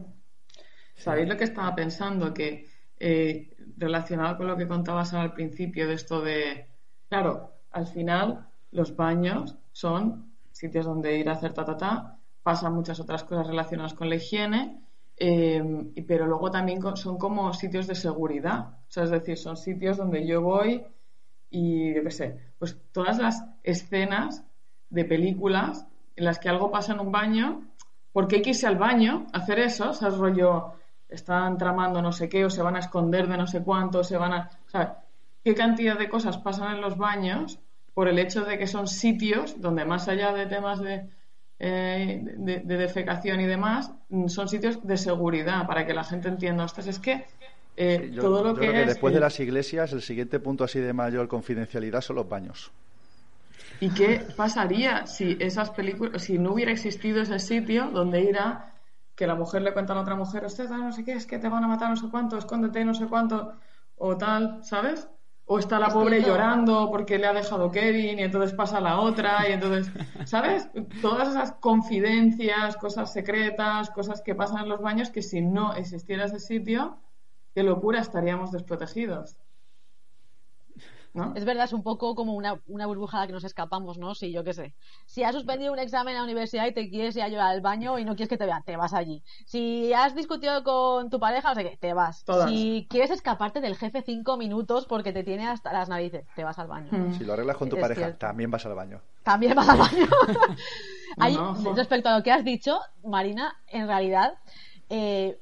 ¿Sabéis 0.95 1.27
lo 1.27 1.37
que 1.37 1.45
estaba 1.45 1.73
pensando? 1.73 2.33
Que 2.33 2.69
eh, 2.99 3.55
relacionado 3.77 4.37
con 4.37 4.47
lo 4.47 4.57
que 4.57 4.67
contabas 4.67 5.13
al 5.13 5.33
principio 5.33 5.87
de 5.87 5.95
esto 5.95 6.21
de, 6.21 6.67
claro, 7.09 7.55
al 7.71 7.87
final 7.87 8.47
los 8.69 8.95
baños 8.95 9.57
son 9.71 10.30
sitios 10.61 10.85
donde 10.85 11.17
ir 11.17 11.27
a 11.27 11.33
hacer 11.33 11.53
ta 11.53 11.65
ta 11.65 11.75
ta, 11.75 12.17
pasan 12.43 12.73
muchas 12.75 12.99
otras 12.99 13.23
cosas 13.23 13.47
relacionadas 13.47 13.95
con 13.95 14.09
la 14.09 14.15
higiene, 14.15 14.79
eh, 15.17 15.63
pero 16.07 16.27
luego 16.27 16.51
también 16.51 16.79
son 16.95 17.17
como 17.17 17.51
sitios 17.53 17.87
de 17.87 17.95
seguridad, 17.95 18.77
o 18.95 19.01
es 19.01 19.09
decir, 19.09 19.37
son 19.37 19.57
sitios 19.57 19.97
donde 19.97 20.25
yo 20.25 20.41
voy 20.41 20.83
y, 21.49 21.95
yo 21.95 22.03
qué 22.03 22.11
sé, 22.11 22.27
pues 22.59 22.77
todas 22.91 23.17
las 23.17 23.43
escenas 23.63 24.43
de 24.89 25.03
películas 25.05 25.87
en 26.15 26.25
las 26.25 26.37
que 26.37 26.49
algo 26.49 26.69
pasa 26.69 26.93
en 26.93 26.99
un 26.99 27.11
baño, 27.11 27.67
porque 28.13 28.35
hay 28.35 28.41
que 28.43 28.51
irse 28.51 28.67
al 28.67 28.77
baño 28.77 29.25
hacer 29.33 29.57
eso? 29.59 29.89
O 29.89 29.93
sea, 29.93 30.09
es 30.09 30.17
rollo, 30.17 30.73
están 31.09 31.57
tramando 31.57 32.03
no 32.03 32.11
sé 32.11 32.29
qué, 32.29 32.45
o 32.45 32.51
se 32.51 32.61
van 32.61 32.75
a 32.75 32.79
esconder 32.79 33.27
de 33.27 33.37
no 33.37 33.47
sé 33.47 33.63
cuánto, 33.63 33.99
o 33.99 34.03
se 34.03 34.17
van 34.17 34.33
a... 34.33 34.49
O 34.67 34.69
sea, 34.69 35.03
¿qué 35.43 35.55
cantidad 35.55 35.97
de 35.97 36.09
cosas 36.09 36.37
pasan 36.37 36.75
en 36.75 36.81
los 36.81 36.97
baños 36.97 37.59
por 37.93 38.07
el 38.07 38.19
hecho 38.19 38.43
de 38.45 38.57
que 38.57 38.67
son 38.67 38.87
sitios 38.87 39.59
donde 39.59 39.85
más 39.85 40.07
allá 40.07 40.33
de 40.33 40.45
temas 40.45 40.79
de, 40.81 41.09
eh, 41.59 42.21
de, 42.23 42.77
defecación 42.77 43.39
y 43.41 43.45
demás, 43.45 43.91
son 44.27 44.47
sitios 44.47 44.85
de 44.85 44.97
seguridad 44.97 45.67
para 45.67 45.85
que 45.85 45.93
la 45.93 46.03
gente 46.03 46.29
entienda, 46.29 46.63
ostras, 46.63 46.87
es 46.87 46.99
que 46.99 47.25
eh, 47.77 48.15
todo 48.19 48.43
lo 48.43 48.53
que, 48.53 48.61
creo 48.61 48.73
que 48.73 48.85
después 48.85 49.13
de 49.13 49.19
las 49.19 49.39
iglesias 49.39 49.93
el 49.93 50.01
siguiente 50.01 50.39
punto 50.39 50.63
así 50.63 50.79
de 50.79 50.93
mayor 50.93 51.27
confidencialidad 51.27 52.01
son 52.01 52.17
los 52.17 52.27
baños. 52.27 52.71
¿Y 53.79 53.89
qué 53.89 54.25
pasaría 54.35 55.07
si 55.07 55.37
esas 55.39 55.71
películas, 55.71 56.23
si 56.23 56.37
no 56.37 56.53
hubiera 56.53 56.71
existido 56.71 57.21
ese 57.21 57.39
sitio 57.39 57.89
donde 57.91 58.21
ir 58.21 58.37
a 58.37 58.73
que 59.15 59.27
la 59.27 59.35
mujer 59.35 59.61
le 59.61 59.73
cuenta 59.73 59.93
a 59.93 59.95
la 59.95 60.01
otra 60.01 60.15
mujer, 60.15 60.45
usted 60.45 60.69
no 60.69 60.91
sé 60.91 61.03
qué, 61.03 61.13
es 61.13 61.25
que 61.25 61.37
te 61.37 61.49
van 61.49 61.63
a 61.63 61.67
matar 61.67 61.89
no 61.89 61.95
sé 61.95 62.07
cuánto, 62.09 62.37
escóndete 62.37 62.83
no 62.85 62.93
sé 62.93 63.05
cuánto, 63.05 63.53
o 63.97 64.17
tal, 64.17 64.63
¿sabes? 64.63 65.07
O 65.45 65.59
está 65.59 65.79
la 65.79 65.89
pobre 65.89 66.21
llorando 66.21 66.89
porque 66.89 67.17
le 67.17 67.27
ha 67.27 67.33
dejado 67.33 67.71
Kevin 67.71 68.19
y 68.19 68.23
entonces 68.23 68.53
pasa 68.53 68.79
la 68.79 68.99
otra 68.99 69.49
y 69.49 69.53
entonces, 69.53 69.91
¿sabes? 70.25 70.69
Todas 71.01 71.29
esas 71.29 71.51
confidencias, 71.53 72.77
cosas 72.77 73.11
secretas, 73.11 73.89
cosas 73.89 74.21
que 74.21 74.33
pasan 74.33 74.63
en 74.63 74.69
los 74.69 74.81
baños 74.81 75.09
que 75.09 75.21
si 75.21 75.41
no 75.41 75.73
existiera 75.73 76.25
ese 76.25 76.39
sitio, 76.39 76.99
qué 77.53 77.63
locura, 77.63 77.99
estaríamos 77.99 78.51
desprotegidos. 78.51 79.35
Es 81.35 81.43
verdad, 81.43 81.65
es 81.65 81.73
un 81.73 81.83
poco 81.83 82.15
como 82.15 82.33
una, 82.33 82.61
una 82.67 82.85
burbuja 82.85 83.17
a 83.17 83.21
la 83.21 83.27
que 83.27 83.33
nos 83.33 83.43
escapamos, 83.43 83.97
¿no? 83.97 84.15
Si 84.15 84.31
yo 84.31 84.43
qué 84.45 84.53
sé. 84.53 84.73
Si 85.05 85.23
has 85.23 85.35
suspendido 85.35 85.73
un 85.73 85.79
examen 85.79 86.13
en 86.13 86.19
la 86.19 86.23
universidad 86.23 86.65
y 86.67 86.73
te 86.73 86.89
quieres 86.89 87.15
ir 87.17 87.23
a 87.23 87.27
llorar 87.27 87.49
al 87.49 87.61
baño 87.61 87.99
y 87.99 88.05
no 88.05 88.15
quieres 88.15 88.29
que 88.29 88.37
te 88.37 88.45
vean, 88.45 88.63
te 88.63 88.77
vas 88.77 88.93
allí. 88.93 89.21
Si 89.45 89.91
has 89.93 90.15
discutido 90.15 90.63
con 90.63 91.09
tu 91.09 91.19
pareja, 91.19 91.49
no 91.49 91.55
sé 91.55 91.63
qué, 91.63 91.77
te 91.77 91.93
vas. 91.93 92.23
Si 92.47 92.87
quieres 92.89 93.11
escaparte 93.11 93.59
del 93.59 93.75
jefe 93.75 94.01
cinco 94.03 94.37
minutos 94.37 94.85
porque 94.85 95.11
te 95.11 95.23
tiene 95.23 95.47
hasta 95.47 95.73
las 95.73 95.89
narices, 95.89 96.25
te 96.35 96.45
vas 96.45 96.57
al 96.59 96.67
baño. 96.67 96.89
Hmm. 96.91 97.13
Si 97.13 97.25
lo 97.25 97.33
arreglas 97.33 97.57
con 97.57 97.67
tu 97.67 97.77
pareja, 97.77 98.17
también 98.17 98.49
vas 98.49 98.65
al 98.65 98.75
baño. 98.75 99.01
También 99.23 99.53
vas 99.53 99.67
al 99.67 99.79
baño. 99.79 100.07
respecto 101.75 102.07
a 102.07 102.17
lo 102.17 102.23
que 102.23 102.31
has 102.31 102.45
dicho, 102.45 102.79
Marina, 103.03 103.57
en 103.67 103.87
realidad, 103.87 104.35
eh, 104.89 105.39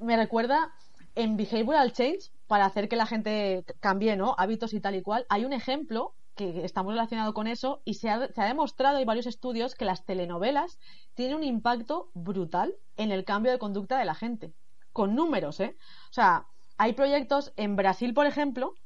me 0.00 0.16
recuerda 0.16 0.72
en 1.14 1.36
Behavioral 1.36 1.92
Change, 1.92 2.30
para 2.54 2.66
hacer 2.66 2.88
que 2.88 2.94
la 2.94 3.06
gente 3.06 3.64
cambie 3.80 4.14
¿no? 4.14 4.36
hábitos 4.38 4.74
y 4.74 4.80
tal 4.80 4.94
y 4.94 5.02
cual, 5.02 5.26
hay 5.28 5.44
un 5.44 5.52
ejemplo 5.52 6.14
que 6.36 6.64
está 6.64 6.84
muy 6.84 6.92
relacionado 6.92 7.34
con 7.34 7.48
eso 7.48 7.82
y 7.84 7.94
se 7.94 8.08
ha, 8.10 8.28
se 8.28 8.40
ha 8.40 8.44
demostrado, 8.44 8.98
hay 8.98 9.04
varios 9.04 9.26
estudios, 9.26 9.74
que 9.74 9.84
las 9.84 10.04
telenovelas 10.04 10.78
tienen 11.14 11.34
un 11.34 11.42
impacto 11.42 12.12
brutal 12.14 12.76
en 12.96 13.10
el 13.10 13.24
cambio 13.24 13.50
de 13.50 13.58
conducta 13.58 13.98
de 13.98 14.04
la 14.04 14.14
gente. 14.14 14.52
Con 14.92 15.16
números, 15.16 15.58
¿eh? 15.58 15.74
O 16.10 16.12
sea, 16.12 16.46
hay 16.78 16.92
proyectos 16.92 17.52
en 17.56 17.74
Brasil, 17.74 18.14
por 18.14 18.26
ejemplo, 18.26 18.76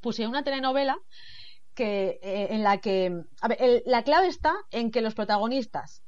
pusieron 0.00 0.30
una 0.30 0.44
telenovela 0.44 0.96
que, 1.74 2.20
eh, 2.22 2.46
en 2.50 2.62
la 2.62 2.78
que. 2.78 3.24
A 3.40 3.48
ver, 3.48 3.82
la 3.86 4.04
clave 4.04 4.28
está 4.28 4.54
en 4.70 4.92
que 4.92 5.02
los 5.02 5.16
protagonistas 5.16 6.04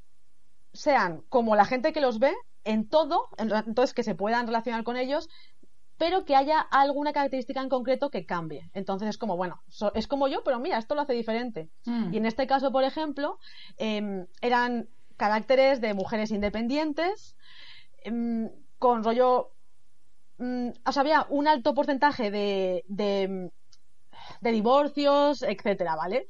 sean 0.71 1.21
como 1.27 1.57
la 1.57 1.65
gente 1.65 1.91
que 1.91 1.99
los 1.99 2.19
ve 2.19 2.33
en 2.63 2.87
todo, 2.87 3.27
entonces 3.37 3.93
que 3.93 4.03
se 4.03 4.15
puedan 4.15 4.47
relacionar 4.47 4.85
con 4.85 4.95
ellos, 4.95 5.27
pero 5.97 6.25
que 6.25 6.35
haya 6.35 6.59
alguna 6.59 7.13
característica 7.13 7.61
en 7.61 7.69
concreto 7.69 8.09
que 8.09 8.25
cambie. 8.25 8.69
Entonces 8.73 9.09
es 9.09 9.17
como, 9.17 9.37
bueno, 9.37 9.61
es 9.93 10.07
como 10.07 10.27
yo, 10.27 10.43
pero 10.43 10.59
mira, 10.59 10.77
esto 10.77 10.95
lo 10.95 11.01
hace 11.01 11.13
diferente. 11.13 11.69
Mm. 11.85 12.13
Y 12.13 12.17
en 12.17 12.25
este 12.25 12.47
caso, 12.47 12.71
por 12.71 12.83
ejemplo, 12.83 13.39
em, 13.77 14.25
eran 14.41 14.89
caracteres 15.17 15.81
de 15.81 15.93
mujeres 15.93 16.31
independientes, 16.31 17.35
em, 18.03 18.49
con 18.79 19.03
rollo... 19.03 19.51
Mm, 20.39 20.69
o 20.85 20.91
sea, 20.91 21.01
había 21.01 21.27
un 21.29 21.47
alto 21.47 21.73
porcentaje 21.75 22.31
de, 22.31 22.83
de, 22.87 23.51
divorcios, 24.41 25.43
etcétera, 25.43 25.95
¿vale? 25.95 26.27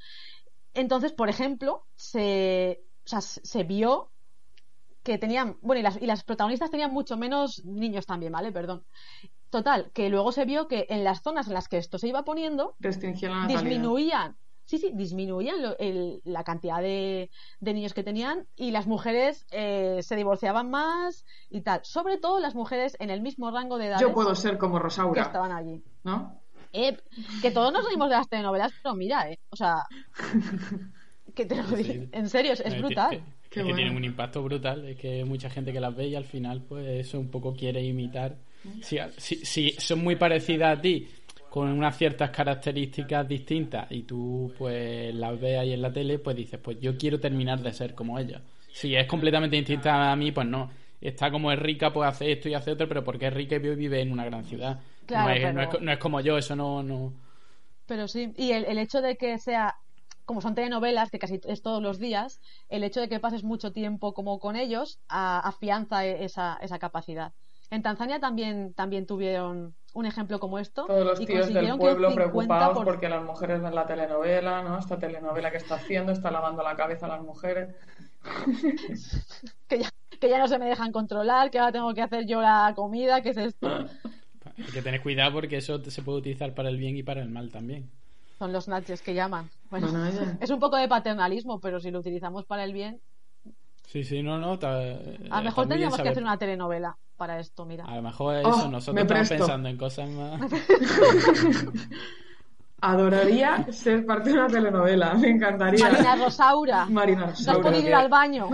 Entonces, 0.73 1.13
por 1.13 1.29
ejemplo, 1.29 1.85
se, 1.95 2.81
se 3.05 3.63
vio 3.63 4.11
que 5.03 5.17
tenían, 5.17 5.57
bueno, 5.61 5.79
y 5.79 5.83
las, 5.83 6.01
y 6.01 6.05
las 6.05 6.23
protagonistas 6.23 6.71
tenían 6.71 6.91
mucho 6.91 7.17
menos 7.17 7.63
niños 7.65 8.05
también, 8.05 8.31
¿vale? 8.31 8.51
Perdón. 8.51 8.83
Total, 9.53 9.91
que 9.93 10.09
luego 10.09 10.31
se 10.31 10.45
vio 10.45 10.67
que 10.67 10.87
en 10.89 11.03
las 11.03 11.21
zonas 11.21 11.45
en 11.45 11.53
las 11.53 11.67
que 11.67 11.77
esto 11.77 11.99
se 11.99 12.07
iba 12.07 12.25
poniendo, 12.25 12.75
disminuían, 12.79 14.35
sí, 14.65 14.79
sí, 14.79 14.89
disminuían 14.95 15.57
la 16.23 16.43
cantidad 16.43 16.81
de, 16.81 17.29
niños 17.61 17.93
que 17.93 18.01
tenían 18.01 18.47
y 18.55 18.71
las 18.71 18.87
mujeres 18.87 19.45
eh, 19.51 19.99
se 20.01 20.15
divorciaban 20.15 20.71
más 20.71 21.23
y 21.51 21.61
tal. 21.61 21.81
Sobre 21.83 22.17
todo 22.17 22.39
las 22.39 22.55
mujeres 22.55 22.97
en 22.99 23.11
el 23.11 23.21
mismo 23.21 23.51
rango 23.51 23.77
de 23.77 23.89
edad. 23.89 23.99
Yo 23.99 24.11
puedo 24.11 24.33
ser 24.33 24.57
como 24.57 24.79
Rosaura. 24.79 25.21
Que 25.21 25.27
estaban 25.27 25.51
allí. 25.51 25.83
¿No? 26.03 26.41
Eh, 26.71 26.97
que 27.43 27.51
todos 27.51 27.71
nos 27.71 27.85
reímos 27.85 28.09
de 28.09 28.15
las 28.15 28.27
telenovelas, 28.27 28.71
pero 28.81 28.95
mira, 28.95 29.29
eh, 29.29 29.37
o 29.51 29.55
sea, 29.55 29.83
que 31.35 31.45
te 31.45 31.61
lo 31.61 31.67
digo, 31.77 32.05
en 32.11 32.27
serio, 32.27 32.53
es, 32.53 32.75
brutal. 32.79 33.23
Que, 33.51 33.61
tienen 33.61 33.95
un 33.95 34.03
impacto 34.03 34.41
brutal, 34.41 34.83
es 34.87 34.97
que 34.97 35.23
mucha 35.25 35.51
gente 35.51 35.71
que 35.71 35.79
las 35.79 35.95
ve 35.95 36.07
y 36.07 36.15
al 36.15 36.25
final, 36.25 36.63
pues 36.63 36.87
eso 36.87 37.19
un 37.19 37.29
poco 37.29 37.53
quiere 37.53 37.83
imitar 37.83 38.39
si, 38.81 39.71
son 39.71 40.03
muy 40.03 40.15
parecidas 40.15 40.77
a 40.77 40.81
ti, 40.81 41.07
con 41.49 41.69
unas 41.69 41.97
ciertas 41.97 42.29
características 42.31 43.27
distintas, 43.27 43.91
y 43.91 44.03
tú 44.03 44.51
pues 44.57 45.13
las 45.13 45.39
ves 45.39 45.59
ahí 45.59 45.73
en 45.73 45.81
la 45.81 45.93
tele, 45.93 46.19
pues 46.19 46.35
dices, 46.35 46.59
pues 46.59 46.79
yo 46.79 46.97
quiero 46.97 47.19
terminar 47.19 47.59
de 47.59 47.73
ser 47.73 47.93
como 47.93 48.17
ella. 48.17 48.41
Si 48.71 48.95
es 48.95 49.05
completamente 49.05 49.55
distinta 49.55 50.11
a 50.11 50.15
mí, 50.15 50.31
pues 50.31 50.47
no. 50.47 50.71
Está 50.99 51.29
como 51.29 51.51
es 51.51 51.59
rica, 51.59 51.91
pues 51.91 52.09
hace 52.09 52.31
esto 52.31 52.49
y 52.49 52.53
hace 52.53 52.71
otro, 52.71 52.87
pero 52.87 53.03
porque 53.03 53.27
es 53.27 53.33
rica 53.33 53.57
y 53.57 53.59
vive 53.59 54.01
en 54.01 54.11
una 54.11 54.25
gran 54.25 54.45
ciudad. 54.45 54.79
no, 55.09 55.91
es, 55.91 55.97
como 55.99 56.21
yo, 56.21 56.37
eso 56.37 56.55
no... 56.55 56.81
no... 56.81 57.13
Pero 57.85 58.07
sí, 58.07 58.33
y 58.37 58.51
el, 58.53 58.77
hecho 58.77 59.01
de 59.01 59.17
que 59.17 59.37
sea 59.37 59.75
como 60.25 60.39
son 60.39 60.55
telenovelas, 60.55 61.11
que 61.11 61.19
casi 61.19 61.41
es 61.43 61.61
todos 61.61 61.83
los 61.83 61.99
días, 61.99 62.39
el 62.69 62.85
hecho 62.85 63.01
de 63.01 63.09
que 63.09 63.19
pases 63.19 63.43
mucho 63.43 63.73
tiempo 63.73 64.13
como 64.13 64.39
con 64.39 64.55
ellos 64.55 64.99
afianza 65.09 66.05
esa, 66.05 66.57
esa 66.61 66.79
capacidad. 66.79 67.33
En 67.71 67.81
Tanzania 67.81 68.19
también, 68.19 68.73
también 68.73 69.05
tuvieron 69.05 69.73
un 69.93 70.05
ejemplo 70.05 70.39
como 70.39 70.59
esto. 70.59 70.85
Todos 70.85 71.05
los 71.05 71.25
tíos 71.25 71.53
del 71.53 71.77
pueblo 71.77 72.13
preocupados 72.13 72.83
porque 72.83 73.09
las 73.09 73.23
mujeres 73.23 73.61
ven 73.61 73.75
la 73.75 73.85
telenovela, 73.85 74.61
¿no? 74.63 74.79
Esta 74.79 74.97
telenovela 74.97 75.51
que 75.51 75.57
está 75.57 75.75
haciendo, 75.75 76.11
está 76.11 76.31
lavando 76.31 76.63
la 76.63 76.75
cabeza 76.75 77.05
a 77.05 77.09
las 77.09 77.21
mujeres. 77.21 77.75
que, 79.67 79.79
ya, 79.79 79.89
que 80.19 80.29
ya 80.29 80.39
no 80.39 80.47
se 80.47 80.57
me 80.57 80.65
dejan 80.65 80.91
controlar, 80.91 81.51
que 81.51 81.59
ahora 81.59 81.71
tengo 81.71 81.93
que 81.93 82.01
hacer 82.01 82.25
yo 82.25 82.41
la 82.41 82.73
comida, 82.75 83.21
¿qué 83.21 83.29
es 83.29 83.37
esto? 83.37 83.67
Hay 84.57 84.71
que 84.71 84.81
tener 84.81 85.01
cuidado 85.01 85.33
porque 85.33 85.57
eso 85.57 85.83
se 85.83 86.01
puede 86.01 86.19
utilizar 86.19 86.53
para 86.53 86.69
el 86.69 86.77
bien 86.77 86.97
y 86.97 87.03
para 87.03 87.21
el 87.21 87.29
mal 87.29 87.49
también. 87.51 87.89
Son 88.39 88.51
los 88.51 88.67
natches 88.67 89.01
que 89.01 89.13
llaman. 89.13 89.49
Bueno, 89.69 89.87
es 90.41 90.49
un 90.49 90.59
poco 90.59 90.77
de 90.77 90.87
paternalismo, 90.87 91.59
pero 91.59 91.79
si 91.79 91.91
lo 91.91 91.99
utilizamos 91.99 92.45
para 92.45 92.63
el 92.63 92.73
bien. 92.73 92.99
Sí, 93.87 94.03
sí, 94.03 94.23
no, 94.23 94.39
no. 94.39 94.53
a 94.63 95.37
lo 95.37 95.43
mejor 95.43 95.67
tendríamos 95.67 95.99
que 95.99 96.09
hacer 96.09 96.23
una 96.23 96.37
telenovela 96.37 96.97
para 97.17 97.39
esto, 97.39 97.65
mira. 97.65 97.85
A 97.85 97.95
lo 97.95 98.01
mejor 98.01 98.37
eso, 98.37 98.49
oh, 98.49 98.67
nosotros 98.69 99.03
estamos 99.03 99.29
pensando 99.29 99.69
en 99.69 99.77
cosas 99.77 100.09
más. 100.09 100.41
Adoraría 102.81 103.65
ser 103.71 104.05
parte 104.05 104.29
de 104.29 104.35
una 104.35 104.47
telenovela, 104.47 105.13
me 105.13 105.29
encantaría. 105.29 105.89
Marina 105.89 106.15
Rosaura. 106.17 106.85
Marina 106.85 107.27
Rosaura. 107.27 107.53
No 107.53 107.67
has 107.67 107.73
podido 107.73 107.87
ir 107.87 107.95
al 107.95 108.09
baño. 108.09 108.49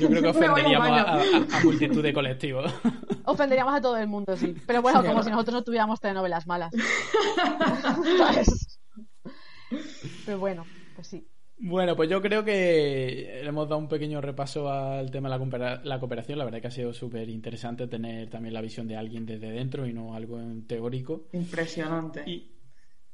Yo 0.00 0.08
creo 0.08 0.22
que 0.22 0.28
ofenderíamos 0.28 0.88
a, 0.88 1.20
multitud 1.62 2.02
de 2.02 2.12
colectivos. 2.12 2.72
Ofenderíamos 3.24 3.74
a 3.74 3.80
todo 3.80 3.96
el 3.98 4.08
mundo, 4.08 4.36
sí. 4.36 4.56
Pero 4.66 4.80
bueno, 4.80 5.04
como 5.04 5.22
si 5.22 5.30
nosotros 5.30 5.54
no 5.54 5.64
tuviéramos 5.64 6.00
telenovelas 6.00 6.46
malas. 6.46 6.72
Pero 10.24 10.38
bueno, 10.38 10.64
pues 10.94 11.08
sí. 11.08 11.26
Bueno, 11.60 11.96
pues 11.96 12.08
yo 12.08 12.22
creo 12.22 12.44
que 12.44 13.40
hemos 13.42 13.68
dado 13.68 13.80
un 13.80 13.88
pequeño 13.88 14.20
repaso 14.20 14.70
al 14.70 15.10
tema 15.10 15.28
de 15.28 15.80
la, 15.82 15.98
cooperación. 15.98 16.38
La 16.38 16.44
verdad 16.44 16.60
que 16.60 16.68
ha 16.68 16.72
sido 16.72 16.92
súper 16.92 17.28
interesante 17.28 17.86
tener 17.88 18.30
también 18.30 18.54
la 18.54 18.60
visión 18.60 18.86
de 18.86 18.96
alguien 18.96 19.26
desde 19.26 19.50
dentro 19.50 19.86
y 19.86 19.92
no 19.92 20.14
algo 20.14 20.40
en 20.40 20.66
teórico. 20.66 21.26
Impresionante. 21.32 22.22
Y, 22.26 22.58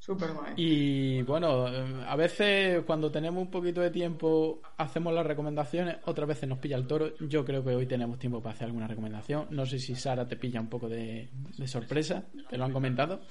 Súper 0.05 0.35
guay. 0.35 0.53
Y 0.57 1.23
bueno, 1.23 1.67
eh, 1.67 2.05
a 2.07 2.15
veces 2.15 2.83
cuando 2.85 3.11
tenemos 3.11 3.43
un 3.43 3.51
poquito 3.51 3.81
de 3.81 3.91
tiempo 3.91 4.61
hacemos 4.77 5.15
las 5.15 5.25
recomendaciones, 5.25 5.97
otras 6.05 6.29
veces 6.29 6.47
nos 6.47 6.59
pilla 6.59 6.77
el 6.77 6.87
toro. 6.87 7.17
Yo 7.21 7.43
creo 7.43 7.65
que 7.65 7.75
hoy 7.75 7.87
tenemos 7.87 8.19
tiempo 8.19 8.43
para 8.43 8.55
hacer 8.55 8.67
alguna 8.67 8.87
recomendación. 8.87 9.47
No 9.49 9.65
sé 9.65 9.79
si 9.79 9.95
Sara 9.95 10.29
te 10.29 10.37
pilla 10.37 10.61
un 10.61 10.69
poco 10.69 10.91
de, 10.91 11.31
de 11.57 11.67
sorpresa, 11.67 12.25
te 12.51 12.59
lo 12.59 12.67
han 12.67 12.73
comentado, 12.75 13.23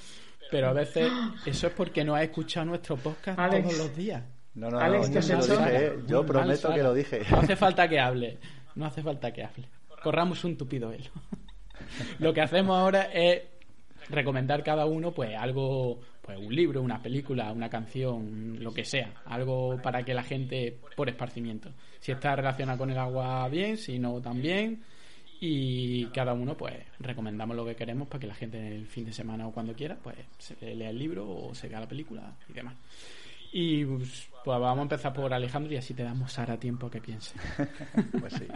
pero 0.49 0.70
a 0.70 0.74
veces 0.74 1.11
eso 1.45 1.68
es 1.68 1.74
porque 1.74 2.03
no 2.03 2.16
has 2.16 2.24
escuchado 2.24 2.66
nuestro 2.66 2.97
podcast 2.97 3.38
Alex. 3.38 3.68
todos 3.68 3.78
los 3.78 3.95
días. 3.95 4.24
No, 4.56 4.70
no, 4.70 4.80
Alex, 4.80 5.10
no, 5.10 5.20
¿qué 5.20 5.28
yo, 5.28 5.38
lo 5.38 5.45
dije, 5.45 5.86
¿eh? 5.86 5.93
yo 6.08 6.26
prometo 6.26 6.74
que 6.74 6.84
lo 6.84 6.93
dije. 6.93 7.22
No 7.30 7.39
hace 7.39 7.56
falta 7.56 7.88
que 7.88 7.99
hable, 7.99 8.38
no 8.76 8.86
hace 8.86 9.01
falta 9.01 9.32
que 9.32 9.43
hable. 9.43 9.68
Corramos 10.04 10.43
un 10.43 10.58
tupido 10.58 10.89
velo. 10.89 11.10
Lo 12.20 12.34
que 12.34 12.41
hacemos 12.41 12.78
ahora 12.78 13.04
es 13.12 13.41
recomendar 14.10 14.64
cada 14.64 14.86
uno 14.86 15.12
pues 15.12 15.36
algo, 15.36 15.99
pues 16.22 16.38
un 16.38 16.54
libro, 16.54 16.82
una 16.82 17.01
película, 17.01 17.51
una 17.51 17.70
canción, 17.70 18.58
lo 18.62 18.74
que 18.74 18.86
sea, 18.86 19.14
algo 19.26 19.82
para 19.82 20.04
que 20.04 20.14
la 20.14 20.24
gente 20.24 20.78
por 20.95 21.10
esparcimiento. 21.10 21.72
Si 21.99 22.12
está 22.12 22.36
relacionado 22.36 22.78
con 22.78 22.91
el 22.91 22.97
agua 22.97 23.47
bien, 23.49 23.78
si 23.78 23.99
no 23.99 24.22
también 24.22 24.84
y 25.39 26.06
cada 26.08 26.34
uno 26.34 26.56
pues 26.56 26.74
recomendamos 26.99 27.56
lo 27.56 27.66
que 27.66 27.76
queremos 27.76 28.08
para 28.08 28.20
que 28.20 28.28
la 28.28 28.36
gente 28.36 28.58
en 28.58 28.74
el 28.74 28.88
fin 28.88 29.06
de 29.06 29.12
semana 29.12 29.47
o 29.47 29.51
cuando 29.51 29.74
quiera 29.74 29.97
pues 30.01 30.16
se 30.38 30.74
lea 30.74 30.89
el 30.89 30.97
libro 30.97 31.30
o 31.30 31.54
se 31.54 31.68
vea 31.68 31.82
la 31.82 31.88
película 31.88 32.34
y 32.47 32.54
demás. 32.54 32.76
Y 33.56 33.86
pues, 33.86 34.30
pues 34.43 34.60
vamos 34.60 34.80
a 34.80 34.82
empezar 34.82 35.14
por 35.14 35.32
Alejandro 35.32 35.72
y 35.72 35.78
así 35.78 35.93
te 35.93 36.04
damos 36.04 36.38
ahora 36.39 36.58
tiempo 36.58 36.88
a 36.88 36.91
que 36.91 36.99
piense. 36.99 37.36
Pues 38.20 38.34
sí. 38.34 38.47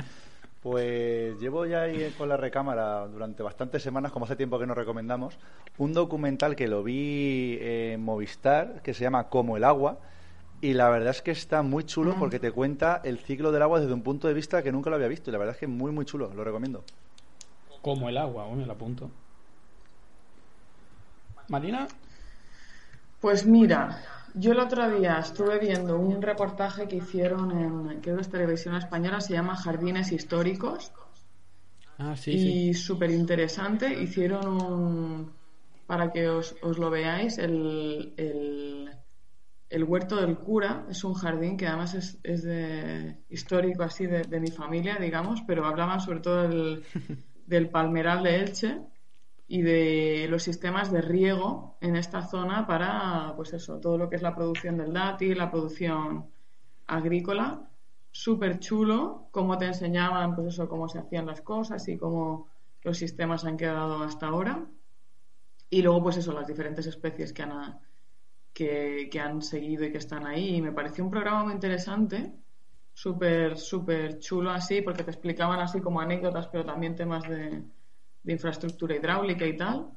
Pues 0.63 1.39
llevo 1.39 1.67
ya 1.67 1.81
ahí 1.81 2.11
con 2.17 2.27
la 2.27 2.35
recámara 2.35 3.07
durante 3.07 3.43
bastantes 3.43 3.83
semanas, 3.83 4.11
como 4.11 4.25
hace 4.25 4.35
tiempo 4.35 4.57
que 4.57 4.65
nos 4.65 4.75
recomendamos, 4.75 5.37
un 5.77 5.93
documental 5.93 6.55
que 6.55 6.67
lo 6.67 6.83
vi 6.83 7.59
en 7.61 8.03
Movistar, 8.03 8.81
que 8.81 8.95
se 8.95 9.03
llama 9.03 9.29
Como 9.29 9.55
el 9.55 9.63
agua, 9.63 9.99
y 10.61 10.73
la 10.73 10.89
verdad 10.89 11.11
es 11.11 11.21
que 11.21 11.31
está 11.31 11.61
muy 11.61 11.83
chulo 11.83 12.15
porque 12.17 12.39
te 12.39 12.51
cuenta 12.51 12.99
el 13.03 13.19
ciclo 13.19 13.51
del 13.51 13.61
agua 13.61 13.79
desde 13.79 13.93
un 13.93 14.01
punto 14.01 14.27
de 14.27 14.33
vista 14.33 14.63
que 14.63 14.71
nunca 14.71 14.89
lo 14.89 14.95
había 14.95 15.07
visto, 15.07 15.29
y 15.29 15.33
la 15.33 15.37
verdad 15.37 15.53
es 15.53 15.59
que 15.59 15.65
es 15.67 15.71
muy, 15.71 15.91
muy 15.91 16.05
chulo, 16.05 16.33
lo 16.33 16.43
recomiendo. 16.43 16.83
Como 17.83 18.09
el 18.09 18.17
agua, 18.17 18.49
me 18.53 18.65
lo 18.65 18.73
apunto. 18.73 19.11
Marina, 21.49 21.87
Pues 23.21 23.45
mira, 23.45 24.01
yo 24.33 24.51
el 24.51 24.59
otro 24.59 24.89
día 24.89 25.19
estuve 25.19 25.59
viendo 25.59 25.97
un 25.97 26.21
reportaje 26.21 26.87
que 26.87 26.97
hicieron 26.97 27.51
en, 27.51 28.01
creo 28.01 28.15
que 28.15 28.21
es 28.21 28.29
televisión 28.29 28.75
española, 28.75 29.21
se 29.21 29.33
llama 29.33 29.55
Jardines 29.55 30.11
Históricos. 30.11 30.91
ah, 31.97 32.15
sí, 32.15 32.31
y 32.31 32.73
sí. 32.73 32.81
súper 32.81 33.11
interesante. 33.11 34.01
Hicieron 34.01 34.61
un, 34.61 35.33
para 35.85 36.11
que 36.11 36.27
os, 36.27 36.55
os 36.61 36.77
lo 36.77 36.89
veáis, 36.89 37.37
el, 37.37 38.13
el, 38.17 38.91
el 39.69 39.83
Huerto 39.83 40.15
del 40.17 40.37
Cura. 40.37 40.85
Es 40.89 41.03
un 41.03 41.13
jardín 41.13 41.57
que 41.57 41.67
además 41.67 41.95
es, 41.95 42.19
es 42.23 42.43
de, 42.43 43.17
histórico 43.29 43.83
así 43.83 44.05
de, 44.05 44.21
de 44.23 44.39
mi 44.39 44.51
familia, 44.51 44.97
digamos, 44.97 45.41
pero 45.47 45.65
hablaban 45.65 45.99
sobre 46.01 46.19
todo 46.19 46.43
del, 46.47 46.83
del 47.45 47.69
palmeral 47.69 48.23
de 48.23 48.35
Elche 48.41 48.81
y 49.47 49.61
de 49.61 50.27
los 50.29 50.43
sistemas 50.43 50.91
de 50.91 51.01
riego 51.01 51.77
en 51.79 51.95
esta 51.95 52.21
zona 52.21 52.67
para, 52.67 53.33
pues 53.35 53.53
eso, 53.53 53.79
todo 53.79 53.97
lo 53.97 54.09
que 54.09 54.17
es 54.17 54.21
la 54.21 54.35
producción 54.35 54.77
del 54.77 54.93
dátil, 54.93 55.37
la 55.37 55.49
producción 55.49 56.29
agrícola. 56.85 57.69
Súper 58.11 58.59
chulo, 58.59 59.27
cómo 59.31 59.57
te 59.57 59.65
enseñaban, 59.65 60.35
pues 60.35 60.47
eso, 60.47 60.67
cómo 60.67 60.89
se 60.89 60.99
hacían 60.99 61.27
las 61.27 61.41
cosas 61.41 61.87
y 61.87 61.97
cómo 61.97 62.47
los 62.83 62.97
sistemas 62.97 63.45
han 63.45 63.57
quedado 63.57 64.03
hasta 64.03 64.27
ahora. 64.27 64.65
Y 65.69 65.81
luego, 65.81 66.03
pues 66.03 66.17
eso, 66.17 66.33
las 66.33 66.47
diferentes 66.47 66.85
especies 66.87 67.31
que 67.31 67.43
han, 67.43 67.79
que, 68.53 69.07
que 69.11 69.19
han 69.19 69.41
seguido 69.41 69.85
y 69.85 69.91
que 69.91 69.97
están 69.99 70.25
ahí. 70.25 70.55
Y 70.55 70.61
me 70.61 70.71
pareció 70.73 71.03
un 71.05 71.11
programa 71.11 71.43
muy 71.43 71.53
interesante, 71.53 72.33
súper, 72.93 73.57
súper 73.57 74.19
chulo 74.19 74.51
así, 74.51 74.81
porque 74.81 75.03
te 75.03 75.11
explicaban 75.11 75.59
así 75.59 75.79
como 75.79 76.01
anécdotas, 76.01 76.47
pero 76.47 76.65
también 76.65 76.95
temas 76.95 77.23
de, 77.23 77.63
de 78.27 78.33
infraestructura 78.33 78.93
hidráulica 78.93 79.47
y 79.47 79.55
tal. 79.55 79.87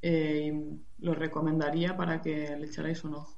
Eh, 0.00 0.52
lo 1.00 1.14
recomendaría 1.14 1.96
para 1.96 2.22
que 2.22 2.56
le 2.56 2.66
echarais 2.66 3.04
un 3.04 3.14
ojo. 3.14 3.36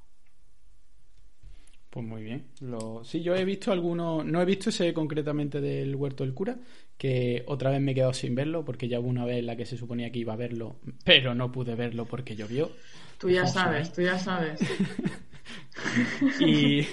Pues 1.89 2.05
muy 2.05 2.23
bien. 2.23 2.47
Lo... 2.61 3.03
Sí, 3.03 3.21
yo 3.21 3.35
he 3.35 3.43
visto 3.43 3.73
algunos, 3.73 4.25
no 4.25 4.41
he 4.41 4.45
visto 4.45 4.69
ese 4.69 4.93
concretamente 4.93 5.59
del 5.59 5.93
Huerto 5.97 6.23
del 6.23 6.33
Cura, 6.33 6.57
que 6.97 7.43
otra 7.45 7.71
vez 7.71 7.81
me 7.81 7.91
he 7.91 7.95
quedado 7.95 8.13
sin 8.13 8.33
verlo, 8.33 8.63
porque 8.63 8.87
ya 8.87 9.01
hubo 9.01 9.09
una 9.09 9.25
vez 9.25 9.39
en 9.39 9.47
la 9.47 9.57
que 9.57 9.65
se 9.65 9.75
suponía 9.75 10.13
que 10.13 10.19
iba 10.19 10.31
a 10.31 10.37
verlo, 10.37 10.77
pero 11.03 11.35
no 11.35 11.51
pude 11.51 11.75
verlo 11.75 12.05
porque 12.05 12.37
llovió. 12.37 12.71
Tú 13.17 13.29
ya 13.29 13.45
sabes, 13.45 13.91
tú 13.91 14.01
ya 14.01 14.17
sabes. 14.17 14.61
y, 16.39 16.87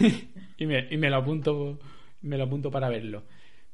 y, 0.58 0.66
me, 0.66 0.88
y 0.90 0.96
me 0.96 1.08
lo 1.08 1.16
apunto 1.16 1.78
me 2.22 2.36
lo 2.36 2.44
apunto 2.44 2.70
para 2.70 2.88
verlo. 2.88 3.24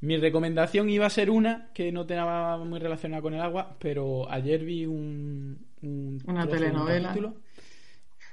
Mi 0.05 0.19
recomendación 0.19 0.91
iba 0.91 1.07
a 1.07 1.11
ser 1.11 1.31
una 1.31 1.71
que 1.73 1.91
no 1.91 2.05
tenía 2.05 2.59
muy 2.59 2.79
relacionada 2.79 3.23
con 3.23 3.33
el 3.33 3.41
agua, 3.41 3.75
pero 3.79 4.31
ayer 4.31 4.63
vi 4.63 4.85
un, 4.85 5.59
un 5.81 6.23
Una 6.27 6.45
un 6.45 6.51
telenovela. 6.51 7.15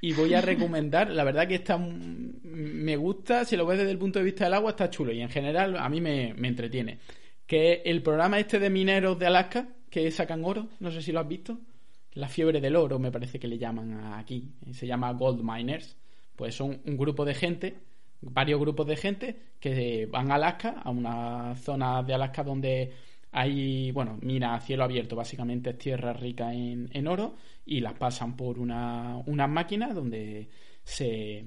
y 0.01 0.11
voy 0.11 0.33
a 0.33 0.41
recomendar, 0.41 1.09
la 1.11 1.23
verdad 1.23 1.47
que 1.47 1.55
está 1.55 1.77
me 1.77 2.95
gusta, 2.97 3.45
si 3.45 3.55
lo 3.55 3.65
ves 3.65 3.77
desde 3.79 3.91
el 3.91 3.97
punto 3.97 4.19
de 4.19 4.25
vista 4.25 4.43
del 4.43 4.55
agua 4.55 4.71
está 4.71 4.89
chulo 4.89 5.13
y 5.13 5.21
en 5.21 5.29
general 5.29 5.77
a 5.77 5.87
mí 5.87 6.01
me, 6.01 6.33
me 6.35 6.49
entretiene. 6.49 6.99
Que 7.47 7.73
es 7.73 7.79
el 7.85 8.03
programa 8.03 8.37
este 8.37 8.59
de 8.59 8.69
mineros 8.69 9.17
de 9.17 9.27
Alaska 9.27 9.69
que 9.89 10.11
sacan 10.11 10.43
oro, 10.43 10.67
no 10.81 10.91
sé 10.91 11.01
si 11.01 11.13
lo 11.13 11.21
has 11.21 11.27
visto. 11.27 11.57
La 12.15 12.27
fiebre 12.27 12.59
del 12.59 12.75
oro 12.75 12.99
me 12.99 13.11
parece 13.11 13.39
que 13.39 13.47
le 13.47 13.57
llaman 13.57 14.13
aquí, 14.15 14.51
se 14.73 14.87
llama 14.87 15.13
Gold 15.13 15.41
Miners. 15.41 15.95
Pues 16.35 16.53
son 16.53 16.81
un 16.85 16.97
grupo 16.97 17.23
de 17.23 17.33
gente, 17.33 17.77
varios 18.21 18.59
grupos 18.59 18.87
de 18.87 18.95
gente 18.95 19.35
que 19.59 20.05
van 20.05 20.31
a 20.31 20.35
Alaska, 20.35 20.81
a 20.83 20.89
una 20.89 21.55
zona 21.55 22.03
de 22.03 22.13
Alaska 22.13 22.43
donde 22.43 22.93
hay, 23.31 23.91
bueno, 23.91 24.17
mina 24.21 24.55
a 24.55 24.59
cielo 24.59 24.83
abierto, 24.83 25.15
básicamente 25.15 25.71
es 25.71 25.77
tierra 25.77 26.13
rica 26.13 26.53
en, 26.53 26.89
en 26.93 27.07
oro 27.07 27.35
y 27.65 27.79
las 27.79 27.93
pasan 27.93 28.35
por 28.35 28.59
una, 28.59 29.17
unas 29.25 29.49
máquinas 29.49 29.95
donde 29.95 30.49
se, 30.83 31.45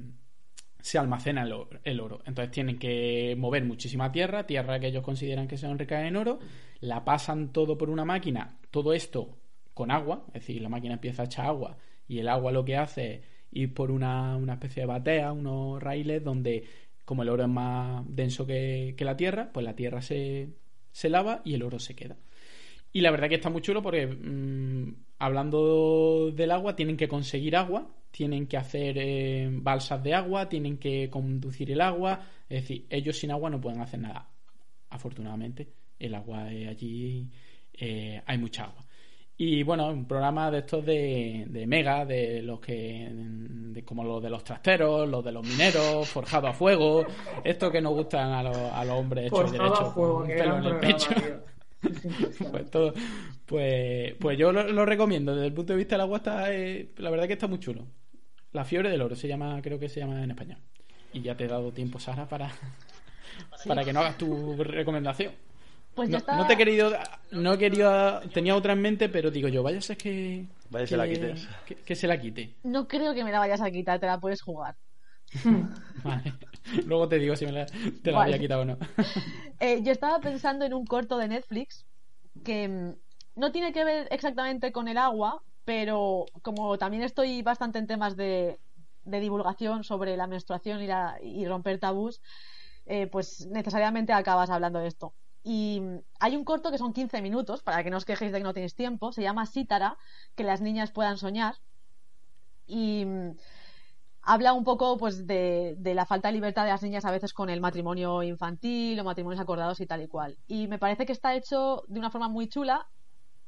se 0.81 0.99
almacena 0.99 1.43
el 1.43 1.53
oro, 1.53 1.81
el 1.85 2.01
oro. 2.01 2.22
Entonces 2.27 2.51
tienen 2.53 2.79
que 2.79 3.35
mover 3.39 3.64
muchísima 3.64 4.11
tierra, 4.11 4.47
tierra 4.47 4.81
que 4.81 4.89
ellos 4.89 5.03
consideran 5.03 5.47
que 5.47 5.59
son 5.59 5.79
ricas 5.79 6.05
en 6.05 6.16
oro, 6.16 6.39
la 6.81 7.05
pasan 7.05 7.53
todo 7.53 7.77
por 7.77 7.91
una 7.91 8.05
máquina, 8.05 8.59
todo 8.70 8.93
esto 8.93 9.39
con 9.75 9.91
agua, 9.91 10.25
es 10.29 10.35
decir, 10.35 10.62
la 10.62 10.68
máquina 10.68 10.95
empieza 10.95 11.22
a 11.22 11.27
echar 11.27 11.47
agua 11.47 11.77
y 12.07 12.18
el 12.18 12.29
agua 12.29 12.53
lo 12.53 12.64
que 12.64 12.77
hace 12.77 13.14
es 13.14 13.20
ir 13.55 13.72
por 13.72 13.90
una, 13.90 14.36
una 14.36 14.55
especie 14.55 14.82
de 14.82 14.86
batea, 14.86 15.32
unos 15.32 15.82
raíles 15.82 16.22
donde 16.22 16.64
como 17.05 17.22
el 17.22 17.28
oro 17.28 17.44
es 17.44 17.48
más 17.48 18.05
denso 18.09 18.46
que, 18.46 18.94
que 18.96 19.05
la 19.05 19.16
tierra, 19.16 19.50
pues 19.52 19.64
la 19.64 19.76
tierra 19.76 20.02
se, 20.02 20.48
se 20.90 21.09
lava 21.09 21.42
y 21.44 21.55
el 21.55 21.62
oro 21.62 21.78
se 21.78 21.94
queda. 21.94 22.16
Y 22.92 23.00
la 23.00 23.11
verdad 23.11 23.28
que 23.28 23.34
está 23.34 23.50
muy 23.50 23.61
chulo 23.61 23.82
porque 23.82 24.07
mmm, 24.07 24.94
hablando 25.18 26.30
del 26.30 26.50
agua, 26.50 26.76
tienen 26.76 26.96
que 26.96 27.09
conseguir 27.09 27.57
agua, 27.57 27.90
tienen 28.11 28.46
que 28.46 28.57
hacer 28.57 28.96
eh, 28.98 29.48
balsas 29.50 30.02
de 30.02 30.14
agua, 30.14 30.48
tienen 30.48 30.78
que 30.78 31.11
conducir 31.11 31.70
el 31.72 31.80
agua, 31.80 32.20
es 32.48 32.62
decir, 32.62 32.86
ellos 32.88 33.18
sin 33.18 33.32
agua 33.32 33.50
no 33.50 33.61
pueden 33.61 33.80
hacer 33.80 34.00
nada. 34.00 34.30
Afortunadamente, 34.90 35.68
el 35.98 36.14
agua 36.14 36.52
eh, 36.52 36.68
allí 36.68 37.30
hay 38.26 38.38
mucha 38.38 38.64
agua. 38.64 38.84
Y 39.37 39.64
bueno, 39.64 39.89
un 39.89 40.07
programa 40.07 40.51
de 40.51 40.59
estos 40.59 40.85
de, 40.87 41.45
de 41.49 41.66
mega, 41.66 42.05
de 42.05 42.41
los 42.43 42.61
que. 42.61 43.09
De, 43.11 43.85
como 43.85 44.05
los 44.05 44.22
de 44.22 44.30
los 44.30 44.45
trasteros, 44.45 45.09
los 45.09 45.24
de 45.24 45.32
los 45.32 45.45
mineros, 45.45 46.09
forjado 46.09 46.47
a 46.47 46.53
fuego, 46.53 47.05
esto 47.43 47.70
que 47.72 47.80
nos 47.80 47.95
gustan 47.95 48.30
a, 48.32 48.43
los, 48.45 48.57
a 48.57 48.85
los 48.85 48.97
hombres 48.97 49.26
hechos 49.26 49.51
Forjado 49.51 49.62
derechos, 49.64 49.80
a 49.80 49.91
fuego, 49.91 50.12
con 50.14 50.22
un 50.22 50.28
qué 50.28 50.35
pelo 50.35 50.59
en 50.59 50.64
el 50.64 50.76
pecho. 50.78 51.11
Pues, 52.51 52.70
todo, 52.70 52.95
pues, 53.45 54.14
pues 54.18 54.38
yo 54.38 54.50
lo, 54.50 54.63
lo 54.72 54.87
recomiendo. 54.87 55.34
Desde 55.34 55.49
el 55.49 55.53
punto 55.53 55.75
de 55.75 55.76
vista 55.76 55.96
del 55.96 56.00
agua, 56.00 56.17
está, 56.17 56.50
eh, 56.50 56.92
la 56.96 57.11
verdad 57.11 57.26
que 57.26 57.34
está 57.34 57.46
muy 57.46 57.58
chulo. 57.58 57.84
La 58.53 58.64
fiebre 58.64 58.88
del 58.88 59.03
oro 59.03 59.14
se 59.14 59.29
llama, 59.29 59.61
creo 59.61 59.79
que 59.79 59.91
se 59.91 60.00
llama 60.00 60.22
en 60.25 60.30
español. 60.30 60.58
Y 61.13 61.21
ya 61.21 61.37
te 61.37 61.45
he 61.45 61.49
dado 61.49 61.72
tiempo, 61.72 61.99
Sara, 61.99 62.26
para, 62.26 62.50
para 63.67 63.84
que 63.84 63.92
no 63.92 64.00
hagas 64.00 64.17
tu 64.17 64.57
recomendación. 64.64 65.33
Pues 65.95 66.11
No, 66.11 66.18
estaba... 66.18 66.38
no 66.38 66.46
te 66.46 66.54
he 66.54 66.57
querido, 66.57 66.92
no 67.33 67.53
he 67.54 67.58
querido, 67.58 68.21
tenía 68.33 68.57
otra 68.57 68.72
en 68.72 68.83
mente, 68.83 69.08
pero 69.08 69.30
digo 69.30 69.49
yo, 69.49 69.62
vaya 69.62 69.79
a 69.79 69.80
ser 69.80 69.96
que, 69.96 70.45
Vaya 70.71 70.84
que, 70.84 70.91
se 70.91 70.96
la 70.96 71.08
quites. 71.08 71.49
que, 71.66 71.75
que 71.76 71.95
se 71.95 72.07
la 72.07 72.21
quite. 72.21 72.54
No 72.64 72.88
creo 72.88 73.14
que 73.14 73.25
me 73.25 73.30
la 73.33 73.38
vayas 73.38 73.61
a 73.61 73.71
quitar, 73.71 74.00
te 74.00 74.07
la 74.07 74.18
puedes 74.21 74.42
jugar. 74.42 74.76
Vale. 76.04 76.34
Luego 76.87 77.08
te 77.08 77.18
digo 77.18 77.37
si 77.37 77.46
me 77.46 77.53
la, 77.53 77.66
te 77.66 78.11
la 78.12 78.18
Vale. 78.18 78.34
había 78.34 78.38
quitado 78.38 78.62
o 78.62 78.64
no. 78.64 78.79
Eh, 79.61 79.83
yo 79.83 79.92
estaba 79.92 80.21
pensando 80.21 80.64
en 80.64 80.75
un 80.75 80.84
corto 80.87 81.16
de 81.18 81.29
Netflix 81.29 81.87
que 82.45 82.68
mm, 82.68 82.95
no 83.37 83.53
tiene 83.53 83.72
que 83.72 83.84
ver 83.84 84.08
exactamente 84.11 84.72
con 84.72 84.88
el 84.88 84.99
agua, 84.99 85.42
pero 85.64 86.26
como 86.42 86.76
también 86.79 87.03
estoy 87.03 87.42
bastante 87.42 87.79
en 87.79 87.87
temas 87.87 88.16
de, 88.16 88.61
de 89.04 89.21
divulgación 89.21 89.84
sobre 89.84 90.16
la 90.16 90.26
menstruación 90.26 90.83
y, 90.83 90.87
la- 90.87 91.18
y 91.22 91.46
romper 91.46 91.79
tabús, 91.80 92.21
eh, 92.87 93.07
pues 93.07 93.46
necesariamente 93.50 94.12
acabas 94.12 94.50
hablando 94.50 94.80
de 94.80 94.88
esto. 94.88 95.14
Y 95.46 95.83
hay 96.21 96.37
un 96.37 96.45
corto 96.45 96.71
que 96.71 96.79
son 96.79 96.95
15 96.95 97.21
minutos, 97.21 97.62
para 97.62 97.84
que 97.84 97.91
no 97.91 97.99
os 97.99 98.07
quejéis 98.07 98.33
de 98.33 98.38
que 98.38 98.45
no 98.45 98.54
tenéis 98.54 98.75
tiempo, 98.75 99.12
se 99.12 99.22
llama 99.22 99.45
Sítara, 99.45 99.99
que 100.34 100.42
las 100.42 100.62
niñas 100.62 100.91
puedan 100.91 101.18
soñar. 101.18 101.57
Y 102.66 103.04
mm, 103.04 103.37
habla 104.22 104.54
un 104.54 104.64
poco 104.64 104.96
pues 104.96 105.26
de, 105.26 105.76
la 105.83 106.07
falta 106.07 106.29
de 106.29 106.34
libertad 106.34 106.64
de 106.64 106.71
las 106.71 106.83
niñas 106.83 107.04
a 107.04 107.11
veces 107.11 107.34
con 107.34 107.50
el 107.50 107.61
matrimonio 107.61 108.22
infantil 108.22 108.99
o 108.99 109.04
matrimonios 109.04 109.41
acordados 109.41 109.80
y 109.80 109.87
tal 109.87 110.03
y 110.03 110.08
cual. 110.08 110.38
Y 110.46 110.66
me 110.66 110.79
parece 110.79 111.07
que 111.07 111.12
está 111.12 111.34
hecho 111.34 111.84
de 111.88 111.99
una 111.99 112.11
forma 112.11 112.29
muy 112.29 112.49
chula 112.49 112.88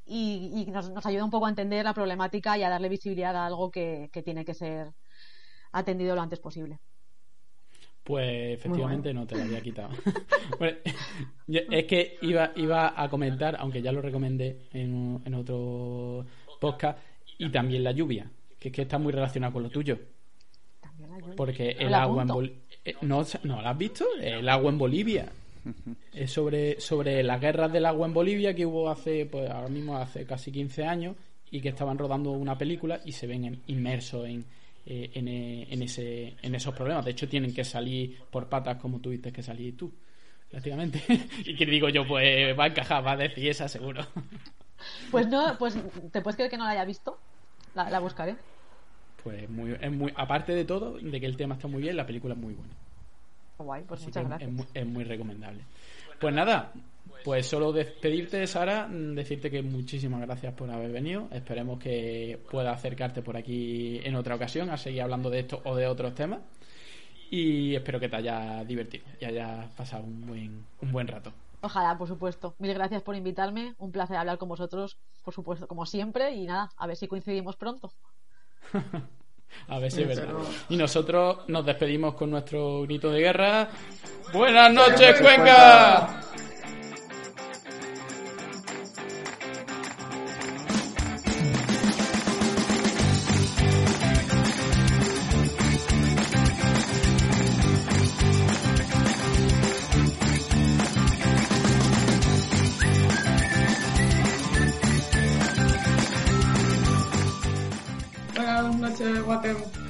y, 0.05 0.66
nos, 0.70 0.90
ayuda 1.05 1.24
un 1.24 1.31
poco 1.31 1.47
a 1.47 1.51
entender 1.51 1.85
la 1.85 1.94
problemática 1.94 2.56
y 2.59 2.62
a 2.62 2.68
darle 2.68 2.89
visibilidad 2.89 3.35
a 3.36 3.47
algo 3.47 3.70
que, 3.70 4.10
tiene 4.24 4.44
que 4.44 4.55
ser 4.55 4.93
atendido 5.73 6.14
lo 6.14 6.23
antes 6.23 6.40
posible. 6.40 6.78
Pues 8.07 8.57
efectivamente 8.57 9.12
no 9.12 9.27
te 9.27 9.35
lo 9.35 9.43
había 9.43 9.61
quitado. 9.61 9.89
es 11.49 11.85
que 11.87 12.19
iba, 12.23 12.53
iba 12.55 13.03
a 13.03 13.09
comentar, 13.09 13.57
aunque 13.59 13.83
ya 13.83 13.91
lo 13.91 14.01
recomendé 14.01 14.61
en, 14.73 15.20
en 15.24 15.35
otro 15.35 16.24
podcast, 16.61 17.01
y 17.37 17.51
también 17.51 17.83
la 17.83 17.91
lluvia, 17.91 18.31
que 18.61 18.69
es 18.69 18.74
que 18.74 18.83
está 18.83 18.99
muy 18.99 19.12
relacionado 19.12 19.55
con 19.55 19.65
lo 19.65 19.70
tuyo. 19.70 19.99
Porque 21.37 21.70
el 21.70 21.93
agua 21.95 22.23
en 22.23 22.28
Bolivia... 22.28 22.57
Eh, 22.85 22.95
¿No, 23.03 23.27
¿No 23.43 23.61
lo 23.61 23.69
has 23.69 23.77
visto? 23.77 24.05
El 24.20 24.49
agua 24.49 24.70
en 24.70 24.78
Bolivia. 24.78 25.33
Es 26.15 26.31
sobre, 26.31 26.81
sobre 26.81 27.24
las 27.24 27.41
guerras 27.41 27.73
del 27.73 27.87
agua 27.87 28.07
en 28.07 28.15
Bolivia 28.15 28.55
que 28.55 28.65
hubo 28.65 28.89
hace, 28.89 29.27
pues 29.27 29.51
ahora 29.51 29.69
mismo 29.69 29.97
hace 29.97 30.24
casi 30.24 30.53
15 30.53 30.85
años 30.85 31.16
y 31.51 31.61
que 31.61 31.70
estaban 31.70 31.99
rodando 31.99 32.31
una 32.31 32.57
película 32.57 33.01
y 33.05 33.11
se 33.11 33.27
ven 33.27 33.62
inmersos 33.66 34.28
en, 34.28 34.45
eh, 34.86 35.10
en, 35.14 35.28
eh, 35.28 35.66
en, 35.70 35.82
ese, 35.82 36.36
en 36.40 36.54
esos 36.54 36.74
problemas. 36.74 37.04
De 37.04 37.10
hecho, 37.10 37.28
tienen 37.28 37.52
que 37.52 37.64
salir 37.64 38.18
por 38.30 38.48
patas 38.48 38.76
como 38.78 39.00
tuviste 39.00 39.32
que 39.32 39.42
salir 39.42 39.76
tú, 39.76 39.92
prácticamente. 40.50 41.02
y 41.44 41.54
que 41.54 41.66
digo 41.66 41.88
yo, 41.88 42.06
pues 42.06 42.58
va 42.58 42.64
a 42.64 42.68
encajar, 42.68 43.06
va 43.06 43.12
a 43.12 43.16
decir 43.16 43.48
esa 43.48 43.68
seguro. 43.68 44.06
pues 45.10 45.26
no, 45.28 45.56
pues 45.58 45.76
te 46.12 46.22
puedes 46.22 46.36
creer 46.36 46.50
que 46.50 46.56
no 46.56 46.64
la 46.64 46.70
haya 46.70 46.84
visto. 46.84 47.18
La, 47.74 47.90
la 47.90 47.98
buscaré 47.98 48.36
pues 49.26 49.50
muy, 49.50 49.76
es 49.80 49.90
muy, 49.90 50.12
aparte 50.14 50.54
de 50.54 50.64
todo, 50.64 50.98
de 51.00 51.18
que 51.18 51.26
el 51.26 51.36
tema 51.36 51.56
está 51.56 51.66
muy 51.66 51.82
bien, 51.82 51.96
la 51.96 52.06
película 52.06 52.34
es 52.34 52.38
muy 52.38 52.54
buena. 52.54 52.72
Guay, 53.58 53.82
pues 53.82 54.00
muchas 54.02 54.24
gracias. 54.24 54.50
Es 54.72 54.86
muy, 54.86 55.02
recomendable. 55.02 55.62
Pues 56.20 56.32
nada, 56.32 56.72
pues 57.27 57.48
solo 57.48 57.73
despedirte, 57.73 58.47
Sara, 58.47 58.86
decirte 58.89 59.51
que 59.51 59.61
muchísimas 59.61 60.20
gracias 60.20 60.55
por 60.55 60.70
haber 60.70 60.93
venido. 60.93 61.27
Esperemos 61.32 61.81
que 61.81 62.40
pueda 62.53 62.70
acercarte 62.70 63.20
por 63.20 63.36
aquí 63.36 64.01
en 64.05 64.15
otra 64.15 64.36
ocasión 64.36 64.70
a 64.70 64.77
seguir 64.77 65.03
hablando 65.03 65.28
de 65.28 65.40
esto 65.40 65.61
o 65.65 65.74
de 65.74 65.89
otros 65.89 66.15
temas. 66.15 66.39
Y 67.28 67.74
espero 67.74 67.98
que 67.98 68.09
te 68.09 68.15
haya 68.15 68.62
divertido 68.62 69.07
y 69.20 69.24
hayas 69.24 69.66
pasado 69.73 70.05
un 70.05 70.24
buen, 70.24 70.65
un 70.81 70.93
buen 70.93 71.09
rato. 71.09 71.32
Ojalá, 71.62 71.98
por 71.98 72.07
supuesto. 72.07 72.55
Mil 72.61 72.73
gracias 72.74 73.03
por 73.03 73.16
invitarme. 73.16 73.74
Un 73.78 73.90
placer 73.90 74.19
hablar 74.19 74.39
con 74.39 74.48
vosotros, 74.48 74.97
por 75.24 75.35
supuesto, 75.35 75.66
como 75.66 75.85
siempre. 75.85 76.32
Y 76.32 76.47
nada, 76.47 76.70
a 76.77 76.86
ver 76.86 76.94
si 76.94 77.09
coincidimos 77.09 77.57
pronto. 77.57 77.90
A 79.69 79.78
ver 79.78 79.90
si 79.90 80.03
es 80.03 80.09
verdad. 80.09 80.35
Y 80.69 80.77
nosotros 80.77 81.39
nos 81.48 81.65
despedimos 81.65 82.15
con 82.15 82.31
nuestro 82.31 82.82
grito 82.82 83.11
de 83.11 83.20
guerra. 83.20 83.69
Buenas 84.32 84.73
noches, 84.73 85.20
Cuenca. 85.20 86.20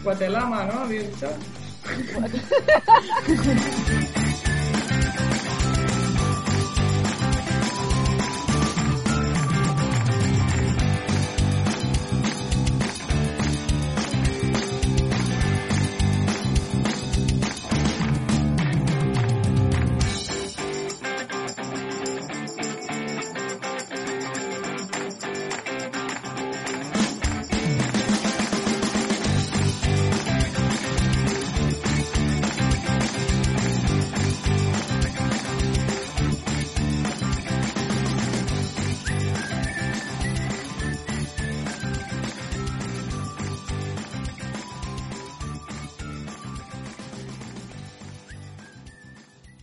Guatelama, 0.03 0.65
¿no? 0.65 0.81
Había 0.81 1.03
dicho. 1.03 1.29